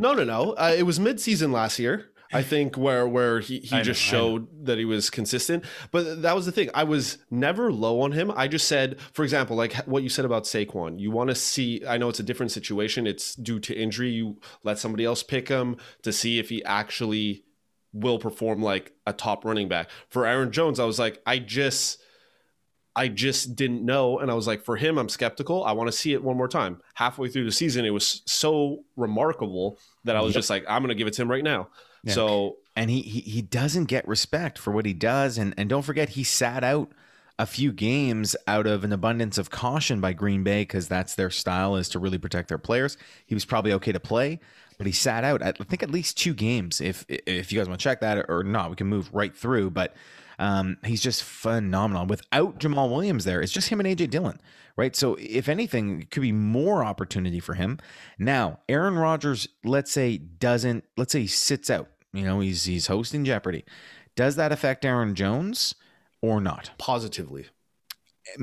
No, 0.00 0.14
no, 0.14 0.22
no. 0.22 0.52
Uh, 0.52 0.72
it 0.78 0.84
was 0.84 1.00
mid-season 1.00 1.50
last 1.50 1.80
year, 1.80 2.10
I 2.32 2.42
think, 2.42 2.76
where 2.76 3.08
where 3.08 3.40
he, 3.40 3.60
he 3.60 3.76
I 3.76 3.82
just 3.82 4.04
know. 4.06 4.10
showed 4.18 4.66
that 4.66 4.76
he 4.78 4.84
was 4.84 5.08
consistent. 5.10 5.64
But 5.90 6.22
that 6.22 6.34
was 6.36 6.44
the 6.46 6.52
thing. 6.52 6.68
I 6.74 6.84
was 6.84 7.18
never 7.30 7.72
low 7.72 8.00
on 8.02 8.12
him. 8.12 8.30
I 8.36 8.48
just 8.48 8.68
said, 8.68 9.00
for 9.14 9.22
example, 9.24 9.56
like 9.56 9.74
what 9.86 10.02
you 10.02 10.08
said 10.08 10.24
about 10.24 10.44
Saquon. 10.44 10.98
You 11.00 11.10
want 11.10 11.30
to 11.30 11.34
see. 11.34 11.82
I 11.86 11.96
know 11.96 12.08
it's 12.08 12.20
a 12.20 12.24
different 12.24 12.52
situation. 12.52 13.06
It's 13.06 13.34
due 13.34 13.58
to 13.60 13.74
injury. 13.74 14.10
You 14.10 14.38
let 14.62 14.78
somebody 14.78 15.04
else 15.04 15.22
pick 15.22 15.48
him 15.48 15.76
to 16.02 16.12
see 16.12 16.38
if 16.38 16.50
he 16.50 16.62
actually 16.64 17.44
will 17.94 18.18
perform 18.18 18.60
like 18.62 18.92
a 19.06 19.12
top 19.14 19.44
running 19.46 19.68
back. 19.68 19.88
For 20.10 20.26
Aaron 20.26 20.52
Jones, 20.52 20.78
I 20.78 20.84
was 20.84 20.98
like, 20.98 21.22
I 21.26 21.38
just. 21.38 22.02
I 22.96 23.06
just 23.06 23.54
didn't 23.54 23.84
know. 23.84 24.18
And 24.18 24.28
I 24.28 24.34
was 24.34 24.48
like, 24.48 24.64
for 24.64 24.74
him, 24.74 24.98
I'm 24.98 25.08
skeptical. 25.08 25.62
I 25.62 25.70
want 25.70 25.86
to 25.86 25.92
see 25.96 26.14
it 26.14 26.24
one 26.24 26.36
more 26.36 26.48
time. 26.48 26.80
Halfway 26.94 27.28
through 27.28 27.44
the 27.44 27.52
season, 27.52 27.84
it 27.84 27.90
was 27.90 28.22
so 28.26 28.82
remarkable 28.96 29.78
that 30.02 30.16
I 30.16 30.20
was 30.20 30.34
Yep. 30.34 30.38
just 30.40 30.50
like, 30.50 30.64
I'm 30.68 30.82
going 30.82 30.88
to 30.88 30.96
give 30.96 31.06
it 31.06 31.12
to 31.14 31.22
him 31.22 31.30
right 31.30 31.44
now. 31.44 31.68
Yeah. 32.02 32.12
So, 32.12 32.56
and 32.76 32.90
he, 32.90 33.00
he 33.02 33.20
he 33.20 33.42
doesn't 33.42 33.84
get 33.84 34.06
respect 34.06 34.58
for 34.58 34.72
what 34.72 34.86
he 34.86 34.92
does 34.92 35.38
and 35.38 35.54
and 35.56 35.68
don't 35.68 35.82
forget 35.82 36.10
he 36.10 36.24
sat 36.24 36.62
out 36.62 36.92
a 37.38 37.46
few 37.46 37.72
games 37.72 38.34
out 38.48 38.66
of 38.66 38.82
an 38.82 38.92
abundance 38.92 39.38
of 39.38 39.50
caution 39.50 40.00
by 40.00 40.12
Green 40.12 40.42
Bay 40.42 40.62
because 40.62 40.88
that's 40.88 41.14
their 41.14 41.30
style 41.30 41.76
is 41.76 41.88
to 41.90 41.98
really 41.98 42.18
protect 42.18 42.48
their 42.48 42.58
players. 42.58 42.96
He 43.26 43.34
was 43.34 43.44
probably 43.44 43.72
okay 43.74 43.92
to 43.92 44.00
play, 44.00 44.40
but 44.76 44.86
he 44.86 44.92
sat 44.92 45.24
out 45.24 45.42
I 45.42 45.52
think 45.52 45.82
at 45.82 45.90
least 45.90 46.18
two 46.18 46.34
games. 46.34 46.80
If 46.80 47.04
if 47.08 47.52
you 47.52 47.58
guys 47.58 47.68
want 47.68 47.80
to 47.80 47.84
check 47.84 48.00
that 48.00 48.26
or 48.28 48.42
not, 48.42 48.70
we 48.70 48.76
can 48.76 48.86
move 48.86 49.10
right 49.12 49.36
through. 49.36 49.70
But 49.70 49.94
um, 50.38 50.76
he's 50.84 51.02
just 51.02 51.22
phenomenal. 51.22 52.06
Without 52.06 52.58
Jamaal 52.60 52.90
Williams 52.90 53.24
there, 53.24 53.40
it's 53.40 53.52
just 53.52 53.68
him 53.68 53.80
and 53.80 53.88
AJ 53.88 54.10
Dillon, 54.10 54.40
right? 54.76 54.94
So 54.94 55.16
if 55.18 55.48
anything, 55.48 56.02
it 56.02 56.10
could 56.10 56.22
be 56.22 56.32
more 56.32 56.84
opportunity 56.84 57.40
for 57.40 57.54
him. 57.54 57.78
Now, 58.18 58.60
Aaron 58.68 58.96
Rodgers, 58.96 59.48
let's 59.64 59.90
say 59.90 60.18
doesn't, 60.18 60.84
let's 60.96 61.12
say 61.12 61.22
he 61.22 61.26
sits 61.26 61.70
out. 61.70 61.88
You 62.12 62.24
know, 62.24 62.40
he's 62.40 62.64
he's 62.64 62.86
hosting 62.86 63.24
Jeopardy. 63.24 63.64
Does 64.16 64.36
that 64.36 64.52
affect 64.52 64.84
Aaron 64.84 65.14
Jones 65.14 65.74
or 66.22 66.40
not? 66.40 66.70
positively. 66.78 67.46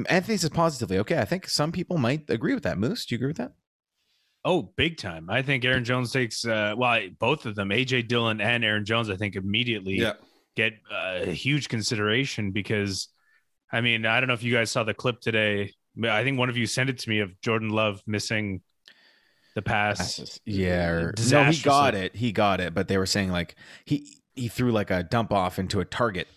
Anthony 0.09 0.37
says 0.37 0.49
positively. 0.49 0.97
Okay, 0.99 1.19
I 1.19 1.25
think 1.25 1.47
some 1.47 1.71
people 1.71 1.97
might 1.97 2.29
agree 2.29 2.53
with 2.53 2.63
that. 2.63 2.77
Moose, 2.77 3.05
do 3.05 3.15
you 3.15 3.17
agree 3.17 3.27
with 3.27 3.37
that? 3.37 3.53
Oh, 4.43 4.61
big 4.75 4.97
time. 4.97 5.29
I 5.29 5.41
think 5.41 5.65
Aaron 5.65 5.83
Jones 5.83 6.11
takes, 6.11 6.45
uh, 6.45 6.75
well, 6.77 7.01
both 7.19 7.45
of 7.45 7.55
them, 7.55 7.69
AJ 7.69 8.07
Dillon 8.07 8.41
and 8.41 8.63
Aaron 8.63 8.85
Jones, 8.85 9.09
I 9.09 9.15
think 9.15 9.35
immediately 9.35 9.95
Yeah. 9.95 10.13
Get 10.55 10.73
uh, 10.91 11.19
a 11.23 11.31
huge 11.31 11.69
consideration 11.69 12.51
because, 12.51 13.09
I 13.71 13.81
mean, 13.81 14.05
I 14.05 14.19
don't 14.19 14.27
know 14.27 14.33
if 14.33 14.43
you 14.43 14.53
guys 14.53 14.71
saw 14.71 14.83
the 14.83 14.93
clip 14.93 15.21
today. 15.21 15.73
but 15.95 16.09
I 16.09 16.23
think 16.23 16.37
one 16.37 16.49
of 16.49 16.57
you 16.57 16.65
sent 16.65 16.89
it 16.89 16.99
to 16.99 17.09
me 17.09 17.19
of 17.19 17.39
Jordan 17.41 17.69
Love 17.69 18.01
missing 18.07 18.61
the 19.55 19.61
pass. 19.61 20.39
Yeah. 20.45 20.89
Or, 20.89 21.13
no, 21.29 21.43
he 21.45 21.61
got 21.61 21.95
it. 21.95 22.15
He 22.15 22.31
got 22.31 22.59
it. 22.61 22.73
But 22.73 22.87
they 22.87 22.97
were 22.97 23.05
saying 23.05 23.31
like 23.31 23.55
he 23.85 24.21
he 24.35 24.47
threw 24.47 24.71
like 24.71 24.91
a 24.91 25.03
dump 25.03 25.31
off 25.31 25.57
into 25.57 25.79
a 25.79 25.85
target 25.85 26.27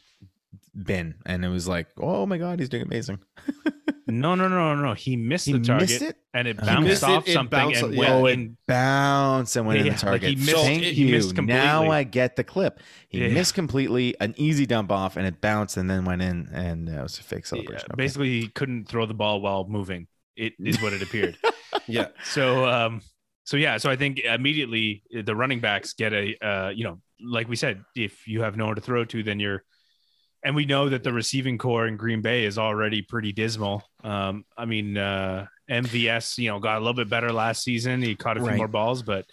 bin, 0.81 1.17
and 1.27 1.45
it 1.45 1.49
was 1.49 1.69
like, 1.69 1.89
oh 1.99 2.27
my 2.27 2.39
god, 2.39 2.61
he's 2.61 2.69
doing 2.69 2.85
amazing. 2.85 3.19
No, 4.09 4.35
no, 4.35 4.49
no, 4.49 4.75
no, 4.75 4.83
no. 4.83 4.95
He 4.95 5.17
missed 5.17 5.47
He 5.47 5.53
the 5.53 5.61
target 5.61 5.89
missed 5.91 6.03
it. 6.03 6.17
and 6.33 6.49
it 6.49 6.57
bounced 6.57 6.83
missed 6.89 7.03
it, 7.03 7.09
off 7.11 7.29
it 7.29 7.33
something 7.33 7.59
bounced- 7.59 7.83
and 7.83 7.93
yeah. 7.95 7.99
went 8.01 8.13
Oh, 8.13 8.27
it 8.27 8.33
in. 8.33 8.57
Bounce 8.67 9.55
and 9.57 9.67
went 9.67 9.81
in 9.81 9.87
Yeah, 9.87 9.93
the 9.93 10.07
like 10.07 10.21
target. 10.23 10.29
he 10.31 10.37
missed- 10.37 10.57
Thank 10.57 10.83
he 10.83 10.91
you. 11.05 11.13
missed 11.13 11.35
completely. 11.35 11.63
Now 11.65 11.91
I 11.91 12.05
get 12.05 12.37
the 12.37 12.45
clip. 12.45 12.81
He 13.09 13.21
Yeah. 13.21 13.29
missed 13.29 13.55
completely 13.55 14.15
an 14.21 14.35
easy 14.39 14.65
dump 14.67 14.91
off, 14.91 15.17
and 15.17 15.27
it 15.27 15.41
bounced 15.41 15.77
and 15.77 15.91
then 15.91 16.05
went 16.05 16.23
in, 16.23 16.49
and 16.53 16.89
uh, 16.89 16.93
it 16.93 17.03
was 17.03 17.19
a 17.19 17.23
fake 17.23 17.41
Yeah, 17.41 17.49
celebration. 17.49 17.87
Okay. 17.93 17.97
basically, 17.97 18.41
he 18.41 18.49
couldn't 18.49 18.89
throw 18.89 19.05
the 19.07 19.15
ball 19.15 19.41
while 19.43 19.67
moving. 19.69 20.07
It 20.37 20.55
is 20.59 20.81
what 20.81 20.93
it 20.93 21.03
appeared. 21.03 21.37
Yeah. 21.87 22.09
So, 22.25 22.67
um, 22.69 23.01
so 23.45 23.57
yeah, 23.57 23.79
so 23.79 23.89
I 23.91 23.97
think 23.97 24.19
immediately 24.21 25.03
the 25.11 25.35
running 25.35 25.61
backs 25.61 25.95
get 25.95 26.13
a, 26.13 26.35
uh, 26.47 26.69
you 26.69 26.85
know, 26.85 27.01
like 27.21 27.49
we 27.49 27.57
said, 27.57 27.83
if 27.97 28.27
you 28.29 28.43
have 28.43 28.57
no 28.59 28.67
one 28.67 28.75
to 28.75 28.81
throw 28.83 29.05
to, 29.07 29.23
then 29.23 29.41
you're, 29.41 29.65
and 30.45 30.55
we 30.55 30.65
know 30.65 30.89
that 30.89 31.03
the 31.03 31.13
receiving 31.13 31.59
corps 31.59 31.87
in 31.87 31.97
Green 31.97 32.23
Bay 32.23 32.45
is 32.45 32.59
already 32.59 33.03
pretty 33.03 33.33
dismal. 33.33 33.83
Um, 34.05 34.45
I 34.57 34.65
mean, 34.65 34.97
uh, 34.97 35.47
MVS, 35.69 36.39
you 36.39 36.49
know, 36.49 36.59
got 36.61 36.77
a 36.77 36.81
little 36.81 36.95
bit 36.95 37.11
better 37.11 37.33
last 37.33 37.63
season. 37.63 38.03
He 38.03 38.15
caught 38.15 38.37
a 38.37 38.41
few 38.41 38.49
Right. 38.49 38.57
more 38.57 38.69
balls, 38.69 39.03
but, 39.03 39.27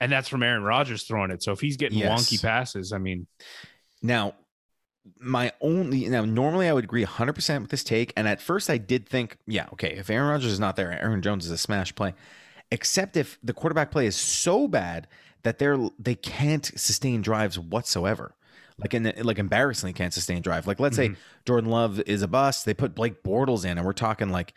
and 0.00 0.12
that's 0.12 0.28
from 0.28 0.42
Aaron 0.42 0.62
Rodgers 0.62 1.04
throwing 1.04 1.30
it. 1.30 1.42
So 1.42 1.52
if 1.52 1.60
he's 1.60 1.76
getting 1.76 1.98
Yes. 1.98 2.28
wonky 2.28 2.42
passes, 2.42 2.92
I 2.92 2.98
mean, 2.98 3.26
Now, 4.02 4.34
my 5.18 5.52
only 5.60 6.08
now 6.08 6.24
normally 6.24 6.68
I 6.68 6.72
would 6.72 6.84
agree 6.84 7.02
100% 7.04 7.62
with 7.62 7.70
this 7.70 7.82
take, 7.84 8.12
and 8.16 8.28
at 8.28 8.40
first 8.40 8.70
I 8.70 8.78
did 8.78 9.08
think, 9.08 9.36
yeah, 9.46 9.66
okay, 9.72 9.94
if 9.96 10.10
Aaron 10.10 10.28
Rodgers 10.28 10.52
is 10.52 10.60
not 10.60 10.76
there, 10.76 10.92
Aaron 10.92 11.22
Jones 11.22 11.44
is 11.44 11.50
a 11.50 11.58
smash 11.58 11.94
play. 11.94 12.14
Except 12.70 13.16
if 13.16 13.38
the 13.42 13.52
quarterback 13.52 13.90
play 13.90 14.06
is 14.06 14.16
so 14.16 14.66
bad 14.68 15.06
that 15.42 15.58
they're 15.58 15.78
they 15.98 16.14
can't 16.14 16.64
sustain 16.76 17.20
drives 17.22 17.58
whatsoever. 17.58 18.34
Like 18.82 18.94
in 18.94 19.12
like 19.22 19.38
embarrassingly 19.38 19.92
can't 19.92 20.12
sustain 20.12 20.42
drive. 20.42 20.66
Like 20.66 20.80
let's 20.80 20.96
say 20.96 21.08
mm-hmm. 21.08 21.20
Jordan 21.46 21.70
Love 21.70 22.00
is 22.00 22.22
a 22.22 22.28
bust, 22.28 22.64
they 22.64 22.74
put 22.74 22.94
Blake 22.94 23.22
Bortles 23.22 23.64
in, 23.64 23.78
and 23.78 23.86
we're 23.86 23.92
talking 23.92 24.30
like 24.30 24.54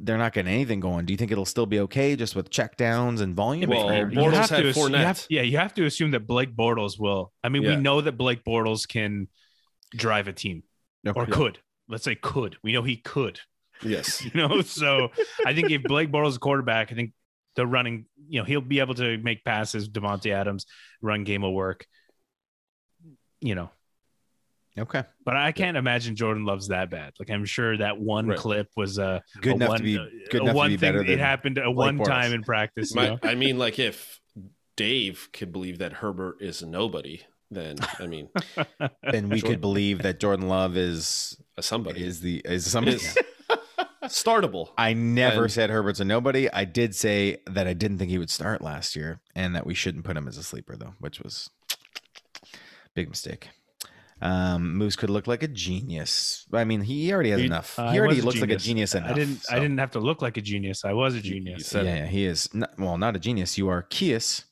they're 0.00 0.18
not 0.18 0.32
getting 0.32 0.52
anything 0.52 0.80
going. 0.80 1.06
Do 1.06 1.12
you 1.12 1.16
think 1.16 1.30
it'll 1.30 1.44
still 1.44 1.66
be 1.66 1.80
okay 1.80 2.16
just 2.16 2.34
with 2.34 2.50
check 2.50 2.76
downs 2.76 3.20
and 3.20 3.34
volume? 3.34 3.70
Well, 3.70 3.90
Or- 3.90 4.10
Bortles 4.10 4.14
you 4.14 4.30
have 4.30 4.50
had 4.50 4.62
to 4.62 4.68
assume, 4.68 4.92
you 4.92 4.98
have- 4.98 5.26
yeah, 5.28 5.42
you 5.42 5.58
have 5.58 5.74
to 5.74 5.84
assume 5.84 6.12
that 6.12 6.26
Blake 6.26 6.54
Bortles 6.56 6.98
will. 6.98 7.32
I 7.42 7.48
mean, 7.48 7.62
we 7.62 7.76
know 7.76 8.00
that 8.00 8.12
Blake 8.12 8.44
Bortles 8.44 8.88
can 8.88 9.28
drive 9.94 10.28
a 10.28 10.32
team 10.32 10.62
or 11.14 11.26
could. 11.26 11.58
Let's 11.88 12.04
say 12.04 12.14
could. 12.14 12.56
We 12.62 12.72
know 12.72 12.82
he 12.82 12.96
could. 12.96 13.40
Yes. 13.82 14.24
You 14.34 14.40
know, 14.40 14.62
so 14.62 15.10
I 15.44 15.54
think 15.54 15.70
if 15.70 15.82
Blake 15.82 16.10
Bortles 16.10 16.30
is 16.30 16.36
a 16.36 16.40
quarterback, 16.40 16.90
I 16.90 16.94
think 16.94 17.12
the 17.56 17.66
running, 17.66 18.06
you 18.28 18.40
know, 18.40 18.44
he'll 18.44 18.60
be 18.60 18.80
able 18.80 18.94
to 18.94 19.18
make 19.18 19.44
passes. 19.44 19.88
Davante 19.88 20.32
Adams 20.32 20.66
run 21.02 21.24
game 21.24 21.42
will 21.42 21.54
work. 21.54 21.86
You 23.44 23.54
know, 23.54 23.70
Okay. 24.76 25.04
But 25.24 25.36
I 25.36 25.52
can't 25.52 25.76
imagine 25.76 26.16
Jordan 26.16 26.44
Love's 26.46 26.68
that 26.68 26.90
bad. 26.90 27.12
Like 27.20 27.30
I'm 27.30 27.44
sure 27.44 27.76
that 27.76 27.98
one 28.00 28.26
Right. 28.26 28.38
clip 28.38 28.68
was 28.76 28.98
a 28.98 29.22
Good 29.40 29.52
a 29.52 29.54
enough 29.56 29.68
one, 29.68 29.78
to 29.78 29.84
be 29.84 29.94
good 30.30 30.40
a 30.40 30.44
enough 30.44 30.56
to 30.56 30.68
be 30.68 30.76
thing. 30.76 30.78
better 30.94 31.04
it 31.04 31.18
happened 31.20 31.58
a 31.58 31.70
one 31.70 31.98
Bortles. 31.98 32.06
time 32.06 32.32
in 32.32 32.42
practice. 32.42 32.90
you 32.92 32.96
My, 33.00 33.08
know? 33.10 33.18
I 33.22 33.34
mean, 33.36 33.56
like 33.58 33.78
if 33.78 34.18
Dave 34.76 35.28
could 35.32 35.52
believe 35.52 35.78
that 35.78 35.92
Herbert 35.92 36.38
is 36.40 36.62
nobody, 36.62 37.20
then 37.52 37.76
I 38.00 38.06
mean, 38.08 38.28
Then 39.12 39.28
we 39.28 39.40
could 39.42 39.60
believe 39.60 40.02
that 40.02 40.18
Jordan 40.18 40.48
Love 40.48 40.76
is 40.76 41.36
a 41.56 41.62
somebody 41.62 42.02
is 42.02 42.20
the 42.20 42.40
is 42.44 42.66
somebody. 42.68 42.96
is 42.96 43.16
startable. 44.04 44.70
I 44.76 44.92
never 44.94 45.44
And- 45.44 45.52
said 45.52 45.70
Herbert's 45.70 46.00
a 46.00 46.04
nobody. 46.04 46.50
I 46.50 46.64
did 46.64 46.94
say 46.94 47.38
that 47.46 47.66
I 47.68 47.74
didn't 47.74 47.98
think 47.98 48.10
he 48.10 48.18
would 48.18 48.30
start 48.30 48.60
last 48.62 48.96
year, 48.96 49.20
and 49.36 49.54
that 49.54 49.66
we 49.66 49.74
shouldn't 49.74 50.04
put 50.04 50.16
him 50.16 50.26
as 50.26 50.36
a 50.36 50.42
sleeper 50.42 50.76
though, 50.76 50.94
which 50.98 51.20
was 51.20 51.50
big 52.94 53.08
mistake. 53.08 53.48
Um, 54.22 54.76
Moose 54.76 54.96
could 54.96 55.10
look 55.10 55.26
like 55.26 55.42
a 55.42 55.48
genius. 55.48 56.46
I 56.52 56.64
mean, 56.64 56.80
he 56.82 57.12
already 57.12 57.30
has 57.30 57.40
He- 57.40 57.46
enough. 57.46 57.78
uh, 57.78 57.90
he 57.92 57.98
already 57.98 58.20
looks 58.22 58.40
like 58.40 58.50
a 58.50 58.56
genius. 58.56 58.94
enough. 58.94 59.10
I 59.10 59.14
didn't. 59.14 59.44
I 59.50 59.58
didn't 59.58 59.78
have 59.78 59.90
to 59.92 60.00
look 60.00 60.22
like 60.22 60.36
a 60.36 60.40
genius. 60.40 60.84
I 60.84 60.92
was 60.92 61.14
a 61.14 61.20
genius. 61.20 61.72
Yeah, 61.74 61.82
yeah, 61.82 62.06
he 62.06 62.24
is. 62.24 62.52
Not, 62.54 62.78
well, 62.78 62.96
not 62.96 63.16
a 63.16 63.18
genius. 63.18 63.58
You 63.58 63.68
are 63.68 63.82
Coeus, 63.82 64.44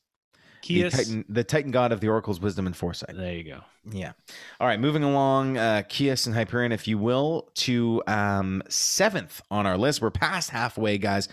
the 0.66 0.90
Titan, 0.90 1.24
the 1.28 1.44
Titan 1.44 1.70
God 1.70 1.92
of 1.92 2.00
the 2.00 2.08
Oracle's 2.08 2.40
wisdom 2.40 2.66
and 2.66 2.76
foresight. 2.76 3.16
There 3.16 3.32
you 3.34 3.44
go. 3.44 3.60
Yeah. 3.90 4.12
All 4.60 4.66
right. 4.66 4.78
Moving 4.78 5.04
along, 5.04 5.56
uh, 5.58 5.82
Coeus 5.88 6.26
and 6.26 6.34
Hyperion, 6.34 6.70
if 6.72 6.86
you 6.86 6.98
will, 6.98 7.50
to 7.54 8.02
um, 8.06 8.62
seventh 8.68 9.40
on 9.50 9.66
our 9.66 9.78
list. 9.78 10.02
We're 10.02 10.10
past 10.10 10.50
halfway, 10.50 10.98
guys. 10.98 11.28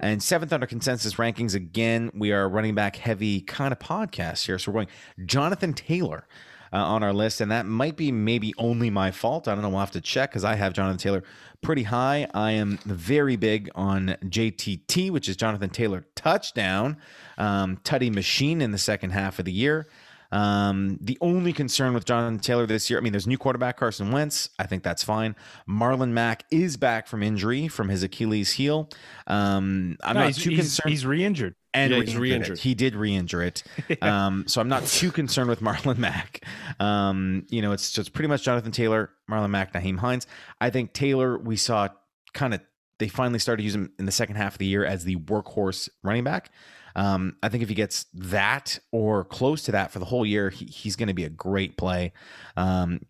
And 0.00 0.20
seventh 0.22 0.52
under 0.52 0.66
consensus 0.66 1.14
rankings. 1.14 1.54
Again, 1.54 2.10
we 2.14 2.32
are 2.32 2.48
running 2.48 2.74
back 2.74 2.96
heavy 2.96 3.40
kind 3.40 3.70
of 3.70 3.78
podcast 3.78 4.46
here. 4.46 4.58
So 4.58 4.72
we're 4.72 4.78
going 4.78 4.88
Jonathan 5.26 5.74
Taylor 5.74 6.26
uh, 6.72 6.78
on 6.78 7.02
our 7.02 7.12
list. 7.12 7.40
And 7.40 7.50
that 7.50 7.66
might 7.66 7.96
be 7.96 8.10
maybe 8.10 8.54
only 8.58 8.90
my 8.90 9.10
fault. 9.10 9.48
I 9.48 9.54
don't 9.54 9.62
know. 9.62 9.68
We'll 9.68 9.80
have 9.80 9.90
to 9.92 10.00
check 10.00 10.30
because 10.30 10.44
I 10.44 10.54
have 10.54 10.72
Jonathan 10.72 10.98
Taylor 10.98 11.22
pretty 11.60 11.84
high. 11.84 12.26
I 12.34 12.52
am 12.52 12.78
very 12.84 13.36
big 13.36 13.70
on 13.74 14.16
JTT, 14.24 15.10
which 15.10 15.28
is 15.28 15.36
Jonathan 15.36 15.70
Taylor 15.70 16.06
touchdown, 16.14 16.96
um, 17.38 17.78
Tutty 17.84 18.12
machine 18.12 18.60
in 18.60 18.72
the 18.72 18.78
second 18.78 19.10
half 19.10 19.38
of 19.38 19.44
the 19.44 19.52
year. 19.52 19.86
Um, 20.32 20.98
the 21.00 21.18
only 21.20 21.52
concern 21.52 21.92
with 21.92 22.04
Jonathan 22.06 22.38
Taylor 22.38 22.66
this 22.66 22.88
year, 22.88 22.98
I 22.98 23.02
mean, 23.02 23.12
there's 23.12 23.26
new 23.26 23.38
quarterback 23.38 23.76
Carson 23.76 24.10
Wentz. 24.10 24.48
I 24.58 24.66
think 24.66 24.82
that's 24.82 25.04
fine. 25.04 25.36
Marlon 25.68 26.10
Mack 26.10 26.44
is 26.50 26.76
back 26.76 27.06
from 27.06 27.22
injury 27.22 27.68
from 27.68 27.88
his 27.90 28.02
Achilles 28.02 28.52
heel. 28.52 28.88
Um, 29.26 29.96
I'm 30.02 30.14
No, 30.14 30.20
not 30.20 30.26
he's, 30.28 30.38
too 30.38 30.50
he's, 30.50 30.58
concerned. 30.60 30.90
He's 30.90 31.06
re-injured. 31.06 31.54
and 31.74 31.92
Yeah, 31.92 32.00
he's 32.00 32.16
re-injured 32.16 32.58
it. 32.58 32.62
He 32.62 32.74
did 32.74 32.94
re-injure 32.96 33.42
it. 33.42 33.62
Um, 34.02 34.44
so 34.48 34.60
I'm 34.60 34.68
not 34.68 34.84
too 34.86 35.12
concerned 35.12 35.48
with 35.48 35.60
Marlon 35.60 35.98
Mack. 35.98 36.44
Um, 36.80 37.46
you 37.50 37.62
know, 37.62 37.72
it's 37.72 37.92
just 37.92 38.12
pretty 38.12 38.28
much 38.28 38.42
Jonathan 38.42 38.72
Taylor, 38.72 39.10
Marlon 39.30 39.50
Mack, 39.50 39.72
Nyheim 39.74 39.98
Hines. 39.98 40.26
I 40.60 40.70
think 40.70 40.92
Taylor, 40.92 41.38
we 41.38 41.56
saw 41.56 41.88
kind 42.32 42.54
of 42.54 42.60
they 42.98 43.08
finally 43.08 43.38
started 43.38 43.62
using 43.64 43.82
him 43.82 43.92
in 43.98 44.06
the 44.06 44.12
second 44.12 44.36
half 44.36 44.54
of 44.54 44.58
the 44.58 44.66
year 44.66 44.84
as 44.84 45.04
the 45.04 45.16
workhorse 45.16 45.88
running 46.02 46.24
back. 46.24 46.50
Um, 46.94 47.36
I 47.42 47.48
think 47.48 47.62
if 47.62 47.68
he 47.68 47.74
gets 47.74 48.06
that 48.14 48.78
or 48.90 49.24
close 49.24 49.62
to 49.64 49.72
that 49.72 49.90
for 49.90 49.98
the 49.98 50.04
whole 50.04 50.26
year, 50.26 50.50
he, 50.50 50.66
he's 50.66 50.96
going 50.96 51.08
to 51.08 51.14
be 51.14 51.24
a 51.24 51.30
great 51.30 51.76
play. 51.76 52.12
Um, 52.56 53.00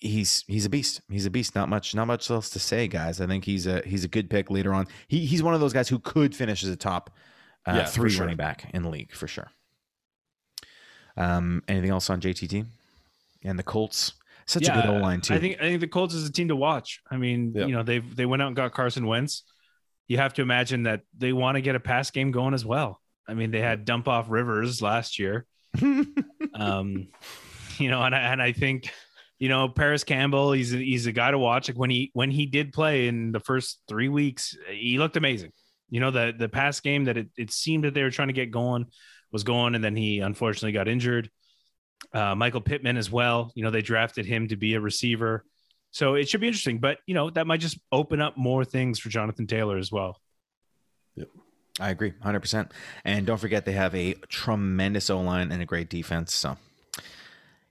he's 0.00 0.44
he's 0.46 0.64
a 0.64 0.70
beast. 0.70 1.00
He's 1.10 1.26
a 1.26 1.30
beast. 1.30 1.54
Not 1.54 1.68
much 1.68 1.94
not 1.94 2.06
much 2.06 2.30
else 2.30 2.50
to 2.50 2.58
say, 2.58 2.88
guys. 2.88 3.20
I 3.20 3.26
think 3.26 3.44
he's 3.44 3.66
a 3.66 3.82
he's 3.84 4.04
a 4.04 4.08
good 4.08 4.30
pick 4.30 4.50
later 4.50 4.72
on. 4.72 4.86
He 5.08 5.26
he's 5.26 5.42
one 5.42 5.54
of 5.54 5.60
those 5.60 5.72
guys 5.72 5.88
who 5.88 5.98
could 5.98 6.34
finish 6.34 6.62
as 6.64 6.70
a 6.70 6.76
top 6.76 7.10
uh, 7.66 7.74
Yeah, 7.76 7.84
three 7.84 8.10
sure. 8.10 8.20
running 8.22 8.36
back 8.36 8.70
in 8.72 8.82
the 8.82 8.88
league 8.90 9.12
for 9.12 9.26
sure. 9.26 9.50
Um, 11.16 11.62
anything 11.68 11.90
else 11.90 12.10
on 12.10 12.20
JTT 12.20 12.64
and 13.44 13.58
the 13.58 13.62
Colts? 13.62 14.12
Such 14.46 14.66
a 14.68 14.72
good 14.72 14.86
O 14.86 14.94
line 14.94 15.20
too. 15.20 15.34
I 15.34 15.38
think 15.38 15.56
I 15.58 15.62
think 15.64 15.80
the 15.80 15.88
Colts 15.88 16.14
is 16.14 16.26
a 16.26 16.32
team 16.32 16.48
to 16.48 16.56
watch. 16.56 17.02
I 17.10 17.18
mean, 17.18 17.52
Yep. 17.54 17.68
you 17.68 17.74
know, 17.74 17.82
they've 17.82 18.16
they 18.16 18.24
went 18.24 18.40
out 18.40 18.46
and 18.46 18.56
got 18.56 18.72
Carson 18.72 19.06
Wentz. 19.06 19.42
You 20.06 20.16
have 20.16 20.32
to 20.34 20.42
imagine 20.42 20.84
that 20.84 21.02
they 21.16 21.34
want 21.34 21.56
to 21.56 21.60
get 21.60 21.74
a 21.74 21.80
pass 21.80 22.10
game 22.10 22.30
going 22.30 22.54
as 22.54 22.64
well. 22.64 23.02
I 23.28 23.34
mean, 23.34 23.50
they 23.50 23.60
had 23.60 23.84
dump 23.84 24.08
off 24.08 24.30
Rivers 24.30 24.82
last 24.82 25.18
year. 25.18 25.46
Um, 26.54 27.08
you 27.78 27.88
know, 27.88 28.02
and 28.02 28.12
I, 28.12 28.18
and 28.18 28.42
I 28.42 28.50
think, 28.50 28.90
you 29.38 29.48
know, 29.48 29.68
Parris 29.68 30.02
Campbell, 30.02 30.52
he's 30.52 30.74
a, 30.74 30.78
he's 30.78 31.06
a 31.06 31.12
guy 31.12 31.30
to 31.30 31.38
watch. 31.38 31.68
Like 31.68 31.78
when 31.78 31.90
he 31.90 32.10
when 32.14 32.32
he 32.32 32.46
did 32.46 32.72
play 32.72 33.06
in 33.06 33.30
the 33.30 33.38
first 33.38 33.80
three 33.86 34.08
weeks, 34.08 34.56
he 34.68 34.98
looked 34.98 35.16
amazing. 35.16 35.52
You 35.88 36.00
know, 36.00 36.10
the 36.10 36.34
the 36.36 36.48
pass 36.48 36.80
game 36.80 37.04
that 37.04 37.16
it, 37.16 37.28
it 37.36 37.52
seemed 37.52 37.84
that 37.84 37.94
they 37.94 38.02
were 38.02 38.10
trying 38.10 38.28
to 38.28 38.34
get 38.34 38.50
going 38.50 38.86
was 39.30 39.44
going, 39.44 39.76
and 39.76 39.84
then 39.84 39.94
he 39.94 40.18
unfortunately 40.18 40.72
got 40.72 40.88
injured. 40.88 41.30
Uh, 42.12 42.34
Michael 42.34 42.60
Pittman 42.60 42.96
as 42.96 43.10
well. 43.10 43.52
You 43.54 43.62
know, 43.62 43.70
they 43.70 43.82
drafted 43.82 44.26
him 44.26 44.48
to 44.48 44.56
be 44.56 44.74
a 44.74 44.80
receiver. 44.80 45.44
So 45.90 46.14
it 46.14 46.28
should 46.28 46.40
be 46.40 46.48
interesting, 46.48 46.78
but 46.78 46.98
you 47.06 47.14
know, 47.14 47.30
that 47.30 47.46
might 47.46 47.60
just 47.60 47.78
open 47.92 48.20
up 48.20 48.36
more 48.36 48.64
things 48.64 48.98
for 48.98 49.08
Jonathan 49.08 49.46
Taylor 49.46 49.78
as 49.78 49.92
well. 49.92 50.20
I 51.80 51.90
agree, 51.90 52.14
hundred 52.22 52.40
percent. 52.40 52.72
And 53.04 53.26
don't 53.26 53.38
forget, 53.38 53.64
they 53.64 53.72
have 53.72 53.94
a 53.94 54.14
tremendous 54.28 55.10
O 55.10 55.20
line 55.20 55.52
and 55.52 55.62
a 55.62 55.66
great 55.66 55.88
defense. 55.88 56.34
So 56.34 56.56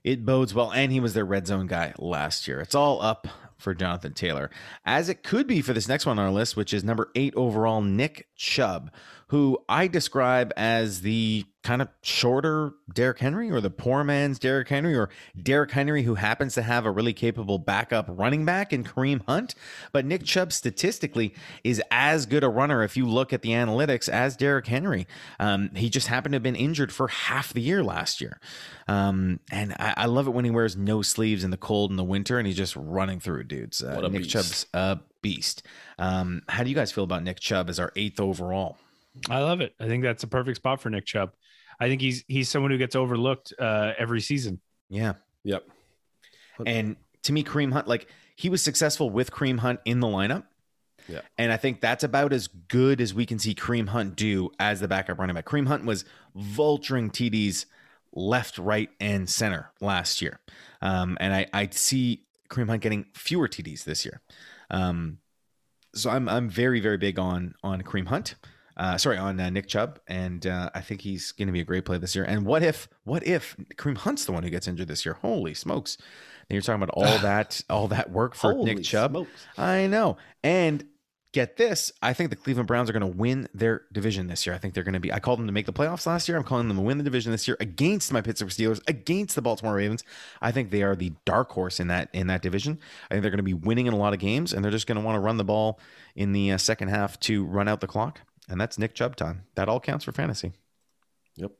it 0.02 0.24
bodes 0.24 0.54
well. 0.54 0.72
And 0.72 0.90
he 0.92 1.00
was 1.00 1.14
their 1.14 1.24
red 1.24 1.46
zone 1.46 1.66
guy 1.66 1.92
last 1.98 2.48
year. 2.48 2.60
It's 2.60 2.74
all 2.74 3.02
up 3.02 3.28
for 3.58 3.74
Jonathan 3.74 4.14
Taylor, 4.14 4.50
as 4.86 5.08
it 5.08 5.24
could 5.24 5.46
be 5.46 5.60
for 5.60 5.72
this 5.72 5.88
next 5.88 6.06
one 6.06 6.18
on 6.18 6.24
our 6.24 6.30
list, 6.30 6.56
which 6.56 6.72
is 6.72 6.84
number 6.84 7.10
eight 7.16 7.34
overall, 7.34 7.82
Nick 7.82 8.28
Chubb, 8.36 8.90
who 9.28 9.58
I 9.68 9.88
describe 9.88 10.52
as 10.56 11.02
the 11.02 11.44
kind 11.62 11.82
of 11.82 11.88
shorter 12.00 12.72
Derrick 12.94 13.18
Henry 13.18 13.50
or 13.50 13.60
the 13.60 13.68
poor 13.68 14.02
man's 14.02 14.38
Derrick 14.38 14.68
Henry 14.68 14.94
or 14.94 15.10
Derrick 15.40 15.70
Henry 15.70 16.02
who 16.02 16.14
happens 16.14 16.54
to 16.54 16.62
have 16.62 16.86
a 16.86 16.90
really 16.90 17.12
capable 17.12 17.58
backup 17.58 18.06
running 18.08 18.46
back 18.46 18.72
in 18.72 18.84
Kareem 18.84 19.20
Hunt. 19.26 19.54
But 19.92 20.06
Nick 20.06 20.24
Chubb 20.24 20.52
statistically 20.52 21.34
is 21.62 21.82
as 21.90 22.24
good 22.24 22.42
a 22.42 22.48
runner 22.48 22.82
if 22.82 22.96
you 22.96 23.06
look 23.06 23.34
at 23.34 23.42
the 23.42 23.50
analytics 23.50 24.08
as 24.08 24.34
Derrick 24.34 24.66
Henry. 24.66 25.06
Um, 25.38 25.70
he 25.74 25.90
just 25.90 26.06
happened 26.06 26.32
to 26.32 26.36
have 26.36 26.42
been 26.42 26.56
injured 26.56 26.90
for 26.90 27.08
half 27.08 27.52
the 27.52 27.60
year 27.60 27.84
last 27.84 28.22
year. 28.22 28.40
Um, 28.86 29.40
and 29.50 29.74
I, 29.78 29.94
I 29.96 30.06
love 30.06 30.26
it 30.26 30.30
when 30.30 30.46
he 30.46 30.50
wears 30.50 30.74
no 30.74 31.02
sleeves 31.02 31.44
in 31.44 31.50
the 31.50 31.58
cold 31.58 31.90
in 31.90 31.98
the 31.98 32.04
winter 32.04 32.38
and 32.38 32.46
he's 32.46 32.56
just 32.56 32.76
running 32.76 33.20
through 33.20 33.44
dudes. 33.44 33.82
Uh, 33.82 34.00
Nick 34.08 34.22
beast. 34.22 34.30
Chubb's 34.30 34.66
a 34.72 35.00
beast. 35.20 35.62
Um, 35.98 36.42
how 36.48 36.62
do 36.62 36.70
you 36.70 36.74
guys 36.74 36.92
feel 36.92 37.04
about 37.04 37.24
Nick 37.24 37.40
Chubb 37.40 37.68
as 37.68 37.78
our 37.78 37.92
eighth 37.94 38.20
overall? 38.20 38.78
I 39.28 39.40
love 39.40 39.60
it. 39.60 39.74
I 39.80 39.86
think 39.86 40.02
that's 40.02 40.22
a 40.22 40.28
perfect 40.28 40.56
spot 40.56 40.80
for 40.80 40.90
Nick 40.90 41.06
Chubb. 41.06 41.32
I 41.80 41.88
think 41.88 42.00
he's 42.00 42.24
he's 42.26 42.48
someone 42.48 42.70
who 42.70 42.78
gets 42.78 42.96
overlooked 42.96 43.52
uh, 43.58 43.92
every 43.98 44.20
season. 44.20 44.60
Yeah. 44.88 45.14
Yep. 45.44 45.64
And 46.66 46.96
to 47.22 47.32
me, 47.32 47.44
Kareem 47.44 47.72
Hunt, 47.72 47.86
like 47.86 48.08
he 48.36 48.48
was 48.48 48.62
successful 48.62 49.10
with 49.10 49.30
Kareem 49.30 49.58
Hunt 49.60 49.80
in 49.84 50.00
the 50.00 50.06
lineup. 50.06 50.44
Yeah. 51.08 51.20
And 51.38 51.52
I 51.52 51.56
think 51.56 51.80
that's 51.80 52.04
about 52.04 52.32
as 52.32 52.48
good 52.48 53.00
as 53.00 53.14
we 53.14 53.24
can 53.26 53.38
see 53.38 53.54
Kareem 53.54 53.88
Hunt 53.88 54.16
do 54.16 54.50
as 54.58 54.80
the 54.80 54.88
backup 54.88 55.18
running 55.18 55.34
back. 55.34 55.46
Kareem 55.46 55.66
Hunt 55.66 55.84
was 55.84 56.04
vulturing 56.36 57.10
TDs 57.10 57.66
left, 58.12 58.58
right, 58.58 58.90
and 59.00 59.28
center 59.28 59.70
last 59.80 60.20
year. 60.20 60.40
Um, 60.82 61.16
and 61.20 61.32
I, 61.32 61.46
I 61.52 61.68
see 61.70 62.24
Kareem 62.50 62.68
Hunt 62.68 62.82
getting 62.82 63.06
fewer 63.14 63.48
TDs 63.48 63.84
this 63.84 64.04
year. 64.04 64.20
Um, 64.70 65.18
so 65.94 66.10
I'm 66.10 66.28
I'm 66.28 66.48
very 66.48 66.80
very 66.80 66.98
big 66.98 67.18
on 67.18 67.54
on 67.62 67.82
Kareem 67.82 68.08
Hunt. 68.08 68.34
Uh, 68.78 68.96
sorry, 68.96 69.16
on 69.16 69.40
uh, 69.40 69.50
Nick 69.50 69.66
Chubb, 69.66 69.98
and 70.06 70.46
uh, 70.46 70.70
I 70.72 70.80
think 70.80 71.00
he's 71.00 71.32
going 71.32 71.48
to 71.48 71.52
be 71.52 71.60
a 71.60 71.64
great 71.64 71.84
play 71.84 71.98
this 71.98 72.14
year. 72.14 72.24
And 72.24 72.46
what 72.46 72.62
if 72.62 72.88
what 73.04 73.26
if 73.26 73.56
Kareem 73.74 73.96
Hunt's 73.96 74.24
the 74.24 74.32
one 74.32 74.44
who 74.44 74.50
gets 74.50 74.68
injured 74.68 74.86
this 74.86 75.04
year? 75.04 75.14
Holy 75.14 75.52
smokes! 75.52 75.96
And 76.48 76.54
you're 76.54 76.62
talking 76.62 76.82
about 76.82 76.94
all 76.94 77.18
that 77.22 77.60
all 77.68 77.88
that 77.88 78.10
work 78.10 78.34
for 78.34 78.52
Holy 78.52 78.74
Nick 78.74 78.84
Chubb. 78.84 79.12
smokes. 79.12 79.46
I 79.56 79.88
know. 79.88 80.16
And 80.44 80.84
get 81.32 81.56
this, 81.56 81.92
I 82.02 82.14
think 82.14 82.30
the 82.30 82.36
Cleveland 82.36 82.66
Browns 82.66 82.88
are 82.88 82.92
going 82.92 83.12
to 83.12 83.18
win 83.18 83.48
their 83.52 83.82
division 83.92 84.28
this 84.28 84.46
year. 84.46 84.54
I 84.54 84.58
think 84.58 84.74
they're 84.74 84.84
going 84.84 84.94
to 84.94 85.00
be. 85.00 85.12
I 85.12 85.20
called 85.20 85.38
them 85.38 85.46
to 85.46 85.52
make 85.52 85.66
the 85.66 85.72
playoffs 85.72 86.06
last 86.06 86.28
year. 86.28 86.38
I'm 86.38 86.44
calling 86.44 86.68
them 86.68 86.76
to 86.76 86.82
win 86.82 86.98
the 86.98 87.04
division 87.04 87.32
this 87.32 87.46
year 87.46 87.56
against 87.60 88.12
my 88.12 88.20
Pittsburgh 88.20 88.48
Steelers, 88.48 88.80
against 88.88 89.34
the 89.34 89.42
Baltimore 89.42 89.74
Ravens. 89.74 90.04
I 90.40 90.52
think 90.52 90.70
they 90.70 90.82
are 90.82 90.96
the 90.96 91.12
dark 91.24 91.50
horse 91.50 91.80
in 91.80 91.88
that 91.88 92.08
in 92.12 92.28
that 92.28 92.42
division. 92.42 92.78
I 93.10 93.14
think 93.14 93.22
they're 93.22 93.30
going 93.30 93.38
to 93.38 93.42
be 93.42 93.54
winning 93.54 93.86
in 93.86 93.92
a 93.92 93.98
lot 93.98 94.14
of 94.14 94.20
games, 94.20 94.52
and 94.52 94.64
they're 94.64 94.72
just 94.72 94.86
going 94.86 94.98
to 94.98 95.04
want 95.04 95.16
to 95.16 95.20
run 95.20 95.36
the 95.36 95.44
ball 95.44 95.80
in 96.14 96.32
the 96.32 96.52
uh, 96.52 96.58
second 96.58 96.88
half 96.88 97.18
to 97.20 97.44
run 97.44 97.68
out 97.68 97.80
the 97.80 97.86
clock. 97.86 98.20
And 98.48 98.60
that's 98.60 98.78
Nick 98.78 98.94
Chubb 98.94 99.16
time. 99.16 99.44
That 99.54 99.68
all 99.68 99.80
counts 99.80 100.04
for 100.04 100.12
fantasy. 100.12 100.52
Yep. 101.36 101.52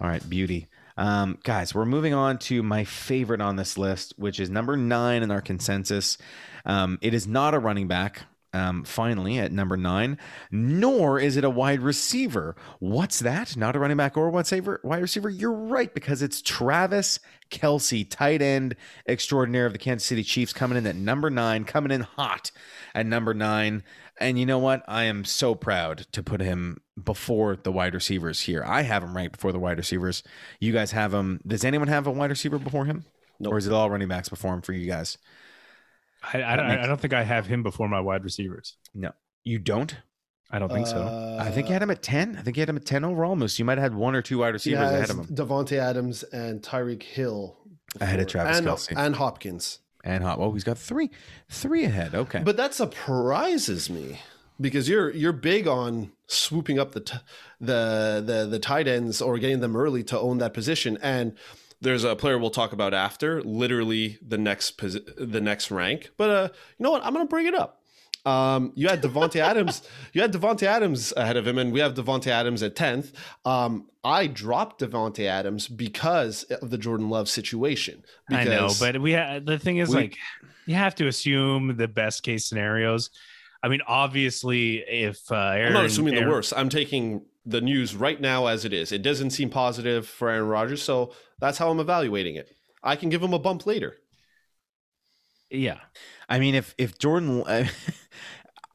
All 0.00 0.08
right, 0.08 0.28
beauty. 0.28 0.68
Um, 0.96 1.38
guys, 1.42 1.74
we're 1.74 1.84
moving 1.84 2.14
on 2.14 2.38
to 2.38 2.62
my 2.62 2.84
favorite 2.84 3.40
on 3.40 3.56
this 3.56 3.76
list, 3.76 4.14
which 4.16 4.38
is 4.38 4.48
number 4.48 4.76
nine 4.76 5.22
in 5.22 5.30
our 5.30 5.40
consensus. 5.40 6.18
Um, 6.64 6.98
it 7.02 7.14
is 7.14 7.26
not 7.26 7.54
a 7.54 7.58
running 7.58 7.88
back. 7.88 8.22
Um, 8.54 8.84
finally, 8.84 9.38
at 9.40 9.50
number 9.50 9.76
nine, 9.76 10.16
nor 10.48 11.18
is 11.18 11.36
it 11.36 11.42
a 11.42 11.50
wide 11.50 11.80
receiver. 11.80 12.54
What's 12.78 13.18
that? 13.18 13.56
Not 13.56 13.74
a 13.74 13.80
running 13.80 13.96
back 13.96 14.16
or 14.16 14.28
a 14.28 14.30
wide 14.30 14.40
receiver? 14.40 14.80
Wide 14.84 15.02
receiver? 15.02 15.28
You're 15.28 15.52
right 15.52 15.92
because 15.92 16.22
it's 16.22 16.40
Travis 16.40 17.18
Kelce, 17.50 18.08
tight 18.08 18.40
end 18.40 18.76
extraordinaire 19.08 19.66
of 19.66 19.72
the 19.72 19.78
Kansas 19.80 20.06
City 20.06 20.22
Chiefs, 20.22 20.52
coming 20.52 20.78
in 20.78 20.86
at 20.86 20.94
number 20.94 21.30
nine, 21.30 21.64
coming 21.64 21.90
in 21.90 22.02
hot 22.02 22.52
at 22.94 23.06
number 23.06 23.34
nine. 23.34 23.82
And 24.20 24.38
you 24.38 24.46
know 24.46 24.60
what? 24.60 24.84
I 24.86 25.02
am 25.04 25.24
so 25.24 25.56
proud 25.56 26.06
to 26.12 26.22
put 26.22 26.40
him 26.40 26.78
before 27.02 27.56
the 27.56 27.72
wide 27.72 27.94
receivers 27.94 28.42
here. 28.42 28.62
I 28.64 28.82
have 28.82 29.02
him 29.02 29.16
right 29.16 29.32
before 29.32 29.50
the 29.50 29.58
wide 29.58 29.78
receivers. 29.78 30.22
You 30.60 30.72
guys 30.72 30.92
have 30.92 31.12
him. 31.12 31.40
Does 31.44 31.64
anyone 31.64 31.88
have 31.88 32.06
a 32.06 32.12
wide 32.12 32.30
receiver 32.30 32.58
before 32.58 32.84
him? 32.84 33.04
Nope. 33.40 33.52
or 33.52 33.58
is 33.58 33.66
it 33.66 33.72
all 33.72 33.90
running 33.90 34.06
backs 34.06 34.28
before 34.28 34.54
him 34.54 34.62
for 34.62 34.72
you 34.72 34.86
guys? 34.86 35.18
I, 36.32 36.42
I, 36.42 36.56
don't, 36.56 36.66
I 36.66 36.86
don't 36.86 37.00
think 37.00 37.12
I 37.12 37.22
have 37.22 37.46
him 37.46 37.62
before 37.62 37.88
my 37.88 38.00
wide 38.00 38.24
receivers. 38.24 38.76
No, 38.94 39.12
you 39.42 39.58
don't. 39.58 39.94
I 40.50 40.58
don't 40.58 40.70
think 40.70 40.86
so. 40.86 40.98
Uh, 41.02 41.38
I 41.40 41.50
think 41.50 41.66
you 41.68 41.72
had 41.72 41.82
him 41.82 41.90
at 41.90 42.02
ten. 42.02 42.36
I 42.38 42.42
think 42.42 42.56
you 42.56 42.60
had 42.60 42.68
him 42.68 42.76
at 42.76 42.84
ten 42.86 43.04
overall. 43.04 43.34
Moose. 43.34 43.58
You 43.58 43.64
might 43.64 43.78
have 43.78 43.92
had 43.92 43.94
one 43.94 44.14
or 44.14 44.22
two 44.22 44.38
wide 44.38 44.52
receivers 44.54 44.88
ahead 44.90 45.10
of 45.10 45.18
him, 45.18 45.26
Davante 45.26 45.78
Adams 45.78 46.22
and 46.24 46.62
Tyreek 46.62 47.02
Hill 47.02 47.56
Ahead 48.00 48.20
of 48.20 48.26
Travis 48.28 48.58
and, 48.58 48.66
Kelce. 48.66 48.92
and 48.96 49.16
Hopkins. 49.16 49.78
and 50.04 50.22
Hot. 50.22 50.38
Oh, 50.38 50.52
he's 50.52 50.64
got 50.64 50.78
three, 50.78 51.10
three 51.48 51.84
ahead. 51.84 52.14
Okay. 52.14 52.42
But 52.44 52.56
that 52.56 52.74
surprises 52.74 53.90
me 53.90 54.20
because 54.60 54.88
you're 54.88 55.10
you're 55.10 55.32
big 55.32 55.66
on 55.66 56.12
swooping 56.26 56.78
up 56.78 56.92
the 56.92 57.00
t- 57.00 57.18
the 57.60 58.22
the 58.24 58.46
the 58.48 58.58
tight 58.58 58.86
ends 58.86 59.20
or 59.20 59.38
getting 59.38 59.60
them 59.60 59.76
early 59.76 60.02
to 60.04 60.18
own 60.18 60.38
that 60.38 60.54
position. 60.54 60.98
And 61.02 61.34
there's 61.84 62.02
a 62.04 62.16
player 62.16 62.38
we'll 62.38 62.50
talk 62.50 62.72
about 62.72 62.92
after, 62.92 63.40
literally 63.42 64.18
the 64.26 64.38
next 64.38 64.76
posi- 64.78 65.06
the 65.16 65.40
next 65.40 65.70
rank. 65.70 66.10
But 66.16 66.30
uh, 66.30 66.48
you 66.78 66.82
know 66.82 66.90
what? 66.90 67.04
I'm 67.04 67.12
gonna 67.12 67.26
bring 67.26 67.46
it 67.46 67.54
up. 67.54 67.80
Um, 68.26 68.72
you 68.74 68.88
had 68.88 69.02
Davante 69.02 69.36
Adams. 69.50 69.82
You 70.12 70.22
had 70.22 70.32
Davante 70.32 70.62
Adams 70.62 71.12
ahead 71.16 71.36
of 71.36 71.46
him, 71.46 71.58
and 71.58 71.72
we 71.72 71.80
have 71.80 71.94
Davante 71.94 72.28
Adams 72.28 72.62
at 72.62 72.74
tenth. 72.74 73.12
Um, 73.44 73.88
I 74.02 74.26
dropped 74.26 74.80
Davante 74.80 75.26
Adams 75.26 75.68
because 75.68 76.42
of 76.44 76.70
the 76.70 76.78
Jordan 76.78 77.10
Love 77.10 77.28
situation. 77.28 78.02
I 78.30 78.44
know, 78.44 78.70
but 78.80 79.00
we 79.00 79.12
ha- 79.12 79.40
the 79.44 79.58
thing 79.58 79.76
is 79.78 79.90
We- 79.90 79.96
like 79.96 80.16
you 80.66 80.74
have 80.74 80.94
to 80.96 81.06
assume 81.06 81.76
the 81.76 81.88
best 81.88 82.22
case 82.22 82.46
scenarios. 82.46 83.10
I 83.62 83.68
mean, 83.68 83.80
obviously, 83.86 84.76
if 84.78 85.20
uh, 85.30 85.34
Aaron, 85.36 85.66
I'm 85.68 85.72
not 85.74 85.84
assuming 85.86 86.14
Aaron- 86.14 86.28
the 86.28 86.34
worst. 86.34 86.52
I'm 86.56 86.68
taking 86.68 87.22
the 87.46 87.60
news 87.60 87.94
right 87.94 88.20
now 88.20 88.46
as 88.46 88.64
it 88.64 88.72
is. 88.72 88.92
It 88.92 89.02
doesn't 89.02 89.30
seem 89.30 89.50
positive 89.50 90.06
for 90.06 90.30
Aaron 90.30 90.48
Rodgers, 90.48 90.82
so 90.82 91.12
that's 91.38 91.58
how 91.58 91.70
I'm 91.70 91.80
evaluating 91.80 92.36
it. 92.36 92.54
I 92.82 92.96
can 92.96 93.08
give 93.08 93.22
him 93.22 93.34
a 93.34 93.38
bump 93.38 93.66
later. 93.66 93.96
Yeah, 95.50 95.78
I 96.28 96.38
mean, 96.38 96.54
if 96.54 96.74
if 96.78 96.98
Jordan, 96.98 97.44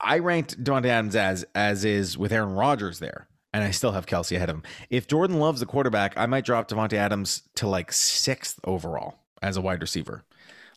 I 0.01 0.19
ranked 0.19 0.63
Davante 0.63 0.85
Adams 0.85 1.15
as 1.15 1.45
as 1.55 1.83
is 1.83 2.17
with 2.17 2.31
Aaron 2.31 2.53
Rodgers 2.53 2.99
there, 2.99 3.27
and 3.53 3.63
I 3.63 3.71
still 3.71 3.91
have 3.91 4.05
Kelce 4.05 4.35
ahead 4.35 4.49
of 4.49 4.57
him. 4.57 4.63
If 4.89 5.07
Jordan 5.07 5.39
loves 5.39 5.59
the 5.59 5.65
quarterback, 5.65 6.13
I 6.17 6.25
might 6.25 6.45
drop 6.45 6.69
Davante 6.69 6.93
Adams 6.93 7.43
to 7.55 7.67
like 7.67 7.91
sixth 7.91 8.59
overall 8.63 9.15
as 9.41 9.57
a 9.57 9.61
wide 9.61 9.81
receiver. 9.81 10.23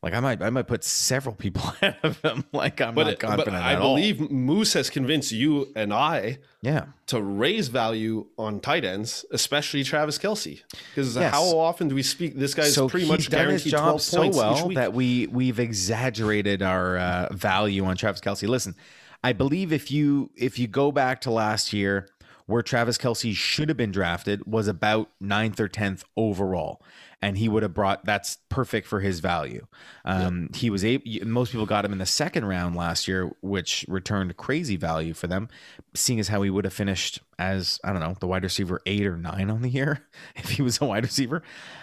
Like 0.03 0.15
I 0.15 0.21
might 0.21 0.43
I 0.43 0.51
might 0.51 0.67
put 0.67 0.83
several 0.83 1.35
people 1.35 1.63
ahead 1.81 1.97
of 2.03 2.21
him. 2.23 2.45
Like 2.53 2.81
I'm 2.81 2.95
But, 2.95 3.07
not 3.07 3.19
confident 3.21 3.47
but 3.53 3.55
I 3.63 3.77
all. 3.77 3.95
believe 3.95 4.31
Moose 4.33 4.73
has 4.73 4.91
convinced 4.91 5.31
you 5.31 5.69
and 5.77 5.93
I 5.95 6.39
Yeah, 6.61 6.87
to 7.07 7.23
raise 7.23 7.69
value 7.69 8.27
on 8.37 8.59
tight 8.59 8.85
ends, 8.85 9.25
especially 9.31 9.85
Travis 9.85 10.19
Kelce. 10.19 10.63
Because 10.91 11.15
Yes. 11.15 11.33
how 11.33 11.45
often 11.57 11.87
do 11.89 11.95
we 11.95 12.03
speak? 12.03 12.35
This 12.37 12.53
guy's 12.55 12.75
so 12.75 12.89
pretty 12.89 13.07
much 13.07 13.29
done 13.29 13.51
his 13.51 13.63
guaranteed 13.65 13.71
job 13.73 13.83
12 14.01 14.03
so 14.03 14.29
well 14.37 14.69
that 14.71 14.93
we 14.93 15.29
we've 15.29 15.61
exaggerated 15.61 16.63
our 16.63 16.99
uh, 16.99 17.29
value 17.33 17.85
on 17.85 17.97
Travis 17.97 18.21
Kelce. 18.21 18.49
Listen, 18.49 18.75
I 19.23 19.33
believe 19.33 19.73
if 19.73 19.91
you 19.93 20.31
if 20.37 20.59
you 20.59 20.67
go 20.67 20.91
back 20.91 21.21
to 21.23 21.31
last 21.31 21.73
year, 21.73 22.09
where 22.47 22.61
Travis 22.63 22.99
Kelce 22.99 23.33
should 23.37 23.69
have 23.69 23.77
been 23.77 23.93
drafted 23.93 24.45
was 24.47 24.67
about 24.67 25.11
ninth 25.21 25.61
or 25.61 25.69
tenth 25.69 26.03
overall, 26.17 26.83
and 27.23 27.39
he 27.39 27.49
would 27.49 27.63
have 27.63 27.73
brought 27.73 28.05
that's 28.05 28.39
perfect 28.49 28.87
for 28.89 29.01
his 29.01 29.21
value. 29.21 29.65
Um, 30.05 30.51
He 30.53 30.69
was 30.71 30.85
able. 30.85 31.05
Most 31.25 31.53
people 31.53 31.67
got 31.67 31.85
him 31.85 31.93
in 31.93 31.99
the 31.99 32.07
second 32.07 32.45
round 32.45 32.75
last 32.75 33.07
year, 33.07 33.31
which 33.41 33.85
returned 33.89 34.37
crazy 34.37 34.77
value 34.77 35.15
for 35.15 35.29
them, 35.29 35.49
seeing 35.95 36.19
as 36.19 36.29
how 36.29 36.43
he 36.43 36.51
would 36.51 36.65
have 36.65 36.75
finished 36.75 37.21
as 37.39 37.79
I 37.85 37.93
don't 37.93 38.01
know 38.01 38.17
the 38.19 38.27
wide 38.27 38.43
receiver 38.43 38.83
eight 38.85 39.07
or 39.07 39.17
nine 39.17 39.51
on 39.51 39.63
the 39.63 39.71
year 39.71 40.05
if 40.37 40.51
he 40.51 40.63
was 40.63 40.81
a 40.81 40.85
wide 40.85 41.05
receiver. 41.05 41.43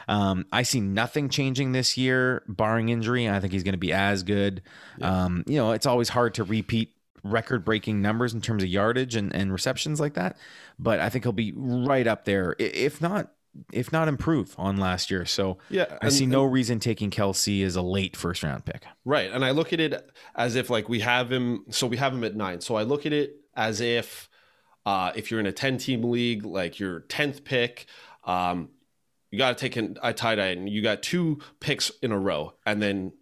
Um, 0.10 0.46
I 0.52 0.64
see 0.64 0.82
nothing 0.82 1.30
changing 1.30 1.72
this 1.72 1.98
year, 1.98 2.44
barring 2.48 2.90
injury. 2.90 3.30
I 3.30 3.40
think 3.40 3.54
he's 3.54 3.64
going 3.64 3.74
to 3.74 3.78
be 3.80 3.94
as 3.94 4.24
good. 4.24 4.62
Um, 5.02 5.44
you 5.48 5.58
know, 5.58 5.72
it's 5.72 5.86
always 5.86 6.10
hard 6.10 6.34
to 6.36 6.44
repeat 6.44 6.94
record 7.24 7.66
breaking 7.66 8.02
numbers 8.02 8.34
in 8.34 8.42
terms 8.42 8.64
of 8.64 8.70
yardage 8.70 9.16
and, 9.16 9.34
and 9.34 9.52
receptions 9.52 10.00
like 10.00 10.14
that. 10.16 10.38
But 10.78 11.00
I 11.00 11.10
think 11.10 11.24
he'll 11.26 11.32
be 11.32 11.54
right 11.56 12.08
up 12.08 12.26
there, 12.26 12.56
if 12.60 13.02
not 13.02 13.32
if 13.74 13.92
not 13.92 14.08
improve 14.08 14.56
on 14.58 14.78
last 14.78 15.10
year. 15.12 15.26
So 15.26 15.58
yeah, 15.70 15.98
I 16.02 16.10
see 16.10 16.26
no 16.26 16.44
reason 16.44 16.80
taking 16.80 17.10
Kelce 17.10 17.64
as 17.66 17.76
a 17.76 17.82
late 17.82 18.16
first 18.16 18.44
round 18.44 18.66
pick. 18.66 18.86
Right. 19.06 19.32
And 19.32 19.44
I 19.44 19.52
look 19.52 19.74
at 19.74 19.80
it 19.80 20.12
as 20.36 20.56
if 20.56 20.70
like 20.70 20.90
we 20.90 21.00
have 21.00 21.32
him 21.32 21.66
so 21.70 21.88
we 21.88 21.98
have 21.98 22.14
him 22.14 22.24
at 22.24 22.36
nine. 22.36 22.62
So 22.62 22.76
I 22.76 22.84
look 22.84 23.06
at 23.06 23.14
it 23.14 23.36
as 23.56 23.82
if 23.82 24.30
uh 24.86 25.12
if 25.16 25.32
you're 25.32 25.40
in 25.40 25.48
a 25.48 25.52
10 25.52 25.78
team 25.78 26.04
league, 26.04 26.46
like 26.46 26.80
your 26.80 27.02
10th 27.02 27.44
pick, 27.44 27.88
um 28.24 28.70
you 29.32 29.38
gotta 29.38 29.56
take 29.56 29.76
an, 29.76 29.98
a 30.02 30.14
tight 30.14 30.40
and 30.40 30.70
You 30.70 30.82
got 30.82 31.04
two 31.04 31.40
picks 31.60 31.92
in 32.02 32.12
a 32.12 32.18
row, 32.18 32.54
and 32.66 32.82
then 32.82 33.14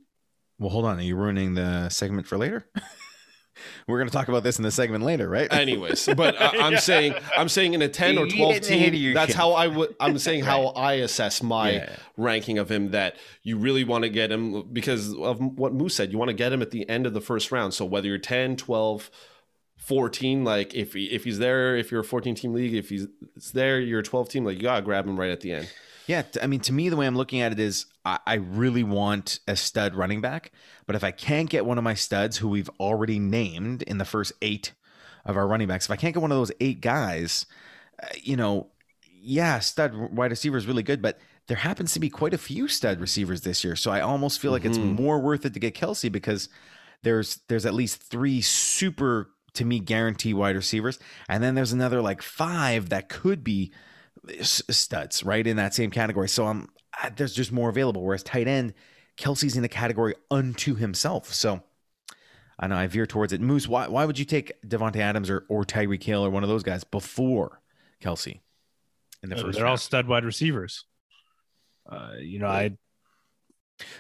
Well, 0.60 0.70
hold 0.70 0.86
on. 0.86 1.00
Are 1.00 1.04
you 1.04 1.16
ruining 1.16 1.54
the 1.54 1.90
segment 1.90 2.28
for 2.28 2.38
later? 2.38 2.68
We're 3.88 3.98
going 3.98 4.10
to 4.10 4.14
talk 4.14 4.28
about 4.28 4.44
this 4.44 4.58
in 4.58 4.64
the 4.64 4.72
segment 4.72 5.04
later, 5.04 5.28
right? 5.30 5.52
anyways. 5.54 6.10
But 6.16 6.40
I, 6.42 6.60
I'm 6.68 6.78
saying 6.90 7.16
I'm 7.38 7.50
saying 7.50 7.74
in 7.74 7.82
a 7.82 7.90
10 7.90 8.18
or 8.18 8.28
12 8.28 8.54
get 8.54 8.70
ahead 8.70 8.88
of 8.88 8.94
team. 8.94 9.14
That's 9.14 9.34
how 9.34 9.52
I 9.54 9.68
would. 9.68 9.96
I'm 10.00 10.18
saying 10.18 10.44
how 10.44 10.68
I 10.68 10.94
assess 10.94 11.42
my 11.44 11.72
Yeah. 11.72 11.96
ranking 12.18 12.58
of 12.58 12.70
him. 12.72 12.92
That 12.92 13.16
you 13.44 13.58
really 13.58 13.84
want 13.84 14.04
to 14.04 14.10
get 14.10 14.32
him 14.32 14.64
because 14.72 15.14
of 15.14 15.40
what 15.40 15.74
Moose 15.74 15.96
said. 15.96 16.12
You 16.12 16.18
want 16.18 16.30
to 16.30 16.36
get 16.36 16.52
him 16.54 16.62
at 16.62 16.72
the 16.72 16.88
end 16.90 17.06
of 17.06 17.14
the 17.14 17.22
first 17.22 17.52
round. 17.52 17.74
So 17.74 17.86
whether 17.86 18.08
you're 18.08 18.18
10, 18.18 18.56
12, 18.58 19.10
14, 19.78 20.44
like 20.44 20.74
if 20.76 20.94
he, 20.94 21.06
if 21.06 21.24
he's 21.24 21.40
there, 21.40 21.78
if 21.78 21.92
you're 21.92 22.02
a 22.02 22.04
14 22.04 22.36
team 22.36 22.54
league, 22.54 22.74
if 22.74 22.90
he's 22.90 23.08
it's 23.36 23.52
there, 23.52 23.80
you're 23.80 24.00
a 24.00 24.04
12 24.04 24.30
team. 24.30 24.44
Like 24.46 24.58
you 24.58 24.64
gotta 24.64 24.82
grab 24.82 25.06
him 25.08 25.20
right 25.20 25.32
at 25.32 25.42
the 25.42 25.54
end. 25.54 25.72
Yeah, 26.08 26.24
I 26.42 26.48
mean, 26.48 26.62
to 26.62 26.74
me, 26.74 26.88
the 26.90 26.96
way 26.96 27.06
I'm 27.06 27.18
looking 27.18 27.42
at 27.42 27.52
it 27.52 27.60
is, 27.60 27.86
I, 28.06 28.20
I 28.26 28.34
really 28.36 28.84
want 28.84 29.40
a 29.48 29.56
stud 29.58 29.94
running 29.94 30.22
back, 30.22 30.52
but 30.86 30.96
if 30.96 31.04
I 31.04 31.12
can't 31.12 31.50
get 31.50 31.66
one 31.66 31.78
of 31.78 31.84
my 31.84 31.94
studs 31.94 32.38
who 32.38 32.48
we've 32.48 32.70
already 32.80 33.20
named 33.20 33.82
in 33.84 33.98
the 33.98 34.06
first 34.06 34.32
eight 34.42 34.74
of 35.26 35.36
our 35.36 35.46
running 35.46 35.68
backs, 35.68 35.86
if 35.86 35.92
I 35.92 35.98
can't 35.98 36.14
get 36.14 36.22
one 36.22 36.32
of 36.32 36.38
those 36.38 36.52
eight 36.62 36.80
guys, 36.80 37.46
uh, 38.02 38.08
you 38.22 38.38
know, 38.38 38.68
yeah, 39.22 39.60
stud 39.60 39.94
wide 39.94 40.32
receiver 40.32 40.56
is 40.58 40.66
really 40.66 40.84
good, 40.84 41.02
but 41.02 41.20
there 41.48 41.58
happens 41.58 41.92
to 41.94 42.00
be 42.00 42.10
quite 42.10 42.34
a 42.34 42.38
few 42.38 42.70
stud 42.70 43.02
receivers 43.02 43.42
this 43.42 43.64
year, 43.64 43.76
so 43.76 43.92
I 43.92 44.00
almost 44.00 44.40
feel 44.40 44.52
like 44.52 44.64
it's 44.66 44.78
Mhm. 44.78 44.96
more 44.96 45.20
worth 45.20 45.46
it 45.46 45.54
to 45.54 45.60
get 45.60 45.76
Kelce 45.76 46.10
because 46.12 46.48
there's 47.04 47.42
there's 47.50 47.66
at 47.66 47.74
least 47.74 48.02
three 48.02 48.42
super 48.42 49.30
to 49.54 49.66
me 49.66 49.80
guarantee 49.80 50.34
wide 50.34 50.56
receivers, 50.56 51.00
and 51.28 51.44
then 51.44 51.56
there's 51.56 51.74
another 51.74 52.02
like 52.02 52.22
five 52.22 52.90
that 52.90 53.10
could 53.10 53.44
be 53.44 53.72
studs 54.42 55.24
right 55.24 55.46
in 55.46 55.58
that 55.58 55.74
same 55.74 55.92
category. 55.92 56.30
So 56.30 56.46
I'm 56.48 56.70
uh, 57.02 57.10
there's 57.16 57.34
just 57.34 57.52
more 57.52 57.70
available. 57.70 58.04
Whereas 58.04 58.24
tight 58.24 58.48
end, 58.48 58.74
Kelce's 59.18 59.56
in 59.56 59.64
a 59.64 59.70
category 59.70 60.16
unto 60.32 60.76
himself. 60.76 61.34
So 61.34 61.62
I 62.60 62.68
know 62.68 62.76
I 62.76 62.88
veer 62.88 63.06
towards 63.06 63.34
it. 63.34 63.42
Moose, 63.42 63.68
why 63.68 63.88
why 63.88 64.06
would 64.06 64.18
you 64.20 64.26
take 64.26 64.62
Davante 64.64 64.98
Adams 64.98 65.30
or 65.30 65.46
or 65.50 65.64
Tyreek 65.64 66.04
Hill 66.04 66.26
or 66.26 66.30
one 66.30 66.44
of 66.44 66.50
those 66.50 66.64
guys 66.64 66.84
before 66.84 67.62
Kelce 68.02 68.42
in 69.24 69.30
the 69.30 69.36
Uh, 69.36 69.42
first? 69.44 69.58
they're 69.58 69.68
all 69.68 69.78
stud 69.78 70.08
wide 70.08 70.26
receivers. 70.26 70.86
Uh, 71.90 72.14
you 72.20 72.40
know, 72.40 72.48
I 72.48 72.78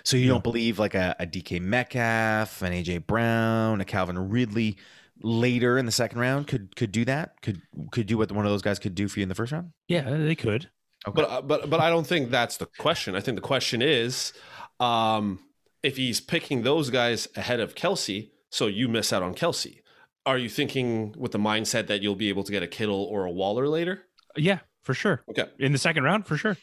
so 0.03 0.17
you 0.17 0.23
yeah. 0.23 0.29
don't 0.29 0.43
believe 0.43 0.79
like 0.79 0.95
a, 0.95 1.15
a 1.19 1.27
DK 1.27 1.61
Metcalf, 1.61 2.61
an 2.61 2.73
AJ 2.73 3.05
Brown, 3.05 3.79
a 3.79 3.85
Calvin 3.85 4.17
Ridley 4.29 4.77
later 5.21 5.77
in 5.77 5.85
the 5.85 5.91
second 5.91 6.19
round 6.19 6.47
could 6.47 6.75
could 6.75 6.91
do 6.91 7.05
that? 7.05 7.41
Could 7.41 7.61
could 7.91 8.07
do 8.07 8.17
what 8.17 8.31
one 8.31 8.45
of 8.45 8.51
those 8.51 8.61
guys 8.61 8.79
could 8.79 8.95
do 8.95 9.07
for 9.07 9.19
you 9.19 9.23
in 9.23 9.29
the 9.29 9.35
first 9.35 9.51
round? 9.51 9.71
yeah, 9.87 10.09
they 10.17 10.35
could. 10.35 10.69
Okay. 11.07 11.21
But 11.21 11.29
uh, 11.29 11.41
but 11.41 11.69
but 11.69 11.79
I 11.79 11.89
don't 11.89 12.05
think 12.07 12.29
that's 12.31 12.57
the 12.57 12.65
question. 12.77 13.15
I 13.15 13.19
think 13.21 13.35
the 13.35 13.41
question 13.41 13.81
is, 13.81 14.33
um, 14.79 15.39
if 15.83 15.97
he's 15.97 16.19
picking 16.19 16.63
those 16.63 16.89
guys 16.89 17.27
ahead 17.35 17.59
of 17.59 17.75
Kelce, 17.75 18.31
so 18.49 18.67
you 18.67 18.87
miss 18.87 19.13
out 19.13 19.23
on 19.23 19.33
Kelce. 19.33 19.81
Are 20.25 20.37
you 20.37 20.49
thinking 20.49 21.13
with 21.17 21.31
the 21.31 21.37
mindset 21.39 21.87
that 21.87 22.01
you'll 22.01 22.15
be 22.15 22.27
able 22.27 22.43
to 22.43 22.51
get 22.51 22.61
a 22.61 22.67
Kittle 22.67 23.05
or 23.05 23.23
a 23.23 23.31
Waller 23.31 23.69
later? 23.69 24.03
Yeah, 24.35 24.59
for 24.83 24.93
sure. 24.93 25.23
Okay. 25.29 25.45
In 25.57 25.71
the 25.71 25.77
second 25.77 26.03
round, 26.03 26.27
for 26.27 26.35
sure. 26.35 26.57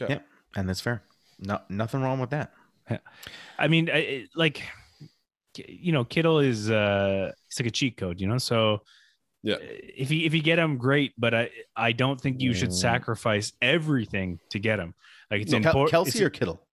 Okay. 0.00 0.14
Yeah. 0.14 0.20
and 0.56 0.68
that's 0.68 0.80
fair. 0.80 1.02
No, 1.38 1.60
nothing 1.68 2.02
wrong 2.02 2.18
with 2.18 2.30
that. 2.30 2.52
I 3.58 3.68
mean, 3.68 3.88
I- 3.88 3.98
it, 3.98 4.28
like, 4.34 4.62
you 5.66 5.92
know, 5.92 6.04
Kittle 6.04 6.38
is 6.40 6.70
uh, 6.70 7.32
it's 7.48 7.58
like 7.58 7.66
a 7.68 7.70
cheat 7.70 7.96
code, 7.96 8.20
you 8.20 8.26
know. 8.28 8.38
So 8.38 8.82
Yeah. 9.42 9.56
if 9.60 10.10
you 10.10 10.26
if 10.26 10.34
you 10.34 10.42
get 10.42 10.58
him, 10.58 10.76
great. 10.78 11.12
But 11.18 11.34
I 11.34 11.50
I 11.76 11.92
don't 11.92 12.20
think 12.20 12.40
you 12.40 12.54
should 12.54 12.70
Mm. 12.70 12.80
sacrifice 12.80 13.52
everything 13.62 14.38
to 14.50 14.58
get 14.58 14.78
him. 14.78 14.94
Like 15.30 15.42
it's 15.42 15.52
No, 15.52 15.58
important. 15.58 15.92
Kelce 15.92 16.20
or 16.20 16.30
Kittle? 16.30 16.66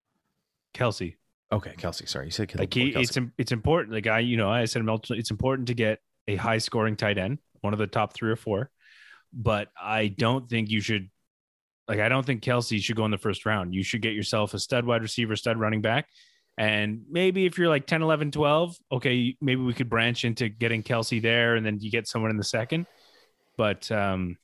Kelce. 0.74 1.16
Okay, 1.52 1.74
Kelce. 1.78 2.08
Sorry, 2.08 2.26
you 2.26 2.32
said 2.32 2.48
Kittle. 2.50 2.64
Like 2.64 2.74
he, 2.74 2.88
before 2.88 3.02
it's 3.02 3.12
Kelce. 3.12 3.32
it's 3.38 3.52
important. 3.52 3.94
Like 3.94 4.08
I, 4.08 4.20
you 4.20 4.38
know, 4.38 4.50
I 4.50 4.66
said 4.66 4.84
multiple. 4.84 5.18
It's 5.18 5.32
important 5.32 5.68
to 5.68 5.74
get 5.74 6.00
a 6.28 6.36
high 6.36 6.58
scoring 6.58 6.96
tight 6.96 7.18
end, 7.18 7.38
one 7.62 7.74
of 7.74 7.80
the 7.80 7.88
top 7.88 8.14
three 8.14 8.32
or 8.32 8.36
four. 8.36 8.72
But 9.32 9.70
I 9.82 10.08
don't 10.08 10.50
think 10.50 10.70
you 10.70 10.82
should. 10.82 11.10
Like 11.88 12.00
I 12.00 12.10
don't 12.10 12.26
think 12.26 12.42
Kelce 12.42 12.82
should 12.82 12.96
go 12.96 13.06
in 13.06 13.12
the 13.12 13.18
first 13.18 13.46
round. 13.46 13.76
You 13.76 13.84
should 13.84 14.02
get 14.02 14.14
yourself 14.14 14.54
a 14.56 14.60
stud 14.60 14.86
wide 14.86 15.02
receiver, 15.04 15.36
stud 15.36 15.60
running 15.60 15.82
back. 15.82 16.08
And 16.58 17.04
maybe 17.10 17.46
if 17.46 17.58
you're 17.58 17.68
like 17.70 17.86
10, 17.86 18.02
11, 18.02 18.32
12, 18.32 18.78
okay, 18.94 19.36
maybe 19.42 19.62
we 19.62 19.74
could 19.74 19.90
branch 19.90 20.24
into 20.24 20.48
getting 20.48 20.84
Kelce 20.84 21.22
there 21.22 21.56
and 21.56 21.66
then 21.66 21.80
you 21.80 21.92
get 21.92 22.08
someone 22.08 22.32
in 22.32 22.38
the 22.38 22.44
second. 22.44 22.86
But 23.58 23.92
um, 23.92 24.38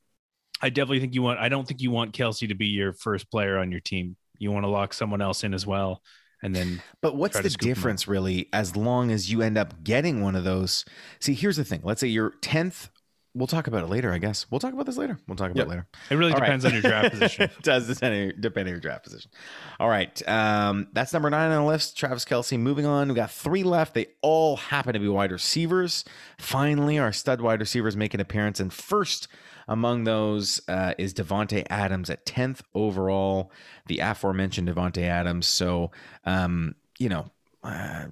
I 0.62 0.70
definitely 0.70 1.00
think 1.00 1.16
you 1.16 1.22
want, 1.22 1.40
I 1.40 1.48
don't 1.50 1.68
think 1.68 1.82
you 1.82 1.92
want 1.92 2.14
Kelce 2.14 2.48
to 2.48 2.56
be 2.56 2.68
your 2.68 2.94
first 2.94 3.32
player 3.32 3.58
on 3.58 3.72
your 3.72 3.80
team. 3.80 4.18
You 4.38 4.52
want 4.52 4.66
to 4.66 4.70
lock 4.70 4.94
someone 4.94 5.22
else 5.22 5.44
in 5.44 5.54
as 5.54 5.66
well 5.66 6.02
and 6.42 6.56
then 6.56 6.82
But 7.02 7.16
what's 7.16 7.40
the 7.40 7.50
scoop 7.50 7.68
'em 7.68 7.72
up. 7.72 7.76
difference, 7.76 8.08
really, 8.08 8.50
as 8.52 8.76
long 8.76 9.12
as 9.12 9.32
you 9.32 9.42
end 9.42 9.58
up 9.58 9.84
getting 9.84 10.22
one 10.22 10.36
of 10.36 10.44
those? 10.44 10.86
See, 11.20 11.34
here's 11.34 11.58
the 11.58 11.64
thing. 11.64 11.82
Let's 11.84 12.02
say 12.02 12.08
you're 12.08 12.32
10th. 12.42 12.90
We'll 13.34 13.48
talk 13.48 13.68
about 13.68 13.84
it 13.84 13.88
later, 13.88 14.12
I 14.12 14.18
guess. 14.18 14.46
We'll 14.52 14.60
talk 14.60 14.74
about 14.74 14.86
this 14.86 14.98
later. 14.98 15.18
We'll 15.26 15.38
talk 15.38 15.52
about 15.52 15.58
Yep. 15.60 15.66
it 15.68 15.70
later. 15.70 15.88
it 16.10 16.16
really 16.16 16.34
All 16.34 16.40
right. 16.40 16.46
depends 16.48 16.66
on 16.66 16.74
your 16.74 16.82
draft 16.82 17.12
position. 17.12 17.44
it 17.58 17.62
does 17.64 17.88
depend 17.88 18.34
on 18.58 18.68
your 18.68 18.80
draft 18.82 19.04
position. 19.06 19.32
All 19.80 19.88
right. 19.88 20.28
Um, 20.28 20.90
that's 20.92 21.14
number 21.14 21.30
nine 21.30 21.50
on 21.52 21.62
the 21.64 21.68
list. 21.68 21.98
Travis 21.98 22.26
Kelce. 22.26 22.60
Moving 22.60 22.86
on. 22.86 23.08
We 23.08 23.16
got 23.16 23.32
three 23.32 23.64
left. 23.64 23.94
They 23.94 24.08
all 24.22 24.58
happen 24.58 24.94
to 24.96 25.00
be 25.00 25.08
wide 25.08 25.32
receivers. 25.32 26.04
Finally, 26.40 27.00
our 27.00 27.14
stud 27.14 27.40
wide 27.40 27.62
receivers 27.62 27.96
make 27.96 28.14
an 28.14 28.20
appearance. 28.20 28.60
And 28.60 28.74
first 28.74 29.30
among 29.68 30.04
those 30.04 30.60
uh, 30.68 30.94
is 30.98 31.14
Davante 31.14 31.66
Adams 31.70 32.10
at 32.10 32.26
10th 32.26 32.62
overall. 32.76 33.50
The 33.88 34.00
aforementioned 34.00 34.68
Davante 34.68 35.04
Adams. 35.04 35.48
So, 35.48 35.92
um, 36.26 36.76
you 37.00 37.08
know, 37.08 37.32
uh, 37.64 38.06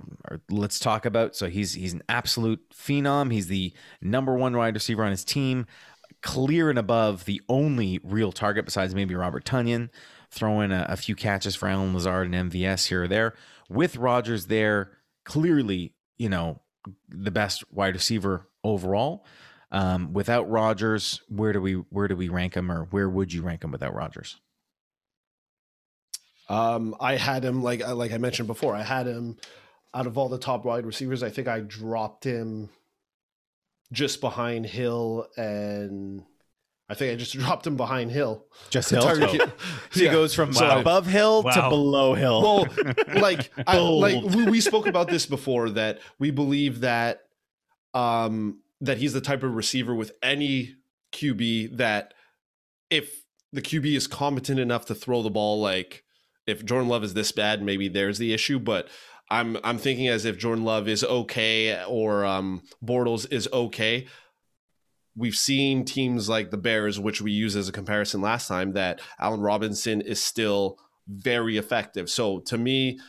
let's 0.49 0.79
talk 0.79 1.05
about. 1.05 1.35
So 1.35 1.47
he's 1.47 1.73
he's 1.73 1.93
an 1.93 2.03
absolute 2.07 2.61
phenom. 2.71 3.31
He's 3.31 3.47
the 3.47 3.73
number 4.01 4.35
one 4.35 4.55
wide 4.55 4.75
receiver 4.75 5.03
on 5.03 5.11
his 5.11 5.23
team, 5.23 5.65
clear 6.21 6.69
and 6.69 6.79
above 6.79 7.25
the 7.25 7.41
only 7.49 7.99
real 8.03 8.31
target 8.31 8.65
besides 8.65 8.93
maybe 8.93 9.15
Robert 9.15 9.45
Tonyan. 9.45 9.89
Throw 10.31 10.61
in 10.61 10.71
a, 10.71 10.85
a 10.89 10.95
few 10.95 11.15
catches 11.15 11.55
for 11.55 11.67
Allen 11.67 11.93
Lazard 11.93 12.31
and 12.31 12.51
MVS 12.51 12.87
here 12.87 13.03
or 13.03 13.07
there. 13.07 13.33
With 13.67 13.97
Rodgers 13.97 14.45
there, 14.45 14.91
clearly, 15.25 15.93
you 16.17 16.29
know, 16.29 16.61
the 17.07 17.31
best 17.31 17.63
wide 17.71 17.95
receiver 17.95 18.47
overall. 18.63 19.25
Um, 19.71 20.13
without 20.13 20.49
Rodgers, 20.49 21.21
where 21.29 21.53
do 21.53 21.61
we 21.61 21.73
where 21.73 22.07
do 22.07 22.15
we 22.15 22.29
rank 22.29 22.55
him, 22.55 22.71
or 22.71 22.85
where 22.85 23.09
would 23.09 23.33
you 23.33 23.41
rank 23.41 23.63
him 23.63 23.71
without 23.71 23.93
Rodgers? 23.93 24.39
Um, 26.49 26.95
I 26.99 27.15
had 27.15 27.43
him 27.45 27.61
like 27.63 27.81
uh, 27.87 27.95
like 27.95 28.11
I 28.11 28.17
mentioned 28.17 28.47
before. 28.47 28.75
I 28.75 28.81
had 28.83 29.05
him 29.07 29.37
out 29.93 30.07
of 30.07 30.17
all 30.17 30.29
the 30.29 30.37
top 30.39 30.65
wide 30.65 30.85
receivers. 30.85 31.23
I 31.23 31.29
think 31.29 31.47
I 31.47 31.59
dropped 31.59 32.23
him 32.23 32.69
just 33.91 34.21
behind 34.21 34.65
Hill, 34.65 35.27
and 35.37 36.23
I 36.89 36.93
think 36.95 37.11
I 37.13 37.15
just 37.15 37.33
dropped 37.37 37.65
him 37.67 37.77
behind 37.77 38.11
Hill. 38.11 38.45
Just 38.69 38.89
Hill. 38.89 39.01
Tyreek 39.03 39.19
So 39.21 39.27
Hill. 39.37 39.51
he 39.93 40.05
Yeah. 40.05 40.11
goes 40.11 40.33
from 40.33 40.53
So- 40.53 40.79
above 40.79 41.05
Hill 41.07 41.43
to 41.43 41.69
below 41.69 42.13
Hill. 42.15 42.41
Well, 42.41 42.67
like 43.15 43.51
I, 43.67 43.77
like 43.79 44.23
we, 44.23 44.45
we 44.45 44.61
spoke 44.61 44.87
about 44.87 45.07
this 45.07 45.25
before 45.25 45.69
that 45.71 45.99
we 46.19 46.31
believe 46.31 46.81
that 46.81 47.21
um 47.93 48.59
that 48.81 48.97
he's 48.97 49.13
the 49.13 49.21
type 49.21 49.43
of 49.43 49.55
receiver 49.55 49.93
with 49.95 50.11
any 50.23 50.75
QB 51.11 51.77
that 51.77 52.13
if 52.91 53.23
the 53.51 53.61
QB 53.61 53.95
is 53.95 54.05
competent 54.07 54.59
enough 54.59 54.85
to 54.85 54.95
throw 54.95 55.21
the 55.23 55.29
ball 55.31 55.59
like 55.59 56.03
if 56.49 56.65
Jordan 56.65 56.89
Love 56.89 57.03
is 57.03 57.13
this 57.13 57.31
bad 57.31 57.61
maybe 57.61 57.87
there's 57.87 58.17
the 58.17 58.33
issue 58.33 58.59
but 58.59 58.87
I'm 59.29 59.57
I'm 59.63 59.77
thinking 59.77 60.07
as 60.07 60.25
if 60.25 60.37
Jordan 60.37 60.65
Love 60.65 60.87
is 60.87 61.03
okay 61.03 61.83
or 61.85 62.25
um 62.25 62.63
Bortles 62.83 63.31
is 63.31 63.47
okay 63.53 64.07
we've 65.15 65.35
seen 65.35 65.85
teams 65.85 66.29
like 66.29 66.49
the 66.49 66.57
Bears 66.57 66.99
which 66.99 67.21
we 67.21 67.31
used 67.31 67.57
as 67.57 67.67
a 67.67 67.73
comparison 67.73 68.21
last 68.21 68.47
time 68.47 68.73
that 68.73 69.01
Allen 69.19 69.41
Robinson 69.41 70.01
is 70.01 70.23
still 70.23 70.77
very 71.09 71.57
effective. 71.57 72.09
So 72.09 72.39
to 72.41 72.57
me, 72.57 72.99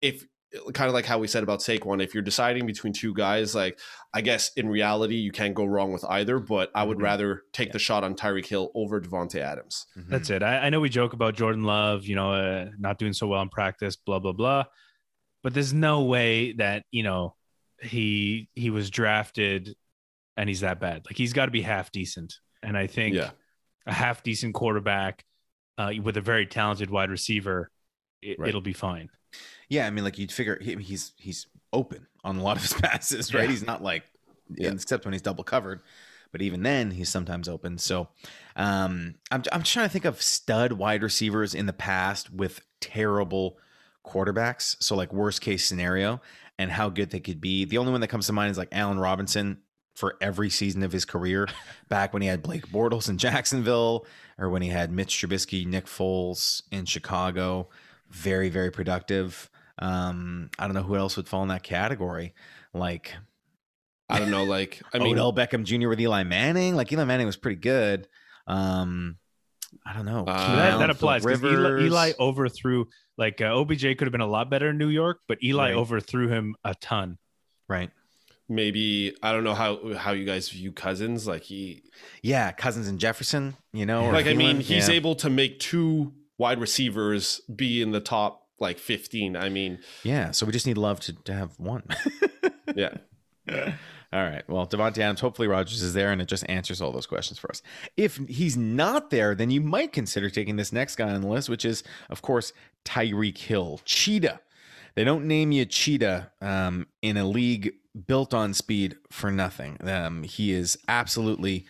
if 0.00 0.24
kind 0.72 0.88
of 0.88 0.94
like 0.94 1.04
how 1.06 1.18
we 1.18 1.26
said 1.26 1.42
about 1.42 1.60
Saquon, 1.60 2.02
if 2.02 2.14
you're 2.14 2.22
deciding 2.22 2.66
between 2.66 2.92
two 2.92 3.12
guys, 3.14 3.54
like 3.54 3.78
I 4.12 4.20
guess 4.20 4.52
in 4.56 4.68
reality 4.68 5.16
you 5.16 5.32
can't 5.32 5.54
go 5.54 5.64
wrong 5.64 5.92
with 5.92 6.04
either. 6.04 6.38
But 6.38 6.70
I 6.74 6.84
would 6.84 6.98
Mhm. 6.98 7.02
rather 7.02 7.42
take 7.52 7.72
the 7.72 7.78
shot 7.78 8.04
on 8.04 8.14
Tyreek 8.14 8.46
Hill 8.46 8.70
over 8.74 9.00
Davante 9.00 9.40
Adams. 9.40 9.86
Mhm. 9.96 10.08
That's 10.08 10.30
it. 10.30 10.42
I, 10.42 10.58
I 10.66 10.70
know 10.70 10.80
we 10.80 10.88
joke 10.88 11.12
about 11.12 11.34
Jordan 11.34 11.64
Love, 11.64 12.04
you 12.06 12.14
know, 12.14 12.32
uh, 12.32 12.70
not 12.78 12.98
doing 12.98 13.12
so 13.12 13.26
well 13.26 13.42
in 13.42 13.48
practice, 13.48 13.96
blah 13.96 14.18
blah 14.20 14.32
blah. 14.32 14.64
But 15.42 15.54
there's 15.54 15.72
no 15.74 16.02
way 16.04 16.52
that 16.52 16.84
you 16.90 17.02
know 17.02 17.34
he 17.82 18.48
he 18.54 18.70
was 18.70 18.90
drafted 18.90 19.74
and 20.36 20.48
he's 20.48 20.60
that 20.60 20.80
bad. 20.80 21.02
Like 21.06 21.16
he's 21.16 21.32
got 21.32 21.46
to 21.46 21.50
be 21.52 21.62
half 21.62 21.90
decent. 21.92 22.34
And 22.62 22.76
I 22.78 22.86
think 22.86 23.14
Yeah. 23.16 23.30
a 23.86 23.92
half 23.92 24.22
decent 24.22 24.54
quarterback 24.54 25.24
uh, 25.76 25.92
with 26.02 26.16
a 26.16 26.20
very 26.20 26.46
talented 26.46 26.88
wide 26.88 27.10
receiver, 27.10 27.70
it, 28.22 28.38
Right. 28.38 28.48
it'll 28.48 28.60
be 28.60 28.72
fine. 28.72 29.10
Yeah, 29.68 29.86
I 29.86 29.90
mean, 29.90 30.04
like 30.04 30.18
you'd 30.18 30.32
figure 30.32 30.58
he, 30.60 30.74
he's 30.76 31.12
he's 31.16 31.46
open 31.72 32.06
on 32.22 32.36
a 32.36 32.42
lot 32.42 32.56
of 32.56 32.62
his 32.62 32.72
passes, 32.80 33.34
right? 33.34 33.44
Yeah. 33.44 33.50
He's 33.50 33.66
not 33.66 33.82
like, 33.82 34.04
Yeah. 34.54 34.70
except 34.72 35.04
when 35.04 35.12
he's 35.12 35.22
double 35.22 35.44
covered, 35.44 35.80
but 36.32 36.42
even 36.42 36.62
then 36.62 36.90
he's 36.92 37.08
sometimes 37.08 37.48
open. 37.48 37.78
So, 37.78 38.08
um, 38.56 39.14
I'm 39.30 39.42
I'm 39.52 39.62
trying 39.62 39.86
to 39.86 39.92
think 39.92 40.04
of 40.04 40.22
stud 40.22 40.72
wide 40.72 41.02
receivers 41.02 41.54
in 41.54 41.66
the 41.66 41.72
past 41.72 42.32
with 42.32 42.60
terrible 42.80 43.58
quarterbacks. 44.04 44.76
So 44.82 44.94
like 44.96 45.12
worst 45.12 45.40
case 45.40 45.64
scenario 45.64 46.20
and 46.58 46.70
how 46.70 46.88
good 46.90 47.10
they 47.10 47.20
could 47.20 47.40
be. 47.40 47.64
The 47.64 47.78
only 47.78 47.90
one 47.92 48.00
that 48.02 48.08
comes 48.08 48.26
to 48.26 48.32
mind 48.32 48.50
is 48.50 48.58
like 48.58 48.68
Allen 48.72 48.98
Robinson 49.00 49.58
for 49.94 50.16
every 50.20 50.50
season 50.50 50.82
of 50.82 50.92
his 50.92 51.04
career, 51.04 51.48
back 51.88 52.12
when 52.12 52.20
he 52.22 52.28
had 52.28 52.42
Blake 52.42 52.66
Bortles 52.68 53.08
in 53.08 53.16
Jacksonville, 53.16 54.04
or 54.38 54.50
when 54.50 54.60
he 54.60 54.68
had 54.68 54.90
Mitch 54.90 55.14
Trubisky, 55.16 55.64
Nick 55.66 55.86
Foles 55.86 56.62
in 56.72 56.84
Chicago. 56.84 57.68
Very, 58.14 58.48
very 58.48 58.70
productive. 58.70 59.50
Um, 59.78 60.50
I 60.58 60.66
don't 60.66 60.74
know 60.74 60.82
who 60.82 60.96
else 60.96 61.16
would 61.16 61.28
fall 61.28 61.42
in 61.42 61.48
that 61.48 61.62
category. 61.62 62.34
Like 62.72 63.14
I 64.08 64.18
don't 64.18 64.30
know. 64.30 64.44
Like 64.44 64.80
I 64.92 64.98
mean, 64.98 65.14
Odell 65.18 65.32
Beckham 65.32 65.64
Jr. 65.64 65.88
with 65.88 66.00
Eli 66.00 66.22
Manning. 66.22 66.76
Like 66.76 66.92
Eli 66.92 67.04
Manning 67.04 67.26
was 67.26 67.36
pretty 67.36 67.60
good. 67.60 68.08
Um, 68.46 69.16
I 69.84 69.92
don't 69.92 70.06
know. 70.06 70.24
Uh, 70.26 70.46
Keenan 70.46 70.56
that, 70.56 70.78
that 70.78 70.90
applies 70.90 71.24
because 71.24 71.42
Eli, 71.42 71.80
Eli 71.86 72.12
overthrew 72.20 72.86
like 73.18 73.40
uh, 73.40 73.46
OBJ 73.54 73.82
could 73.82 74.02
have 74.02 74.12
been 74.12 74.20
a 74.20 74.26
lot 74.26 74.48
better 74.50 74.70
in 74.70 74.78
New 74.78 74.88
York, 74.88 75.18
but 75.26 75.38
Eli 75.42 75.70
Right. 75.70 75.74
overthrew 75.76 76.28
him 76.28 76.54
a 76.64 76.74
ton. 76.74 77.18
right? 77.68 77.90
maybe 78.46 79.16
I 79.22 79.32
don't 79.32 79.42
know 79.42 79.54
how 79.54 79.94
how 79.94 80.12
you 80.12 80.24
guys 80.26 80.50
view 80.50 80.70
Cousins. 80.70 81.26
Like 81.26 81.42
he, 81.42 81.82
Yeah, 82.22 82.52
Cousins 82.52 82.88
and 82.88 83.00
Jefferson. 83.00 83.56
You 83.72 83.86
know, 83.86 84.04
or 84.04 84.12
like 84.12 84.26
I 84.26 84.34
mean, 84.34 84.60
he's 84.60 84.88
yeah. 84.88 84.94
able 84.94 85.14
to 85.16 85.30
make 85.30 85.58
two 85.60 86.12
wide 86.44 86.60
receivers 86.60 87.40
be 87.56 87.80
in 87.80 87.90
the 87.90 88.00
top 88.00 88.48
like 88.58 88.78
15. 88.78 89.34
I 89.34 89.48
mean, 89.48 89.78
Yeah, 90.02 90.30
so 90.30 90.44
we 90.44 90.52
just 90.52 90.66
need 90.66 90.76
love 90.76 91.00
to, 91.00 91.14
to 91.24 91.32
have 91.32 91.58
one. 91.58 91.84
yeah. 92.76 92.98
All 93.48 94.22
right. 94.22 94.42
Well, 94.46 94.66
Davante 94.66 94.98
Adams, 94.98 95.20
hopefully 95.20 95.48
Rodgers 95.48 95.80
is 95.80 95.94
there 95.94 96.12
and 96.12 96.20
it 96.20 96.28
just 96.28 96.44
answers 96.46 96.82
all 96.82 96.92
those 96.92 97.06
questions 97.06 97.38
for 97.38 97.50
us. 97.50 97.62
If 97.96 98.18
he's 98.28 98.58
not 98.58 99.08
there, 99.08 99.34
then 99.34 99.50
you 99.50 99.62
might 99.62 99.90
consider 99.94 100.28
taking 100.28 100.56
this 100.56 100.70
next 100.70 100.96
guy 100.96 101.08
on 101.08 101.22
the 101.22 101.28
list, 101.28 101.48
which 101.48 101.64
is, 101.64 101.82
of 102.10 102.20
course, 102.20 102.52
Tyreek 102.84 103.38
Hill. 103.38 103.80
Cheetah. 103.86 104.38
They 104.96 105.04
don't 105.04 105.24
name 105.24 105.50
you 105.50 105.64
Cheetah 105.64 106.30
um, 106.42 106.88
in 107.00 107.16
a 107.16 107.26
league 107.26 107.72
built 108.06 108.34
on 108.34 108.52
speed 108.52 108.96
for 109.10 109.30
nothing. 109.30 109.78
Um, 109.88 110.24
he 110.24 110.52
is 110.52 110.76
absolutely 110.88 111.64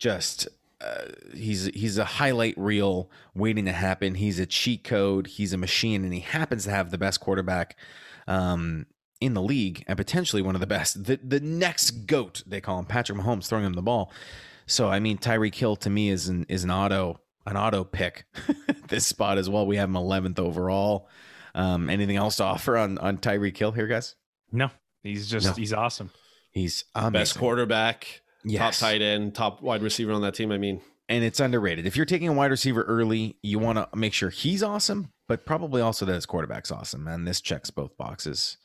just. 0.00 0.48
Uh, 0.80 1.06
he's 1.34 1.66
he's 1.66 1.96
a 1.98 2.04
highlight 2.04 2.54
reel 2.58 3.10
waiting 3.34 3.64
to 3.64 3.72
happen. 3.72 4.14
He's 4.14 4.38
a 4.38 4.46
cheat 4.46 4.84
code. 4.84 5.26
He's 5.26 5.52
a 5.52 5.58
machine, 5.58 6.04
and 6.04 6.12
he 6.12 6.20
happens 6.20 6.64
to 6.64 6.70
have 6.70 6.90
the 6.90 6.98
best 6.98 7.20
quarterback 7.20 7.76
um, 8.26 8.86
in 9.20 9.32
the 9.34 9.40
league 9.42 9.84
and 9.86 9.96
potentially 9.96 10.42
one 10.42 10.54
of 10.54 10.60
the 10.60 10.66
best. 10.66 11.04
The 11.04 11.18
the 11.22 11.40
next 11.40 12.06
goat 12.06 12.42
they 12.46 12.60
call 12.60 12.78
him 12.78 12.84
Patrick 12.84 13.18
Mahomes 13.18 13.48
throwing 13.48 13.64
him 13.64 13.72
the 13.72 13.82
ball. 13.82 14.12
So 14.66 14.88
I 14.88 15.00
mean 15.00 15.16
Tyreek 15.16 15.54
Hill 15.54 15.76
to 15.76 15.88
me 15.90 16.10
is 16.10 16.28
an 16.28 16.44
is 16.48 16.64
an 16.64 16.70
auto 16.70 17.20
an 17.46 17.56
auto 17.56 17.82
pick 17.84 18.24
this 18.88 19.06
spot 19.06 19.38
as 19.38 19.48
well. 19.48 19.66
We 19.66 19.76
have 19.76 19.88
him 19.88 19.94
11th 19.94 20.38
overall. 20.38 21.08
Um, 21.54 21.88
anything 21.88 22.16
else 22.16 22.36
to 22.36 22.44
offer 22.44 22.76
on 22.76 22.98
on 22.98 23.16
Tyreek 23.18 23.56
Hill 23.56 23.72
here, 23.72 23.86
guys? 23.86 24.14
No, 24.52 24.70
he's 25.02 25.26
just 25.30 25.46
No. 25.46 25.52
he's 25.54 25.72
awesome. 25.72 26.10
He's 26.50 26.84
amazing. 26.94 27.12
Best 27.12 27.38
quarterback, 27.38 28.22
Yes. 28.48 28.78
top 28.78 28.88
tight 28.88 29.02
end, 29.02 29.34
top 29.34 29.60
wide 29.60 29.82
receiver 29.82 30.12
on 30.12 30.22
that 30.22 30.34
team. 30.34 30.52
I 30.52 30.58
mean, 30.58 30.80
and 31.08 31.22
it's 31.24 31.40
underrated. 31.40 31.86
If 31.86 31.96
you're 31.96 32.06
taking 32.06 32.28
a 32.28 32.32
wide 32.32 32.50
receiver 32.50 32.82
early, 32.82 33.36
you 33.42 33.58
want 33.58 33.76
to 33.78 33.88
make 33.96 34.12
sure 34.12 34.30
he's 34.30 34.62
awesome, 34.62 35.12
but 35.28 35.44
probably 35.46 35.80
also 35.82 36.04
that 36.06 36.14
his 36.14 36.26
quarterback's 36.26 36.70
awesome. 36.70 37.06
And 37.08 37.26
this 37.26 37.40
checks 37.40 37.70
both 37.70 37.96
boxes, 37.96 38.56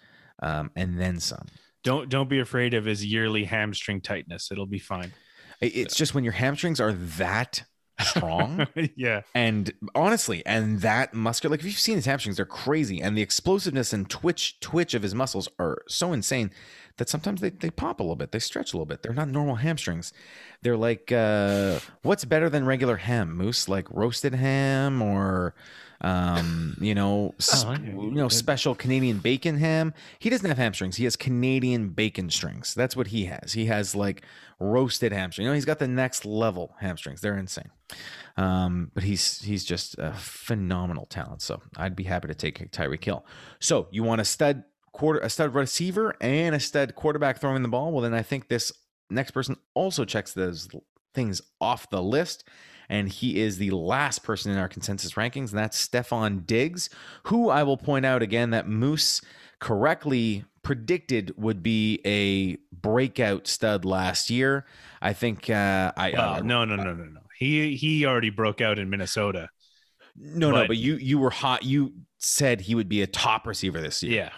um, 0.42 0.72
and 0.76 1.00
then 1.00 1.20
some. 1.20 1.48
Don't 1.84 2.10
don't 2.10 2.30
be 2.30 2.40
afraid 2.40 2.74
of 2.76 2.86
his 2.86 3.04
yearly 3.04 3.44
hamstring 3.46 4.02
tightness. 4.02 4.52
It'll 4.52 4.68
be 4.68 4.80
fine. 4.80 5.14
It- 5.62 5.76
It's 5.76 5.96
just 5.96 6.14
when 6.14 6.24
your 6.24 6.34
hamstrings 6.34 6.80
are 6.80 6.94
that 6.94 7.64
strong, 8.04 8.68
yeah. 8.95 9.22
and 9.34 9.74
honestly, 9.95 10.45
and 10.45 10.82
that 10.82 11.14
muscular. 11.14 11.54
Like 11.54 11.62
if 11.62 11.66
you've 11.66 11.76
seen 11.80 11.95
his 11.95 12.06
hamstrings, 12.06 12.38
they're 12.38 12.45
crazy, 12.45 13.02
and 13.02 13.18
the 13.18 13.22
explosiveness 13.22 13.93
and 13.93 14.10
twitch 14.10 14.60
twitch 14.60 14.93
of 14.93 15.04
his 15.04 15.16
muscles 15.16 15.49
are 15.60 15.84
so 15.88 16.14
insane 16.14 16.52
that 16.97 17.10
sometimes 17.10 17.41
they, 17.41 17.49
they 17.49 17.70
pop 17.70 17.99
a 17.99 18.04
little 18.04 18.16
bit, 18.16 18.32
they 18.32 18.39
stretch 18.39 18.74
a 18.74 18.76
little 18.76 18.86
bit. 18.86 19.02
They're 19.02 19.14
not 19.14 19.30
normal 19.30 19.56
hamstrings. 19.56 20.14
They're 20.62 20.78
like 20.78 21.12
uh, 21.12 21.80
what's 22.04 22.26
better 22.26 22.49
than 22.49 22.66
regular 22.66 22.97
ham, 22.97 23.36
Moose? 23.36 23.68
Like 23.68 23.88
roasted 23.89 24.36
ham 24.36 25.02
or 25.02 25.56
Um, 26.02 26.78
you 26.82 26.95
know, 26.95 27.36
Oh, 27.54 27.74
you 27.74 28.12
know, 28.12 28.28
special 28.28 28.76
Canadian 28.76 29.20
bacon 29.20 29.58
ham. 29.58 29.93
He 30.20 30.30
doesn't 30.30 30.47
have 30.47 30.58
hamstrings. 30.58 30.97
He 30.97 31.04
has 31.04 31.16
Canadian 31.16 31.89
bacon 31.89 32.30
strings. 32.30 32.74
That's 32.74 32.95
what 32.95 33.08
he 33.08 33.26
has. 33.26 33.54
He 33.54 33.68
has 33.68 33.95
like 33.95 34.24
roasted 34.60 35.12
hamstrings. 35.12 35.45
You 35.45 35.49
know, 35.49 35.56
he's 35.56 35.66
got 35.66 35.80
the 35.80 35.88
next 35.88 36.26
level 36.26 36.76
hamstrings. 36.80 37.22
They're 37.22 37.38
insane. 37.38 37.70
Um, 38.38 38.91
but 38.93 39.04
he's 39.04 39.41
he's 39.41 39.64
just 39.64 39.95
a 39.97 40.14
phenomenal 40.14 41.06
talent. 41.06 41.41
So 41.41 41.62
I'd 41.78 41.95
be 41.95 42.04
happy 42.04 42.28
to 42.28 42.36
take 42.36 42.72
Tyreek 42.72 43.04
Hill. 43.04 43.26
So 43.60 43.88
you 43.91 44.04
want 44.04 44.22
a 44.22 44.26
stud 44.26 44.64
quarter, 44.91 45.20
a 45.20 45.30
stud 45.30 45.54
receiver, 45.54 46.16
and 46.22 46.56
a 46.56 46.60
stud 46.60 46.95
quarterback 46.95 47.39
throwing 47.39 47.62
the 47.62 47.70
ball? 47.70 47.91
Well, 47.91 48.02
then 48.02 48.14
I 48.14 48.22
think 48.22 48.47
this 48.47 48.72
next 49.10 49.32
person 49.32 49.58
also 49.74 50.06
checks 50.06 50.34
those 50.34 50.70
things 51.14 51.41
off 51.60 51.89
the 51.89 52.02
list. 52.02 52.43
And 52.92 53.08
he 53.08 53.39
is 53.39 53.58
the 53.58 53.72
last 53.72 54.22
person 54.22 54.52
in 54.52 54.58
our 54.58 54.68
consensus 54.68 55.14
rankings, 55.14 55.52
and 55.52 55.58
that's 55.58 55.88
Stefon 55.88 56.46
Diggs, 56.46 56.89
who 57.24 57.48
I 57.50 57.64
will 57.64 57.78
point 57.78 58.06
out 58.06 58.22
again 58.22 58.50
that 58.50 58.68
Moose 58.68 59.22
correctly 59.60 60.44
predicted 60.62 61.34
would 61.38 61.64
be 61.64 62.02
a 62.06 62.58
breakout 62.76 63.48
stud 63.48 63.86
last 63.86 64.30
year. 64.30 64.66
I 65.02 65.14
think 65.14 65.50
uh, 65.50 65.94
I 65.96 66.12
Well, 66.12 66.34
uh, 66.34 66.39
no, 66.42 66.66
no, 66.66 66.76
no, 66.76 66.94
no, 66.94 67.06
no. 67.06 67.22
He 67.39 67.76
he 67.78 68.06
already 68.06 68.30
broke 68.30 68.60
out 68.60 68.78
in 68.78 68.89
Minnesota. 68.89 69.50
no 70.18 70.52
no, 70.52 70.58
but- 70.58 70.68
but 70.68 70.78
you 70.78 70.96
you 70.96 71.18
were 71.18 71.30
hot. 71.32 71.64
You 71.64 71.94
said 72.18 72.60
he 72.62 72.76
would 72.76 72.89
be 72.89 73.02
a 73.02 73.08
top 73.08 73.48
receiver 73.48 73.80
this 73.80 74.04
year. 74.04 74.12
Yeah. 74.24 74.30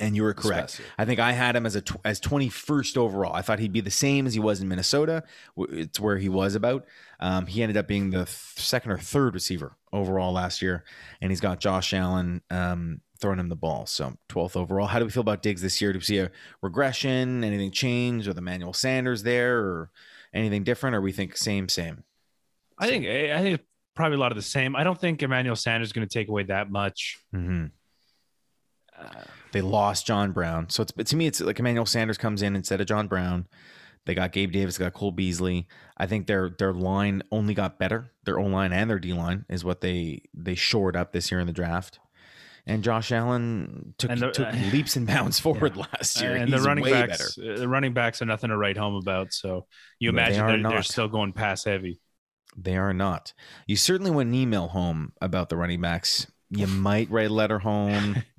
And 0.00 0.16
you 0.16 0.22
were 0.22 0.34
correct. 0.34 0.80
I 0.98 1.04
think 1.04 1.20
I 1.20 1.32
had 1.32 1.54
him 1.54 1.66
as 1.66 1.76
a 1.76 1.80
tw- 1.82 2.00
as 2.04 2.18
twenty 2.18 2.48
first 2.48 2.96
overall. 2.96 3.34
I 3.34 3.42
thought 3.42 3.58
he'd 3.58 3.72
be 3.72 3.80
the 3.80 3.90
same 3.90 4.26
as 4.26 4.34
he 4.34 4.40
was 4.40 4.60
in 4.60 4.68
Minnesota. 4.68 5.22
It's 5.56 6.00
where 6.00 6.18
he 6.18 6.28
was 6.28 6.54
about. 6.54 6.86
Um, 7.20 7.46
he 7.46 7.62
ended 7.62 7.76
up 7.76 7.86
being 7.86 8.10
the 8.10 8.24
th- 8.24 8.28
second 8.28 8.92
or 8.92 8.98
third 8.98 9.34
receiver 9.34 9.76
overall 9.92 10.32
last 10.32 10.62
year, 10.62 10.84
and 11.20 11.30
he's 11.30 11.40
got 11.40 11.60
Josh 11.60 11.92
Allen 11.92 12.42
um, 12.50 13.00
throwing 13.20 13.38
him 13.38 13.48
the 13.48 13.56
ball. 13.56 13.86
So 13.86 14.16
twelfth 14.28 14.56
overall. 14.56 14.86
How 14.86 14.98
do 14.98 15.04
we 15.04 15.10
feel 15.10 15.20
about 15.20 15.42
Diggs 15.42 15.62
this 15.62 15.80
year? 15.80 15.92
Do 15.92 15.98
we 15.98 16.04
see 16.04 16.18
a 16.18 16.30
regression? 16.62 17.44
Anything 17.44 17.70
change? 17.70 18.26
Or 18.26 18.32
the 18.32 18.38
Emmanuel 18.38 18.72
Sanders 18.72 19.22
there, 19.22 19.58
or 19.58 19.90
anything 20.34 20.64
different? 20.64 20.96
Or 20.96 21.00
we 21.00 21.12
think 21.12 21.36
same 21.36 21.68
same? 21.68 22.04
I 22.78 22.88
think 22.88 23.06
I 23.06 23.40
think 23.42 23.60
probably 23.94 24.16
a 24.16 24.20
lot 24.20 24.32
of 24.32 24.36
the 24.36 24.42
same. 24.42 24.74
I 24.74 24.82
don't 24.84 24.98
think 24.98 25.22
Emmanuel 25.22 25.54
Sanders 25.54 25.88
is 25.88 25.92
going 25.92 26.08
to 26.08 26.12
take 26.12 26.28
away 26.28 26.44
that 26.44 26.70
much. 26.70 27.18
Mm-hmm. 27.34 27.66
Uh, 29.02 29.24
They 29.52 29.60
lost 29.60 30.06
John 30.06 30.32
Brown. 30.32 30.70
So 30.70 30.82
it's 30.82 30.92
to 30.92 31.16
me, 31.16 31.26
it's 31.26 31.40
like 31.40 31.58
Emmanuel 31.58 31.86
Sanders 31.86 32.18
comes 32.18 32.42
in 32.42 32.56
instead 32.56 32.80
of 32.80 32.86
John 32.86 33.06
Brown. 33.08 33.46
They 34.04 34.14
got 34.14 34.32
Gabe 34.32 34.50
Davis, 34.50 34.78
got 34.78 34.94
Cole 34.94 35.12
Beasley. 35.12 35.68
I 35.96 36.06
think 36.06 36.26
their 36.26 36.48
their 36.48 36.72
line 36.72 37.22
only 37.30 37.54
got 37.54 37.78
better. 37.78 38.10
Their 38.24 38.38
O 38.38 38.44
line 38.46 38.72
and 38.72 38.88
their 38.90 38.98
D 38.98 39.12
line 39.12 39.44
is 39.48 39.64
what 39.64 39.80
they 39.80 40.22
they 40.34 40.54
shored 40.54 40.96
up 40.96 41.12
this 41.12 41.30
year 41.30 41.40
in 41.40 41.46
the 41.46 41.52
draft. 41.52 41.98
And 42.64 42.84
Josh 42.84 43.10
Allen 43.10 43.92
took, 43.98 44.10
And 44.10 44.20
the- 44.20 44.30
took 44.30 44.52
leaps 44.72 44.94
and 44.96 45.04
bounds 45.06 45.38
forward 45.40 45.76
last 45.76 46.20
year. 46.20 46.36
and 46.36 46.52
the 46.52 46.60
running 46.60 46.84
backs, 46.84 47.36
uh, 47.36 47.56
the 47.58 47.68
running 47.68 47.92
backs 47.92 48.22
are 48.22 48.24
nothing 48.24 48.50
to 48.50 48.56
write 48.56 48.76
home 48.76 48.94
about. 48.94 49.32
So 49.32 49.66
you 49.98 50.08
imagine 50.10 50.40
are 50.40 50.60
they're, 50.62 50.70
they're 50.70 50.82
still 50.82 51.08
going 51.08 51.32
pass 51.32 51.64
heavy. 51.64 52.00
They 52.56 52.76
are 52.76 52.92
not. 52.94 53.32
You 53.66 53.76
certainly 53.76 54.10
wouldn't 54.12 54.34
email 54.36 54.68
home 54.68 55.12
about 55.20 55.48
the 55.48 55.56
running 55.56 55.80
backs. 55.80 56.26
You 56.50 56.66
might 56.66 57.10
write 57.10 57.30
a 57.30 57.34
letter 57.34 57.58
home. 57.60 58.22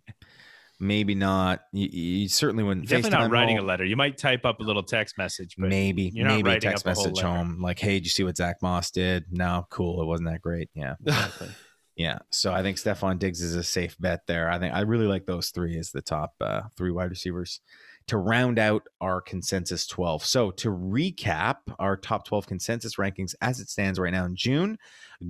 Maybe 0.79 1.15
not. 1.15 1.61
You, 1.71 1.87
you 1.87 2.27
certainly 2.27 2.63
wouldn't. 2.63 2.87
Definitely 2.89 3.11
not 3.11 3.31
writing 3.31 3.57
home. 3.57 3.65
a 3.65 3.67
letter. 3.67 3.85
You 3.85 3.95
might 3.95 4.17
type 4.17 4.45
up 4.45 4.59
a 4.59 4.63
little 4.63 4.83
text 4.83 5.17
message, 5.17 5.55
but 5.57 5.69
maybe 5.69 6.11
you're 6.13 6.27
not 6.27 6.35
maybe 6.35 6.51
a 6.51 6.59
text 6.59 6.85
message 6.85 7.19
home 7.19 7.61
like 7.61 7.79
hey 7.79 7.93
did 7.93 8.05
you 8.05 8.09
see 8.09 8.23
what 8.23 8.37
zack 8.37 8.61
moss 8.61 8.91
did 8.91 9.25
no 9.31 9.65
cool 9.69 10.01
it 10.01 10.05
wasn't 10.05 10.27
that 10.29 10.41
great 10.41 10.69
yeah 10.73 10.95
yeah 11.95 12.19
so 12.31 12.53
i 12.53 12.61
think 12.61 12.77
stefon 12.77 13.19
diggs 13.19 13.41
is 13.41 13.55
a 13.55 13.63
safe 13.63 13.95
bet 13.99 14.21
there 14.27 14.49
i 14.49 14.59
think 14.59 14.73
i 14.73 14.81
really 14.81 15.07
like 15.07 15.25
those 15.25 15.49
three 15.49 15.77
as 15.77 15.91
the 15.91 16.01
top 16.01 16.33
uh, 16.41 16.61
three 16.75 16.91
wide 16.91 17.09
receivers 17.09 17.61
to 18.05 18.17
round 18.17 18.59
out 18.59 18.83
our 19.01 19.21
consensus 19.21 19.87
12 19.87 20.25
so 20.25 20.51
to 20.51 20.69
recap 20.69 21.57
our 21.79 21.95
top 21.95 22.25
12 22.25 22.45
consensus 22.47 22.95
rankings 22.97 23.33
as 23.41 23.59
it 23.59 23.69
stands 23.69 23.99
right 23.99 24.13
now 24.13 24.25
in 24.25 24.35
june 24.35 24.77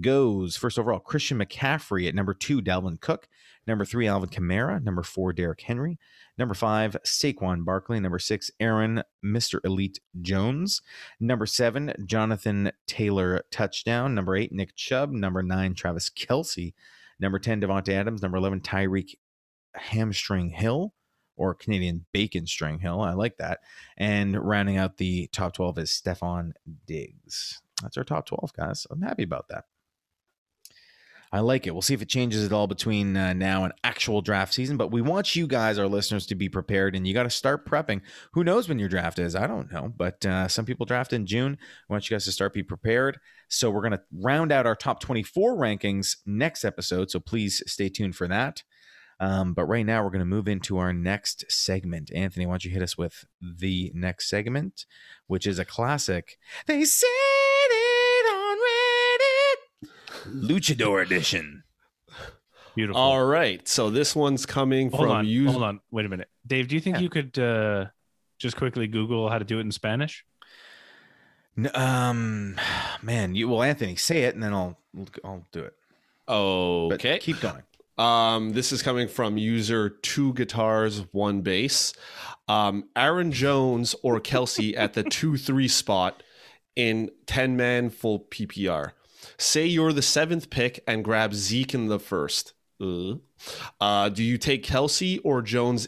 goes 0.02 0.56
first 0.56 0.80
overall 0.80 1.00
christian 1.00 1.38
mccaffrey 1.38 2.08
at 2.08 2.16
number 2.16 2.34
two 2.34 2.62
dalvin 2.62 3.00
cook 3.00 3.28
number 3.68 3.86
three 3.86 4.08
alvin 4.08 4.30
kamara 4.30 4.84
number 4.84 5.04
four 5.04 5.34
Derrick 5.34 5.62
henry 5.62 5.98
Number 6.38 6.56
five, 6.56 6.98
Saquon 7.06 7.64
Barkley. 7.64 8.00
Number 8.00 8.18
six, 8.18 8.50
Aaron, 8.60 9.04
Mr. 9.24 9.60
Elite 9.64 10.00
Jones. 10.22 10.82
Number 11.20 11.46
seven, 11.46 11.94
Jonathan 12.06 12.72
Taylor 12.88 13.44
touchdown. 13.52 14.16
Number 14.16 14.36
eight, 14.36 14.52
Nick 14.52 14.76
Chubb. 14.76 15.12
Number 15.12 15.44
nine, 15.44 15.76
Travis 15.76 16.10
Kelce. 16.10 16.74
Number 17.20 17.38
10, 17.38 17.62
Davante 17.62 17.90
Adams. 17.90 18.22
Number 18.24 18.38
11, 18.38 18.62
Tyreek 18.62 19.16
Hamstring 19.76 20.50
Hill 20.50 20.94
or 21.36 21.54
Canadian 21.54 22.06
Bacon 22.12 22.48
String 22.48 22.80
Hill. 22.80 23.02
I 23.02 23.14
like 23.14 23.38
that. 23.38 23.60
And 23.98 24.36
rounding 24.36 24.78
out 24.78 24.98
the 24.98 25.28
top 25.28 25.54
12 25.54 25.78
is 25.80 25.90
Stefon 25.92 26.54
Diggs. 26.88 27.62
That's 27.82 27.98
our 27.98 28.04
top 28.04 28.26
12, 28.26 28.54
guys. 28.54 28.88
I'm 28.90 29.02
happy 29.02 29.24
about 29.24 29.48
that. 29.50 29.66
I 31.34 31.40
like 31.40 31.66
it. 31.66 31.72
We'll 31.72 31.82
see 31.82 31.96
if 31.96 32.02
it 32.04 32.10
changes 32.10 32.46
at 32.46 32.54
all 32.54 32.68
between 32.68 33.18
uh, 33.18 33.34
now 33.34 33.64
and 33.64 33.74
actual 33.84 34.22
draft 34.22 34.54
season. 34.54 34.78
But 34.78 34.92
we 34.92 35.02
want 35.02 35.36
you 35.36 35.48
guys, 35.48 35.80
our 35.80 35.88
listeners, 35.88 36.28
to 36.28 36.36
be 36.36 36.48
prepared, 36.48 36.96
and 36.96 37.08
you 37.08 37.14
got 37.16 37.24
to 37.24 37.32
start 37.32 37.66
prepping. 37.66 38.02
Who 38.34 38.44
knows 38.44 38.70
when 38.70 38.78
your 38.78 38.88
draft 38.88 39.18
is? 39.18 39.36
I 39.36 39.48
don't 39.48 39.72
know, 39.72 39.92
but 39.98 40.24
uh, 40.28 40.48
some 40.48 40.64
people 40.64 40.86
draft 40.86 41.12
in 41.12 41.26
June. 41.26 41.58
I 41.60 41.92
want 41.92 42.08
you 42.08 42.14
guys 42.14 42.26
to 42.26 42.32
start 42.32 42.54
be 42.54 42.62
prepared. 42.62 43.18
So 43.48 43.72
we're 43.72 43.82
going 43.82 43.94
to 43.94 44.04
round 44.22 44.52
out 44.52 44.68
our 44.68 44.76
top 44.76 45.00
24 45.00 45.58
rankings 45.58 46.18
next 46.28 46.64
episode. 46.64 47.10
So 47.10 47.20
please 47.20 47.64
stay 47.66 47.90
tuned 47.90 48.16
for 48.16 48.28
that. 48.28 48.62
Um, 49.20 49.56
but 49.56 49.66
right 49.66 49.86
now, 49.86 50.04
we're 50.04 50.12
going 50.12 50.20
to 50.20 50.26
move 50.26 50.48
into 50.48 50.78
our 50.78 50.94
next 50.94 51.46
segment. 51.52 52.12
Anthony, 52.14 52.46
why 52.46 52.54
don't 52.54 52.66
you 52.66 52.72
hit 52.72 52.84
us 52.84 52.96
with 52.96 53.26
the 53.42 53.92
next 53.96 54.30
segment, 54.30 54.86
which 55.26 55.48
is 55.48 55.58
a 55.58 55.66
classic. 55.66 56.38
They 56.68 56.84
Reddit. 56.84 57.53
Luchador 60.28 61.04
edition. 61.04 61.64
beautiful. 62.76 63.00
All 63.02 63.24
right. 63.26 63.68
So 63.68 63.90
this 63.90 64.16
one's 64.16 64.46
coming 64.46 64.90
hold 64.90 65.04
from 65.04 65.12
on, 65.12 65.26
you. 65.28 65.50
hold 65.52 65.64
on, 65.64 65.80
wait 65.92 66.06
a 66.06 66.10
minute, 66.10 66.30
Dave. 66.46 66.68
Do 66.68 66.76
you 66.76 66.82
think 66.82 66.98
Yeah. 66.98 67.02
you 67.04 67.10
could 67.10 67.38
uh, 67.40 67.86
just 68.40 68.58
quickly 68.58 68.88
Google 68.88 69.30
how 69.30 69.38
to 69.38 69.46
do 69.46 69.58
it 69.60 69.62
in 69.62 69.72
Spanish? 69.72 70.26
N- 71.58 71.70
Um, 71.76 72.60
man, 73.02 73.36
you 73.36 73.48
well, 73.50 73.62
Anthony, 73.64 73.96
say 73.96 74.24
it, 74.24 74.34
and 74.34 74.42
then 74.44 74.54
I'll 74.54 74.78
I'll 75.24 75.46
do 75.52 75.62
it. 75.62 75.74
But 76.26 76.94
Okay. 76.96 77.20
keep 77.20 77.40
going. 77.42 77.64
Um, 77.98 78.54
this 78.54 78.72
is 78.72 78.82
coming 78.82 79.08
from 79.08 79.38
user 79.38 79.88
two 79.90 80.34
guitars, 80.34 81.02
one 81.12 81.42
bass. 81.42 81.94
Um, 82.48 82.86
Aaron 82.96 83.32
Jones 83.32 83.94
or 84.02 84.20
Kelsey 84.20 84.76
at 84.76 84.94
the 84.94 85.04
two 85.10 85.38
three 85.38 85.68
spot 85.68 86.24
in 86.76 87.12
10 87.28 87.56
man 87.56 87.92
full 87.92 88.20
PPR. 88.20 88.94
Say 89.38 89.66
you're 89.66 89.94
the 89.94 90.02
seventh 90.02 90.50
pick 90.50 90.84
and 90.88 91.04
grab 91.04 91.34
Zeke 91.34 91.74
in 91.74 91.88
the 91.88 92.00
first. 92.00 92.54
Uh, 93.80 94.10
do 94.10 94.24
you 94.24 94.38
take 94.38 94.66
Kelce 94.66 95.20
or 95.24 95.42
Jones 95.42 95.88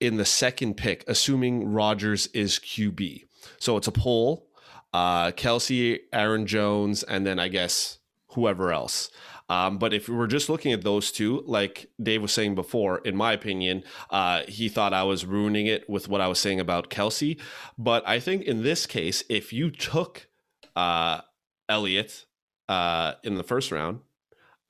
in 0.00 0.16
the 0.16 0.24
second 0.24 0.76
pick, 0.76 1.04
assuming 1.06 1.72
Rodgers 1.72 2.26
is 2.28 2.58
QB? 2.58 3.24
So 3.58 3.76
it's 3.76 3.88
a 3.88 3.92
poll. 3.92 4.48
Uh, 4.92 5.30
Kelce, 5.32 6.00
Aaron 6.12 6.46
Jones, 6.46 7.02
and 7.02 7.26
then 7.26 7.38
I 7.38 7.48
guess 7.48 7.98
whoever 8.28 8.72
else. 8.72 9.10
Um, 9.48 9.78
but 9.78 9.92
if 9.92 10.08
we 10.08 10.14
were 10.14 10.26
just 10.26 10.48
looking 10.48 10.72
at 10.72 10.82
those 10.82 11.12
two, 11.12 11.42
like 11.46 11.90
Dave 12.02 12.22
was 12.22 12.32
saying 12.32 12.54
before, 12.54 12.98
in 12.98 13.16
my 13.16 13.32
opinion, 13.32 13.84
uh, 14.10 14.42
he 14.48 14.68
thought 14.68 14.94
I 14.94 15.02
was 15.02 15.26
ruining 15.26 15.66
it 15.66 15.88
with 15.90 16.08
what 16.08 16.20
I 16.20 16.28
was 16.28 16.38
saying 16.38 16.60
about 16.60 16.90
Kelce. 16.90 17.38
But 17.76 18.06
I 18.06 18.18
think 18.18 18.44
in 18.44 18.62
this 18.62 18.86
case, 18.86 19.24
if 19.28 19.52
you 19.52 19.70
took 19.70 20.28
uh, 20.74 21.20
Elliott 21.68 22.26
uh, 22.68 23.14
in 23.22 23.34
the 23.34 23.42
first 23.42 23.70
round, 23.72 24.00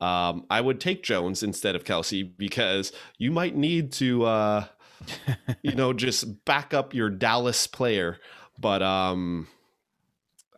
um, 0.01 0.47
I 0.51 0.61
would 0.61 0.80
take 0.80 1.03
Jones 1.03 1.43
instead 1.43 1.76
of 1.76 1.84
Kelce 1.84 2.28
because 2.36 2.93
you 3.18 3.30
might 3.30 3.55
need 3.57 3.93
to, 3.95 4.24
uh, 4.24 4.64
you 5.62 5.74
know, 5.74 5.93
just 5.93 6.45
back 6.45 6.74
up 6.74 6.95
your 6.95 7.11
Dallas 7.11 7.66
player. 7.66 8.18
But 8.59 8.82
um, 8.82 9.49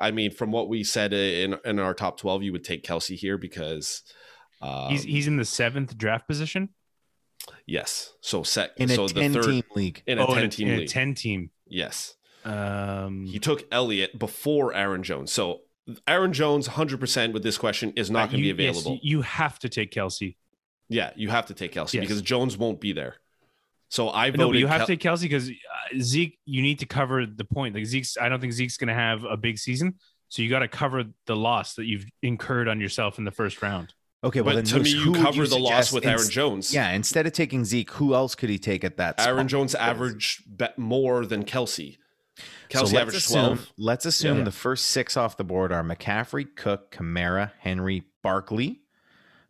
I 0.01 0.11
mean, 0.11 0.30
from 0.30 0.51
what 0.53 0.68
we 0.68 0.82
said 0.85 1.12
in 1.12 1.57
in 1.64 1.78
our 1.78 1.95
top 1.95 2.18
twelve, 2.18 2.43
you 2.43 2.53
would 2.53 2.64
take 2.64 2.85
Kelce 2.85 3.16
here 3.16 3.37
because 3.39 4.03
um, 4.62 4.91
he's 4.91 5.03
he's 5.05 5.26
in 5.26 5.37
the 5.37 5.45
seventh 5.45 5.97
draft 5.99 6.26
position. 6.26 6.70
yes. 7.66 8.12
So 8.20 8.43
set 8.43 8.72
In 8.78 8.91
a 8.91 8.95
so 8.95 9.09
the 9.09 9.20
10 9.20 9.32
third 9.35 9.45
team 9.45 9.62
league. 9.74 10.03
in 10.07 10.18
a 10.18 10.26
oh, 10.26 10.32
in 10.32 10.35
ten 10.35 10.45
a, 10.45 10.49
team 10.49 10.68
in 10.68 10.74
a 10.74 10.78
league. 10.78 10.89
ten 10.89 11.14
team. 11.14 11.51
Yes, 11.66 12.14
Um, 12.45 13.26
he 13.26 13.39
took 13.39 13.64
Elliott 13.72 14.18
before 14.18 14.74
Aaron 14.74 15.03
Jones. 15.03 15.32
So 15.32 15.61
Aaron 16.07 16.32
Jones, 16.32 16.66
hundred 16.66 17.01
percent 17.01 17.32
with 17.35 17.43
this 17.43 17.59
question 17.59 17.93
is 17.97 18.11
not 18.11 18.30
going 18.30 18.43
to 18.43 18.49
you- 18.49 18.55
be 18.55 18.64
yes, 18.64 18.78
available. 18.80 19.01
you 19.03 19.22
have 19.22 19.59
to 19.61 19.68
take 19.68 19.91
Kelce. 19.93 20.37
yeah, 20.89 21.11
you 21.16 21.28
have 21.28 21.47
to 21.47 21.55
take 21.55 21.72
Kelce 21.72 21.95
Yes. 21.95 22.01
because 22.03 22.22
Jones 22.22 22.57
won't 22.57 22.80
be 22.80 22.93
there. 22.93 23.16
So 23.91 24.09
I 24.09 24.26
voted. 24.30 24.41
No, 24.41 24.49
but 24.49 24.59
you 24.59 24.66
have 24.66 24.78
Kel- 24.78 24.87
to 24.87 24.97
take 24.97 25.01
Kelce 25.03 25.22
because 25.22 25.49
uh, 25.51 25.53
Zeke. 26.01 26.39
You 26.47 26.62
need 26.62 26.78
to 26.80 26.87
cover 26.87 27.26
the 27.26 27.45
point. 27.45 27.74
Like 27.74 27.85
Zeke's, 27.87 28.16
I 28.18 28.28
don't 28.28 28.41
think 28.41 28.53
Zeke's 28.53 28.76
going 28.76 28.89
to 28.89 28.95
have 28.95 29.24
a 29.24 29.37
big 29.37 29.59
season, 29.59 29.95
so 30.28 30.43
you 30.43 30.49
got 30.51 30.61
to 30.61 30.68
cover 30.68 31.05
the 31.26 31.37
loss 31.37 31.74
that 31.74 31.85
you've 31.85 32.07
incurred 32.22 32.66
on 32.66 32.80
yourself 32.80 33.18
in 33.18 33.24
the 33.24 33.30
first 33.30 33.61
round. 33.62 33.95
Okay, 34.24 34.41
well 34.41 34.55
but 34.55 34.64
then 34.64 34.78
to 34.78 34.80
me, 34.80 34.91
you 34.91 35.12
would 35.12 35.20
cover 35.20 35.47
the 35.47 35.59
loss 35.59 35.93
with 35.93 36.05
ins- 36.05 36.20
Aaron 36.22 36.30
Jones. 36.30 36.72
Yeah, 36.74 36.91
instead 36.93 37.26
of 37.26 37.35
taking 37.35 37.62
Zeke, 37.64 37.91
who 37.91 38.14
else 38.14 38.35
could 38.35 38.49
he 38.49 38.59
take 38.59 38.82
at 38.82 38.97
that? 38.97 39.20
Aaron 39.20 39.41
spot? 39.41 39.47
Jones 39.49 39.74
averaged 39.74 40.45
bet 40.47 40.78
more 40.78 41.26
than 41.26 41.45
Kelce. 41.45 41.99
Kelce 42.69 42.89
so 42.89 42.97
let's 42.97 43.15
assume, 43.15 43.45
12. 43.57 43.73
Let's 43.79 44.07
assume 44.07 44.39
Yeah. 44.39 44.45
the 44.45 44.51
first 44.53 44.87
six 44.87 45.17
off 45.17 45.37
the 45.37 45.45
board 45.45 45.73
are 45.73 45.83
McCaffrey, 45.83 46.47
Cook, 46.57 46.91
Kamara, 46.91 47.53
Henry, 47.61 48.05
Barkley. 48.23 48.81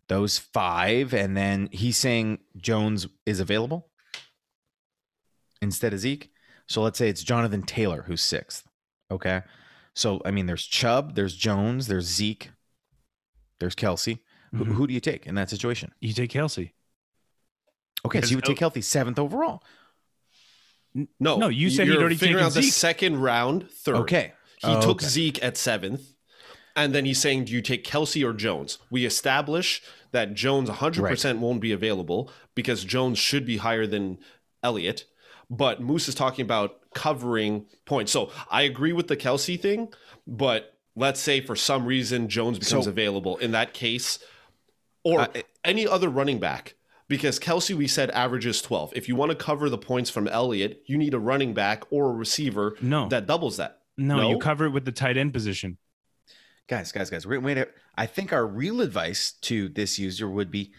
Those 0.08 0.36
five, 0.38 1.14
and 1.14 1.34
then 1.36 1.70
he's 1.72 1.96
saying 1.96 2.40
Jones 2.58 3.06
is 3.24 3.40
available 3.40 3.88
instead 5.62 5.92
of 5.94 5.98
Zeke. 6.00 6.30
So 6.68 6.82
let's 6.82 6.98
say 6.98 7.08
it's 7.08 7.22
Jonathan 7.22 7.62
Taylor 7.62 8.02
who's 8.06 8.20
sixth. 8.20 8.68
Okay, 9.10 9.42
so 9.94 10.20
I 10.24 10.30
mean, 10.30 10.46
there's 10.46 10.66
Chubb, 10.66 11.14
there's 11.14 11.34
Jones, 11.36 11.86
there's 11.86 12.04
Zeke, 12.04 12.50
there's 13.60 13.74
Kelce. 13.74 14.18
Who, 14.52 14.64
Mhm. 14.64 14.74
who 14.74 14.86
do 14.86 14.94
you 14.94 15.00
take 15.00 15.26
in 15.26 15.34
that 15.36 15.50
situation? 15.50 15.92
You 16.00 16.12
take 16.12 16.30
Kelce. 16.30 16.72
Okay, 18.04 18.20
so 18.20 18.28
you 18.28 18.36
would 18.36 18.44
take 18.44 18.58
Kelce 18.58 18.84
seventh 18.84 19.18
overall. 19.18 19.62
No, 20.94 21.36
No, 21.38 21.48
you 21.48 21.70
said 21.70 21.86
he'd 21.86 21.92
you're 21.94 22.00
already 22.00 22.14
figuring 22.16 22.36
taken 22.38 22.46
out 22.46 22.54
the 22.54 22.62
Zeke. 22.62 22.72
second 22.72 23.20
round, 23.20 23.68
third. 23.70 23.96
Okay, 23.96 24.32
He 24.58 24.68
Oh, 24.68 24.80
took 24.80 24.98
okay. 25.02 25.06
Zeke 25.06 25.42
at 25.42 25.56
seventh. 25.56 26.02
And 26.76 26.92
then 26.94 27.04
he's 27.04 27.20
saying, 27.20 27.44
do 27.44 27.52
you 27.52 27.62
take 27.62 27.84
Kelce 27.84 28.24
or 28.26 28.32
Jones? 28.32 28.78
We 28.90 29.04
establish 29.06 29.80
that 30.12 30.34
Jones 30.34 30.68
100% 30.68 31.38
won't 31.38 31.60
be 31.60 31.70
available 31.72 32.30
because 32.56 32.84
Jones 32.84 33.18
should 33.18 33.46
be 33.46 33.58
higher 33.58 33.86
than 33.86 34.18
Elliott. 34.62 35.04
But 35.50 35.80
Moose 35.80 36.08
is 36.08 36.14
talking 36.16 36.42
about 36.44 36.80
covering 36.94 37.66
points. 37.84 38.10
So 38.10 38.30
I 38.50 38.62
agree 38.62 38.92
with 38.92 39.06
the 39.08 39.16
Kelce 39.16 39.60
thing, 39.60 39.88
but 40.26 40.74
let's 40.96 41.20
say 41.20 41.40
for 41.40 41.54
some 41.54 41.86
reason 41.86 42.28
Jones 42.28 42.58
becomes 42.58 42.84
So- 42.86 42.90
available. 42.90 43.36
In 43.38 43.52
that 43.52 43.72
case, 43.74 44.18
or 45.04 45.20
Uh, 45.20 45.26
any 45.64 45.86
other 45.86 46.08
running 46.08 46.38
back. 46.40 46.74
Because 47.08 47.38
Kelce, 47.38 47.74
we 47.76 47.86
said, 47.86 48.10
averages 48.12 48.62
12. 48.62 48.92
If 48.96 49.08
you 49.08 49.16
want 49.16 49.30
to 49.30 49.36
cover 49.36 49.68
the 49.68 49.76
points 49.78 50.08
from 50.10 50.26
Elliott, 50.26 50.82
you 50.86 50.96
need 50.96 51.12
a 51.14 51.18
running 51.18 51.52
back 51.52 51.84
or 51.90 52.10
a 52.10 52.12
receiver 52.14 52.76
No, 52.80 53.08
that 53.08 53.26
doubles 53.26 53.58
that. 53.58 53.80
no, 53.98 54.16
no? 54.16 54.30
you 54.30 54.38
cover 54.38 54.64
it 54.66 54.70
with 54.70 54.84
the 54.86 54.92
tight 54.92 55.16
end 55.18 55.32
position. 55.34 55.76
guys, 56.66 56.92
guys, 56.92 57.10
guys. 57.10 57.26
Wait, 57.26 57.38
wait. 57.38 57.66
I 57.96 58.06
think 58.06 58.32
our 58.32 58.46
real 58.46 58.80
advice 58.80 59.32
to 59.42 59.68
this 59.68 59.98
user 59.98 60.28
would 60.30 60.50
be: 60.50 60.72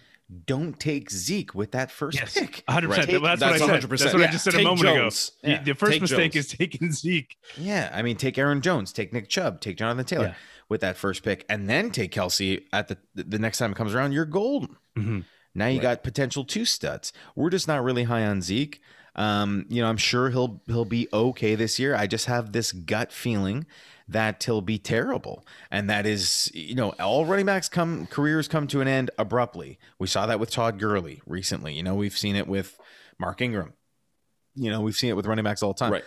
don't 0.48 0.80
take 0.80 1.12
Zeke 1.12 1.54
with 1.54 1.72
that 1.74 1.92
first 1.92 2.18
Yes, 2.20 2.34
pick. 2.34 2.64
100. 2.66 2.90
Right. 2.90 3.00
percent 3.06 3.24
That's, 3.24 3.40
That's 3.40 3.62
what 3.62 3.70
I 3.70 3.80
said. 3.80 3.90
100%. 3.90 4.00
That's 4.00 4.14
what 4.14 4.24
I 4.24 4.28
just 4.32 4.44
said 4.46 4.56
a 4.56 4.64
moment 4.64 4.82
Jones. 4.82 5.32
ago. 5.44 5.52
Yeah. 5.54 5.64
The 5.64 5.76
first 5.76 5.92
Take 5.92 6.02
mistake 6.02 6.32
Jones. 6.34 6.46
is 6.48 6.52
taking 6.58 6.92
Zeke. 6.92 7.38
Yeah, 7.56 7.92
I 7.94 8.02
mean, 8.02 8.18
take 8.18 8.38
Aaron 8.40 8.62
Jones, 8.62 8.92
take 8.92 9.14
Nick 9.14 9.30
Chubb, 9.30 9.62
take 9.62 9.78
Jonathan 9.78 10.06
Taylor 10.06 10.26
Yeah. 10.30 10.34
with 10.70 10.82
that 10.82 10.98
first 10.98 11.22
pick, 11.22 11.46
and 11.48 11.70
then 11.70 11.92
take 11.92 12.12
Kelce 12.12 12.64
at 12.74 12.88
the 12.88 12.98
the 13.14 13.38
next 13.38 13.60
time 13.60 13.72
it 13.74 13.76
comes 13.78 13.94
around. 13.94 14.14
You're 14.14 14.26
golden. 14.26 14.76
Mhm. 14.98 15.26
Now 15.56 15.68
you 15.68 15.78
Right. 15.80 15.84
got 15.84 16.04
potential 16.04 16.44
two 16.44 16.66
studs. 16.66 17.14
We're 17.36 17.50
just 17.50 17.68
not 17.68 17.84
really 17.84 18.04
high 18.04 18.26
on 18.26 18.42
Zeke. 18.42 18.82
Um, 19.16 19.66
you 19.70 19.82
know, 19.82 19.88
I'm 19.88 19.98
sure 19.98 20.30
he'll 20.30 20.62
he'll 20.68 20.84
be 20.86 21.08
okay 21.14 21.56
this 21.56 21.80
year. 21.80 21.96
I 21.96 22.06
just 22.06 22.26
have 22.26 22.52
this 22.52 22.74
gut 22.74 23.12
feeling 23.14 23.66
that 24.10 24.44
he'll 24.44 24.62
be 24.62 24.78
terrible, 24.78 25.46
and 25.72 25.90
that 25.90 26.06
is, 26.06 26.52
you 26.54 26.76
know, 26.76 26.90
all 27.00 27.26
running 27.26 27.46
backs 27.46 27.70
come 27.70 28.06
careers 28.08 28.48
come 28.50 28.68
to 28.68 28.82
an 28.82 28.88
end 28.90 29.10
abruptly. 29.18 29.80
We 29.98 30.08
saw 30.08 30.26
that 30.28 30.40
with 30.40 30.52
Todd 30.52 30.78
Gurley 30.80 31.22
recently. 31.26 31.74
You 31.74 31.82
know, 31.84 31.96
we've 31.96 32.16
seen 32.18 32.36
it 32.36 32.48
with 32.48 32.78
Mark 33.18 33.42
Ingram. 33.42 33.74
You 34.54 34.70
know, 34.70 34.82
we've 34.82 34.96
seen 34.96 35.10
it 35.10 35.16
with 35.16 35.26
running 35.26 35.44
backs 35.46 35.64
all 35.64 35.74
the 35.74 35.80
time. 35.80 35.94
Right. 35.94 36.04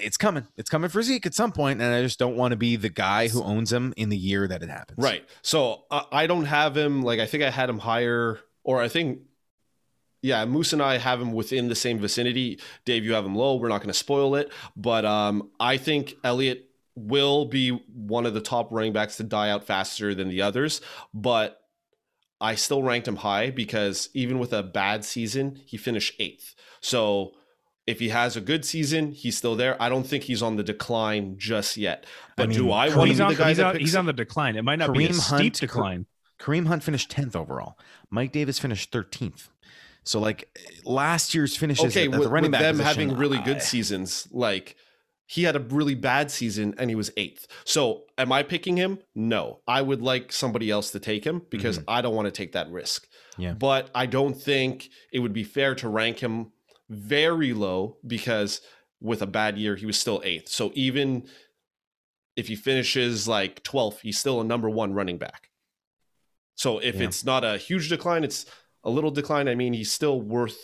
It's 0.00 0.16
coming. 0.16 0.46
It's 0.56 0.70
coming 0.70 0.90
for 0.90 1.02
Zeke 1.02 1.26
at 1.26 1.34
some 1.34 1.50
point, 1.52 1.80
and 1.80 1.94
I 1.94 2.02
just 2.02 2.18
don't 2.18 2.36
want 2.36 2.50
to 2.52 2.56
be 2.56 2.76
the 2.76 2.90
guy 2.90 3.28
who 3.28 3.42
owns 3.42 3.72
him 3.72 3.94
in 3.96 4.08
the 4.08 4.16
year 4.16 4.46
that 4.48 4.62
it 4.62 4.68
happens. 4.68 4.98
Right. 5.02 5.24
So 5.42 5.84
I 5.90 6.04
I 6.12 6.26
don't 6.26 6.44
have 6.46 6.76
him 6.76 7.02
like 7.02 7.20
I 7.20 7.26
think 7.26 7.42
I 7.44 7.50
had 7.50 7.68
him 7.70 7.78
higher, 7.78 8.38
or 8.64 8.80
I 8.80 8.88
think, 8.88 9.20
yeah, 10.22 10.44
Moose 10.44 10.72
and 10.72 10.82
I 10.82 10.98
have 10.98 11.20
him 11.20 11.32
within 11.32 11.68
the 11.68 11.74
same 11.74 11.98
vicinity. 11.98 12.60
Dave, 12.84 13.04
you 13.04 13.14
have 13.14 13.24
him 13.24 13.34
low. 13.34 13.56
We're 13.56 13.68
not 13.68 13.78
going 13.78 13.88
to 13.88 13.94
spoil 13.94 14.34
it, 14.34 14.52
but 14.76 15.04
um, 15.04 15.50
I 15.58 15.76
think 15.76 16.16
Elliott 16.22 16.68
will 16.94 17.46
be 17.46 17.70
one 17.70 18.26
of 18.26 18.34
the 18.34 18.40
top 18.40 18.68
running 18.70 18.92
backs 18.92 19.16
to 19.16 19.22
die 19.22 19.50
out 19.50 19.64
faster 19.64 20.14
than 20.14 20.28
the 20.28 20.42
others, 20.42 20.80
but 21.14 21.62
I 22.40 22.54
still 22.54 22.82
ranked 22.82 23.08
him 23.08 23.16
high 23.16 23.50
because 23.50 24.08
even 24.14 24.38
with 24.38 24.52
a 24.52 24.62
bad 24.62 25.04
season, 25.04 25.60
he 25.66 25.76
finished 25.76 26.14
eighth. 26.18 26.54
So. 26.80 27.32
If 27.86 27.98
he 27.98 28.10
has 28.10 28.36
a 28.36 28.40
good 28.40 28.64
season, 28.64 29.10
he's 29.10 29.36
still 29.36 29.56
there. 29.56 29.74
I 29.82 29.88
don't 29.88 30.06
think 30.06 30.22
he's 30.22 30.42
on 30.42 30.54
the 30.54 30.62
decline 30.62 31.34
just 31.38 31.76
yet. 31.76 32.04
But 32.36 32.50
mean, 32.50 32.58
do 32.58 32.72
I 32.72 32.88
Kareem- 32.88 32.96
want 32.96 33.06
to 33.06 33.06
He's 33.08 33.18
be 33.18 33.22
on, 33.24 33.30
the 33.30 33.36
guy 33.36 33.48
he's, 33.48 33.56
that 33.56 33.66
on, 33.66 33.72
picks 33.72 33.84
he's 33.84 33.96
on 33.96 34.06
the 34.06 34.12
decline. 34.12 34.54
It 34.54 34.62
might 34.62 34.78
not 34.78 34.92
be 34.92 35.06
a 35.06 35.08
Kareem 35.08 35.14
steep 35.14 35.38
Hunt- 35.38 35.54
decline. 35.60 36.06
Kareem 36.40 36.66
Hunt 36.66 36.82
finished 36.82 37.10
10th 37.10 37.36
overall. 37.36 37.78
Mike 38.10 38.32
Davis 38.32 38.58
finished 38.58 38.90
13th. 38.92 39.48
So 40.04 40.18
like 40.18 40.48
last 40.84 41.34
year's 41.34 41.56
finishes 41.56 41.94
okay 41.96 42.06
at, 42.08 42.14
at 42.14 42.18
with, 42.18 42.26
the 42.28 42.32
running 42.32 42.50
with 42.50 42.52
back 42.52 42.62
them 42.62 42.78
position, 42.78 43.08
having 43.08 43.16
really 43.18 43.38
good 43.38 43.56
I- 43.58 43.60
seasons 43.60 44.26
like 44.30 44.76
he 45.26 45.44
had 45.44 45.54
a 45.54 45.60
really 45.60 45.94
bad 45.94 46.28
season 46.30 46.74
and 46.78 46.90
he 46.90 46.96
was 46.96 47.12
eighth 47.16 47.46
so 47.64 48.02
am 48.18 48.32
i 48.32 48.42
picking 48.42 48.76
him 48.76 48.98
no 49.14 49.60
i 49.68 49.80
would 49.80 50.02
like 50.02 50.32
somebody 50.32 50.70
else 50.72 50.90
to 50.90 50.98
take 50.98 51.24
him 51.24 51.42
because 51.50 51.78
i 51.86 52.00
don't 52.00 52.16
want 52.16 52.26
to 52.26 52.32
take 52.32 52.52
that 52.52 52.68
risk 52.70 53.06
Mm-hmm. 53.34 53.42
Yeah. 53.42 53.52
but 53.52 53.90
i 53.94 54.06
don't 54.06 54.34
think 54.34 54.88
it 55.12 55.20
would 55.20 55.32
be 55.32 55.44
fair 55.44 55.76
to 55.76 55.88
rank 55.88 56.18
him 56.18 56.50
very 56.88 57.52
low 57.52 57.98
because 58.04 58.60
with 59.00 59.22
a 59.22 59.26
bad 59.26 59.56
year 59.56 59.76
he 59.76 59.86
was 59.86 59.96
still 59.98 60.20
eighth 60.24 60.48
so 60.48 60.72
even 60.74 61.28
if 62.34 62.48
he 62.48 62.56
finishes 62.56 63.28
like 63.28 63.62
12th 63.62 64.00
he's 64.00 64.18
still 64.18 64.40
a 64.40 64.44
number 64.44 64.68
one 64.68 64.94
running 64.94 65.18
back 65.18 65.49
so 66.60 66.78
if 66.78 66.96
Yeah. 66.96 67.04
it's 67.06 67.24
not 67.24 67.42
a 67.44 67.56
huge 67.58 67.88
decline 67.88 68.22
it's 68.24 68.44
a 68.84 68.90
little 68.90 69.10
decline 69.10 69.46
i 69.48 69.54
mean 69.54 69.72
he's 69.72 69.92
still 69.92 70.20
worth 70.20 70.58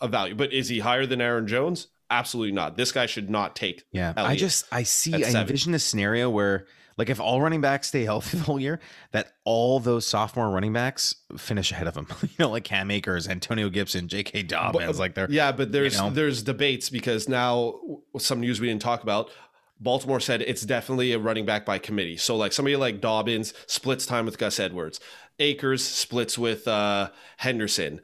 a 0.00 0.06
value. 0.06 0.34
But 0.36 0.52
is 0.52 0.68
he 0.68 0.78
higher 0.78 1.06
than 1.06 1.20
Aaron 1.20 1.48
Jones? 1.48 1.88
Absolutely 2.08 2.52
not. 2.52 2.76
This 2.76 2.92
guy 2.92 3.06
should 3.06 3.28
not 3.28 3.56
take. 3.56 3.82
Yeah, 3.90 4.12
I 4.16 4.36
just 4.36 4.64
I 4.70 4.84
see 4.84 5.12
I 5.12 5.22
seven. 5.22 5.40
envision 5.40 5.74
a 5.74 5.78
scenario 5.80 6.30
where 6.30 6.66
like 6.96 7.10
if 7.10 7.18
all 7.18 7.40
running 7.42 7.60
backs 7.60 7.88
stay 7.88 8.04
healthy 8.12 8.38
the 8.38 8.44
whole 8.44 8.60
year, 8.60 8.78
that 9.10 9.32
all 9.44 9.80
those 9.80 10.06
sophomore 10.06 10.50
running 10.50 10.72
backs 10.72 11.16
finish 11.36 11.72
ahead 11.72 11.88
of 11.88 11.94
them. 11.94 12.06
you 12.22 12.28
know, 12.38 12.48
like 12.50 12.62
Cam 12.62 12.92
Akers, 12.92 13.26
Antonio 13.26 13.68
Gibson, 13.70 14.06
J.K. 14.06 14.44
Dobbins, 14.44 15.00
like 15.00 15.14
they're 15.14 15.28
Yeah, 15.28 15.50
but 15.50 15.72
there's 15.72 15.98
know? 15.98 16.10
there's 16.10 16.44
debates 16.44 16.90
because 16.90 17.28
now 17.28 17.74
some 18.18 18.38
news 18.38 18.60
we 18.60 18.68
didn't 18.68 18.82
talk 18.82 19.02
about. 19.02 19.32
Baltimore 19.80 20.20
said 20.20 20.42
it's 20.42 20.62
definitely 20.62 21.12
a 21.12 21.18
running 21.18 21.46
back 21.46 21.64
by 21.64 21.78
committee. 21.78 22.16
So 22.16 22.36
like 22.36 22.52
somebody 22.52 22.76
like 22.76 23.00
Dobbins 23.00 23.54
splits 23.66 24.06
time 24.06 24.24
with 24.24 24.38
Gus 24.38 24.58
Edwards. 24.58 24.98
Akers 25.38 25.84
splits 25.84 26.36
with 26.36 26.66
uh, 26.66 27.10
Henderson. 27.36 28.00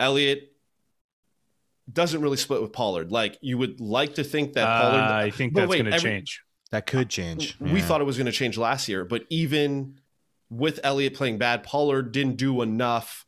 Elliott 0.00 0.52
doesn't 1.92 2.20
really 2.20 2.36
split 2.36 2.62
with 2.62 2.72
Pollard. 2.72 3.10
Like 3.12 3.38
you 3.40 3.58
would 3.58 3.80
like 3.80 4.14
to 4.14 4.24
think 4.24 4.54
that 4.54 4.66
Uh, 4.68 4.80
Pollard. 4.80 5.00
I 5.12 5.30
think 5.30 5.54
that's 5.54 5.72
going 5.72 5.84
to 5.86 5.98
change. 5.98 6.42
that 6.70 6.86
could 6.86 7.08
change. 7.08 7.56
We 7.60 7.80
Yeah. 7.80 7.80
thought 7.86 8.00
it 8.00 8.04
was 8.04 8.16
going 8.16 8.26
to 8.26 8.32
change 8.32 8.58
last 8.58 8.88
year, 8.88 9.04
but 9.04 9.24
even 9.30 10.00
with 10.50 10.80
Elliott 10.82 11.14
playing 11.14 11.38
bad, 11.38 11.62
Pollard 11.62 12.12
didn't 12.12 12.36
do 12.36 12.62
enough 12.62 13.26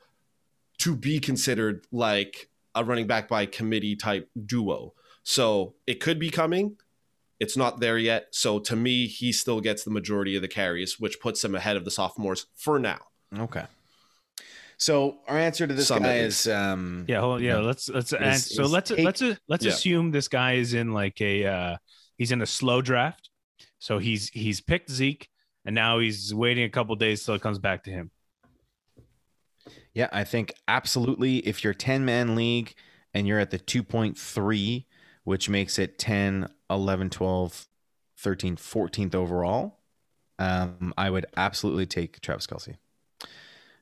to 0.78 0.96
be 0.96 1.20
considered 1.20 1.86
like 1.92 2.48
a 2.74 2.84
running 2.84 3.06
back 3.06 3.28
by 3.28 3.44
committee 3.46 3.96
type 3.96 4.30
duo. 4.46 4.94
So 5.22 5.74
it 5.86 6.00
could 6.00 6.18
be 6.18 6.30
coming. 6.30 6.76
It's 7.40 7.56
not 7.56 7.80
there 7.80 7.96
yet. 7.98 8.26
So 8.32 8.58
to 8.60 8.76
me, 8.76 9.06
he 9.06 9.32
still 9.32 9.60
gets 9.60 9.82
the 9.82 9.90
majority 9.90 10.36
of 10.36 10.42
the 10.42 10.48
carries, 10.48 11.00
which 11.00 11.20
puts 11.20 11.42
him 11.42 11.54
ahead 11.54 11.76
of 11.76 11.84
the 11.86 11.90
sophomores 11.90 12.46
for 12.54 12.78
now. 12.78 12.98
Okay. 13.36 13.64
So 14.76 15.18
our 15.26 15.36
answer 15.38 15.66
to 15.66 15.74
this 15.74 15.88
Some 15.88 16.02
guy 16.02 16.18
is 16.18 16.46
um 16.46 17.04
Yeah, 17.08 17.20
hold 17.20 17.36
on. 17.36 17.42
Yeah, 17.42 17.58
let's 17.58 17.88
let's 17.88 18.12
Is- 18.12 18.18
and 18.20 18.40
so 18.40 18.64
let's 18.66 18.90
take- 18.90 19.04
let's 19.04 19.22
let's 19.48 19.64
Yeah. 19.64 19.72
assume 19.72 20.10
this 20.10 20.28
guy 20.28 20.54
is 20.54 20.74
in 20.74 20.92
like 20.92 21.20
a 21.20 21.44
uh 21.46 21.76
he's 22.16 22.32
in 22.32 22.40
a 22.42 22.46
slow 22.46 22.80
draft. 22.82 23.30
So 23.78 23.98
he's 23.98 24.28
he's 24.30 24.60
picked 24.60 24.90
Zeke 24.90 25.28
and 25.64 25.74
now 25.74 25.98
he's 25.98 26.34
waiting 26.34 26.64
a 26.64 26.70
couple 26.70 26.94
days 26.96 27.24
till 27.24 27.34
it 27.34 27.42
comes 27.42 27.58
back 27.58 27.84
to 27.84 27.90
him. 27.90 28.10
Yeah, 29.94 30.08
I 30.12 30.24
think 30.24 30.52
absolutely. 30.68 31.38
If 31.38 31.64
you're 31.64 31.74
10 31.74 32.04
man 32.04 32.34
league 32.34 32.74
and 33.12 33.26
you're 33.26 33.40
at 33.40 33.50
the 33.50 33.58
2.3, 33.58 34.86
which 35.24 35.48
makes 35.48 35.78
it 35.78 35.98
10, 35.98 36.48
11, 36.70 37.10
12, 37.10 37.66
13, 38.18 38.56
14th 38.56 39.14
overall, 39.14 39.80
um, 40.38 40.94
I 40.96 41.10
would 41.10 41.26
absolutely 41.36 41.86
take 41.86 42.20
Travis 42.20 42.46
Kelce. 42.46 42.76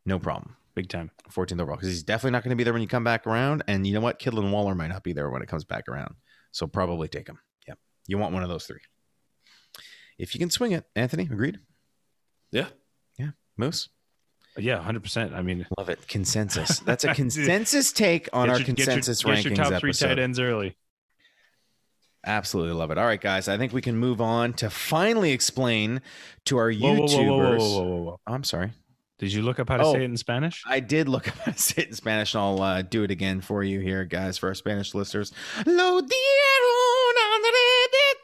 No 0.07 0.19
problem. 0.19 0.57
Big 0.75 0.89
time. 0.89 1.11
14th 1.31 1.61
overall 1.61 1.77
because 1.77 1.89
he's 1.91 2.03
definitely 2.03 2.31
not 2.33 2.43
going 2.45 2.51
to 2.51 2.57
be 2.57 2.65
there 2.65 2.73
when 2.73 2.83
you 2.83 2.89
come 2.89 3.05
back 3.05 3.27
around. 3.27 3.63
And 3.69 3.87
you 3.87 3.93
know 3.95 4.01
what? 4.01 4.19
Kittle 4.19 4.41
and 4.41 4.53
Waller 4.53 4.75
might 4.75 4.89
not 4.89 5.03
be 5.03 5.13
there 5.13 5.29
when 5.31 5.43
it 5.43 5.49
comes 5.49 5.65
back 5.65 5.89
around. 5.89 6.15
So 6.53 6.67
probably 6.67 7.09
take 7.09 7.29
him. 7.29 7.39
Yeah. 7.67 7.75
You 8.07 8.17
want 8.19 8.33
one 8.33 8.43
of 8.43 8.49
those 8.49 8.65
three. 8.67 8.81
If 10.19 10.35
you 10.35 10.39
can 10.41 10.51
swing 10.51 10.73
it, 10.73 10.85
Anthony, 10.97 11.25
agreed? 11.25 11.59
Yeah. 12.51 12.67
Yeah. 13.19 13.31
Moose? 13.57 13.89
Yeah, 14.57 14.79
hundred 14.83 15.05
percent. 15.05 15.35
I 15.35 15.43
mean, 15.43 15.67
Love 15.79 15.89
it. 15.89 16.09
Consensus. 16.09 16.79
That's 16.85 17.05
a 17.05 17.15
consensus 17.15 17.93
take 17.93 18.29
on 18.33 18.51
our 18.51 18.57
your- 18.57 18.65
get 18.67 18.67
your- 18.79 18.87
consensus 18.87 19.23
get 19.23 19.37
rankings 19.37 19.45
your 19.45 19.55
top 19.57 19.81
three 19.81 19.91
episode. 19.91 20.09
tight 20.09 20.19
ends 20.19 20.41
early. 20.41 20.77
Absolutely 22.27 22.75
love 22.75 22.91
it. 22.91 22.99
All 22.99 23.07
right, 23.07 23.21
guys. 23.21 23.49
I 23.49 23.57
think 23.59 23.73
we 23.73 23.81
can 23.81 23.97
move 23.97 24.21
on 24.21 24.53
to 24.55 24.69
finally 24.71 25.31
explain 25.33 26.03
to 26.47 26.59
our 26.59 26.71
Whoa, 26.71 26.97
YouTubers. 26.97 27.09
whoa, 27.09 27.25
whoa, 27.25 27.37
whoa, 27.37 27.57
whoa, 27.57 27.57
whoa, 27.59 27.83
whoa, 27.85 28.03
whoa. 28.03 28.21
Oh, 28.27 28.33
I'm 28.35 28.45
sorry. 28.45 28.73
Did 29.19 29.33
you 29.33 29.43
look 29.43 29.59
up 29.59 29.69
how 29.69 29.79
to 29.79 29.85
Oh. 29.85 29.93
say 29.95 30.01
it 30.03 30.05
in 30.05 30.17
Spanish? 30.17 30.63
I 30.67 30.81
did 30.81 31.09
look 31.09 31.27
up 31.29 31.35
how 31.45 31.53
to 31.53 31.59
say 31.59 31.83
it 31.83 31.89
in 31.89 31.95
Spanish, 31.95 32.35
and 32.35 32.43
I'll 32.43 32.63
uh, 32.63 32.83
do 32.83 33.03
it 33.03 33.11
again 33.11 33.41
for 33.41 33.63
you 33.65 33.81
here, 33.81 34.05
guys, 34.05 34.37
for 34.39 34.49
our 34.49 34.55
Spanish 34.55 34.95
listeners. 34.95 35.33
Lo 35.67 36.01
dieron 36.01 37.15
adrede. 37.39 38.17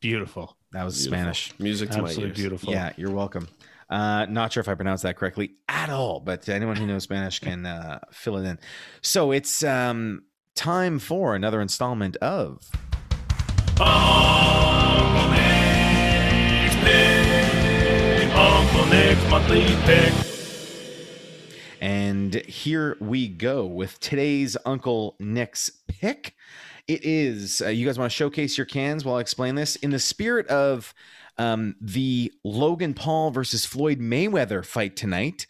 Beautiful. 0.00 0.56
That 0.72 0.84
was 0.84 0.96
Beautiful. 0.96 1.18
Spanish. 1.18 1.52
Music 1.58 1.90
to 1.90 1.98
my 2.02 2.04
Absolutely 2.08 2.28
ears. 2.30 2.38
beautiful. 2.38 2.72
Yeah, 2.72 2.92
you're 2.96 3.10
welcome. 3.10 3.48
Uh, 3.88 4.26
not 4.28 4.52
sure 4.52 4.60
if 4.60 4.68
I 4.68 4.74
pronounced 4.74 5.04
that 5.04 5.16
correctly 5.16 5.52
at 5.68 5.90
all, 5.90 6.20
but 6.20 6.48
anyone 6.48 6.76
who 6.76 6.86
knows 6.86 7.04
Spanish 7.04 7.38
can 7.38 7.64
uh, 7.66 8.00
fill 8.12 8.36
it 8.36 8.44
in. 8.44 8.58
So 9.00 9.30
it's 9.30 9.62
um, 9.62 10.24
time 10.56 10.98
for 10.98 11.34
another 11.34 11.60
installment 11.60 12.16
of 12.16 12.70
Uncle 13.78 15.30
Nick's 15.30 16.74
Pick. 16.76 18.34
Uncle 18.34 18.86
Nick's 18.86 19.30
Monthly 19.30 19.66
Pick. 19.84 20.12
And 21.80 22.34
here 22.34 22.96
we 23.00 23.28
go 23.28 23.66
with 23.66 24.00
today's 24.00 24.56
Uncle 24.64 25.14
Nick's 25.20 25.70
pick. 25.86 26.34
It 26.88 27.04
is, 27.04 27.60
uh, 27.60 27.68
you 27.68 27.84
guys 27.84 27.98
want 27.98 28.10
to 28.10 28.16
showcase 28.16 28.56
your 28.56 28.64
cans 28.64 29.04
while 29.04 29.16
I 29.16 29.20
explain 29.20 29.56
this? 29.56 29.76
In 29.76 29.90
the 29.90 29.98
spirit 29.98 30.46
of 30.46 30.94
um, 31.36 31.76
the 31.80 32.32
Logan 32.44 32.94
Paul 32.94 33.30
versus 33.30 33.66
Floyd 33.66 34.00
Mayweather 34.00 34.64
fight 34.64 34.96
tonight, 34.96 35.46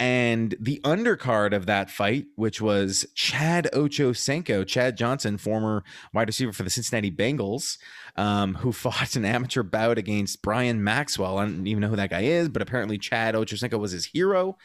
and 0.00 0.56
the 0.58 0.80
undercard 0.82 1.54
of 1.54 1.66
that 1.66 1.90
fight, 1.90 2.24
which 2.34 2.58
was 2.58 3.06
Chad 3.14 3.68
Ochocinco, 3.74 4.66
Chad 4.66 4.96
Johnson, 4.96 5.36
former 5.36 5.84
wide 6.14 6.26
receiver 6.26 6.54
for 6.54 6.62
the 6.62 6.70
Cincinnati 6.70 7.10
Bengals, 7.10 7.76
um, 8.16 8.54
who 8.54 8.72
fought 8.72 9.14
an 9.14 9.26
amateur 9.26 9.62
bout 9.62 9.98
against 9.98 10.40
Brian 10.40 10.82
Maxwell. 10.82 11.36
I 11.36 11.44
don't 11.44 11.66
even 11.66 11.82
know 11.82 11.88
who 11.88 11.96
that 11.96 12.08
guy 12.08 12.22
is, 12.22 12.48
but 12.48 12.62
apparently 12.62 12.96
Chad 12.96 13.34
Ochocinco 13.34 13.78
was 13.78 13.92
his 13.92 14.06
hero. 14.06 14.56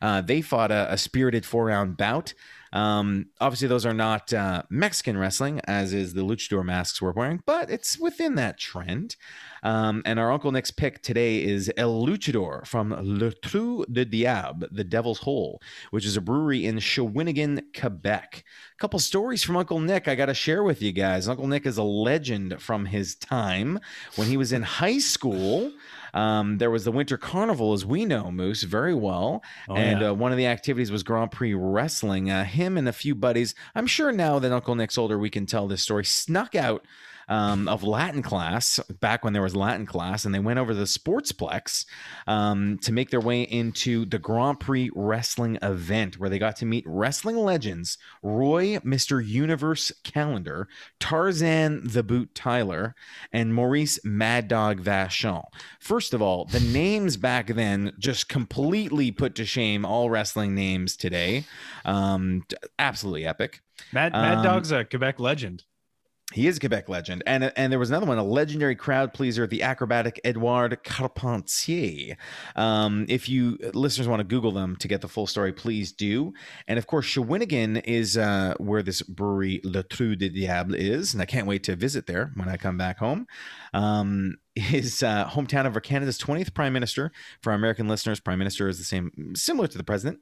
Uh, 0.00 0.20
they 0.20 0.40
fought 0.40 0.70
a, 0.70 0.92
a 0.92 0.96
spirited 0.96 1.44
four 1.44 1.66
round 1.66 1.96
bout. 1.96 2.32
Um, 2.74 3.26
obviously, 3.40 3.68
those 3.68 3.86
are 3.86 3.94
not 3.94 4.32
uh, 4.32 4.64
Mexican 4.68 5.16
wrestling, 5.16 5.60
as 5.64 5.94
is 5.94 6.12
the 6.12 6.22
luchador 6.22 6.64
masks 6.64 7.00
we're 7.00 7.12
wearing, 7.12 7.40
but 7.46 7.70
it's 7.70 7.98
within 7.98 8.34
that 8.34 8.58
trend. 8.58 9.14
Um, 9.62 10.02
and 10.04 10.18
our 10.18 10.30
Uncle 10.32 10.52
Nick's 10.52 10.72
pick 10.72 11.00
today 11.00 11.42
is 11.42 11.72
El 11.76 12.04
Luchador 12.04 12.66
from 12.66 12.90
Le 13.00 13.32
Trou 13.32 13.86
de 13.90 14.04
Diable, 14.04 14.66
the 14.72 14.84
Devil's 14.84 15.20
Hole, 15.20 15.62
which 15.90 16.04
is 16.04 16.16
a 16.16 16.20
brewery 16.20 16.66
in 16.66 16.76
Shawinigan, 16.76 17.62
Quebec. 17.78 18.44
A 18.44 18.78
couple 18.78 18.98
stories 18.98 19.44
from 19.44 19.56
Uncle 19.56 19.80
Nick 19.80 20.08
I 20.08 20.16
got 20.16 20.26
to 20.26 20.34
share 20.34 20.64
with 20.64 20.82
you 20.82 20.92
guys. 20.92 21.28
Uncle 21.28 21.46
Nick 21.46 21.64
is 21.66 21.78
a 21.78 21.82
legend 21.84 22.60
from 22.60 22.86
his 22.86 23.14
time 23.14 23.78
when 24.16 24.26
he 24.26 24.36
was 24.36 24.52
in 24.52 24.62
high 24.62 24.98
school. 24.98 25.72
Um, 26.14 26.58
there 26.58 26.70
was 26.70 26.84
the 26.84 26.92
Winter 26.92 27.18
Carnival, 27.18 27.72
as 27.72 27.84
we 27.84 28.06
know, 28.06 28.30
Moose, 28.30 28.62
very 28.62 28.94
well. 28.94 29.42
Oh, 29.68 29.74
and 29.74 30.00
yeah. 30.00 30.10
uh, 30.10 30.14
one 30.14 30.32
of 30.32 30.38
the 30.38 30.46
activities 30.46 30.90
was 30.90 31.02
Grand 31.02 31.32
Prix 31.32 31.52
wrestling. 31.52 32.30
Uh, 32.30 32.44
him 32.44 32.78
and 32.78 32.88
a 32.88 32.92
few 32.92 33.14
buddies, 33.14 33.54
I'm 33.74 33.86
sure 33.86 34.12
now 34.12 34.38
that 34.38 34.52
Uncle 34.52 34.76
Nick's 34.76 34.96
older, 34.96 35.18
we 35.18 35.28
can 35.28 35.44
tell 35.44 35.66
this 35.66 35.82
story, 35.82 36.04
snuck 36.04 36.54
out 36.54 36.86
um, 37.28 37.68
of 37.68 37.82
Latin 37.82 38.22
class 38.22 38.78
back 39.00 39.24
when 39.24 39.32
there 39.32 39.42
was 39.42 39.56
Latin 39.56 39.86
class, 39.86 40.24
and 40.24 40.34
they 40.34 40.38
went 40.38 40.58
over 40.58 40.72
to 40.72 40.78
the 40.78 40.84
Sportsplex 40.84 41.86
um, 42.26 42.78
to 42.78 42.92
make 42.92 43.10
their 43.10 43.20
way 43.20 43.42
into 43.42 44.04
the 44.04 44.18
Grand 44.18 44.60
Prix 44.60 44.90
wrestling 44.94 45.58
event 45.62 46.18
where 46.18 46.30
they 46.30 46.38
got 46.38 46.56
to 46.56 46.66
meet 46.66 46.84
wrestling 46.86 47.36
legends 47.36 47.98
Roy, 48.22 48.76
Mr. 48.78 49.24
Universe 49.24 49.92
Callender, 50.02 50.68
Tarzan 51.00 51.82
the 51.84 52.02
Boot 52.02 52.34
Tyler, 52.34 52.94
and 53.32 53.54
Maurice 53.54 53.98
Mad 54.04 54.48
Dog 54.48 54.82
Vachon. 54.82 55.44
First 55.80 56.14
of 56.14 56.22
all, 56.22 56.44
the 56.46 56.60
names 56.60 57.16
back 57.16 57.48
then 57.48 57.92
just 57.98 58.28
completely 58.28 59.10
put 59.10 59.34
to 59.36 59.44
shame 59.44 59.84
all 59.84 60.10
wrestling 60.10 60.54
names 60.54 60.96
today. 60.96 61.44
Um, 61.84 62.44
absolutely 62.78 63.26
epic. 63.26 63.60
Mad, 63.92 64.12
Mad 64.12 64.38
um, 64.38 64.44
Dog's 64.44 64.72
a 64.72 64.84
Quebec 64.84 65.20
legend. 65.20 65.64
He 66.34 66.48
is 66.48 66.56
a 66.56 66.60
Quebec 66.60 66.88
legend. 66.88 67.22
And 67.26 67.52
and 67.56 67.70
there 67.70 67.78
was 67.78 67.90
another 67.90 68.06
one, 68.06 68.18
a 68.18 68.24
legendary 68.24 68.74
crowd 68.74 69.14
pleaser, 69.14 69.46
the 69.46 69.62
acrobatic 69.62 70.20
Edouard 70.24 70.82
Carpentier. 70.82 72.16
Um, 72.56 73.06
if 73.08 73.28
you 73.28 73.56
listeners 73.72 74.08
want 74.08 74.18
to 74.18 74.24
Google 74.24 74.50
them 74.50 74.74
to 74.76 74.88
get 74.88 75.00
the 75.00 75.08
full 75.08 75.28
story, 75.28 75.52
please 75.52 75.92
do. 75.92 76.32
And 76.66 76.76
of 76.76 76.88
course, 76.88 77.06
Shawinigan 77.06 77.82
is 77.84 78.16
uh, 78.16 78.54
where 78.58 78.82
this 78.82 79.00
brewery 79.02 79.60
Le 79.62 79.84
Trou 79.84 80.16
de 80.16 80.28
Diable 80.28 80.74
is. 80.74 81.14
And 81.14 81.22
I 81.22 81.26
can't 81.26 81.46
wait 81.46 81.62
to 81.64 81.76
visit 81.76 82.06
there 82.06 82.32
when 82.34 82.48
I 82.48 82.56
come 82.56 82.76
back 82.76 82.98
home. 82.98 83.26
Um, 83.72 84.38
his 84.56 85.02
uh, 85.02 85.28
hometown 85.28 85.66
of 85.66 85.80
Canada's 85.82 86.18
20th 86.18 86.54
prime 86.54 86.72
minister. 86.72 87.10
For 87.42 87.50
our 87.50 87.56
American 87.56 87.88
listeners, 87.88 88.20
prime 88.20 88.38
minister 88.38 88.68
is 88.68 88.78
the 88.78 88.84
same, 88.84 89.34
similar 89.34 89.66
to 89.66 89.76
the 89.76 89.84
president. 89.84 90.20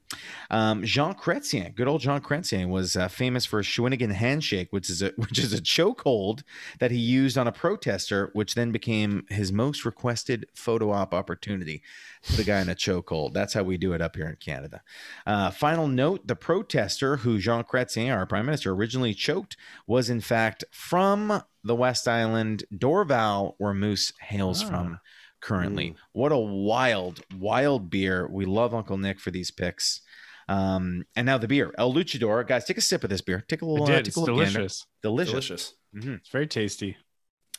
Um, 0.51 0.83
Jean 0.85 1.15
Chrétien, 1.15 1.75
good 1.75 1.87
old 1.87 2.01
Jean 2.01 2.21
Chrétien, 2.21 2.71
was 2.71 2.97
uh, 2.97 3.09
famous 3.09 3.45
for 3.45 3.59
a 3.59 3.63
Shawinigan 3.63 4.13
handshake, 4.13 4.69
which 4.71 4.89
is 4.89 5.03
a 5.03 5.13
which 5.17 5.39
is 5.39 5.53
a 5.53 5.61
chokehold 5.61 6.43
that 6.79 6.91
he 6.91 6.99
used 6.99 7.37
on 7.37 7.47
a 7.47 7.53
protester, 7.53 8.31
which 8.33 8.55
then 8.55 8.73
became 8.73 9.27
his 9.29 9.53
most 9.53 9.85
requested 9.85 10.47
photo 10.55 10.91
op 10.91 11.13
opportunity. 11.13 11.83
Put 12.27 12.39
a 12.39 12.45
guy 12.45 12.61
in 12.61 12.69
a 12.69 12.75
chokehold. 12.75 13.35
That's 13.35 13.53
how 13.53 13.63
we 13.63 13.77
do 13.77 13.93
it 13.93 14.01
up 14.01 14.17
here 14.17 14.27
in 14.27 14.37
Canada. 14.37 14.83
Uh, 15.27 15.51
final 15.51 15.87
note: 15.87 16.27
the 16.27 16.37
protester 16.37 17.19
who 17.19 17.39
Jean 17.39 17.65
Chrétien, 17.65 18.17
our 18.17 18.27
prime 18.27 18.47
minister, 18.47 18.73
originally 18.73 19.13
choked, 19.13 19.57
was 19.87 20.09
in 20.09 20.21
fact 20.21 20.65
from 20.71 21.43
the 21.65 21.75
West 21.77 22.09
Island, 22.09 22.65
Dorval, 22.75 23.55
where 23.59 23.75
Moose 23.75 24.13
hails 24.21 24.63
Ah. 24.65 24.69
from 24.69 25.01
currently. 25.41 25.91
Mm. 25.91 25.97
What 26.13 26.33
a 26.33 26.39
wild, 26.39 27.21
wild 27.37 27.91
beer. 27.91 28.27
We 28.29 28.45
love 28.45 28.75
Uncle 28.75 28.97
Nick 28.99 29.19
for 29.21 29.31
these 29.31 29.51
picks. 29.51 30.01
Um, 30.49 31.05
and 31.17 31.25
now 31.27 31.39
the 31.39 31.49
beer, 31.49 31.73
El 31.79 31.93
Luchador. 31.95 32.47
Guys, 32.47 32.65
take 32.65 32.79
a 32.79 32.81
sip 32.83 33.05
of 33.05 33.11
this 33.11 33.21
beer. 33.21 33.45
Take 33.49 33.63
a 33.63 33.65
I 33.65 33.69
little, 33.69 33.85
uh, 33.85 33.89
did. 33.91 33.97
take 33.99 34.07
It's 34.09 34.17
a 34.17 34.21
little 34.21 34.37
gander. 34.39 34.53
delicious. 34.59 34.87
Delicious. 35.03 35.31
Delicious. 35.33 35.75
It's 36.21 36.29
very 36.31 36.47
tasty. 36.47 36.97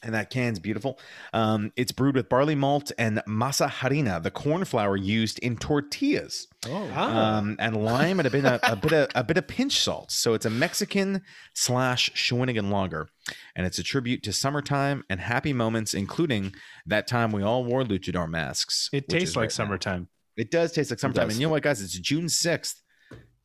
And 0.05 0.13
that 0.13 0.29
can's 0.29 0.59
beautiful. 0.59 0.99
Um, 1.31 1.71
it's 1.77 1.93
brewed 1.93 2.15
with 2.15 2.27
barley 2.27 2.55
malt 2.55 2.91
and 2.97 3.21
masa 3.27 3.69
harina, 3.69 4.21
the 4.21 4.31
corn 4.31 4.65
flour 4.65 4.97
used 4.97 5.39
in 5.39 5.55
tortillas, 5.55 6.47
Oh, 6.67 6.89
Ah. 6.93 7.37
um, 7.37 7.55
and 7.57 7.77
lime 7.83 8.19
and 8.19 8.27
a 8.27 8.29
bit 8.29 8.43
of 8.45 8.59
a 8.63 8.75
bit 8.75 8.91
of 8.93 9.07
a 9.15 9.23
bit 9.23 9.37
of 9.37 9.47
pinch 9.47 9.79
salt. 9.79 10.11
So 10.11 10.33
it's 10.33 10.45
a 10.45 10.49
Mexican 10.49 11.21
slash 11.53 12.09
Shawinigan 12.11 12.69
lager, 12.69 13.07
and 13.55 13.65
it's 13.65 13.79
a 13.79 13.83
tribute 13.83 14.23
to 14.23 14.33
summertime 14.33 15.03
and 15.09 15.21
happy 15.21 15.53
moments, 15.53 15.93
including 15.93 16.53
that 16.85 17.07
time 17.07 17.31
we 17.31 17.41
all 17.41 17.63
wore 17.63 17.83
luchador 17.83 18.29
masks. 18.29 18.89
it 18.91 19.07
tastes 19.07 19.35
like 19.37 19.43
right 19.43 19.49
now. 19.51 19.53
summertime. 19.55 20.09
It 20.35 20.51
does 20.51 20.73
taste 20.73 20.89
like 20.91 20.99
summertime. 20.99 21.29
And 21.29 21.39
you 21.39 21.47
know 21.47 21.51
what, 21.51 21.63
guys? 21.63 21.81
It's 21.81 21.97
June 21.97 22.25
6th. 22.25 22.81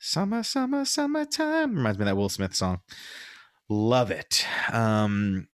Summer, 0.00 0.42
summer, 0.42 0.84
summertime. 0.84 1.74
Reminds 1.76 1.98
me 1.98 2.02
of 2.02 2.06
that 2.06 2.16
Will 2.16 2.28
Smith 2.28 2.54
song. 2.54 2.80
Love 3.68 4.10
it. 4.10 4.46
Um, 4.72 5.48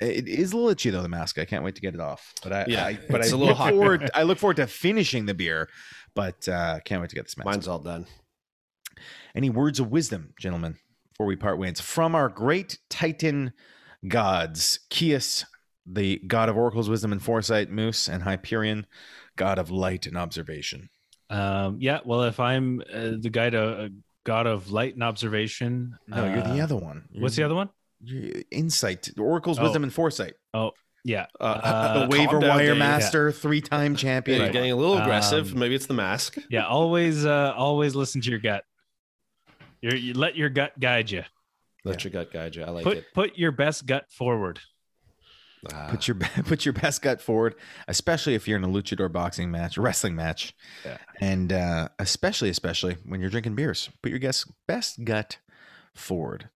it 0.00 0.26
is 0.28 0.52
a 0.52 0.56
little 0.56 0.70
itchy 0.70 0.90
though, 0.90 1.02
the 1.02 1.08
mask. 1.08 1.38
I 1.38 1.44
can't 1.44 1.64
wait 1.64 1.74
to 1.76 1.80
get 1.80 1.94
it 1.94 2.00
off. 2.00 2.32
But 2.42 2.52
I, 2.52 2.64
Yeah, 2.68 2.84
I 2.86 2.98
but 3.08 3.20
it's 3.20 3.32
I 3.32 3.36
a 3.36 3.38
little 3.38 3.48
look 3.48 3.56
hot. 3.58 3.70
forward. 3.70 4.10
I 4.14 4.22
look 4.24 4.38
forward 4.38 4.56
to 4.56 4.66
finishing 4.66 5.26
the 5.26 5.34
beer, 5.34 5.68
but 6.14 6.48
uh, 6.48 6.80
can't 6.84 7.00
wait 7.00 7.10
to 7.10 7.16
get 7.16 7.24
this 7.26 7.36
mask. 7.36 7.46
Mine's 7.46 7.68
all 7.68 7.78
done. 7.78 8.06
Any 9.34 9.50
words 9.50 9.80
of 9.80 9.90
wisdom, 9.90 10.34
gentlemen, 10.38 10.76
before 11.12 11.26
we 11.26 11.36
part 11.36 11.58
ways 11.58 11.80
from 11.80 12.14
our 12.14 12.28
great 12.28 12.78
Titan 12.88 13.52
gods, 14.06 14.80
Coeus, 14.90 15.44
the 15.86 16.20
god 16.26 16.48
of 16.48 16.56
oracles, 16.56 16.88
wisdom, 16.88 17.12
and 17.12 17.22
foresight, 17.22 17.70
Moose, 17.70 18.08
and 18.08 18.22
Hyperion, 18.22 18.86
god 19.36 19.58
of 19.58 19.70
light 19.70 20.06
and 20.06 20.16
observation. 20.16 20.88
Um, 21.30 21.78
yeah. 21.80 22.00
Well, 22.04 22.22
if 22.24 22.38
I'm 22.38 22.80
uh, 22.92 23.12
the 23.18 23.30
guy 23.30 23.50
to 23.50 23.62
uh, 23.62 23.88
god 24.24 24.46
of 24.46 24.70
light 24.70 24.94
and 24.94 25.02
observation, 25.02 25.98
No, 26.06 26.24
you're 26.24 26.42
the 26.42 26.60
uh, 26.60 26.64
other 26.64 26.76
one. 26.76 27.08
What's 27.18 27.36
the 27.36 27.42
other 27.42 27.54
one? 27.54 27.70
You're- 28.04 28.44
Insight, 28.50 29.10
oracles, 29.18 29.58
Oh. 29.58 29.62
wisdom, 29.64 29.82
and 29.82 29.92
foresight. 29.92 30.34
Oh, 30.52 30.72
yeah. 31.04 31.26
Uh, 31.40 31.44
Uh, 31.44 31.98
the 32.00 32.06
waiver 32.08 32.32
calm 32.32 32.40
down, 32.40 32.56
wire 32.56 32.68
Dave. 32.68 32.78
master, 32.78 33.32
three-time 33.32 33.92
Yeah, 33.92 33.98
champion. 33.98 34.40
you're 34.42 34.50
getting 34.50 34.72
a 34.72 34.76
little 34.76 34.98
aggressive. 34.98 35.52
Um, 35.52 35.58
Maybe 35.58 35.74
it's 35.74 35.86
the 35.86 35.94
mask. 35.94 36.36
yeah. 36.50 36.66
Always, 36.66 37.24
uh, 37.26 37.52
always 37.56 37.94
listen 37.94 38.20
to 38.22 38.30
your 38.30 38.38
gut. 38.40 38.64
You're, 39.82 39.96
you 39.96 40.14
let 40.14 40.36
your 40.36 40.48
gut 40.48 40.78
guide 40.80 41.10
you. 41.10 41.24
Let 41.84 42.02
your 42.04 42.10
gut 42.10 42.32
guide 42.32 42.56
you. 42.56 42.62
I 42.64 42.70
like 42.70 42.84
Put 42.84 42.96
it. 42.98 43.04
put 43.12 43.36
your 43.36 43.52
best 43.52 43.84
gut 43.84 44.10
forward. 44.10 44.60
Ah, 45.72 45.88
Put 45.90 46.08
your 46.08 46.14
put 46.46 46.64
your 46.64 46.72
best 46.74 47.02
gut 47.02 47.20
forward, 47.20 47.54
especially 47.88 48.34
if 48.34 48.46
you're 48.48 48.56
in 48.58 48.64
a 48.64 48.68
luchador 48.68 49.10
boxing 49.12 49.50
match, 49.50 49.76
wrestling 49.78 50.14
match, 50.16 50.54
Yeah. 50.84 50.96
and 51.20 51.52
uh, 51.52 51.88
especially 51.98 52.48
especially 52.50 52.96
when 53.04 53.20
you're 53.20 53.28
drinking 53.30 53.54
beers. 53.54 53.90
Put 54.02 54.10
your 54.10 54.18
guess 54.18 54.50
best 54.66 55.04
gut 55.04 55.38
forward. 55.94 56.48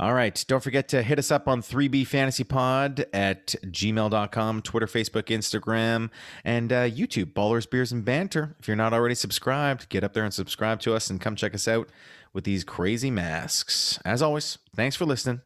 All 0.00 0.14
right. 0.14 0.44
Don't 0.46 0.62
forget 0.62 0.88
to 0.88 1.02
hit 1.02 1.18
us 1.18 1.30
up 1.30 1.48
on 1.48 1.60
3B 1.60 2.06
Fantasy 2.06 2.44
Pod 2.44 3.06
at 3.12 3.48
gmail.com, 3.66 4.62
Twitter, 4.62 4.86
Facebook, 4.86 5.24
Instagram, 5.24 6.10
and 6.44 6.72
uh, 6.72 6.88
YouTube, 6.88 7.32
Ballers, 7.32 7.68
Beers, 7.68 7.90
and 7.90 8.04
Banter. 8.04 8.54
If 8.60 8.68
you're 8.68 8.76
not 8.76 8.92
already 8.92 9.16
subscribed, 9.16 9.88
get 9.88 10.04
up 10.04 10.12
there 10.14 10.24
and 10.24 10.32
subscribe 10.32 10.80
to 10.80 10.94
us 10.94 11.10
and 11.10 11.20
come 11.20 11.34
check 11.34 11.54
us 11.54 11.66
out 11.66 11.88
with 12.32 12.44
these 12.44 12.62
crazy 12.62 13.10
masks. 13.10 13.98
As 14.04 14.22
always, 14.22 14.58
thanks 14.76 14.94
for 14.94 15.04
listening. 15.04 15.40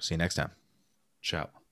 See 0.00 0.14
you 0.14 0.18
next 0.18 0.34
time. 0.34 0.50
ciao. 1.22 1.63